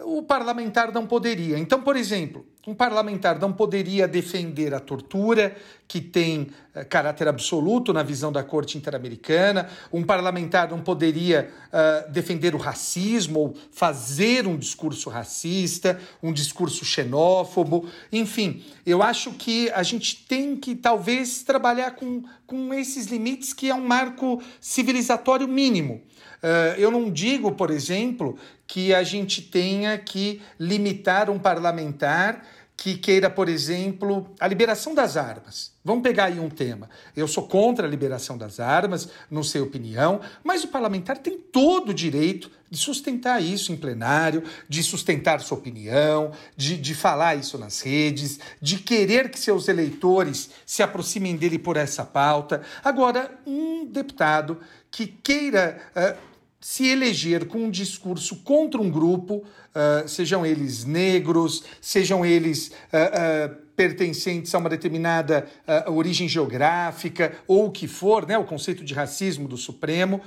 o 0.04 0.22
parlamentar 0.22 0.92
não 0.92 1.06
poderia. 1.06 1.58
Então, 1.58 1.80
por 1.82 1.96
exemplo, 1.96 2.46
Um 2.64 2.74
parlamentar 2.74 3.40
não 3.40 3.52
poderia 3.52 4.06
defender 4.06 4.72
a 4.72 4.78
tortura, 4.78 5.56
que 5.88 6.00
tem 6.00 6.42
uh, 6.42 6.86
caráter 6.88 7.26
absoluto 7.26 7.92
na 7.92 8.04
visão 8.04 8.30
da 8.30 8.44
Corte 8.44 8.78
Interamericana. 8.78 9.68
Um 9.92 10.04
parlamentar 10.04 10.70
não 10.70 10.80
poderia 10.80 11.50
uh, 11.72 12.12
defender 12.12 12.54
o 12.54 12.58
racismo 12.58 13.40
ou 13.40 13.56
fazer 13.72 14.46
um 14.46 14.56
discurso 14.56 15.10
racista, 15.10 15.98
um 16.22 16.32
discurso 16.32 16.84
xenófobo. 16.84 17.88
Enfim, 18.12 18.62
eu 18.86 19.02
acho 19.02 19.32
que 19.32 19.68
a 19.70 19.82
gente 19.82 20.24
tem 20.24 20.54
que 20.54 20.76
talvez 20.76 21.42
trabalhar 21.42 21.96
com, 21.96 22.22
com 22.46 22.72
esses 22.72 23.06
limites, 23.06 23.52
que 23.52 23.70
é 23.70 23.74
um 23.74 23.84
marco 23.84 24.40
civilizatório 24.60 25.48
mínimo. 25.48 26.00
Uh, 26.42 26.74
eu 26.76 26.90
não 26.90 27.10
digo, 27.10 27.52
por 27.52 27.70
exemplo, 27.70 28.36
que 28.66 28.92
a 28.92 29.02
gente 29.02 29.42
tenha 29.42 29.96
que 29.96 30.42
limitar 30.58 31.30
um 31.30 31.38
parlamentar 31.38 32.44
que 32.76 32.96
queira, 32.96 33.30
por 33.30 33.48
exemplo, 33.48 34.28
a 34.40 34.48
liberação 34.48 34.92
das 34.92 35.16
armas. 35.16 35.70
Vamos 35.84 36.02
pegar 36.02 36.24
aí 36.24 36.40
um 36.40 36.48
tema. 36.48 36.90
Eu 37.16 37.28
sou 37.28 37.46
contra 37.46 37.86
a 37.86 37.90
liberação 37.90 38.36
das 38.36 38.58
armas, 38.58 39.08
não 39.30 39.44
sei 39.44 39.60
opinião, 39.60 40.20
mas 40.42 40.64
o 40.64 40.68
parlamentar 40.68 41.18
tem 41.18 41.38
todo 41.38 41.90
o 41.90 41.94
direito 41.94 42.50
de 42.68 42.76
sustentar 42.76 43.40
isso 43.40 43.70
em 43.70 43.76
plenário, 43.76 44.42
de 44.68 44.82
sustentar 44.82 45.40
sua 45.42 45.58
opinião, 45.58 46.32
de, 46.56 46.76
de 46.76 46.92
falar 46.92 47.36
isso 47.36 47.56
nas 47.56 47.80
redes, 47.82 48.40
de 48.60 48.78
querer 48.78 49.30
que 49.30 49.38
seus 49.38 49.68
eleitores 49.68 50.50
se 50.66 50.82
aproximem 50.82 51.36
dele 51.36 51.60
por 51.60 51.76
essa 51.76 52.04
pauta. 52.04 52.62
Agora, 52.82 53.30
um 53.46 53.86
deputado 53.86 54.58
que 54.90 55.06
queira. 55.06 55.80
Uh, 55.94 56.31
se 56.62 56.86
eleger 56.86 57.46
com 57.46 57.64
um 57.64 57.70
discurso 57.70 58.36
contra 58.36 58.80
um 58.80 58.88
grupo, 58.88 59.38
uh, 59.74 60.08
sejam 60.08 60.46
eles 60.46 60.84
negros, 60.84 61.64
sejam 61.80 62.24
eles 62.24 62.68
uh, 62.68 63.50
uh, 63.50 63.62
pertencentes 63.74 64.54
a 64.54 64.58
uma 64.58 64.68
determinada 64.68 65.48
origem 65.86 66.28
geográfica 66.28 67.34
ou 67.48 67.66
o 67.66 67.70
que 67.70 67.88
for, 67.88 68.28
né, 68.28 68.38
o 68.38 68.44
conceito 68.44 68.84
de 68.84 68.94
racismo 68.94 69.48
do 69.48 69.56
Supremo, 69.56 70.20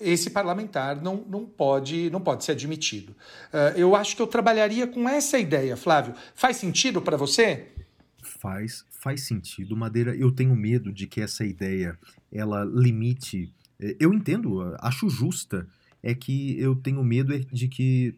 esse 0.00 0.30
parlamentar 0.30 1.00
não, 1.00 1.24
não, 1.28 1.46
pode, 1.46 2.10
não 2.10 2.20
pode 2.20 2.44
ser 2.44 2.52
admitido. 2.52 3.14
eu 3.76 3.94
acho 3.94 4.16
que 4.16 4.20
eu 4.20 4.26
trabalharia 4.26 4.88
com 4.88 5.08
essa 5.08 5.38
ideia, 5.38 5.76
Flávio. 5.76 6.12
Faz 6.34 6.56
sentido 6.56 7.00
para 7.00 7.16
você? 7.16 7.68
Faz, 8.20 8.84
faz 8.90 9.22
sentido, 9.22 9.76
Madeira. 9.76 10.14
Eu 10.14 10.32
tenho 10.32 10.54
medo 10.56 10.92
de 10.92 11.06
que 11.06 11.20
essa 11.20 11.44
ideia 11.44 11.96
ela 12.32 12.64
limite 12.64 13.54
eu 13.98 14.12
entendo, 14.12 14.74
acho 14.80 15.08
justa, 15.08 15.66
é 16.02 16.14
que 16.14 16.58
eu 16.58 16.74
tenho 16.74 17.02
medo 17.04 17.34
é 17.34 17.38
de 17.38 17.68
que 17.68 18.14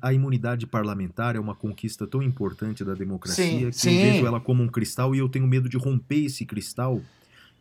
a 0.00 0.12
imunidade 0.12 0.66
parlamentar 0.66 1.36
é 1.36 1.40
uma 1.40 1.54
conquista 1.54 2.06
tão 2.06 2.22
importante 2.22 2.84
da 2.84 2.94
democracia 2.94 3.44
sim, 3.44 3.70
que 3.70 3.72
sim. 3.72 3.96
eu 3.96 4.12
vejo 4.12 4.26
ela 4.26 4.40
como 4.40 4.62
um 4.62 4.68
cristal 4.68 5.14
e 5.14 5.18
eu 5.18 5.28
tenho 5.28 5.46
medo 5.46 5.68
de 5.68 5.76
romper 5.76 6.24
esse 6.24 6.44
cristal 6.44 7.00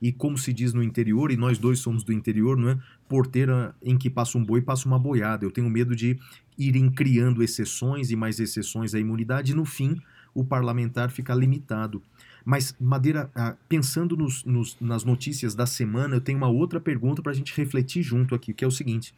e 0.01 0.11
como 0.11 0.35
se 0.35 0.51
diz 0.51 0.73
no 0.73 0.81
interior, 0.81 1.31
e 1.31 1.37
nós 1.37 1.59
dois 1.59 1.77
somos 1.77 2.03
do 2.03 2.11
interior, 2.11 2.57
não 2.57 2.69
é? 2.69 2.79
Porteira 3.07 3.75
em 3.83 3.95
que 3.95 4.09
passa 4.09 4.35
um 4.35 4.43
boi, 4.43 4.59
passa 4.59 4.87
uma 4.87 4.97
boiada. 4.97 5.45
Eu 5.45 5.51
tenho 5.51 5.69
medo 5.69 5.95
de 5.95 6.17
irem 6.57 6.89
criando 6.89 7.43
exceções 7.43 8.09
e 8.09 8.15
mais 8.15 8.39
exceções 8.39 8.95
à 8.95 8.99
imunidade 8.99 9.51
e 9.51 9.55
no 9.55 9.63
fim 9.63 10.01
o 10.33 10.43
parlamentar 10.43 11.11
ficar 11.11 11.35
limitado. 11.35 12.01
Mas, 12.43 12.75
Madeira, 12.79 13.29
ah, 13.35 13.55
pensando 13.69 14.17
nos, 14.17 14.43
nos, 14.43 14.75
nas 14.79 15.03
notícias 15.03 15.53
da 15.53 15.65
semana, 15.65 16.15
eu 16.15 16.21
tenho 16.21 16.37
uma 16.37 16.49
outra 16.49 16.79
pergunta 16.79 17.21
para 17.21 17.31
a 17.31 17.35
gente 17.35 17.55
refletir 17.55 18.01
junto 18.01 18.33
aqui, 18.33 18.53
que 18.53 18.63
é 18.63 18.67
o 18.67 18.71
seguinte: 18.71 19.13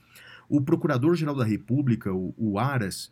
o 0.49 0.61
Procurador-Geral 0.61 1.35
da 1.35 1.45
República, 1.45 2.13
o, 2.13 2.33
o 2.37 2.59
Aras, 2.59 3.11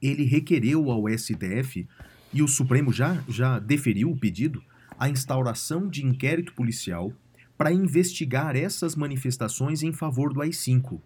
ele 0.00 0.24
requereu 0.24 0.90
ao 0.90 1.08
STF, 1.08 1.86
e 2.32 2.42
o 2.42 2.48
Supremo 2.48 2.92
já, 2.92 3.22
já 3.28 3.58
deferiu 3.58 4.10
o 4.10 4.16
pedido, 4.16 4.62
a 4.98 5.08
instauração 5.08 5.88
de 5.88 6.04
inquérito 6.04 6.52
policial 6.52 7.12
para 7.56 7.72
investigar 7.72 8.56
essas 8.56 8.96
manifestações 8.96 9.82
em 9.82 9.92
favor 9.92 10.32
do 10.32 10.42
AI-5. 10.42 11.00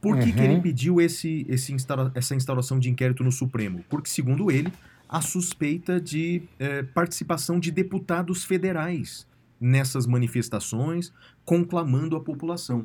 Por 0.00 0.18
que, 0.18 0.26
uhum. 0.26 0.32
que 0.32 0.40
ele 0.40 0.54
uhum. 0.54 0.62
pediu 0.62 1.00
esse, 1.00 1.44
esse 1.48 1.72
instaura, 1.72 2.12
essa 2.14 2.34
instauração 2.34 2.78
de 2.78 2.88
inquérito 2.88 3.24
no 3.24 3.32
Supremo? 3.32 3.84
Porque, 3.88 4.08
segundo 4.08 4.50
ele, 4.50 4.72
a 5.08 5.20
suspeita 5.20 6.00
de 6.00 6.42
é, 6.58 6.82
participação 6.82 7.58
de 7.58 7.70
deputados 7.70 8.44
federais 8.44 9.26
nessas 9.60 10.06
manifestações, 10.06 11.12
conclamando 11.44 12.14
a 12.14 12.20
população. 12.20 12.84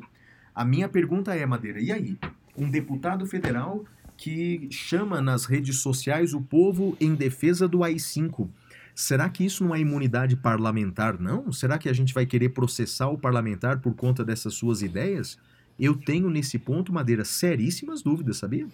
A 0.54 0.64
minha 0.64 0.88
pergunta 0.88 1.34
é, 1.34 1.44
Madeira, 1.44 1.80
e 1.80 1.92
aí? 1.92 2.18
Um 2.56 2.70
deputado 2.70 3.26
federal 3.26 3.84
que 4.16 4.68
chama 4.70 5.20
nas 5.20 5.44
redes 5.44 5.78
sociais 5.78 6.32
o 6.32 6.40
povo 6.40 6.96
em 7.00 7.14
defesa 7.14 7.68
do 7.68 7.82
AI-5. 7.82 8.48
Será 8.94 9.28
que 9.28 9.44
isso 9.44 9.64
não 9.64 9.74
é 9.74 9.80
imunidade 9.80 10.36
parlamentar, 10.36 11.18
não? 11.18 11.52
Será 11.52 11.78
que 11.78 11.88
a 11.88 11.92
gente 11.92 12.14
vai 12.14 12.24
querer 12.24 12.50
processar 12.50 13.08
o 13.08 13.18
parlamentar 13.18 13.80
por 13.80 13.94
conta 13.94 14.24
dessas 14.24 14.54
suas 14.54 14.82
ideias? 14.82 15.36
Eu 15.78 15.96
tenho 15.96 16.30
nesse 16.30 16.58
ponto, 16.58 16.92
Madeira, 16.92 17.24
seríssimas 17.24 18.00
dúvidas, 18.00 18.36
sabia? 18.36 18.66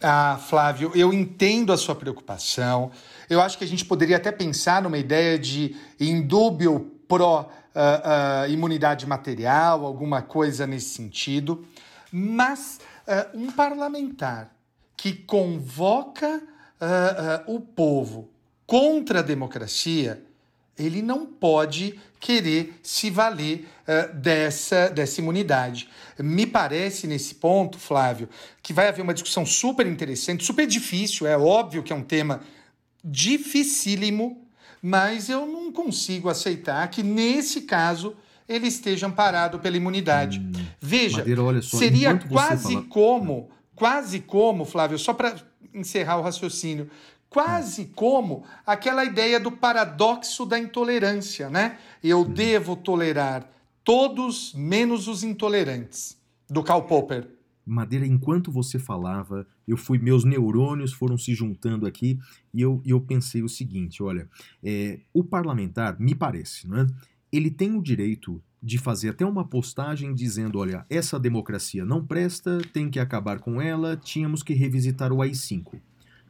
Ah, 0.00 0.38
Flávio, 0.48 0.92
eu 0.94 1.12
entendo 1.12 1.72
a 1.72 1.76
sua 1.76 1.94
preocupação. 1.94 2.92
Eu 3.28 3.40
acho 3.40 3.58
que 3.58 3.64
a 3.64 3.66
gente 3.66 3.84
poderia 3.84 4.16
até 4.16 4.30
pensar 4.30 4.82
numa 4.82 4.98
ideia 4.98 5.38
de 5.38 5.74
indúbio 5.98 6.92
pró 7.08 7.42
uh, 7.74 8.46
uh, 8.46 8.50
imunidade 8.50 9.06
material, 9.06 9.84
alguma 9.84 10.22
coisa 10.22 10.66
nesse 10.66 10.90
sentido. 10.90 11.66
Mas 12.12 12.80
uh, 13.06 13.36
um 13.38 13.50
parlamentar 13.50 14.54
que 14.96 15.12
convoca 15.12 16.42
o 17.46 17.60
povo 17.60 18.28
contra 18.66 19.20
a 19.20 19.22
democracia, 19.22 20.22
ele 20.78 21.00
não 21.00 21.24
pode 21.24 21.98
querer 22.20 22.78
se 22.82 23.08
valer 23.08 23.66
uh, 23.86 24.14
dessa, 24.14 24.88
dessa 24.88 25.20
imunidade. 25.20 25.88
Me 26.18 26.46
parece, 26.46 27.06
nesse 27.06 27.34
ponto, 27.34 27.78
Flávio, 27.78 28.28
que 28.62 28.72
vai 28.72 28.88
haver 28.88 29.02
uma 29.02 29.14
discussão 29.14 29.44
super 29.46 29.86
interessante, 29.86 30.44
super 30.44 30.66
difícil, 30.66 31.26
é 31.26 31.36
óbvio 31.36 31.82
que 31.82 31.92
é 31.92 31.96
um 31.96 32.02
tema 32.02 32.40
dificílimo, 33.04 34.46
mas 34.80 35.28
eu 35.28 35.46
não 35.46 35.72
consigo 35.72 36.28
aceitar 36.28 36.86
que, 36.88 37.02
nesse 37.02 37.62
caso, 37.62 38.16
ele 38.48 38.66
esteja 38.66 39.06
amparado 39.06 39.58
pela 39.58 39.76
imunidade. 39.76 40.38
Hum, 40.38 40.52
Veja, 40.80 41.18
Madeira, 41.18 41.62
só, 41.62 41.78
seria 41.78 42.18
quase 42.18 42.74
fala... 42.74 42.86
como, 42.88 43.50
quase 43.74 44.20
como, 44.20 44.64
Flávio, 44.64 44.98
só 44.98 45.12
para 45.14 45.34
encerrar 45.72 46.18
o 46.18 46.22
raciocínio, 46.22 46.90
quase 47.28 47.86
como 47.86 48.44
aquela 48.64 49.04
ideia 49.04 49.40
do 49.40 49.50
paradoxo 49.50 50.46
da 50.46 50.58
intolerância, 50.58 51.50
né? 51.50 51.78
Eu 52.02 52.20
uhum. 52.20 52.32
devo 52.32 52.76
tolerar 52.76 53.50
todos 53.84 54.52
menos 54.54 55.06
os 55.06 55.22
intolerantes, 55.22 56.18
do 56.48 56.62
Karl 56.62 56.82
Popper. 56.82 57.28
Madeira, 57.66 58.06
enquanto 58.06 58.50
você 58.50 58.78
falava, 58.78 59.46
eu 59.66 59.76
fui, 59.76 59.98
meus 59.98 60.24
neurônios 60.24 60.92
foram 60.92 61.16
se 61.16 61.34
juntando 61.34 61.86
aqui 61.86 62.18
e 62.52 62.60
eu, 62.60 62.82
eu 62.84 63.00
pensei 63.00 63.42
o 63.42 63.48
seguinte: 63.48 64.02
olha, 64.02 64.28
é, 64.62 65.00
o 65.12 65.24
parlamentar, 65.24 65.98
me 65.98 66.14
parece, 66.14 66.68
não 66.68 66.78
é? 66.78 66.86
ele 67.32 67.50
tem 67.50 67.76
o 67.76 67.82
direito 67.82 68.42
de 68.62 68.78
fazer 68.78 69.10
até 69.10 69.26
uma 69.26 69.46
postagem 69.46 70.14
dizendo: 70.14 70.58
olha, 70.58 70.86
essa 70.88 71.18
democracia 71.18 71.84
não 71.84 72.04
presta, 72.04 72.58
tem 72.72 72.90
que 72.90 73.00
acabar 73.00 73.38
com 73.38 73.60
ela, 73.60 73.96
tínhamos 73.96 74.42
que 74.42 74.54
revisitar 74.54 75.12
o 75.12 75.20
AI-5. 75.20 75.80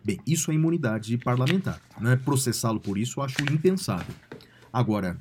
Bem, 0.05 0.21
isso 0.27 0.51
é 0.51 0.55
imunidade 0.55 1.17
parlamentar. 1.19 1.81
Né? 2.01 2.17
Processá-lo 2.17 2.79
por 2.79 2.99
isso 2.99 3.21
eu 3.21 3.25
acho 3.25 3.43
impensável. 3.51 4.15
Agora, 4.73 5.21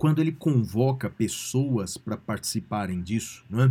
quando 0.00 0.18
ele 0.18 0.32
convoca 0.32 1.10
pessoas 1.10 1.98
para 1.98 2.16
participarem 2.16 3.02
disso, 3.02 3.44
né? 3.50 3.70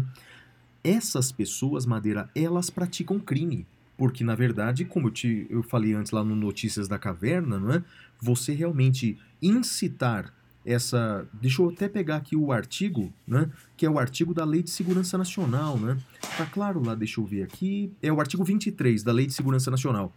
essas 0.84 1.32
pessoas, 1.32 1.88
Madeira, 1.88 2.30
elas 2.36 2.70
praticam 2.70 3.20
crime. 3.20 3.66
Porque, 3.98 4.24
na 4.24 4.36
verdade, 4.36 4.86
como 4.86 5.08
eu, 5.08 5.12
te, 5.12 5.48
eu 5.50 5.64
falei 5.64 5.96
antes 5.96 6.12
lá 6.12 6.24
no 6.24 6.36
Notícias 6.36 6.88
da 6.88 7.00
Caverna, 7.00 7.58
não 7.58 7.74
é? 7.74 7.84
você 8.22 8.54
realmente 8.54 9.18
incitar 9.42 10.32
essa. 10.64 11.28
Deixa 11.34 11.64
eu 11.64 11.70
até 11.70 11.90
pegar 11.90 12.18
aqui 12.18 12.36
o 12.36 12.52
artigo, 12.52 13.12
né? 13.28 13.50
Que 13.76 13.88
é 13.88 13.90
o 13.90 13.98
artigo 13.98 14.32
da 14.32 14.46
Lei 14.46 14.62
de 14.62 14.70
Segurança 14.70 15.18
Nacional, 15.18 15.80
né? 15.80 15.98
Tá 16.38 16.46
claro 16.46 16.80
lá, 16.86 16.94
deixa 16.94 17.20
eu 17.20 17.26
ver 17.26 17.42
aqui. 17.42 17.92
É 18.04 18.14
o 18.14 18.20
artigo 18.20 18.44
23 18.44 19.02
da 19.02 19.12
Lei 19.12 19.26
de 19.26 19.34
Segurança 19.34 19.72
Nacional. 19.72 20.14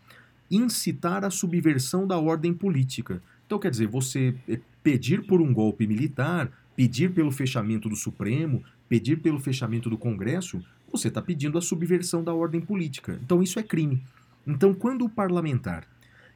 Incitar 0.50 1.24
a 1.24 1.30
subversão 1.30 2.06
da 2.06 2.18
ordem 2.18 2.52
política. 2.52 3.22
Então, 3.46 3.58
quer 3.58 3.70
dizer, 3.70 3.86
você 3.86 4.34
eh, 4.48 4.60
pedir 4.82 5.26
por 5.26 5.40
um 5.40 5.52
golpe 5.52 5.86
militar, 5.86 6.50
pedir 6.74 7.12
pelo 7.12 7.30
fechamento 7.30 7.88
do 7.88 7.96
Supremo, 7.96 8.62
pedir 8.88 9.20
pelo 9.20 9.40
fechamento 9.40 9.90
do 9.90 9.98
Congresso, 9.98 10.62
você 10.90 11.08
está 11.08 11.22
pedindo 11.22 11.56
a 11.56 11.62
subversão 11.62 12.22
da 12.22 12.34
ordem 12.34 12.60
política. 12.60 13.18
Então, 13.22 13.42
isso 13.42 13.58
é 13.58 13.62
crime. 13.62 14.02
Então, 14.46 14.74
quando 14.74 15.04
o 15.04 15.08
parlamentar 15.08 15.86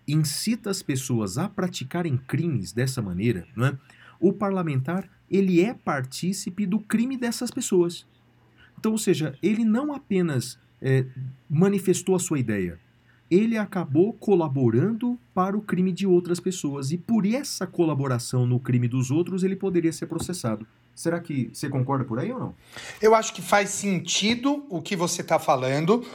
incita 0.07 0.71
as 0.71 0.83
pessoas 0.83 1.37
a 1.37 1.49
praticarem 1.49 2.17
crimes 2.17 2.73
dessa 2.73 3.03
maneira, 3.03 3.47
é? 3.59 3.77
o 4.21 4.33
parlamentar 4.33 5.09
ele 5.31 5.61
é 5.61 5.75
partícipe 5.75 6.65
do 6.65 6.79
crime 6.79 7.17
dessas 7.17 7.51
pessoas. 7.51 8.07
Então, 8.79 8.93
ou 8.93 8.99
seja, 8.99 9.37
ele 9.43 9.65
não 9.65 9.93
apenas 9.93 10.59
é, 10.81 11.07
manifestou 11.51 12.15
a 12.15 12.19
sua 12.19 12.39
ideia, 12.39 12.79
ele 13.31 13.59
acabou 13.59 14.13
colaborando 14.13 15.19
para 15.35 15.57
o 15.57 15.61
crime 15.63 15.93
de 15.93 16.07
outras 16.07 16.39
pessoas. 16.41 16.93
E 16.93 16.99
por 16.99 17.27
essa 17.27 17.67
colaboração 17.67 18.47
no 18.47 18.61
crime 18.61 18.87
dos 18.89 19.11
outros, 19.11 19.43
ele 19.43 19.57
poderia 19.57 19.93
ser 19.93 20.07
processado. 20.07 20.67
Será 20.95 21.21
que 21.21 21.51
você 21.53 21.69
concorda 21.69 22.05
por 22.05 22.19
aí 22.19 22.33
ou 22.33 22.39
não? 22.39 22.55
Eu 23.03 23.15
acho 23.15 23.35
que 23.35 23.43
faz 23.43 23.71
sentido 23.71 24.65
o 24.71 24.81
que 24.81 24.97
você 24.97 25.21
está 25.21 25.39
falando. 25.39 26.07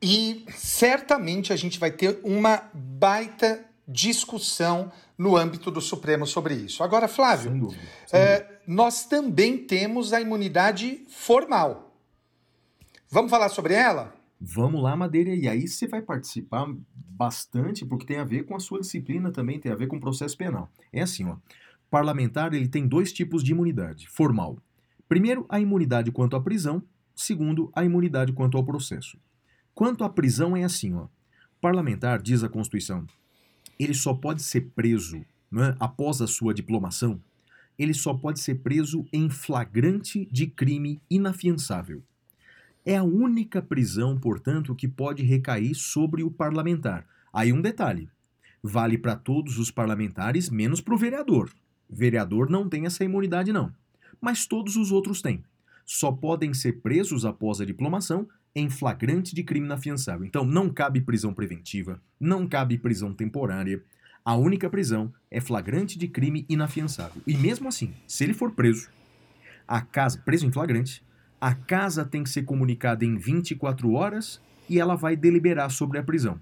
E 0.00 0.44
certamente 0.54 1.52
a 1.52 1.56
gente 1.56 1.78
vai 1.78 1.90
ter 1.90 2.20
uma 2.22 2.62
baita 2.72 3.64
discussão 3.86 4.92
no 5.16 5.36
âmbito 5.36 5.70
do 5.70 5.80
Supremo 5.80 6.26
sobre 6.26 6.54
isso. 6.54 6.84
Agora, 6.84 7.08
Flávio, 7.08 7.50
Sem 7.50 7.58
dúvida. 7.58 7.82
sem 8.06 8.20
é, 8.20 8.38
dúvida. 8.40 8.60
nós 8.66 9.06
também 9.06 9.58
temos 9.58 10.12
a 10.12 10.20
imunidade 10.20 11.04
formal. 11.08 11.92
Vamos 13.10 13.30
falar 13.30 13.48
sobre 13.48 13.74
ela? 13.74 14.14
Vamos 14.40 14.82
lá, 14.82 14.96
Madeira, 14.96 15.34
e 15.34 15.48
aí 15.48 15.66
você 15.66 15.88
vai 15.88 16.00
participar 16.00 16.72
bastante, 16.94 17.84
porque 17.84 18.06
tem 18.06 18.18
a 18.18 18.24
ver 18.24 18.44
com 18.44 18.54
a 18.54 18.60
sua 18.60 18.80
disciplina 18.80 19.32
também, 19.32 19.58
tem 19.58 19.72
a 19.72 19.76
ver 19.76 19.88
com 19.88 19.96
o 19.96 20.00
processo 20.00 20.36
penal. 20.36 20.70
É 20.92 21.02
assim, 21.02 21.24
ó. 21.24 21.36
Parlamentar, 21.90 22.54
ele 22.54 22.68
tem 22.68 22.86
dois 22.86 23.12
tipos 23.12 23.42
de 23.42 23.52
imunidade, 23.52 24.08
formal. 24.08 24.58
Primeiro, 25.08 25.44
a 25.48 25.58
imunidade 25.58 26.12
quanto 26.12 26.36
à 26.36 26.40
prisão. 26.40 26.82
Segundo, 27.16 27.72
a 27.74 27.84
imunidade 27.84 28.32
quanto 28.32 28.56
ao 28.56 28.64
processo. 28.64 29.18
Quanto 29.74 30.04
à 30.04 30.08
prisão 30.08 30.56
é 30.56 30.62
assim, 30.62 30.94
ó. 30.94 31.08
Parlamentar, 31.60 32.22
diz 32.22 32.44
a 32.44 32.48
Constituição, 32.48 33.04
ele 33.78 33.94
só 33.94 34.14
pode 34.14 34.42
ser 34.42 34.70
preso 34.76 35.24
né, 35.50 35.74
após 35.80 36.20
a 36.20 36.26
sua 36.28 36.54
diplomação, 36.54 37.20
ele 37.76 37.94
só 37.94 38.14
pode 38.14 38.40
ser 38.40 38.56
preso 38.56 39.04
em 39.12 39.28
flagrante 39.30 40.28
de 40.30 40.46
crime 40.46 41.00
inafiançável. 41.10 42.02
É 42.88 42.96
a 42.96 43.02
única 43.02 43.60
prisão, 43.60 44.18
portanto, 44.18 44.74
que 44.74 44.88
pode 44.88 45.22
recair 45.22 45.74
sobre 45.74 46.22
o 46.22 46.30
parlamentar. 46.30 47.04
Aí 47.30 47.52
um 47.52 47.60
detalhe: 47.60 48.08
vale 48.62 48.96
para 48.96 49.14
todos 49.14 49.58
os 49.58 49.70
parlamentares, 49.70 50.48
menos 50.48 50.80
para 50.80 50.94
o 50.94 50.96
vereador. 50.96 51.50
Vereador 51.86 52.48
não 52.48 52.66
tem 52.66 52.86
essa 52.86 53.04
imunidade, 53.04 53.52
não. 53.52 53.70
Mas 54.18 54.46
todos 54.46 54.74
os 54.74 54.90
outros 54.90 55.20
têm. 55.20 55.44
Só 55.84 56.10
podem 56.10 56.54
ser 56.54 56.80
presos 56.80 57.26
após 57.26 57.60
a 57.60 57.66
diplomação 57.66 58.26
em 58.54 58.70
flagrante 58.70 59.34
de 59.34 59.42
crime 59.42 59.66
inafiançável. 59.66 60.24
Então 60.24 60.46
não 60.46 60.70
cabe 60.70 61.02
prisão 61.02 61.34
preventiva, 61.34 62.00
não 62.18 62.48
cabe 62.48 62.78
prisão 62.78 63.12
temporária. 63.12 63.84
A 64.24 64.34
única 64.34 64.70
prisão 64.70 65.12
é 65.30 65.42
flagrante 65.42 65.98
de 65.98 66.08
crime 66.08 66.46
inafiançável. 66.48 67.20
E 67.26 67.36
mesmo 67.36 67.68
assim, 67.68 67.92
se 68.06 68.24
ele 68.24 68.32
for 68.32 68.52
preso, 68.52 68.88
a 69.66 69.82
casa, 69.82 70.22
preso 70.24 70.46
em 70.46 70.50
flagrante, 70.50 71.06
a 71.40 71.54
casa 71.54 72.04
tem 72.04 72.24
que 72.24 72.30
ser 72.30 72.42
comunicada 72.42 73.04
em 73.04 73.16
24 73.16 73.92
horas 73.92 74.40
e 74.68 74.80
ela 74.80 74.96
vai 74.96 75.16
deliberar 75.16 75.70
sobre 75.70 75.98
a 75.98 76.02
prisão. 76.02 76.40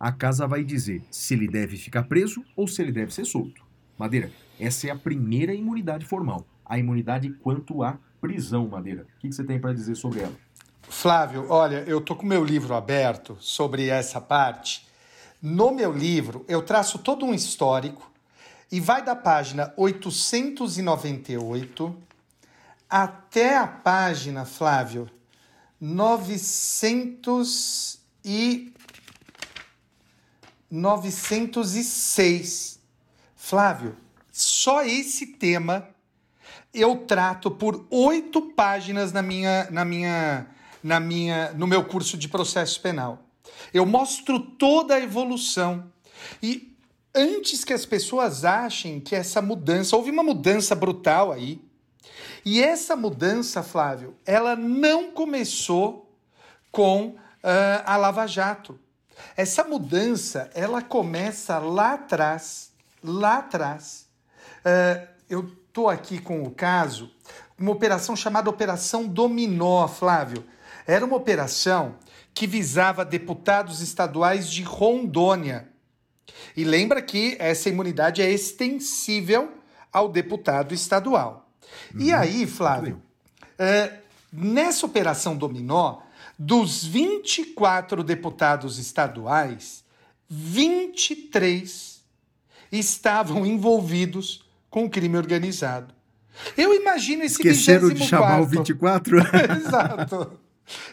A 0.00 0.10
casa 0.10 0.46
vai 0.46 0.64
dizer 0.64 1.02
se 1.10 1.34
ele 1.34 1.48
deve 1.48 1.76
ficar 1.76 2.04
preso 2.04 2.42
ou 2.56 2.66
se 2.66 2.80
ele 2.80 2.92
deve 2.92 3.12
ser 3.12 3.24
solto. 3.24 3.62
Madeira, 3.98 4.30
essa 4.58 4.86
é 4.86 4.90
a 4.90 4.96
primeira 4.96 5.52
imunidade 5.52 6.06
formal, 6.06 6.46
a 6.64 6.78
imunidade 6.78 7.30
quanto 7.42 7.82
à 7.82 7.98
prisão, 8.20 8.68
Madeira. 8.68 9.06
O 9.16 9.20
que 9.20 9.32
você 9.32 9.44
tem 9.44 9.60
para 9.60 9.74
dizer 9.74 9.96
sobre 9.96 10.20
ela? 10.20 10.34
Flávio, 10.82 11.46
olha, 11.50 11.84
eu 11.86 12.00
tô 12.00 12.16
com 12.16 12.24
meu 12.24 12.44
livro 12.44 12.74
aberto 12.74 13.36
sobre 13.40 13.88
essa 13.88 14.20
parte. 14.20 14.86
No 15.42 15.72
meu 15.72 15.92
livro, 15.92 16.44
eu 16.48 16.62
traço 16.62 16.98
todo 16.98 17.26
um 17.26 17.34
histórico 17.34 18.10
e 18.72 18.80
vai 18.80 19.04
da 19.04 19.14
página 19.14 19.74
898 19.76 22.07
até 22.88 23.56
a 23.56 23.66
página, 23.66 24.44
Flávio, 24.44 25.10
900 25.80 27.98
e 28.24 28.72
906. 30.70 32.78
Flávio, 33.36 33.96
só 34.32 34.84
esse 34.84 35.26
tema 35.26 35.88
eu 36.72 36.96
trato 37.06 37.50
por 37.50 37.86
oito 37.90 38.52
páginas 38.52 39.12
na 39.12 39.22
minha, 39.22 39.68
na 39.70 39.84
minha, 39.84 40.46
na 40.82 41.00
minha, 41.00 41.52
no 41.52 41.66
meu 41.66 41.84
curso 41.84 42.16
de 42.16 42.28
processo 42.28 42.80
penal. 42.80 43.24
Eu 43.72 43.86
mostro 43.86 44.38
toda 44.38 44.94
a 44.94 45.00
evolução 45.00 45.90
e 46.42 46.76
antes 47.14 47.64
que 47.64 47.72
as 47.72 47.86
pessoas 47.86 48.44
achem 48.44 49.00
que 49.00 49.14
essa 49.14 49.40
mudança 49.40 49.96
houve 49.96 50.10
uma 50.10 50.22
mudança 50.22 50.74
brutal 50.74 51.32
aí 51.32 51.66
e 52.50 52.62
essa 52.62 52.96
mudança, 52.96 53.62
Flávio, 53.62 54.16
ela 54.24 54.56
não 54.56 55.10
começou 55.10 56.10
com 56.72 57.14
ah, 57.42 57.82
a 57.84 57.96
Lava 57.98 58.26
Jato. 58.26 58.80
Essa 59.36 59.64
mudança, 59.64 60.50
ela 60.54 60.80
começa 60.80 61.58
lá 61.58 61.92
atrás, 61.92 62.72
lá 63.04 63.36
atrás. 63.36 64.06
Ah, 64.64 65.06
eu 65.28 65.40
estou 65.40 65.90
aqui 65.90 66.18
com 66.18 66.42
o 66.42 66.50
caso, 66.50 67.10
uma 67.58 67.70
operação 67.70 68.16
chamada 68.16 68.48
Operação 68.48 69.06
Dominó, 69.06 69.86
Flávio. 69.86 70.42
Era 70.86 71.04
uma 71.04 71.16
operação 71.16 71.96
que 72.32 72.46
visava 72.46 73.04
deputados 73.04 73.82
estaduais 73.82 74.50
de 74.50 74.62
Rondônia. 74.62 75.68
E 76.56 76.64
lembra 76.64 77.02
que 77.02 77.36
essa 77.38 77.68
imunidade 77.68 78.22
é 78.22 78.30
extensível 78.30 79.52
ao 79.92 80.08
deputado 80.08 80.72
estadual. 80.72 81.47
E 81.96 82.12
aí, 82.12 82.46
Flávio, 82.46 83.02
é, 83.58 83.98
nessa 84.32 84.86
operação 84.86 85.36
Dominó, 85.36 85.98
dos 86.38 86.84
24 86.84 88.02
deputados 88.04 88.78
estaduais, 88.78 89.84
23 90.28 92.02
estavam 92.70 93.46
envolvidos 93.46 94.44
com 94.70 94.88
crime 94.88 95.16
organizado. 95.16 95.94
Eu 96.56 96.74
imagino 96.74 97.24
esse 97.24 97.34
Esqueceram 97.34 97.88
de 97.88 98.02
24º. 98.02 98.08
chamar 98.08 98.40
o 98.40 98.46
24? 98.46 99.18
Exato. 99.58 100.38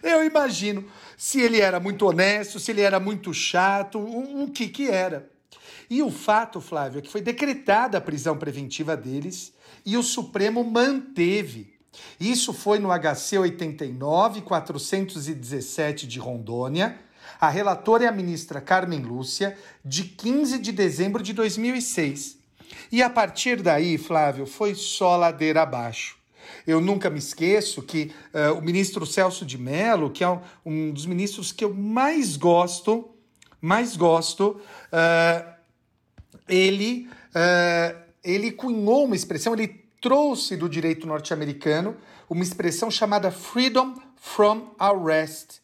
Eu 0.02 0.23
imagino 0.23 0.85
se 1.18 1.39
ele 1.41 1.60
era 1.60 1.80
muito 1.80 2.06
honesto, 2.07 2.60
se 2.60 2.72
ele 2.72 2.81
era 2.81 2.99
muito 2.99 3.34
chato, 3.34 3.99
o, 3.99 4.43
o 4.43 4.52
que 4.52 4.68
que 4.68 4.89
era. 4.89 5.30
E 5.89 6.02
o 6.02 6.10
fato, 6.10 6.60
Flávio, 6.60 6.99
é 6.99 7.02
que 7.02 7.11
foi 7.11 7.22
decretada 7.22 7.97
a 7.97 8.02
prisão 8.02 8.38
preventiva 8.38 8.97
deles 8.97 9.53
e 9.85 9.97
o 9.97 10.03
Supremo 10.03 10.63
manteve. 10.63 11.73
Isso 12.19 12.53
foi 12.53 12.79
no 12.79 12.89
HC 12.89 13.37
89 13.37 14.41
417 14.41 16.07
de 16.07 16.19
Rondônia. 16.19 16.99
A 17.39 17.49
relatora 17.49 18.05
é 18.05 18.07
a 18.07 18.11
ministra 18.11 18.61
Carmen 18.61 19.01
Lúcia, 19.01 19.57
de 19.83 20.03
15 20.03 20.57
de 20.59 20.71
dezembro 20.71 21.21
de 21.21 21.33
2006. 21.33 22.37
E 22.91 23.01
a 23.01 23.09
partir 23.09 23.61
daí, 23.61 23.97
Flávio, 23.97 24.45
foi 24.45 24.73
só 24.75 25.15
ladeira 25.15 25.61
abaixo. 25.61 26.17
Eu 26.65 26.79
nunca 26.79 27.09
me 27.09 27.19
esqueço 27.19 27.81
que 27.81 28.11
uh, 28.33 28.57
o 28.57 28.61
ministro 28.61 29.05
Celso 29.05 29.45
de 29.45 29.57
Mello, 29.57 30.09
que 30.09 30.23
é 30.23 30.29
um, 30.29 30.39
um, 30.65 30.91
dos 30.91 31.05
ministros 31.05 31.51
que 31.51 31.63
eu 31.63 31.73
mais 31.73 32.37
gosto, 32.37 33.09
mais 33.61 33.95
gosto, 33.95 34.61
uh, 34.91 35.53
ele, 36.47 37.09
uh, 37.31 38.05
ele 38.26 38.52
cunhou 38.52 39.06
uma 39.06 39.15
expressão, 39.15 39.53
ele 39.53 39.85
trouxe 40.02 40.57
do 40.57 40.68
direito 40.68 41.07
norte-americano 41.07 41.95
uma 42.30 42.43
expressão 42.43 42.89
chamada 42.89 43.31
freedom 43.31 43.93
from 44.15 44.72
arrest. 44.80 45.61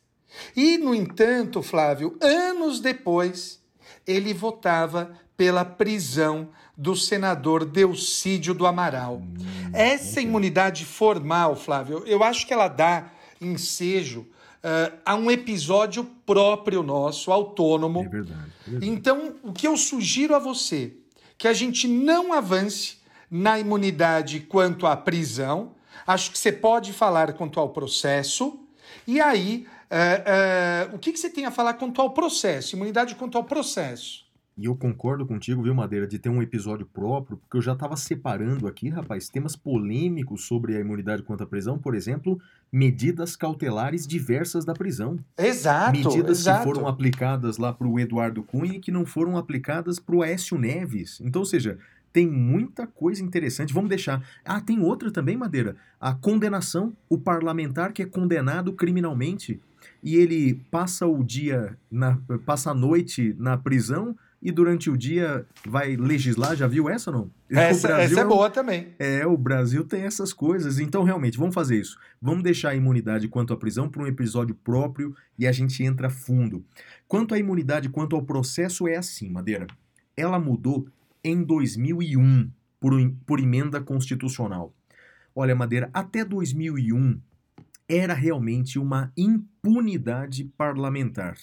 E, 0.56 0.78
no 0.78 0.96
entanto, 0.96 1.62
Flávio, 1.62 2.18
anos 2.22 2.80
depois, 2.80 3.60
ele 4.08 4.34
votava 4.34 5.12
pela 5.36 5.66
prisão 5.66 6.50
do 6.78 6.96
senador 6.96 7.66
Delcídio 7.66 8.54
do 8.54 8.66
Amaral. 8.66 9.18
Hum, 9.18 9.36
Essa 9.74 10.22
imunidade 10.22 10.86
formal, 10.86 11.56
Flávio, 11.56 12.04
eu 12.06 12.24
acho 12.24 12.46
que 12.48 12.54
ela 12.54 12.68
dá 12.68 13.12
ensejo 13.42 14.22
uh, 14.22 14.98
a 15.06 15.16
um 15.16 15.30
episódio 15.30 16.04
próprio 16.26 16.84
nosso, 16.84 17.32
autônomo. 17.32 18.02
É 18.02 18.08
verdade, 18.08 18.52
é 18.68 18.70
verdade. 18.70 18.92
Então, 18.92 19.36
o 19.44 19.52
que 19.52 19.68
eu 19.68 19.76
sugiro 19.76 20.36
a 20.36 20.40
você, 20.40 20.94
que 21.42 21.48
a 21.48 21.54
gente 21.54 21.88
não 21.88 22.34
avance 22.34 23.00
na 23.30 23.58
imunidade 23.58 24.42
quanto 24.42 24.86
à 24.86 24.96
prisão, 24.96 25.72
acho 26.06 26.30
que 26.30 26.38
você 26.38 26.52
pode 26.52 26.94
falar 26.94 27.34
quanto 27.34 27.60
ao 27.60 27.70
processo, 27.70 28.60
e 29.08 29.20
aí, 29.20 29.66
uh, 29.90 30.92
uh, 30.92 30.96
o 30.96 31.00
que, 31.00 31.12
que 31.12 31.20
você 31.20 31.32
tem 31.32 31.48
a 31.48 31.50
falar 31.50 31.74
quanto 31.74 32.00
ao 32.00 32.12
processo? 32.12 32.76
Imunidade 32.76 33.16
quanto 33.16 33.40
ao 33.40 33.44
processo. 33.44 34.24
E 34.62 34.66
eu 34.66 34.76
concordo 34.76 35.26
contigo, 35.26 35.64
viu, 35.64 35.74
Madeira, 35.74 36.06
de 36.06 36.20
ter 36.20 36.30
um 36.30 36.40
episódio 36.40 36.86
próprio, 36.86 37.36
porque 37.38 37.58
eu 37.58 37.62
já 37.64 37.74
estava 37.74 37.98
separando 37.98 38.68
aqui, 38.68 38.90
rapaz, 38.90 39.28
temas 39.28 39.56
polêmicos 39.56 40.46
sobre 40.46 40.78
a 40.78 40.80
imunidade 40.80 41.24
contra 41.24 41.48
a 41.48 41.50
prisão, 41.50 41.80
por 41.80 41.96
exemplo, 41.96 42.40
medidas 42.72 43.36
cautelares 43.36 44.06
diversas 44.06 44.64
da 44.64 44.76
prisão. 44.76 45.18
Exato. 45.36 45.98
Medidas 45.98 46.42
exato. 46.42 46.60
que 46.60 46.64
foram 46.66 46.88
aplicadas 46.88 47.58
lá 47.58 47.74
para 47.74 47.88
o 47.88 48.00
Eduardo 48.00 48.44
Cunha 48.44 48.76
e 48.76 48.80
que 48.80 48.92
não 48.92 49.04
foram 49.04 49.36
aplicadas 49.36 49.98
para 49.98 50.16
o 50.16 50.22
Aécio 50.22 50.60
Neves. 50.60 51.20
Então, 51.22 51.42
ou 51.42 51.46
seja, 51.46 51.80
tem 52.14 52.28
muita 52.28 52.86
coisa 52.86 53.24
interessante. 53.24 53.74
Vamos 53.74 53.90
deixar. 53.90 54.24
Ah, 54.46 54.62
tem 54.62 54.80
outra 54.80 55.10
também, 55.10 55.36
Madeira. 55.36 55.76
A 56.00 56.14
condenação. 56.14 56.96
O 57.10 57.18
parlamentar 57.18 57.94
que 57.94 58.04
é 58.04 58.06
condenado 58.06 58.74
criminalmente. 58.74 59.60
e 60.04 60.18
ele 60.18 60.54
passa 60.70 61.08
o 61.08 61.24
dia, 61.24 61.76
na, 61.90 62.20
passa 62.46 62.70
a 62.70 62.76
noite 62.76 63.36
na 63.40 63.58
prisão 63.58 64.16
e 64.42 64.52
durante 64.52 64.90
o 64.90 64.98
dia 64.98 65.46
vai 65.66 65.96
legislar. 65.96 66.56
Já 66.56 66.68
viu 66.68 66.90
essa 66.90 67.12
ou 67.12 67.18
não? 67.18 67.32
Essa, 67.50 67.90
essa 68.02 68.22
é 68.22 68.26
um- 68.26 68.30
boa 68.30 68.50
também. 68.50 68.88
é, 68.98 69.26
o 69.28 69.38
Brasil 69.38 69.84
tem 69.84 70.04
essas 70.04 70.32
coisas. 70.34 70.80
Então, 70.80 71.04
realmente, 71.04 71.38
vamos 71.38 71.54
fazer 71.54 71.80
isso. 71.80 71.98
Vamos 72.22 72.44
deixar 72.44 72.70
a 72.70 72.76
imunidade 72.76 73.28
quanto 73.28 73.54
à 73.54 73.58
prisão 73.58 73.90
para 73.90 74.02
um 74.02 74.08
episódio 74.08 74.56
próprio 74.56 75.14
e 75.38 75.46
a 75.46 75.52
gente 75.52 75.84
entra 75.84 76.10
fundo. 76.10 76.64
Quanto 77.08 77.34
à 77.36 77.38
imunidade, 77.38 77.90
quanto 77.90 78.16
ao 78.16 78.24
processo, 78.24 78.88
é 78.88 78.96
assim, 78.96 79.30
Madeira. 79.30 79.68
Ela 80.16 80.40
mudou 80.40 80.88
em 81.24 81.44
2001 81.44 82.50
por, 82.80 82.94
por 83.26 83.40
emenda 83.40 83.80
constitucional. 83.82 84.74
Olha, 85.36 85.54
Madeira, 85.56 85.90
até 85.94 86.24
2001 86.26 87.20
era 87.88 88.14
realmente 88.14 88.80
uma 88.80 89.12
impunidade 89.18 90.46
parlamentar. 90.58 91.36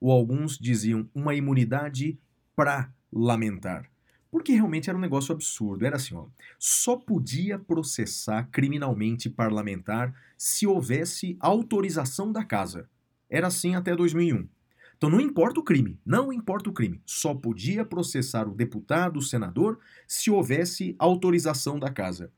Ou 0.00 0.10
alguns 0.10 0.58
diziam 0.58 1.08
uma 1.14 1.34
imunidade 1.34 2.18
parlamentar. 2.56 3.88
Porque 4.30 4.52
realmente 4.52 4.90
era 4.90 4.98
um 4.98 5.00
negócio 5.00 5.32
absurdo. 5.32 5.86
Era 5.86 5.96
assim, 5.96 6.16
ó. 6.16 6.26
Só 6.58 6.96
podia 6.96 7.58
processar 7.58 8.48
criminalmente 8.50 9.30
parlamentar 9.30 10.14
se 10.36 10.66
houvesse 10.66 11.36
autorização 11.38 12.32
da 12.32 12.44
casa. 12.44 12.88
Era 13.30 13.46
assim 13.46 13.74
até 13.74 13.94
2001. 13.94 14.48
Então 14.96 15.10
não 15.10 15.20
importa 15.20 15.60
o 15.60 15.62
crime, 15.62 16.00
não 16.04 16.32
importa 16.32 16.70
o 16.70 16.72
crime. 16.72 17.02
Só 17.04 17.34
podia 17.34 17.84
processar 17.84 18.48
o 18.48 18.54
deputado, 18.54 19.18
o 19.18 19.22
senador, 19.22 19.78
se 20.08 20.30
houvesse 20.30 20.96
autorização 20.98 21.78
da 21.78 21.90
casa. 21.90 22.32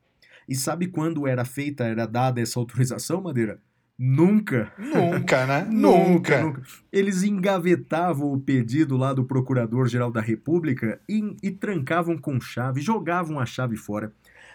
E 0.48 0.54
sabe 0.54 0.88
quando 0.88 1.26
era 1.26 1.44
feita, 1.44 1.84
era 1.84 2.06
dada 2.06 2.40
essa 2.40 2.58
autorização, 2.58 3.20
Madeira? 3.22 3.62
Nunca. 3.98 4.72
Nunca, 4.78 5.44
né? 5.44 5.66
Nunca, 5.70 6.42
nunca. 6.42 6.62
Eles 6.92 7.24
engavetavam 7.24 8.32
o 8.32 8.38
pedido 8.38 8.96
lá 8.96 9.12
do 9.12 9.24
Procurador-Geral 9.24 10.12
da 10.12 10.20
República 10.20 11.00
e, 11.08 11.36
e 11.42 11.50
trancavam 11.50 12.16
com 12.16 12.40
chave, 12.40 12.80
jogavam 12.80 13.40
a 13.40 13.46
chave 13.46 13.76
fora. 13.76 14.12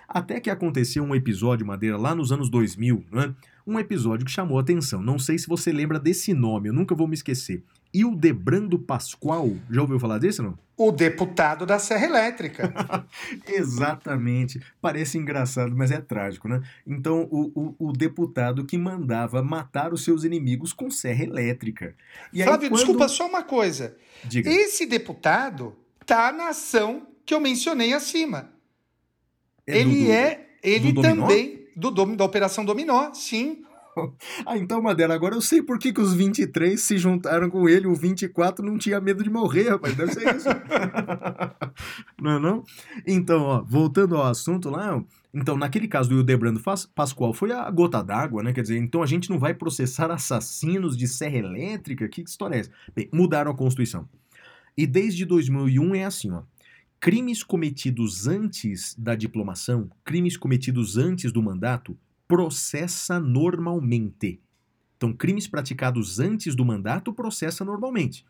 Até 0.08 0.40
que 0.40 0.50
aconteceu 0.50 1.04
um 1.04 1.14
episódio, 1.14 1.66
Madeira, 1.66 1.98
lá 1.98 2.16
nos 2.16 2.32
anos 2.32 2.50
2000, 2.50 3.04
né? 3.12 3.34
um 3.66 3.80
episódio 3.80 4.26
que 4.26 4.32
chamou 4.32 4.58
a 4.58 4.62
atenção. 4.62 5.02
Não 5.02 5.20
sei 5.20 5.38
se 5.38 5.48
você 5.48 5.72
lembra 5.72 6.00
desse 6.00 6.34
nome, 6.34 6.70
eu 6.70 6.74
nunca 6.74 6.96
vou 6.96 7.08
me 7.08 7.14
esquecer. 7.14 7.64
Hildebrando 7.94 8.80
Pascoal, 8.80 9.52
já 9.70 9.82
ouviu 9.82 10.00
falar 10.00 10.18
desse 10.18 10.42
não? 10.42 10.58
O 10.76 10.92
deputado 10.92 11.66
da 11.66 11.78
Serra 11.78 12.06
Elétrica. 12.08 12.74
Exatamente. 13.48 14.60
Parece 14.82 15.18
engraçado, 15.18 15.76
mas 15.76 15.92
é 15.92 16.02
trágico, 16.02 16.48
né? 16.48 16.62
Então, 16.86 17.28
o, 17.32 17.52
o, 17.80 17.90
o 17.90 17.94
deputado 17.94 18.66
que 18.66 18.78
mandava 18.78 19.44
matar 19.44 19.94
os 19.94 20.04
seus 20.04 20.24
inimigos 20.24 20.74
com 20.74 20.90
serra 20.90 21.24
elétrica. 21.24 21.96
E 22.32 22.42
aí, 22.42 22.48
Flávio, 22.48 22.70
quando- 22.70 22.78
desculpa 22.80 23.08
só 23.08 23.28
uma 23.28 23.44
coisa. 23.44 23.96
Diga. 24.26 24.50
Esse 24.50 24.86
deputado 24.86 25.76
tá 26.06 26.32
na 26.32 26.50
ação 26.50 27.08
que 27.26 27.34
eu 27.34 27.40
mencionei 27.40 27.94
acima. 27.94 28.50
É 29.68 29.78
ele 29.80 30.06
do- 30.06 30.12
é. 30.12 30.48
Ele 30.64 30.92
do 30.94 31.02
também. 31.02 31.68
Do, 31.76 31.92
da 31.92 32.24
Operação 32.26 32.64
Dominó, 32.66 33.14
sim. 33.14 33.64
Ah, 34.46 34.58
então, 34.58 34.82
Madeira, 34.82 35.14
agora 35.14 35.36
eu 35.36 35.42
sei 35.42 35.62
por 35.62 35.80
que, 35.80 35.94
que 35.94 36.02
os 36.02 36.14
23 36.14 36.80
se 36.80 36.98
juntaram 36.98 37.50
com 37.50 37.68
ele, 37.70 37.88
o 37.88 37.96
24 37.96 38.66
não 38.66 38.78
tinha 38.78 39.00
medo 39.00 39.24
de 39.24 39.30
morrer, 39.30 39.70
rapaz, 39.70 39.96
deve 39.96 40.14
ser 40.14 40.36
isso. 40.36 40.50
não 42.22 42.32
é 42.32 42.40
não? 42.40 42.64
Então, 43.06 43.42
ó, 43.44 43.64
voltando 43.64 44.16
ao 44.16 44.26
assunto 44.26 44.70
lá, 44.70 45.02
então, 45.34 45.58
naquele 45.58 45.88
caso 45.88 46.10
do 46.10 46.16
Hildebrando 46.16 46.62
Pascoal, 46.94 47.34
foi 47.34 47.52
a 47.52 47.70
gota 47.72 48.04
d'água, 48.04 48.44
né? 48.44 48.54
Quer 48.54 48.62
dizer, 48.62 48.78
então 48.78 49.02
a 49.02 49.06
gente 49.08 49.30
não 49.32 49.40
vai 49.40 49.54
processar 49.54 50.12
assassinos 50.12 50.96
de 50.96 51.08
serra 51.08 51.38
elétrica? 51.38 52.08
Que 52.08 52.22
história 52.22 52.56
é 52.56 52.60
essa? 52.60 52.72
Bem, 52.96 53.10
mudaram 53.12 53.52
a 53.52 53.56
Constituição. 53.56 54.08
E 54.78 54.86
desde 54.86 55.26
2001 55.26 55.96
é 55.96 56.06
assim, 56.06 56.32
ó. 56.32 56.44
Crimes 57.00 57.44
cometidos 57.44 58.28
antes 58.28 58.96
da 58.98 59.16
diplomação, 59.16 59.90
crimes 60.06 60.38
cometidos 60.38 60.98
antes 60.98 61.34
do 61.34 61.44
mandato, 61.44 61.98
processa 62.34 63.20
normalmente. 63.20 64.42
Então, 64.98 65.14
crimes 65.14 65.48
praticados 65.48 66.20
antes 66.20 66.56
do 66.56 66.66
mandato 66.66 67.14
processa 67.14 67.64
normalmente. 67.64 68.26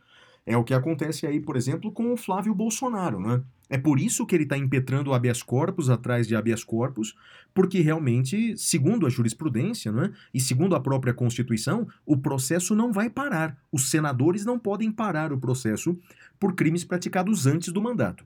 É 0.45 0.57
o 0.57 0.63
que 0.65 0.73
acontece 0.73 1.25
aí, 1.25 1.39
por 1.39 1.55
exemplo, 1.55 1.89
com 1.89 2.11
o 2.11 2.17
Flávio 2.17 2.53
Bolsonaro, 2.53 3.17
né? 3.17 3.41
É 3.69 3.77
por 3.77 3.97
isso 3.97 4.25
que 4.25 4.35
ele 4.35 4.43
está 4.43 4.57
impetrando 4.57 5.13
habeas 5.13 5.41
corpus 5.41 5.89
atrás 5.89 6.27
de 6.27 6.35
habeas 6.35 6.65
corpus, 6.65 7.15
porque 7.53 7.79
realmente, 7.79 8.57
segundo 8.57 9.07
a 9.07 9.09
jurisprudência, 9.09 9.89
né, 9.89 10.11
e 10.33 10.39
segundo 10.41 10.75
a 10.75 10.81
própria 10.81 11.13
Constituição, 11.13 11.87
o 12.05 12.17
processo 12.17 12.75
não 12.75 12.91
vai 12.91 13.09
parar. 13.09 13.57
Os 13.71 13.89
senadores 13.89 14.43
não 14.43 14.59
podem 14.59 14.91
parar 14.91 15.31
o 15.31 15.39
processo 15.39 15.97
por 16.37 16.55
crimes 16.55 16.83
praticados 16.83 17.47
antes 17.47 17.71
do 17.71 17.81
mandato. 17.81 18.25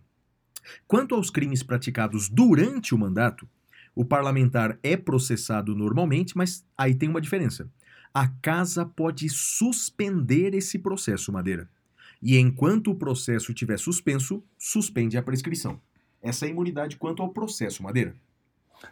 Quanto 0.88 1.14
aos 1.14 1.30
crimes 1.30 1.62
praticados 1.62 2.30
durante 2.30 2.96
o 2.96 2.98
mandato, 2.98 3.48
o 3.98 4.06
parlamentar 4.06 4.78
é 4.84 4.96
processado 4.96 5.74
normalmente, 5.74 6.38
mas 6.38 6.64
aí 6.78 6.94
tem 6.94 7.10
uma 7.10 7.20
diferença. 7.20 7.68
A 8.14 8.28
casa 8.28 8.86
pode 8.86 9.28
suspender 9.28 10.54
esse 10.54 10.78
processo, 10.78 11.32
Madeira. 11.32 11.68
E 12.22 12.38
enquanto 12.38 12.92
o 12.92 12.96
processo 12.96 13.52
estiver 13.52 13.80
suspenso, 13.80 14.44
suspende 14.56 15.18
a 15.18 15.24
prescrição. 15.24 15.82
Essa 16.22 16.46
é 16.46 16.48
a 16.48 16.52
imunidade 16.52 16.96
quanto 16.98 17.24
ao 17.24 17.30
processo, 17.30 17.82
Madeira. 17.82 18.14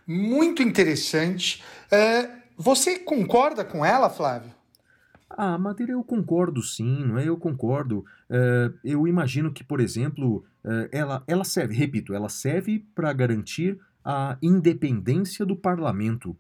Muito 0.07 0.63
interessante. 0.63 1.63
É, 1.91 2.27
você 2.57 2.97
concorda 2.97 3.63
com 3.63 3.85
ela, 3.85 4.09
Flávio? 4.09 4.51
Ah, 5.29 5.55
Madeira, 5.59 5.91
eu 5.91 6.03
concordo 6.03 6.63
sim, 6.63 7.05
não 7.05 7.19
é? 7.19 7.27
Eu 7.27 7.37
concordo. 7.37 8.03
É, 8.27 8.71
eu 8.83 9.07
imagino 9.07 9.53
que, 9.53 9.63
por 9.63 9.79
exemplo, 9.79 10.43
é, 10.63 10.89
ela, 10.91 11.23
ela 11.27 11.43
serve, 11.43 11.75
repito, 11.75 12.11
ela 12.11 12.27
serve 12.27 12.83
para 12.95 13.13
garantir 13.13 13.79
a 14.05 14.37
independência 14.41 15.43
do 15.43 15.55
parlamento. 15.55 16.37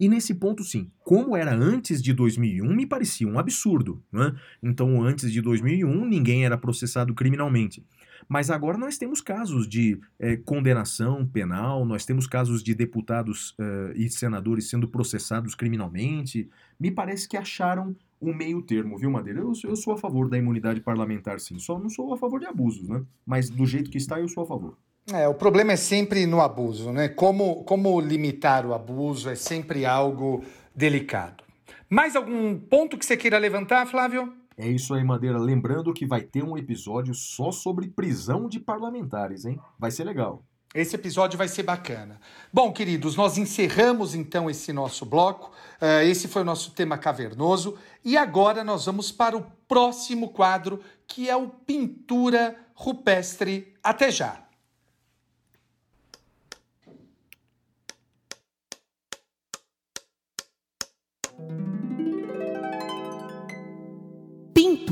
E 0.00 0.08
nesse 0.08 0.34
ponto, 0.34 0.64
sim, 0.64 0.90
como 1.04 1.36
era 1.36 1.54
antes 1.54 2.02
de 2.02 2.12
2001, 2.12 2.74
me 2.74 2.86
parecia 2.86 3.28
um 3.28 3.38
absurdo. 3.38 4.02
Né? 4.10 4.34
Então, 4.62 5.00
antes 5.00 5.30
de 5.30 5.40
2001, 5.40 6.06
ninguém 6.06 6.44
era 6.44 6.58
processado 6.58 7.14
criminalmente. 7.14 7.84
Mas 8.28 8.50
agora 8.50 8.78
nós 8.78 8.98
temos 8.98 9.20
casos 9.20 9.68
de 9.68 10.00
eh, 10.18 10.36
condenação 10.36 11.26
penal, 11.26 11.84
nós 11.84 12.04
temos 12.04 12.26
casos 12.26 12.62
de 12.62 12.74
deputados 12.74 13.54
eh, 13.60 13.92
e 13.94 14.08
senadores 14.08 14.70
sendo 14.70 14.88
processados 14.88 15.54
criminalmente. 15.54 16.48
Me 16.80 16.90
parece 16.90 17.28
que 17.28 17.36
acharam 17.36 17.94
um 18.20 18.34
meio 18.34 18.62
termo, 18.62 18.96
viu, 18.96 19.10
Madeira? 19.10 19.40
Eu, 19.40 19.52
eu 19.64 19.76
sou 19.76 19.92
a 19.92 19.98
favor 19.98 20.28
da 20.28 20.38
imunidade 20.38 20.80
parlamentar, 20.80 21.40
sim. 21.40 21.58
Só 21.58 21.78
não 21.78 21.90
sou 21.90 22.14
a 22.14 22.16
favor 22.16 22.40
de 22.40 22.46
abusos, 22.46 22.88
né? 22.88 23.04
Mas 23.26 23.50
do 23.50 23.66
jeito 23.66 23.90
que 23.90 23.98
está, 23.98 24.18
eu 24.18 24.28
sou 24.28 24.44
a 24.44 24.46
favor. 24.46 24.78
É, 25.10 25.26
o 25.26 25.34
problema 25.34 25.72
é 25.72 25.76
sempre 25.76 26.26
no 26.26 26.40
abuso, 26.40 26.92
né? 26.92 27.08
Como, 27.08 27.64
como 27.64 28.00
limitar 28.00 28.64
o 28.64 28.72
abuso 28.72 29.28
é 29.28 29.34
sempre 29.34 29.84
algo 29.84 30.44
delicado. 30.74 31.42
Mais 31.88 32.14
algum 32.14 32.58
ponto 32.58 32.96
que 32.96 33.04
você 33.04 33.16
queira 33.16 33.36
levantar, 33.38 33.86
Flávio? 33.86 34.32
É 34.56 34.68
isso 34.68 34.94
aí, 34.94 35.02
Madeira. 35.02 35.38
Lembrando 35.38 35.92
que 35.92 36.06
vai 36.06 36.20
ter 36.20 36.44
um 36.44 36.56
episódio 36.56 37.14
só 37.14 37.50
sobre 37.50 37.88
prisão 37.88 38.48
de 38.48 38.60
parlamentares, 38.60 39.44
hein? 39.44 39.58
Vai 39.78 39.90
ser 39.90 40.04
legal. 40.04 40.44
Esse 40.74 40.94
episódio 40.94 41.36
vai 41.36 41.48
ser 41.48 41.64
bacana. 41.64 42.18
Bom, 42.50 42.72
queridos, 42.72 43.14
nós 43.14 43.36
encerramos 43.36 44.14
então 44.14 44.48
esse 44.48 44.72
nosso 44.72 45.04
bloco. 45.04 45.50
Uh, 45.80 46.02
esse 46.04 46.28
foi 46.28 46.42
o 46.42 46.46
nosso 46.46 46.70
tema 46.70 46.96
cavernoso. 46.96 47.76
E 48.02 48.16
agora 48.16 48.64
nós 48.64 48.86
vamos 48.86 49.12
para 49.12 49.36
o 49.36 49.44
próximo 49.68 50.30
quadro, 50.30 50.80
que 51.06 51.28
é 51.28 51.36
o 51.36 51.48
Pintura 51.48 52.56
Rupestre. 52.74 53.74
Até 53.82 54.10
já! 54.10 54.41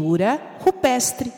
Pintura 0.01 0.57
rupestre. 0.61 1.31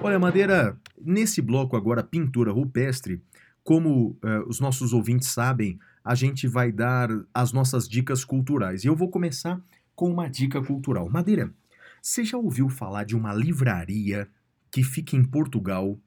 Olha, 0.00 0.20
Madeira, 0.20 0.78
nesse 1.04 1.42
bloco 1.42 1.76
agora, 1.76 2.04
pintura 2.04 2.52
rupestre, 2.52 3.20
como 3.64 4.16
eh, 4.24 4.38
os 4.46 4.60
nossos 4.60 4.92
ouvintes 4.92 5.26
sabem, 5.26 5.80
a 6.04 6.14
gente 6.14 6.46
vai 6.46 6.70
dar 6.70 7.08
as 7.34 7.52
nossas 7.52 7.88
dicas 7.88 8.24
culturais. 8.24 8.84
E 8.84 8.86
eu 8.86 8.94
vou 8.94 9.10
começar 9.10 9.60
com 9.96 10.08
uma 10.08 10.28
dica 10.28 10.62
cultural. 10.62 11.10
Madeira, 11.10 11.52
você 12.00 12.22
já 12.22 12.38
ouviu 12.38 12.68
falar 12.68 13.02
de 13.02 13.16
uma 13.16 13.34
livraria 13.34 14.28
que 14.70 14.84
fica 14.84 15.16
em 15.16 15.24
Portugal, 15.24 15.98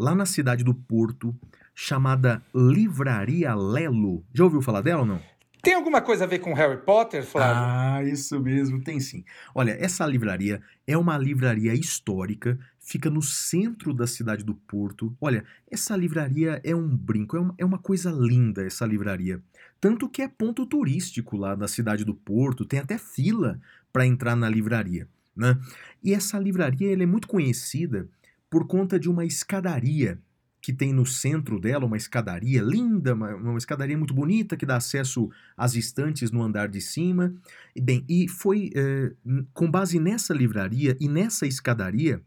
lá 0.00 0.14
na 0.14 0.24
cidade 0.24 0.64
do 0.64 0.72
Porto, 0.72 1.36
chamada 1.74 2.42
Livraria 2.54 3.54
Lelo? 3.54 4.24
Já 4.32 4.44
ouviu 4.44 4.62
falar 4.62 4.80
dela 4.80 5.00
ou 5.00 5.06
não? 5.06 5.20
Tem 5.62 5.74
alguma 5.74 6.00
coisa 6.00 6.24
a 6.24 6.26
ver 6.26 6.38
com 6.38 6.54
Harry 6.54 6.78
Potter, 6.78 7.22
Flávio? 7.22 7.62
Ah, 7.62 8.02
isso 8.02 8.40
mesmo, 8.40 8.82
tem 8.82 8.98
sim. 8.98 9.22
Olha, 9.54 9.76
essa 9.78 10.06
livraria 10.06 10.62
é 10.86 10.96
uma 10.96 11.18
livraria 11.18 11.74
histórica, 11.74 12.58
fica 12.80 13.10
no 13.10 13.20
centro 13.20 13.92
da 13.92 14.06
cidade 14.06 14.42
do 14.42 14.54
Porto. 14.54 15.14
Olha, 15.20 15.44
essa 15.70 15.94
livraria 15.94 16.62
é 16.64 16.74
um 16.74 16.88
brinco, 16.88 17.36
é 17.36 17.40
uma, 17.40 17.54
é 17.58 17.64
uma 17.64 17.78
coisa 17.78 18.10
linda 18.10 18.64
essa 18.64 18.86
livraria. 18.86 19.42
Tanto 19.78 20.08
que 20.08 20.22
é 20.22 20.28
ponto 20.28 20.64
turístico 20.64 21.36
lá 21.36 21.54
da 21.54 21.68
cidade 21.68 22.06
do 22.06 22.14
Porto, 22.14 22.64
tem 22.64 22.80
até 22.80 22.96
fila 22.96 23.60
para 23.92 24.06
entrar 24.06 24.34
na 24.34 24.48
livraria. 24.48 25.06
Né? 25.36 25.58
E 26.02 26.14
essa 26.14 26.38
livraria 26.38 26.90
ela 26.90 27.02
é 27.02 27.06
muito 27.06 27.28
conhecida 27.28 28.08
por 28.50 28.66
conta 28.66 28.98
de 28.98 29.08
uma 29.08 29.24
escadaria 29.24 30.18
que 30.60 30.72
tem 30.72 30.92
no 30.92 31.06
centro 31.06 31.58
dela 31.58 31.86
uma 31.86 31.96
escadaria 31.96 32.60
linda, 32.60 33.14
uma, 33.14 33.34
uma, 33.34 33.58
escadaria 33.58 33.96
muito 33.96 34.12
bonita 34.12 34.56
que 34.56 34.66
dá 34.66 34.76
acesso 34.76 35.30
às 35.56 35.74
estantes 35.74 36.30
no 36.30 36.42
andar 36.42 36.68
de 36.68 36.80
cima. 36.80 37.34
E, 37.74 37.80
bem, 37.80 38.04
e 38.08 38.28
foi 38.28 38.70
é, 38.74 39.12
com 39.54 39.70
base 39.70 39.98
nessa 39.98 40.34
livraria 40.34 40.96
e 41.00 41.08
nessa 41.08 41.46
escadaria 41.46 42.20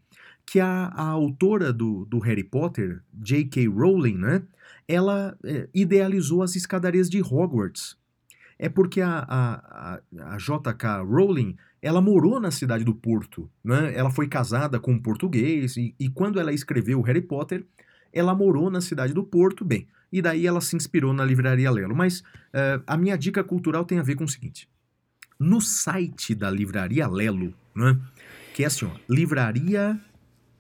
que 0.46 0.60
a, 0.60 0.88
a 0.88 1.08
autora 1.08 1.72
do, 1.72 2.06
do, 2.06 2.20
Harry 2.20 2.44
Potter, 2.44 3.02
J.K. 3.14 3.68
Rowling, 3.68 4.18
né, 4.18 4.42
ela 4.88 5.38
é, 5.44 5.70
idealizou 5.74 6.42
as 6.42 6.56
escadarias 6.56 7.10
de 7.10 7.22
Hogwarts. 7.22 7.96
É 8.60 8.68
porque 8.68 9.02
a, 9.02 9.20
a, 9.20 9.54
a, 9.96 10.34
a 10.34 10.38
J.K. 10.38 11.02
Rowling 11.04 11.56
ela 11.84 12.00
morou 12.00 12.40
na 12.40 12.50
cidade 12.50 12.86
do 12.86 12.96
Porto. 12.96 13.50
Né? 13.62 13.94
Ela 13.94 14.10
foi 14.10 14.26
casada 14.26 14.80
com 14.80 14.94
um 14.94 15.00
português 15.00 15.76
e, 15.76 15.94
e 16.00 16.08
quando 16.08 16.40
ela 16.40 16.54
escreveu 16.54 17.02
Harry 17.02 17.22
Potter, 17.22 17.66
ela 18.14 18.34
morou 18.34 18.72
na 18.72 18.80
cidade 18.80 19.14
do 19.14 19.22
Porto, 19.22 19.66
bem, 19.66 19.86
e 20.10 20.22
daí 20.22 20.48
ela 20.48 20.62
se 20.62 20.78
inspirou 20.78 21.12
na 21.12 21.26
Livraria 21.26 21.70
Lelo. 21.70 21.94
Mas 21.94 22.22
uh, 22.22 22.82
a 22.88 22.96
minha 22.96 23.18
dica 23.18 23.44
cultural 23.44 23.84
tem 23.84 24.00
a 24.00 24.04
ver 24.04 24.16
com 24.16 24.24
o 24.24 24.30
seguinte: 24.30 24.70
no 25.38 25.60
site 25.60 26.34
da 26.34 26.50
Livraria 26.50 27.06
Lelo, 27.06 27.54
né, 27.76 28.00
que 28.54 28.64
é 28.64 28.68
assim, 28.68 28.86
ó, 28.86 28.92
Livraria 29.10 30.00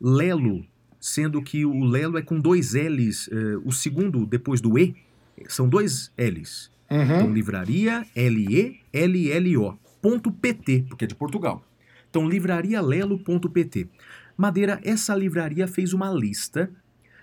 Lelo, 0.02 0.66
sendo 1.00 1.41
que 1.41 1.64
o 1.66 1.86
Lelo 1.86 2.18
é 2.18 2.22
com 2.22 2.38
dois 2.38 2.74
L's, 2.74 3.28
uh, 3.28 3.62
o 3.64 3.72
segundo 3.72 4.26
depois 4.26 4.60
do 4.60 4.78
E, 4.78 4.94
são 5.48 5.70
dois 5.70 6.12
L's. 6.18 6.70
Uhum. 6.91 7.02
Então, 7.02 7.34
livraria 7.34 8.06
L-E-L-L-O, 8.16 9.80
ponto 10.04 10.30
PT, 10.34 10.88
porque 10.90 11.06
é 11.06 11.08
de 11.08 11.16
Portugal. 11.16 11.66
Então, 12.10 12.28
livrarialelo.pt. 12.28 13.90
Madeira, 14.36 14.82
essa 14.84 15.16
livraria 15.16 15.66
fez 15.66 15.94
uma 15.94 16.12
lista 16.12 16.70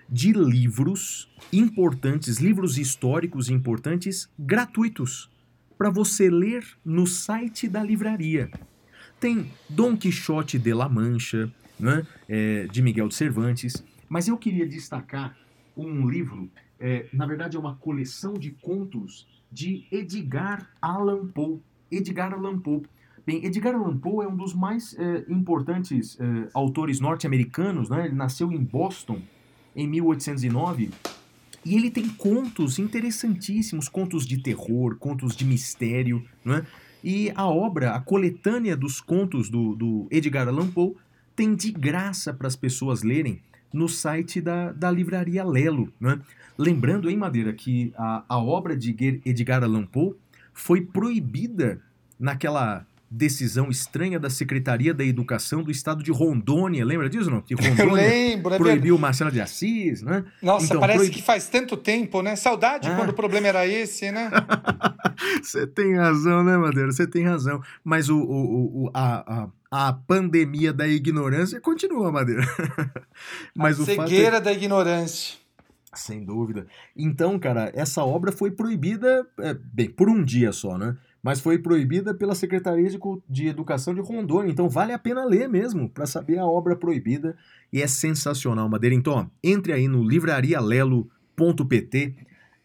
de 0.09 0.33
livros 0.33 1.31
importantes, 1.53 2.39
livros 2.39 2.79
históricos 2.79 3.49
importantes, 3.49 4.27
gratuitos, 4.37 5.29
para 5.77 5.91
você 5.91 6.27
ler 6.27 6.65
no 6.83 7.05
site 7.05 7.67
da 7.67 7.83
livraria. 7.83 8.49
Tem 9.19 9.51
Dom 9.69 9.95
Quixote 9.95 10.57
de 10.57 10.73
La 10.73 10.89
Mancha, 10.89 11.53
né, 11.79 12.05
é, 12.27 12.65
de 12.65 12.81
Miguel 12.81 13.07
de 13.07 13.15
Cervantes, 13.15 13.83
mas 14.09 14.27
eu 14.27 14.37
queria 14.37 14.67
destacar 14.67 15.37
um 15.77 16.09
livro, 16.09 16.49
é, 16.79 17.05
na 17.13 17.27
verdade 17.27 17.55
é 17.55 17.59
uma 17.59 17.75
coleção 17.75 18.33
de 18.33 18.51
contos 18.51 19.27
de 19.51 19.85
Edgar 19.91 20.69
Allan 20.81 21.27
Poe. 21.27 21.61
Edgar 21.91 22.33
Allan 22.33 22.59
Poe. 22.59 22.81
Bem, 23.25 23.45
Edgar 23.45 23.75
Allan 23.75 23.97
Poe 23.97 24.25
é 24.25 24.27
um 24.27 24.35
dos 24.35 24.53
mais 24.53 24.97
é, 24.97 25.25
importantes 25.29 26.17
é, 26.19 26.49
autores 26.53 26.99
norte-americanos, 26.99 27.89
né? 27.89 28.05
ele 28.05 28.15
nasceu 28.15 28.51
em 28.51 28.63
Boston, 28.63 29.21
em 29.75 29.87
1809. 29.87 30.89
E 31.63 31.75
ele 31.75 31.91
tem 31.91 32.07
contos 32.09 32.79
interessantíssimos, 32.79 33.87
contos 33.87 34.25
de 34.25 34.41
terror, 34.41 34.95
contos 34.97 35.35
de 35.35 35.45
mistério, 35.45 36.25
né? 36.43 36.65
E 37.03 37.31
a 37.35 37.47
obra, 37.47 37.95
a 37.95 37.99
coletânea 37.99 38.75
dos 38.75 38.99
contos 38.99 39.49
do, 39.49 39.75
do 39.75 40.07
Edgar 40.11 40.47
Allan 40.47 40.69
Poe, 40.71 40.95
tem 41.35 41.55
de 41.55 41.71
graça 41.71 42.33
para 42.33 42.47
as 42.47 42.55
pessoas 42.55 43.01
lerem 43.01 43.41
no 43.73 43.87
site 43.87 44.41
da, 44.41 44.71
da 44.71 44.91
livraria 44.91 45.43
Lelo. 45.43 45.91
Né? 45.99 46.19
Lembrando, 46.57 47.09
em 47.09 47.17
Madeira, 47.17 47.53
que 47.53 47.93
a, 47.97 48.23
a 48.27 48.37
obra 48.37 48.75
de 48.75 49.21
Edgar 49.25 49.63
Allan 49.63 49.85
Poe 49.85 50.13
foi 50.61 50.81
proibida 50.81 51.81
naquela 52.19 52.85
decisão 53.09 53.69
estranha 53.69 54.19
da 54.19 54.29
Secretaria 54.29 54.93
da 54.93 55.03
Educação 55.03 55.63
do 55.63 55.71
Estado 55.71 56.03
de 56.03 56.11
Rondônia. 56.11 56.85
Lembra 56.85 57.09
disso, 57.09 57.31
não? 57.31 57.41
Que 57.41 57.55
Rondônia 57.57 57.83
Eu 57.83 57.93
lembro, 57.93 58.53
é 58.53 58.57
proibiu 58.57 58.97
Marcelo 58.97 59.31
de 59.31 59.41
Assis, 59.41 60.03
né? 60.03 60.23
Nossa, 60.41 60.67
então, 60.67 60.79
parece 60.79 60.99
proib... 60.99 61.13
que 61.13 61.21
faz 61.21 61.49
tanto 61.49 61.75
tempo, 61.75 62.21
né? 62.21 62.35
Saudade 62.35 62.87
ah. 62.87 62.95
quando 62.95 63.09
o 63.09 63.13
problema 63.13 63.47
era 63.47 63.65
esse, 63.65 64.11
né? 64.11 64.29
Você 65.41 65.65
tem 65.65 65.95
razão, 65.95 66.43
né, 66.43 66.55
Madeira? 66.55 66.91
Você 66.91 67.07
tem 67.07 67.25
razão. 67.25 67.61
Mas 67.83 68.07
o, 68.07 68.17
o, 68.17 68.83
o 68.83 68.91
a, 68.93 69.49
a, 69.71 69.87
a, 69.89 69.93
pandemia 69.93 70.71
da 70.71 70.87
ignorância 70.87 71.59
continua, 71.59 72.11
Madeira. 72.11 72.43
Mas 73.55 73.79
a 73.79 73.83
o 73.83 73.85
cegueira 73.85 74.37
é... 74.37 74.41
da 74.41 74.53
ignorância. 74.53 75.40
Sem 75.93 76.23
dúvida. 76.23 76.67
Então, 76.95 77.37
cara, 77.37 77.71
essa 77.75 78.03
obra 78.03 78.31
foi 78.31 78.51
proibida, 78.51 79.27
é, 79.39 79.53
bem, 79.53 79.89
por 79.89 80.09
um 80.09 80.23
dia 80.23 80.51
só, 80.51 80.77
né? 80.77 80.97
mas 81.23 81.39
foi 81.39 81.57
proibida 81.59 82.13
pela 82.13 82.35
Secretaria 82.35 82.89
de, 82.89 82.99
de 83.29 83.47
Educação 83.47 83.93
de 83.93 84.01
Rondônia. 84.01 84.51
Então 84.51 84.67
vale 84.67 84.91
a 84.93 84.99
pena 84.99 85.23
ler 85.23 85.47
mesmo 85.47 85.87
para 85.89 86.05
saber 86.05 86.39
a 86.39 86.45
obra 86.45 86.75
proibida 86.75 87.37
e 87.71 87.81
é 87.81 87.87
sensacional, 87.87 88.67
Madeira. 88.67 88.95
Então, 88.95 89.13
ó, 89.13 89.25
entre 89.43 89.71
aí 89.73 89.87
no 89.87 90.03
livrarialelo.pt 90.03 92.15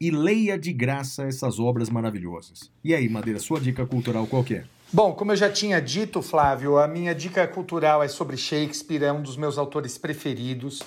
e 0.01 0.11
leia 0.11 0.59
de 0.59 0.73
graça 0.73 1.25
essas 1.25 1.59
obras 1.59 1.91
maravilhosas. 1.91 2.71
E 2.83 2.95
aí, 2.95 3.07
Madeira, 3.09 3.39
sua 3.39 3.61
dica 3.61 3.85
cultural 3.87 4.27
qual 4.27 4.45
é? 4.51 4.65
Bom, 4.93 5.15
como 5.15 5.33
eu 5.33 5.37
já 5.37 5.51
tinha 5.51 5.81
dito, 5.81 6.23
Flávio, 6.23 6.79
a 6.79 6.87
minha 6.87 7.15
dica 7.15 7.47
cultural 7.49 8.03
é 8.03 8.09
sobre 8.09 8.37
Shakespeare, 8.37 9.03
é 9.03 9.13
um 9.13 9.21
dos 9.21 9.37
meus 9.37 9.59
autores 9.59 9.99
preferidos. 9.99 10.81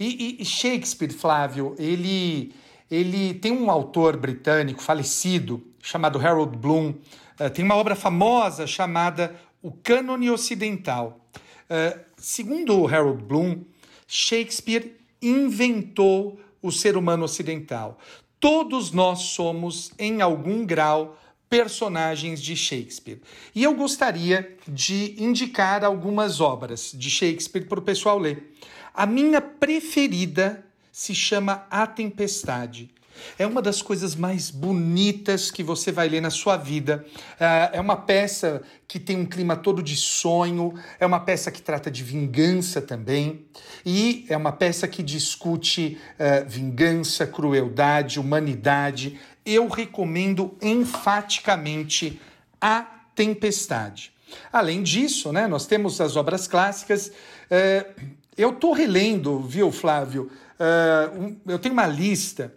E, 0.00 0.38
e, 0.40 0.44
Shakespeare, 0.46 1.12
Flávio, 1.12 1.74
ele, 1.78 2.54
ele 2.90 3.34
tem 3.34 3.52
um 3.52 3.70
autor 3.70 4.16
britânico 4.16 4.80
falecido, 4.80 5.62
chamado 5.82 6.18
Harold 6.18 6.56
Bloom, 6.56 6.94
uh, 7.38 7.50
tem 7.52 7.62
uma 7.62 7.76
obra 7.76 7.94
famosa 7.94 8.66
chamada 8.66 9.38
O 9.60 9.70
Cânone 9.70 10.30
Ocidental. 10.30 11.20
Uh, 11.68 12.00
segundo 12.16 12.86
Harold 12.86 13.22
Bloom, 13.22 13.60
Shakespeare 14.08 14.96
inventou 15.20 16.40
o 16.62 16.72
ser 16.72 16.96
humano 16.96 17.24
ocidental. 17.24 17.98
Todos 18.40 18.92
nós 18.92 19.20
somos, 19.20 19.92
em 19.98 20.22
algum 20.22 20.64
grau, 20.64 21.18
personagens 21.50 22.40
de 22.40 22.56
Shakespeare. 22.56 23.20
E 23.54 23.62
eu 23.62 23.74
gostaria 23.74 24.56
de 24.66 25.14
indicar 25.22 25.84
algumas 25.84 26.40
obras 26.40 26.92
de 26.94 27.10
Shakespeare 27.10 27.66
para 27.66 27.80
o 27.80 27.82
pessoal 27.82 28.18
ler. 28.18 28.54
A 28.94 29.06
minha 29.06 29.40
preferida 29.40 30.64
se 30.92 31.14
chama 31.14 31.66
A 31.70 31.86
Tempestade. 31.86 32.90
É 33.38 33.46
uma 33.46 33.60
das 33.60 33.82
coisas 33.82 34.14
mais 34.14 34.50
bonitas 34.50 35.50
que 35.50 35.62
você 35.62 35.92
vai 35.92 36.08
ler 36.08 36.20
na 36.20 36.30
sua 36.30 36.56
vida. 36.56 37.04
É, 37.38 37.70
é 37.74 37.80
uma 37.80 37.96
peça 37.96 38.62
que 38.86 38.98
tem 38.98 39.16
um 39.16 39.26
clima 39.26 39.56
todo 39.56 39.82
de 39.82 39.96
sonho, 39.96 40.74
é 40.98 41.06
uma 41.06 41.20
peça 41.20 41.50
que 41.50 41.62
trata 41.62 41.90
de 41.90 42.02
vingança 42.02 42.80
também, 42.80 43.44
e 43.84 44.24
é 44.28 44.36
uma 44.36 44.52
peça 44.52 44.88
que 44.88 45.02
discute 45.02 45.98
uh, 46.18 46.48
vingança, 46.48 47.26
crueldade, 47.26 48.18
humanidade. 48.18 49.18
Eu 49.44 49.68
recomendo 49.68 50.56
enfaticamente 50.60 52.20
A 52.60 52.86
Tempestade. 53.14 54.12
Além 54.52 54.82
disso, 54.82 55.32
né, 55.32 55.46
nós 55.46 55.66
temos 55.66 56.00
as 56.00 56.16
obras 56.16 56.46
clássicas. 56.46 57.08
Uh, 57.50 58.19
eu 58.40 58.50
estou 58.50 58.72
relendo, 58.72 59.40
viu, 59.40 59.70
Flávio? 59.70 60.30
Uh, 60.58 61.20
um, 61.20 61.36
eu 61.46 61.58
tenho 61.58 61.72
uma 61.72 61.86
lista 61.86 62.52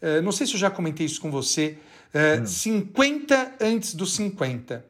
eh, 0.00 0.20
não 0.20 0.32
sei 0.32 0.46
se 0.46 0.54
eu 0.54 0.58
já 0.58 0.70
comentei 0.70 1.06
isso 1.06 1.20
com 1.20 1.30
você, 1.30 1.78
uh, 2.14 2.42
hum. 2.42 2.46
50 2.46 3.54
antes 3.60 3.94
dos 3.94 4.14
50. 4.14 4.84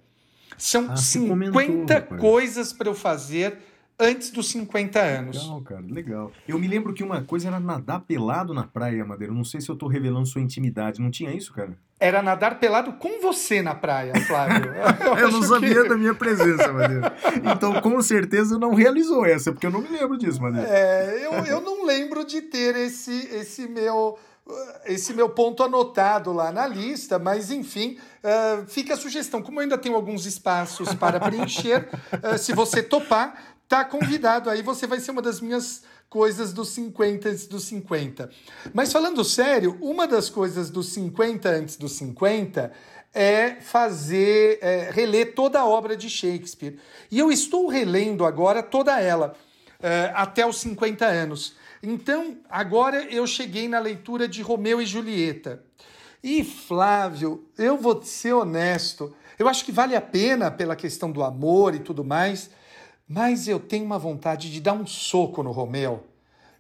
São 0.58 0.90
ah, 0.90 0.96
50 0.96 2.00
comentou, 2.00 2.18
coisas 2.18 2.72
para 2.72 2.88
eu 2.88 2.94
fazer 2.94 3.58
antes 3.98 4.30
dos 4.30 4.48
50 4.50 5.00
anos. 5.00 5.42
Legal, 5.42 5.60
cara, 5.62 5.84
legal. 5.88 6.32
Eu 6.46 6.58
me 6.58 6.66
lembro 6.66 6.92
que 6.92 7.02
uma 7.02 7.22
coisa 7.22 7.48
era 7.48 7.58
nadar 7.58 8.00
pelado 8.00 8.52
na 8.52 8.64
praia, 8.64 9.04
Madeira. 9.04 9.32
Não 9.32 9.44
sei 9.44 9.60
se 9.60 9.68
eu 9.68 9.74
estou 9.74 9.88
revelando 9.88 10.26
sua 10.26 10.40
intimidade. 10.40 11.00
Não 11.00 11.10
tinha 11.10 11.32
isso, 11.32 11.52
cara? 11.52 11.76
Era 11.98 12.22
nadar 12.22 12.60
pelado 12.60 12.92
com 12.94 13.20
você 13.22 13.62
na 13.62 13.74
praia, 13.74 14.12
Flávio. 14.26 14.70
Eu, 15.00 15.16
eu 15.16 15.32
não 15.32 15.42
sabia 15.42 15.82
que... 15.82 15.88
da 15.88 15.96
minha 15.96 16.14
presença, 16.14 16.70
Madeira. 16.70 17.14
Então, 17.54 17.80
com 17.80 18.02
certeza, 18.02 18.58
não 18.58 18.74
realizou 18.74 19.24
essa, 19.24 19.50
porque 19.50 19.66
eu 19.66 19.70
não 19.70 19.80
me 19.80 19.88
lembro 19.88 20.18
disso, 20.18 20.40
Madeira. 20.42 20.68
É, 20.68 21.26
eu, 21.26 21.32
eu 21.46 21.60
não 21.60 21.86
lembro 21.86 22.24
de 22.24 22.42
ter 22.42 22.76
esse, 22.76 23.12
esse 23.32 23.66
meu 23.66 24.18
esse 24.84 25.12
meu 25.12 25.28
ponto 25.28 25.62
anotado 25.62 26.32
lá 26.32 26.52
na 26.52 26.66
lista, 26.68 27.18
mas 27.18 27.50
enfim, 27.50 27.98
uh, 28.22 28.64
fica 28.68 28.94
a 28.94 28.96
sugestão. 28.96 29.42
Como 29.42 29.58
eu 29.58 29.62
ainda 29.62 29.76
tenho 29.76 29.96
alguns 29.96 30.24
espaços 30.24 30.94
para 30.94 31.18
preencher, 31.18 31.88
uh, 32.12 32.38
se 32.38 32.52
você 32.52 32.80
topar, 32.82 33.55
tá 33.68 33.84
convidado 33.84 34.48
aí, 34.48 34.62
você 34.62 34.86
vai 34.86 35.00
ser 35.00 35.10
uma 35.10 35.22
das 35.22 35.40
minhas 35.40 35.82
coisas 36.08 36.52
dos 36.52 36.70
50 36.70 37.28
antes 37.28 37.46
dos 37.46 37.64
50. 37.64 38.30
Mas 38.72 38.92
falando 38.92 39.24
sério, 39.24 39.76
uma 39.80 40.06
das 40.06 40.30
coisas 40.30 40.70
dos 40.70 40.88
50 40.90 41.48
antes 41.48 41.76
dos 41.76 41.92
50 41.92 42.72
é 43.12 43.56
fazer, 43.60 44.58
é, 44.60 44.90
reler 44.90 45.34
toda 45.34 45.60
a 45.60 45.66
obra 45.66 45.96
de 45.96 46.08
Shakespeare. 46.08 46.78
E 47.10 47.18
eu 47.18 47.32
estou 47.32 47.66
relendo 47.66 48.24
agora 48.24 48.62
toda 48.62 49.00
ela, 49.00 49.34
é, 49.80 50.12
até 50.14 50.46
os 50.46 50.58
50 50.60 51.06
anos. 51.06 51.56
Então, 51.82 52.36
agora 52.48 53.04
eu 53.04 53.26
cheguei 53.26 53.68
na 53.68 53.78
leitura 53.78 54.28
de 54.28 54.42
Romeu 54.42 54.80
e 54.80 54.86
Julieta. 54.86 55.62
E 56.22 56.42
Flávio, 56.44 57.46
eu 57.56 57.76
vou 57.76 58.02
ser 58.02 58.32
honesto, 58.32 59.14
eu 59.38 59.48
acho 59.48 59.64
que 59.64 59.72
vale 59.72 59.94
a 59.94 60.00
pena 60.00 60.50
pela 60.50 60.74
questão 60.74 61.10
do 61.10 61.22
amor 61.22 61.74
e 61.74 61.78
tudo 61.78 62.02
mais, 62.02 62.50
mas 63.08 63.46
eu 63.46 63.60
tenho 63.60 63.84
uma 63.84 63.98
vontade 63.98 64.50
de 64.50 64.60
dar 64.60 64.72
um 64.72 64.86
soco 64.86 65.42
no 65.42 65.52
Romeu. 65.52 66.04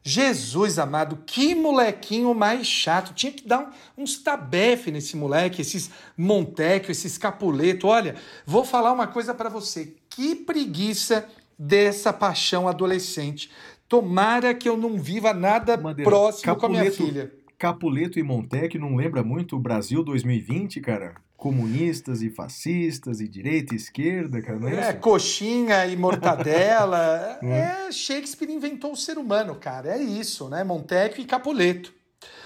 Jesus 0.02 0.78
amado, 0.78 1.18
que 1.26 1.52
molequinho 1.52 2.32
mais 2.32 2.64
chato. 2.64 3.12
Tinha 3.12 3.32
que 3.32 3.44
dar 3.44 3.72
um, 3.96 4.04
uns 4.04 4.22
tabefe 4.22 4.92
nesse 4.92 5.16
moleque, 5.16 5.62
esses 5.62 5.90
Montecchio, 6.16 6.92
esses 6.92 7.18
Capuleto. 7.18 7.88
Olha, 7.88 8.14
vou 8.46 8.64
falar 8.64 8.92
uma 8.92 9.08
coisa 9.08 9.34
para 9.34 9.48
você. 9.48 9.96
Que 10.08 10.36
preguiça 10.36 11.28
dessa 11.58 12.12
paixão 12.12 12.68
adolescente. 12.68 13.50
Tomara 13.88 14.54
que 14.54 14.68
eu 14.68 14.76
não 14.76 14.96
viva 14.96 15.34
nada 15.34 15.76
Madeira, 15.76 16.08
próximo 16.08 16.54
Capuleto, 16.54 16.60
com 16.60 16.66
a 16.66 16.80
minha 16.80 16.92
filha. 16.92 17.32
Capuleto 17.58 18.18
e 18.20 18.22
Montecchio 18.22 18.80
não 18.80 18.94
lembra 18.94 19.24
muito 19.24 19.56
o 19.56 19.60
Brasil 19.60 20.04
2020, 20.04 20.80
cara? 20.80 21.16
Comunistas 21.46 22.22
e 22.22 22.30
fascistas 22.30 23.20
e 23.20 23.28
direita 23.28 23.72
e 23.72 23.76
esquerda, 23.76 24.42
cara, 24.42 24.58
não 24.58 24.68
é, 24.68 24.88
é 24.88 24.92
coxinha 24.92 25.86
e 25.86 25.96
mortadela. 25.96 27.38
é. 27.42 27.86
é, 27.88 27.92
Shakespeare 27.92 28.50
inventou 28.50 28.90
o 28.92 28.96
ser 28.96 29.16
humano, 29.16 29.54
cara. 29.54 29.96
É 29.96 30.02
isso, 30.02 30.48
né? 30.48 30.64
Montecchio 30.64 31.22
e 31.22 31.24
Capuleto. 31.24 31.94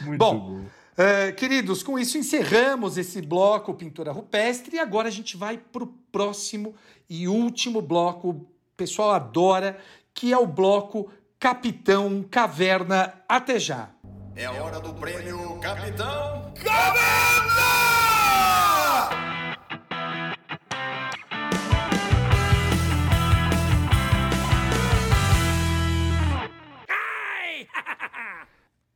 Muito 0.03 0.19
bom. 0.19 0.39
bom. 0.39 0.57
Uh, 1.01 1.35
queridos, 1.35 1.83
com 1.83 1.99
isso 1.99 2.19
encerramos 2.19 2.99
esse 2.99 3.23
bloco 3.23 3.73
Pintura 3.73 4.13
Rupestre 4.13 4.77
e 4.77 4.79
agora 4.79 5.09
a 5.09 5.11
gente 5.11 5.35
vai 5.35 5.57
para 5.57 5.85
o 5.85 5.87
próximo 5.87 6.75
e 7.09 7.27
último 7.27 7.81
bloco. 7.81 8.29
O 8.29 8.47
pessoal 8.77 9.13
adora, 9.13 9.79
que 10.13 10.31
é 10.31 10.37
o 10.37 10.47
bloco 10.47 11.11
Capitão 11.39 12.23
Caverna. 12.31 13.15
Até 13.27 13.59
já! 13.59 13.89
É 14.37 14.45
a 14.45 14.53
hora 14.53 14.79
do 14.79 14.93
prêmio 14.93 15.59
Capitão 15.59 16.53
Caverna! 16.63 17.81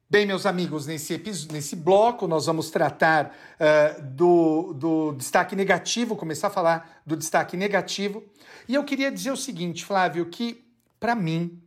Bem, 0.09 0.27
meus 0.27 0.45
amigos, 0.45 0.87
nesse, 0.87 1.17
nesse 1.51 1.75
bloco 1.75 2.29
nós 2.29 2.45
vamos 2.45 2.71
tratar 2.71 3.35
uh, 3.59 4.03
do, 4.03 4.75
do 4.75 5.13
destaque 5.15 5.57
negativo, 5.57 6.15
começar 6.15 6.49
a 6.49 6.51
falar 6.51 7.01
do 7.07 7.17
destaque 7.17 7.57
negativo. 7.57 8.23
E 8.69 8.75
eu 8.75 8.85
queria 8.85 9.11
dizer 9.11 9.31
o 9.31 9.37
seguinte, 9.37 9.83
Flávio, 9.83 10.27
que 10.27 10.63
para 11.01 11.15
mim 11.15 11.59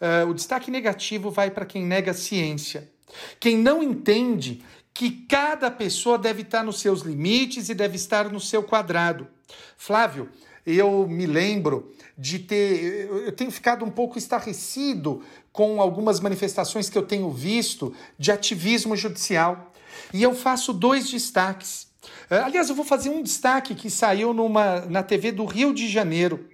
uh, 0.00 0.28
o 0.28 0.34
destaque 0.34 0.72
negativo 0.72 1.30
vai 1.30 1.52
para 1.52 1.64
quem 1.64 1.86
nega 1.86 2.10
a 2.10 2.14
ciência, 2.14 2.90
quem 3.38 3.56
não 3.56 3.80
entende 3.80 4.64
que 4.92 5.10
cada 5.28 5.70
pessoa 5.70 6.18
deve 6.18 6.42
estar 6.42 6.64
nos 6.64 6.80
seus 6.80 7.02
limites 7.02 7.68
e 7.68 7.74
deve 7.74 7.94
estar 7.94 8.28
no 8.28 8.40
seu 8.40 8.64
quadrado. 8.64 9.28
Flávio, 9.76 10.28
eu 10.66 11.06
me 11.06 11.26
lembro 11.26 11.92
de 12.16 12.38
ter. 12.38 13.08
Eu 13.10 13.32
tenho 13.32 13.50
ficado 13.50 13.84
um 13.84 13.90
pouco 13.90 14.16
estarrecido 14.16 15.22
com 15.54 15.80
algumas 15.80 16.20
manifestações 16.20 16.90
que 16.90 16.98
eu 16.98 17.06
tenho 17.06 17.30
visto 17.30 17.94
de 18.18 18.30
ativismo 18.30 18.94
judicial. 18.94 19.72
E 20.12 20.22
eu 20.22 20.34
faço 20.34 20.74
dois 20.74 21.08
destaques. 21.08 21.86
Aliás, 22.28 22.68
eu 22.68 22.74
vou 22.74 22.84
fazer 22.84 23.08
um 23.08 23.22
destaque 23.22 23.74
que 23.74 23.88
saiu 23.88 24.34
numa, 24.34 24.80
na 24.80 25.02
TV 25.02 25.32
do 25.32 25.46
Rio 25.46 25.72
de 25.72 25.88
Janeiro 25.88 26.46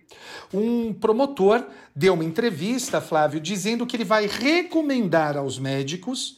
um 0.52 0.93
promotor 0.93 1.66
deu 1.94 2.14
uma 2.14 2.24
entrevista, 2.24 3.01
Flávio, 3.01 3.40
dizendo 3.40 3.86
que 3.86 3.97
ele 3.97 4.05
vai 4.05 4.27
recomendar 4.27 5.36
aos 5.36 5.59
médicos 5.59 6.36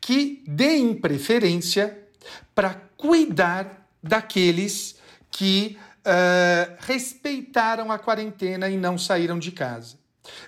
que 0.00 0.42
deem 0.46 0.94
preferência 0.94 1.98
para 2.54 2.74
cuidar 2.96 3.88
daqueles 4.02 4.96
que 5.30 5.78
uh, 6.00 6.76
respeitaram 6.80 7.90
a 7.90 7.98
quarentena 7.98 8.68
e 8.68 8.76
não 8.76 8.98
saíram 8.98 9.38
de 9.38 9.52
casa. 9.52 9.96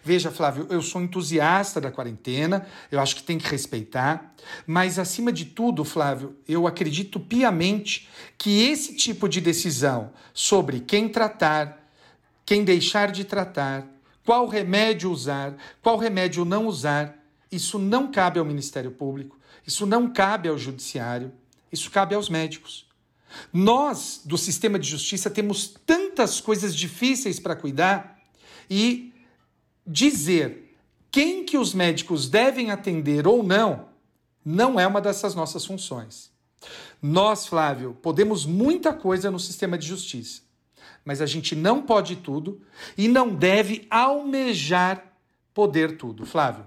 Veja, 0.02 0.30
Flávio, 0.30 0.66
eu 0.70 0.80
sou 0.80 1.02
entusiasta 1.02 1.80
da 1.80 1.90
quarentena, 1.90 2.66
eu 2.90 2.98
acho 2.98 3.16
que 3.16 3.22
tem 3.22 3.38
que 3.38 3.48
respeitar, 3.48 4.34
mas 4.66 4.98
acima 4.98 5.30
de 5.30 5.44
tudo, 5.44 5.84
Flávio, 5.84 6.36
eu 6.48 6.66
acredito 6.66 7.20
piamente 7.20 8.08
que 8.38 8.62
esse 8.68 8.94
tipo 8.94 9.28
de 9.28 9.40
decisão 9.40 10.12
sobre 10.32 10.80
quem 10.80 11.08
tratar, 11.08 11.90
quem 12.44 12.64
deixar 12.64 13.10
de 13.12 13.24
tratar, 13.24 13.86
qual 14.24 14.48
remédio 14.48 15.10
usar, 15.10 15.54
qual 15.82 15.98
remédio 15.98 16.44
não 16.44 16.66
usar, 16.66 17.16
isso 17.52 17.78
não 17.78 18.10
cabe 18.10 18.38
ao 18.38 18.44
Ministério 18.44 18.90
Público, 18.90 19.38
isso 19.66 19.86
não 19.86 20.10
cabe 20.10 20.48
ao 20.48 20.58
Judiciário, 20.58 21.32
isso 21.70 21.90
cabe 21.90 22.14
aos 22.14 22.28
médicos. 22.28 22.86
Nós, 23.52 24.22
do 24.24 24.38
sistema 24.38 24.78
de 24.78 24.88
justiça, 24.88 25.28
temos 25.28 25.74
tantas 25.84 26.40
coisas 26.40 26.74
difíceis 26.74 27.38
para 27.38 27.56
cuidar 27.56 28.18
e 28.70 29.12
dizer 29.86 30.76
quem 31.10 31.44
que 31.44 31.56
os 31.56 31.72
médicos 31.72 32.28
devem 32.28 32.70
atender 32.70 33.26
ou 33.26 33.42
não, 33.42 33.88
não 34.44 34.78
é 34.78 34.86
uma 34.86 35.00
dessas 35.00 35.34
nossas 35.34 35.64
funções. 35.64 36.30
Nós, 37.00 37.46
Flávio, 37.46 37.96
podemos 38.02 38.44
muita 38.44 38.92
coisa 38.92 39.30
no 39.30 39.38
sistema 39.38 39.78
de 39.78 39.86
justiça 39.86 40.46
mas 41.06 41.22
a 41.22 41.26
gente 41.26 41.54
não 41.54 41.80
pode 41.80 42.16
tudo 42.16 42.60
e 42.98 43.06
não 43.06 43.32
deve 43.32 43.86
almejar 43.88 45.16
poder 45.54 45.96
tudo. 45.96 46.26
Flávio. 46.26 46.66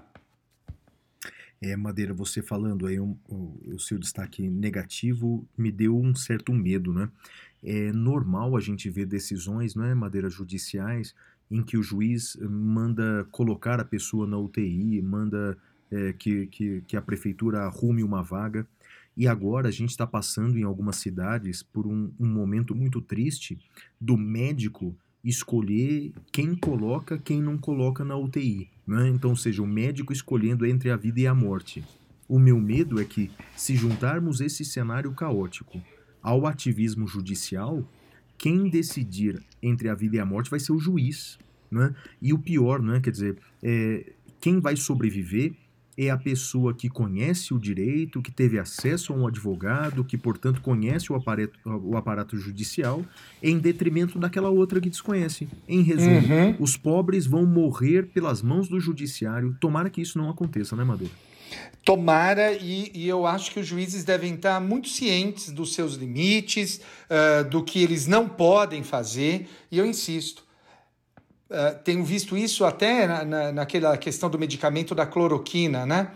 É, 1.60 1.76
Madeira, 1.76 2.14
você 2.14 2.40
falando 2.40 2.86
aí 2.86 2.98
o, 2.98 3.18
o, 3.28 3.74
o 3.74 3.78
seu 3.78 3.98
destaque 3.98 4.48
negativo 4.48 5.46
me 5.58 5.70
deu 5.70 5.94
um 5.94 6.14
certo 6.14 6.54
medo, 6.54 6.90
né? 6.90 7.10
É 7.62 7.92
normal 7.92 8.56
a 8.56 8.60
gente 8.60 8.88
ver 8.88 9.04
decisões, 9.04 9.74
não 9.74 9.84
é, 9.84 9.94
Madeira, 9.94 10.30
judiciais, 10.30 11.14
em 11.50 11.62
que 11.62 11.76
o 11.76 11.82
juiz 11.82 12.36
manda 12.40 13.26
colocar 13.30 13.80
a 13.80 13.84
pessoa 13.84 14.26
na 14.26 14.38
UTI, 14.38 15.02
manda 15.02 15.58
é, 15.90 16.12
que, 16.12 16.46
que, 16.46 16.82
que 16.86 16.96
a 16.96 17.02
prefeitura 17.02 17.62
arrume 17.62 18.04
uma 18.04 18.22
vaga. 18.22 18.66
E 19.16 19.26
agora 19.26 19.68
a 19.68 19.72
gente 19.72 19.90
está 19.90 20.06
passando 20.06 20.56
em 20.56 20.62
algumas 20.62 20.96
cidades 20.96 21.62
por 21.62 21.86
um, 21.86 22.10
um, 22.18 22.28
momento 22.28 22.74
muito 22.74 23.00
triste 23.00 23.58
do 24.00 24.16
médico 24.16 24.96
escolher 25.22 26.12
quem 26.32 26.54
coloca, 26.54 27.18
quem 27.18 27.42
não 27.42 27.58
coloca 27.58 28.04
na 28.04 28.16
UTI. 28.16 28.70
Né? 28.86 29.08
Então, 29.08 29.34
seja, 29.34 29.62
o 29.62 29.66
médico 29.66 30.12
escolhendo 30.12 30.64
entre 30.64 30.90
a 30.90 30.96
vida 30.96 31.20
e 31.20 31.26
a 31.26 31.34
morte. 31.34 31.84
O 32.28 32.38
meu 32.38 32.58
medo 32.58 33.00
é 33.00 33.04
que, 33.04 33.30
se 33.56 33.74
juntarmos 33.74 34.40
esse 34.40 34.64
cenário 34.64 35.12
caótico 35.12 35.82
ao 36.22 36.46
ativismo 36.46 37.06
judicial, 37.06 37.84
quem 38.40 38.70
decidir 38.70 39.38
entre 39.62 39.90
a 39.90 39.94
vida 39.94 40.16
e 40.16 40.18
a 40.18 40.24
morte 40.24 40.50
vai 40.50 40.58
ser 40.58 40.72
o 40.72 40.78
juiz. 40.78 41.38
Né? 41.70 41.94
E 42.22 42.32
o 42.32 42.38
pior, 42.38 42.80
né? 42.80 42.98
quer 42.98 43.10
dizer, 43.10 43.36
é, 43.62 44.14
quem 44.40 44.58
vai 44.58 44.76
sobreviver 44.76 45.52
é 45.94 46.08
a 46.08 46.16
pessoa 46.16 46.72
que 46.72 46.88
conhece 46.88 47.52
o 47.52 47.58
direito, 47.58 48.22
que 48.22 48.32
teve 48.32 48.58
acesso 48.58 49.12
a 49.12 49.16
um 49.16 49.26
advogado, 49.26 50.02
que, 50.02 50.16
portanto, 50.16 50.62
conhece 50.62 51.12
o 51.12 51.14
aparato, 51.14 51.58
o 51.66 51.94
aparato 51.98 52.38
judicial, 52.38 53.04
em 53.42 53.58
detrimento 53.58 54.18
daquela 54.18 54.48
outra 54.48 54.80
que 54.80 54.88
desconhece. 54.88 55.46
Em 55.68 55.82
resumo, 55.82 56.16
uhum. 56.16 56.56
os 56.58 56.78
pobres 56.78 57.26
vão 57.26 57.44
morrer 57.44 58.06
pelas 58.06 58.40
mãos 58.40 58.66
do 58.68 58.80
judiciário. 58.80 59.54
Tomara 59.60 59.90
que 59.90 60.00
isso 60.00 60.16
não 60.16 60.30
aconteça, 60.30 60.74
né, 60.74 60.82
Madeira? 60.82 61.12
Tomara, 61.84 62.52
e, 62.52 62.90
e, 62.94 63.08
eu 63.08 63.26
acho 63.26 63.50
que 63.50 63.60
os 63.60 63.66
juízes 63.66 64.04
devem 64.04 64.34
estar 64.34 64.60
muito 64.60 64.88
cientes 64.88 65.50
dos 65.50 65.74
seus 65.74 65.94
limites, 65.94 66.80
uh, 67.08 67.48
do 67.48 67.64
que 67.64 67.82
eles 67.82 68.06
não 68.06 68.28
podem 68.28 68.82
fazer, 68.82 69.48
e 69.70 69.78
eu 69.78 69.86
insisto 69.86 70.44
Uh, 71.50 71.76
tenho 71.82 72.04
visto 72.04 72.36
isso 72.36 72.64
até 72.64 73.08
na, 73.08 73.24
na, 73.24 73.52
naquela 73.52 73.96
questão 73.96 74.30
do 74.30 74.38
medicamento 74.38 74.94
da 74.94 75.04
cloroquina, 75.04 75.84
né? 75.84 76.12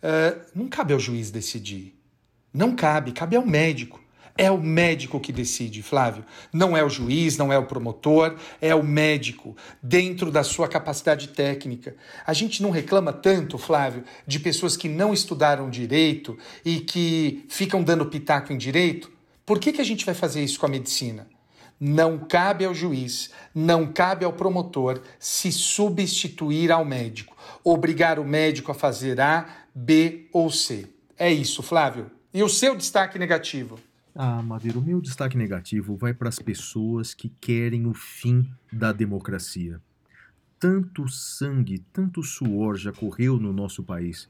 Uh, 0.00 0.40
não 0.54 0.68
cabe 0.68 0.92
ao 0.92 1.00
juiz 1.00 1.28
decidir. 1.28 1.92
Não 2.54 2.76
cabe, 2.76 3.10
cabe 3.10 3.34
ao 3.34 3.44
médico. 3.44 4.00
É 4.38 4.50
o 4.50 4.58
médico 4.58 5.18
que 5.18 5.32
decide, 5.32 5.82
Flávio. 5.82 6.24
Não 6.52 6.76
é 6.76 6.84
o 6.84 6.90
juiz, 6.90 7.38
não 7.38 7.50
é 7.50 7.58
o 7.58 7.64
promotor, 7.64 8.36
é 8.60 8.74
o 8.74 8.82
médico, 8.82 9.56
dentro 9.82 10.30
da 10.30 10.44
sua 10.44 10.68
capacidade 10.68 11.28
técnica. 11.28 11.96
A 12.26 12.34
gente 12.34 12.62
não 12.62 12.70
reclama 12.70 13.12
tanto, 13.12 13.56
Flávio, 13.56 14.04
de 14.26 14.38
pessoas 14.38 14.76
que 14.76 14.88
não 14.88 15.14
estudaram 15.14 15.70
direito 15.70 16.36
e 16.64 16.80
que 16.80 17.46
ficam 17.48 17.82
dando 17.82 18.06
pitaco 18.06 18.52
em 18.52 18.58
direito. 18.58 19.10
Por 19.46 19.58
que, 19.58 19.72
que 19.72 19.80
a 19.80 19.84
gente 19.84 20.04
vai 20.04 20.14
fazer 20.14 20.44
isso 20.44 20.60
com 20.60 20.66
a 20.66 20.70
medicina? 20.70 21.26
Não 21.78 22.18
cabe 22.18 22.64
ao 22.64 22.74
juiz, 22.74 23.30
não 23.54 23.86
cabe 23.86 24.24
ao 24.24 24.32
promotor 24.32 25.00
se 25.18 25.52
substituir 25.52 26.72
ao 26.72 26.84
médico, 26.84 27.36
obrigar 27.62 28.18
o 28.18 28.24
médico 28.24 28.70
a 28.70 28.74
fazer 28.74 29.20
A, 29.20 29.46
B 29.74 30.26
ou 30.32 30.50
C. 30.50 30.88
É 31.18 31.30
isso, 31.30 31.62
Flávio. 31.62 32.10
E 32.32 32.42
o 32.42 32.48
seu 32.48 32.74
destaque 32.74 33.18
negativo? 33.18 33.78
Ah, 34.18 34.42
Madeira, 34.42 34.78
o 34.78 34.82
meu 34.82 34.98
destaque 34.98 35.36
negativo 35.36 35.94
vai 35.94 36.14
para 36.14 36.30
as 36.30 36.38
pessoas 36.38 37.12
que 37.12 37.28
querem 37.38 37.84
o 37.84 37.92
fim 37.92 38.50
da 38.72 38.90
democracia. 38.90 39.78
Tanto 40.58 41.06
sangue, 41.06 41.84
tanto 41.92 42.22
suor 42.22 42.78
já 42.78 42.90
correu 42.90 43.38
no 43.38 43.52
nosso 43.52 43.82
país 43.82 44.26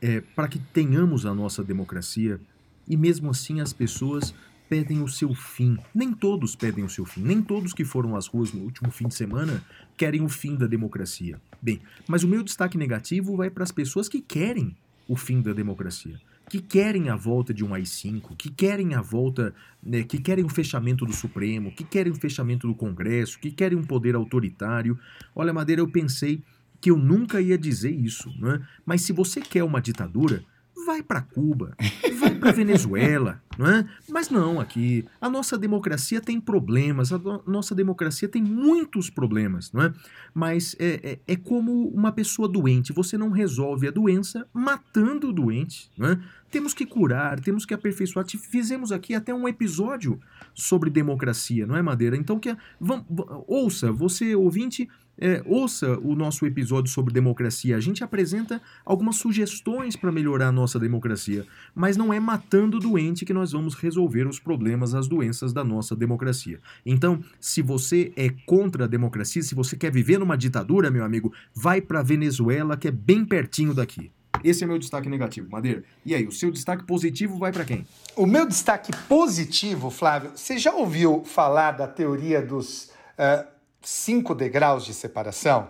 é, 0.00 0.22
para 0.22 0.48
que 0.48 0.58
tenhamos 0.58 1.26
a 1.26 1.34
nossa 1.34 1.62
democracia 1.62 2.40
e 2.88 2.96
mesmo 2.96 3.28
assim 3.28 3.60
as 3.60 3.74
pessoas 3.74 4.34
pedem 4.70 5.02
o 5.02 5.08
seu 5.08 5.34
fim. 5.34 5.76
Nem 5.94 6.14
todos 6.14 6.56
pedem 6.56 6.82
o 6.82 6.88
seu 6.88 7.04
fim. 7.04 7.20
Nem 7.20 7.42
todos 7.42 7.74
que 7.74 7.84
foram 7.84 8.16
às 8.16 8.26
ruas 8.26 8.54
no 8.54 8.62
último 8.62 8.90
fim 8.90 9.06
de 9.06 9.14
semana 9.14 9.62
querem 9.98 10.22
o 10.22 10.30
fim 10.30 10.56
da 10.56 10.66
democracia. 10.66 11.38
Bem, 11.60 11.82
mas 12.08 12.22
o 12.22 12.28
meu 12.28 12.42
destaque 12.42 12.78
negativo 12.78 13.36
vai 13.36 13.50
para 13.50 13.64
as 13.64 13.70
pessoas 13.70 14.08
que 14.08 14.22
querem 14.22 14.74
o 15.06 15.14
fim 15.14 15.42
da 15.42 15.52
democracia 15.52 16.18
que 16.48 16.60
querem 16.60 17.08
a 17.08 17.16
volta 17.16 17.52
de 17.52 17.64
um 17.64 17.74
AI-5, 17.74 18.36
que 18.36 18.50
querem 18.50 18.94
a 18.94 19.00
volta, 19.00 19.54
né, 19.82 20.02
que 20.04 20.18
querem 20.18 20.44
o 20.44 20.48
fechamento 20.48 21.04
do 21.04 21.12
Supremo, 21.12 21.72
que 21.72 21.84
querem 21.84 22.12
o 22.12 22.16
fechamento 22.16 22.66
do 22.66 22.74
Congresso, 22.74 23.38
que 23.38 23.50
querem 23.50 23.76
um 23.76 23.84
poder 23.84 24.14
autoritário. 24.14 24.98
Olha, 25.34 25.52
Madeira, 25.52 25.82
eu 25.82 25.88
pensei 25.88 26.42
que 26.80 26.90
eu 26.90 26.96
nunca 26.96 27.40
ia 27.40 27.58
dizer 27.58 27.90
isso, 27.90 28.32
né? 28.38 28.64
mas 28.84 29.02
se 29.02 29.12
você 29.12 29.40
quer 29.40 29.64
uma 29.64 29.80
ditadura, 29.80 30.44
vai 30.84 31.02
para 31.02 31.22
Cuba, 31.22 31.76
vai 32.18 32.34
para 32.34 32.52
Venezuela, 32.52 33.42
não 33.58 33.66
é? 33.66 33.88
Mas 34.08 34.28
não, 34.28 34.60
aqui 34.60 35.04
a 35.20 35.30
nossa 35.30 35.56
democracia 35.56 36.20
tem 36.20 36.40
problemas, 36.40 37.12
a 37.12 37.18
no 37.18 37.42
nossa 37.46 37.74
democracia 37.74 38.28
tem 38.28 38.42
muitos 38.42 39.08
problemas, 39.08 39.72
não 39.72 39.82
é? 39.82 39.92
Mas 40.34 40.76
é, 40.78 41.00
é, 41.02 41.32
é, 41.32 41.36
como 41.36 41.88
uma 41.88 42.12
pessoa 42.12 42.46
doente, 42.46 42.92
você 42.92 43.16
não 43.16 43.30
resolve 43.30 43.88
a 43.88 43.90
doença 43.90 44.46
matando 44.52 45.28
o 45.28 45.32
doente, 45.32 45.90
não 45.96 46.10
é? 46.10 46.20
Temos 46.50 46.74
que 46.74 46.86
curar, 46.86 47.40
temos 47.40 47.64
que 47.64 47.74
aperfeiçoar. 47.74 48.24
Fizemos 48.28 48.92
aqui 48.92 49.14
até 49.14 49.34
um 49.34 49.48
episódio 49.48 50.20
sobre 50.54 50.90
democracia, 50.90 51.66
não 51.66 51.76
é, 51.76 51.82
Madeira? 51.82 52.16
Então, 52.16 52.38
que, 52.38 52.56
vamos, 52.80 53.04
ouça, 53.46 53.90
você 53.90 54.34
ouvinte, 54.34 54.88
é, 55.18 55.42
ouça 55.44 55.98
o 56.00 56.14
nosso 56.14 56.46
episódio 56.46 56.90
sobre 56.90 57.12
democracia. 57.12 57.76
A 57.76 57.80
gente 57.80 58.04
apresenta 58.04 58.60
algumas 58.84 59.16
sugestões 59.16 59.96
para 59.96 60.12
melhorar 60.12 60.48
a 60.48 60.52
nossa 60.52 60.78
democracia, 60.78 61.46
mas 61.74 61.96
não 61.96 62.12
é 62.12 62.20
matando 62.20 62.76
o 62.76 62.80
doente 62.80 63.24
que 63.24 63.32
nós 63.32 63.52
vamos 63.52 63.74
resolver 63.74 64.26
os 64.26 64.38
problemas, 64.38 64.94
as 64.94 65.08
doenças 65.08 65.52
da 65.52 65.64
nossa 65.64 65.96
democracia. 65.96 66.60
Então, 66.84 67.22
se 67.40 67.62
você 67.62 68.12
é 68.16 68.28
contra 68.44 68.84
a 68.84 68.88
democracia, 68.88 69.42
se 69.42 69.54
você 69.54 69.76
quer 69.76 69.90
viver 69.90 70.18
numa 70.18 70.36
ditadura, 70.36 70.90
meu 70.90 71.04
amigo, 71.04 71.32
vai 71.54 71.80
para 71.80 72.02
Venezuela, 72.02 72.76
que 72.76 72.88
é 72.88 72.92
bem 72.92 73.24
pertinho 73.24 73.74
daqui. 73.74 74.10
Esse 74.44 74.64
é 74.64 74.66
meu 74.66 74.78
destaque 74.78 75.08
negativo, 75.08 75.50
Madeira. 75.50 75.82
E 76.04 76.14
aí, 76.14 76.26
o 76.26 76.30
seu 76.32 76.50
destaque 76.50 76.84
positivo 76.84 77.38
vai 77.38 77.50
para 77.50 77.64
quem? 77.64 77.86
O 78.14 78.26
meu 78.26 78.46
destaque 78.46 78.92
positivo, 79.08 79.90
Flávio, 79.90 80.32
você 80.34 80.58
já 80.58 80.72
ouviu 80.72 81.24
falar 81.24 81.72
da 81.72 81.88
teoria 81.88 82.42
dos 82.42 82.90
uh, 83.18 83.55
cinco 83.86 84.34
degraus 84.34 84.84
de 84.84 84.92
separação? 84.92 85.68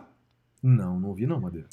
Não, 0.62 0.98
não 0.98 1.10
ouvi 1.10 1.26
não, 1.26 1.38
Madeira. 1.38 1.68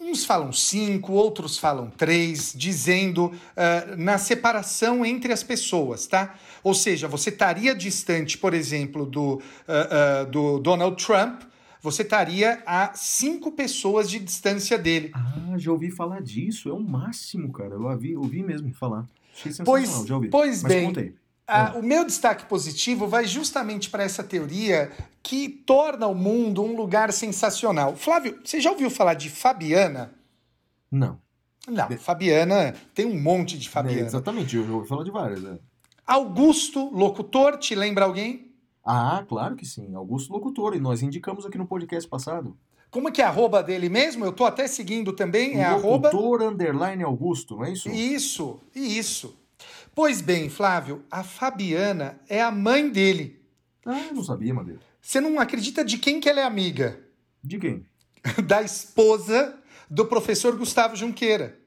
Uns 0.00 0.24
falam 0.24 0.50
cinco, 0.52 1.12
outros 1.12 1.58
falam 1.58 1.90
três, 1.90 2.52
dizendo 2.56 3.26
uh, 3.26 3.96
na 3.96 4.18
separação 4.18 5.04
entre 5.04 5.32
as 5.32 5.44
pessoas, 5.44 6.06
tá? 6.06 6.34
Ou 6.64 6.74
seja, 6.74 7.06
você 7.06 7.30
estaria 7.30 7.74
distante, 7.74 8.36
por 8.36 8.52
exemplo, 8.52 9.06
do, 9.06 9.34
uh, 9.34 9.38
uh, 9.38 10.30
do 10.30 10.58
Donald 10.58 10.96
Trump, 10.96 11.42
você 11.80 12.02
estaria 12.02 12.62
a 12.66 12.92
cinco 12.94 13.52
pessoas 13.52 14.08
de 14.08 14.18
distância 14.18 14.78
dele. 14.78 15.10
Ah, 15.14 15.56
já 15.56 15.70
ouvi 15.70 15.90
falar 15.90 16.22
disso. 16.22 16.68
É 16.68 16.72
o 16.72 16.80
máximo, 16.80 17.52
cara. 17.52 17.74
Eu 17.74 17.82
ouvi, 17.82 18.16
ouvi 18.16 18.42
mesmo 18.42 18.72
falar. 18.72 19.06
Achei 19.34 19.52
pois, 19.64 20.04
já 20.06 20.14
ouvi. 20.14 20.28
Pois 20.28 20.62
Mas 20.62 20.72
bem. 20.72 20.86
Contei. 20.86 21.14
Ah, 21.52 21.72
o 21.76 21.82
meu 21.82 22.04
destaque 22.04 22.46
positivo 22.46 23.06
vai 23.06 23.26
justamente 23.26 23.90
para 23.90 24.02
essa 24.02 24.22
teoria 24.22 24.90
que 25.22 25.48
torna 25.48 26.06
o 26.06 26.14
mundo 26.14 26.62
um 26.62 26.76
lugar 26.76 27.12
sensacional. 27.12 27.94
Flávio, 27.96 28.40
você 28.44 28.60
já 28.60 28.70
ouviu 28.70 28.90
falar 28.90 29.14
de 29.14 29.28
Fabiana? 29.28 30.12
Não. 30.90 31.20
Não, 31.68 31.88
Fabiana, 31.98 32.74
tem 32.92 33.06
um 33.06 33.20
monte 33.20 33.56
de 33.56 33.68
Fabiana. 33.68 34.00
É, 34.00 34.04
exatamente, 34.04 34.56
eu 34.56 34.74
ouvi 34.74 34.88
falar 34.88 35.04
de 35.04 35.10
várias. 35.10 35.44
É. 35.44 35.58
Augusto, 36.04 36.90
locutor, 36.92 37.56
te 37.56 37.74
lembra 37.74 38.04
alguém? 38.04 38.52
Ah, 38.84 39.24
claro 39.28 39.54
que 39.54 39.64
sim. 39.64 39.94
Augusto 39.94 40.32
Locutor. 40.32 40.74
E 40.74 40.80
nós 40.80 41.02
indicamos 41.02 41.46
aqui 41.46 41.56
no 41.56 41.66
podcast 41.66 42.08
passado. 42.08 42.56
Como 42.90 43.08
é 43.08 43.12
que 43.12 43.22
é 43.22 43.24
a 43.24 43.28
arroba 43.28 43.62
dele 43.62 43.88
mesmo? 43.88 44.24
Eu 44.24 44.32
tô 44.32 44.44
até 44.44 44.66
seguindo 44.66 45.12
também. 45.12 45.60
É 45.60 45.70
Locutor 45.70 46.42
arroba... 46.42 46.44
underline 46.46 47.02
Augusto, 47.02 47.56
não 47.56 47.64
é 47.64 47.72
isso? 47.72 47.88
Isso, 47.88 48.60
isso. 48.74 49.38
Pois 49.94 50.20
bem, 50.20 50.48
Flávio, 50.48 51.04
a 51.10 51.22
Fabiana 51.22 52.20
é 52.28 52.42
a 52.42 52.50
mãe 52.50 52.90
dele. 52.90 53.40
Ah, 53.84 54.12
não 54.12 54.22
sabia, 54.22 54.54
Madeira. 54.54 54.80
Você 55.00 55.20
não 55.20 55.38
acredita 55.38 55.84
de 55.84 55.98
quem 55.98 56.20
que 56.20 56.28
ela 56.28 56.40
é 56.40 56.44
amiga? 56.44 57.00
De 57.42 57.58
quem? 57.58 57.84
da 58.46 58.62
esposa 58.62 59.58
do 59.90 60.06
professor 60.06 60.56
Gustavo 60.56 60.96
Junqueira. 60.96 61.58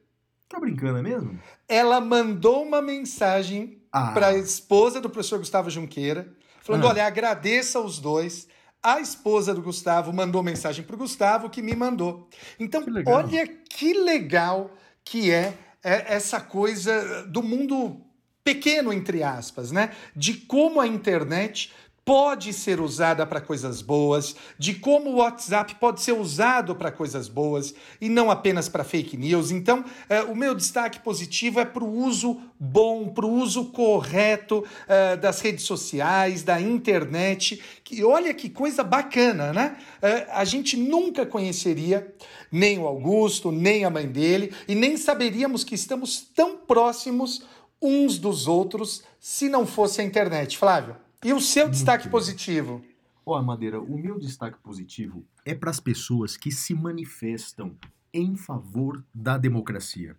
Tá 0.47 0.59
brincando, 0.59 0.99
é 0.99 1.01
mesmo? 1.01 1.39
Ela 1.67 1.99
mandou 1.99 2.63
uma 2.63 2.81
mensagem 2.81 3.81
ah. 3.91 4.11
para 4.11 4.27
a 4.27 4.37
esposa 4.37 5.01
do 5.01 5.09
professor 5.09 5.39
Gustavo 5.39 5.69
Junqueira 5.69 6.31
falando: 6.61 6.85
ah. 6.85 6.89
olha, 6.89 7.05
agradeça 7.05 7.79
os 7.79 7.99
dois. 7.99 8.47
A 8.81 8.99
esposa 8.99 9.53
do 9.53 9.63
Gustavo 9.63 10.13
mandou 10.13 10.43
mensagem 10.43 10.85
para 10.85 10.95
o 10.95 10.99
Gustavo 10.99 11.49
que 11.49 11.61
me 11.61 11.75
mandou. 11.75 12.29
Então, 12.59 12.83
que 12.83 13.09
olha 13.09 13.47
que 13.47 13.93
legal 13.93 14.71
que 15.03 15.31
é 15.31 15.57
essa 15.85 16.41
coisa 16.41 17.25
do 17.27 17.43
mundo 17.43 18.01
pequeno, 18.43 18.91
entre 18.91 19.23
aspas, 19.23 19.71
né? 19.71 19.91
De 20.15 20.33
como 20.33 20.79
a 20.79 20.87
internet 20.87 21.73
pode 22.05 22.53
ser 22.53 22.79
usada 22.79 23.25
para 23.25 23.41
coisas 23.41 23.81
boas, 23.81 24.35
de 24.59 24.75
como 24.75 25.09
o 25.09 25.15
WhatsApp 25.15 25.73
pode 25.75 26.01
ser 26.01 26.11
usado 26.11 26.75
para 26.75 26.91
coisas 26.91 27.27
boas 27.27 27.73
e 27.99 28.07
não 28.07 28.29
apenas 28.29 28.69
para 28.69 28.83
fake 28.83 29.17
news. 29.17 29.49
Então, 29.49 29.83
eh, 30.07 30.21
o 30.21 30.35
meu 30.35 30.53
destaque 30.53 30.99
positivo 30.99 31.59
é 31.59 31.65
para 31.65 31.83
o 31.83 31.91
uso 31.91 32.39
bom, 32.59 33.09
para 33.09 33.25
o 33.25 33.33
uso 33.33 33.65
correto 33.71 34.63
eh, 34.87 35.17
das 35.17 35.41
redes 35.41 35.65
sociais, 35.65 36.43
da 36.43 36.61
internet. 36.61 37.59
Que 37.83 38.03
olha 38.03 38.31
que 38.35 38.51
coisa 38.51 38.83
bacana, 38.83 39.51
né? 39.51 39.75
Eh, 39.99 40.27
a 40.29 40.45
gente 40.45 40.77
nunca 40.77 41.25
conheceria 41.25 42.13
nem 42.51 42.77
o 42.77 42.85
Augusto, 42.85 43.51
nem 43.51 43.83
a 43.83 43.89
mãe 43.89 44.07
dele, 44.07 44.53
e 44.67 44.75
nem 44.75 44.95
saberíamos 44.95 45.63
que 45.63 45.73
estamos 45.73 46.21
tão 46.35 46.55
próximos 46.55 47.43
uns 47.81 48.19
dos 48.19 48.47
outros 48.47 49.03
se 49.19 49.49
não 49.49 49.65
fosse 49.65 50.01
a 50.01 50.03
internet. 50.03 50.55
Flávio? 50.55 51.04
E 51.23 51.33
o 51.33 51.41
seu 51.41 51.69
destaque 51.69 52.09
positivo? 52.09 52.83
Ó, 53.25 53.39
oh, 53.39 53.43
Madeira, 53.43 53.81
o 53.81 53.97
meu 53.97 54.19
destaque 54.19 54.59
positivo 54.59 55.25
é 55.43 55.55
para 55.55 55.71
as 55.71 55.79
pessoas 55.79 56.37
que 56.37 56.51
se 56.51 56.75
manifestam 56.75 57.75
em 58.13 58.35
favor 58.35 59.03
da 59.13 59.37
democracia. 59.37 60.15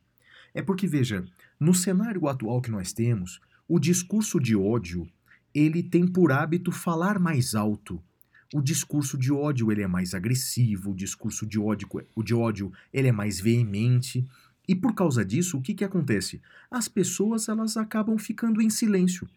É 0.53 0.61
porque, 0.61 0.87
veja, 0.87 1.25
no 1.61 1.73
cenário 1.73 2.27
atual 2.27 2.61
que 2.61 2.71
nós 2.71 2.93
temos, 2.93 3.41
o 3.69 3.79
discurso 3.79 4.41
de 4.41 4.57
ódio, 4.57 5.09
ele 5.55 5.83
tem 5.83 6.07
por 6.07 6.33
hábito 6.33 6.73
falar 6.73 7.19
mais 7.19 7.55
alto. 7.55 8.03
O 8.53 8.61
discurso 8.61 9.17
de 9.17 9.33
ódio, 9.33 9.71
ele 9.71 9.83
é 9.83 9.87
mais 9.87 10.15
agressivo, 10.15 10.91
o 10.91 10.97
discurso 10.97 11.47
de 11.47 11.59
ódio, 11.59 11.89
o 12.15 12.23
de 12.23 12.35
ódio, 12.35 12.73
ele 12.93 13.09
é 13.09 13.13
mais 13.13 13.39
veemente. 13.39 14.27
E 14.67 14.75
por 14.75 14.95
causa 14.95 15.25
disso, 15.25 15.59
o 15.59 15.63
que, 15.63 15.75
que 15.75 15.85
acontece? 15.85 16.43
As 16.71 16.89
pessoas, 16.89 17.49
elas 17.49 17.77
acabam 17.77 18.19
ficando 18.19 18.61
em 18.61 18.71
silêncio 18.71 19.29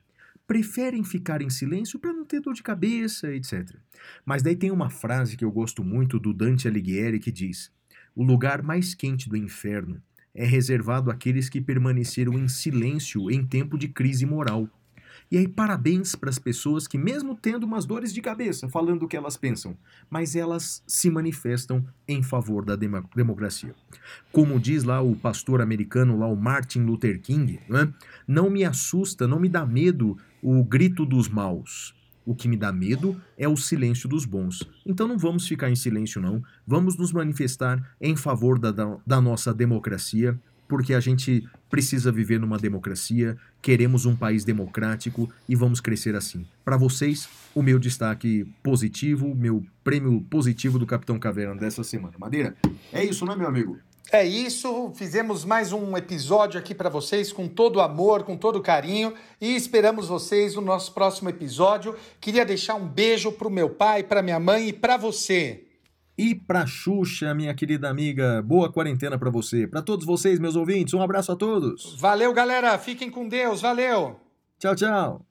preferem 0.49 1.03
ficar 1.03 1.43
em 1.43 1.49
silêncio 1.51 1.99
para 1.99 2.11
não 2.11 2.25
ter 2.25 2.41
dor 2.41 2.55
de 2.55 2.63
cabeça, 2.63 3.31
etc. 3.31 3.75
Mas 4.25 4.41
daí 4.41 4.55
tem 4.55 4.71
uma 4.71 4.89
frase 4.89 5.37
que 5.37 5.45
eu 5.45 5.51
gosto 5.51 5.83
muito 5.83 6.17
do 6.17 6.33
Dante 6.33 6.67
Alighieri 6.67 7.19
que 7.19 7.31
diz: 7.31 7.71
O 8.15 8.23
lugar 8.23 8.63
mais 8.63 8.95
quente 8.95 9.29
do 9.29 9.37
inferno 9.37 10.01
é 10.33 10.43
reservado 10.43 11.11
àqueles 11.11 11.49
que 11.49 11.61
permaneceram 11.61 12.33
em 12.33 12.47
silêncio 12.47 13.29
em 13.29 13.45
tempo 13.45 13.77
de 13.77 13.89
crise 13.89 14.25
moral. 14.25 14.67
E 15.31 15.37
aí, 15.37 15.47
parabéns 15.47 16.15
para 16.15 16.31
as 16.31 16.39
pessoas 16.39 16.87
que, 16.87 16.97
mesmo 16.97 17.35
tendo 17.35 17.63
umas 17.63 17.85
dores 17.85 18.11
de 18.11 18.19
cabeça, 18.19 18.67
falando 18.67 19.03
o 19.03 19.07
que 19.07 19.15
elas 19.15 19.37
pensam, 19.37 19.77
mas 20.09 20.35
elas 20.35 20.83
se 20.87 21.11
manifestam 21.11 21.85
em 22.07 22.23
favor 22.23 22.65
da 22.65 22.75
dem 22.75 22.89
democracia. 23.15 23.75
Como 24.31 24.59
diz 24.59 24.83
lá 24.83 24.99
o 25.01 25.15
pastor 25.15 25.61
americano, 25.61 26.17
lá 26.17 26.25
o 26.25 26.35
Martin 26.35 26.79
Luther 26.79 27.21
King, 27.21 27.59
né? 27.69 27.93
não 28.27 28.49
me 28.49 28.65
assusta, 28.65 29.27
não 29.27 29.39
me 29.39 29.47
dá 29.47 29.63
medo 29.67 30.17
o 30.41 30.63
grito 30.63 31.05
dos 31.05 31.27
maus. 31.27 31.95
O 32.25 32.35
que 32.35 32.47
me 32.47 32.55
dá 32.55 32.71
medo 32.71 33.19
é 33.37 33.47
o 33.47 33.57
silêncio 33.57 34.07
dos 34.07 34.23
bons. 34.23 34.67
Então 34.85 35.07
não 35.07 35.17
vamos 35.17 35.47
ficar 35.47 35.69
em 35.69 35.75
silêncio, 35.75 36.21
não. 36.21 36.43
Vamos 36.65 36.95
nos 36.95 37.11
manifestar 37.11 37.83
em 37.99 38.15
favor 38.15 38.59
da, 38.59 38.71
da, 38.71 38.97
da 39.05 39.19
nossa 39.19 39.53
democracia, 39.53 40.39
porque 40.67 40.93
a 40.93 40.99
gente 40.99 41.47
precisa 41.69 42.11
viver 42.11 42.39
numa 42.39 42.59
democracia, 42.59 43.35
queremos 43.61 44.05
um 44.05 44.15
país 44.15 44.43
democrático 44.43 45.27
e 45.47 45.55
vamos 45.55 45.81
crescer 45.81 46.15
assim. 46.15 46.45
Para 46.63 46.77
vocês, 46.77 47.27
o 47.55 47.63
meu 47.63 47.79
destaque 47.79 48.45
positivo, 48.61 49.33
meu 49.33 49.65
prêmio 49.83 50.21
positivo 50.29 50.77
do 50.77 50.85
Capitão 50.85 51.17
Caverna 51.17 51.55
dessa 51.55 51.83
semana. 51.83 52.13
Madeira, 52.19 52.55
é 52.93 53.03
isso, 53.03 53.25
né, 53.25 53.35
meu 53.35 53.47
amigo? 53.47 53.79
É 54.11 54.25
isso, 54.25 54.91
fizemos 54.95 55.45
mais 55.45 55.71
um 55.71 55.95
episódio 55.95 56.59
aqui 56.59 56.73
para 56.73 56.89
vocês 56.89 57.31
com 57.31 57.47
todo 57.47 57.79
amor, 57.79 58.23
com 58.23 58.35
todo 58.35 58.59
carinho 58.59 59.13
e 59.39 59.55
esperamos 59.55 60.07
vocês 60.07 60.55
no 60.55 60.61
nosso 60.61 60.93
próximo 60.93 61.29
episódio. 61.29 61.95
Queria 62.19 62.43
deixar 62.43 62.73
um 62.73 62.87
beijo 62.87 63.31
pro 63.31 63.51
meu 63.51 63.69
pai, 63.69 64.01
para 64.01 64.23
minha 64.23 64.39
mãe 64.39 64.69
e 64.69 64.73
para 64.73 64.97
você. 64.97 65.65
E 66.17 66.35
pra 66.35 66.65
Xuxa, 66.65 67.33
minha 67.33 67.53
querida 67.53 67.87
amiga, 67.87 68.41
boa 68.41 68.69
quarentena 68.69 69.17
para 69.17 69.29
você. 69.29 69.65
Para 69.67 69.81
todos 69.81 70.05
vocês, 70.05 70.39
meus 70.39 70.55
ouvintes, 70.55 70.93
um 70.93 71.01
abraço 71.01 71.31
a 71.31 71.35
todos. 71.35 71.95
Valeu, 71.97 72.33
galera. 72.33 72.77
Fiquem 72.77 73.09
com 73.09 73.27
Deus. 73.27 73.61
Valeu. 73.61 74.19
Tchau, 74.59 74.75
tchau. 74.75 75.28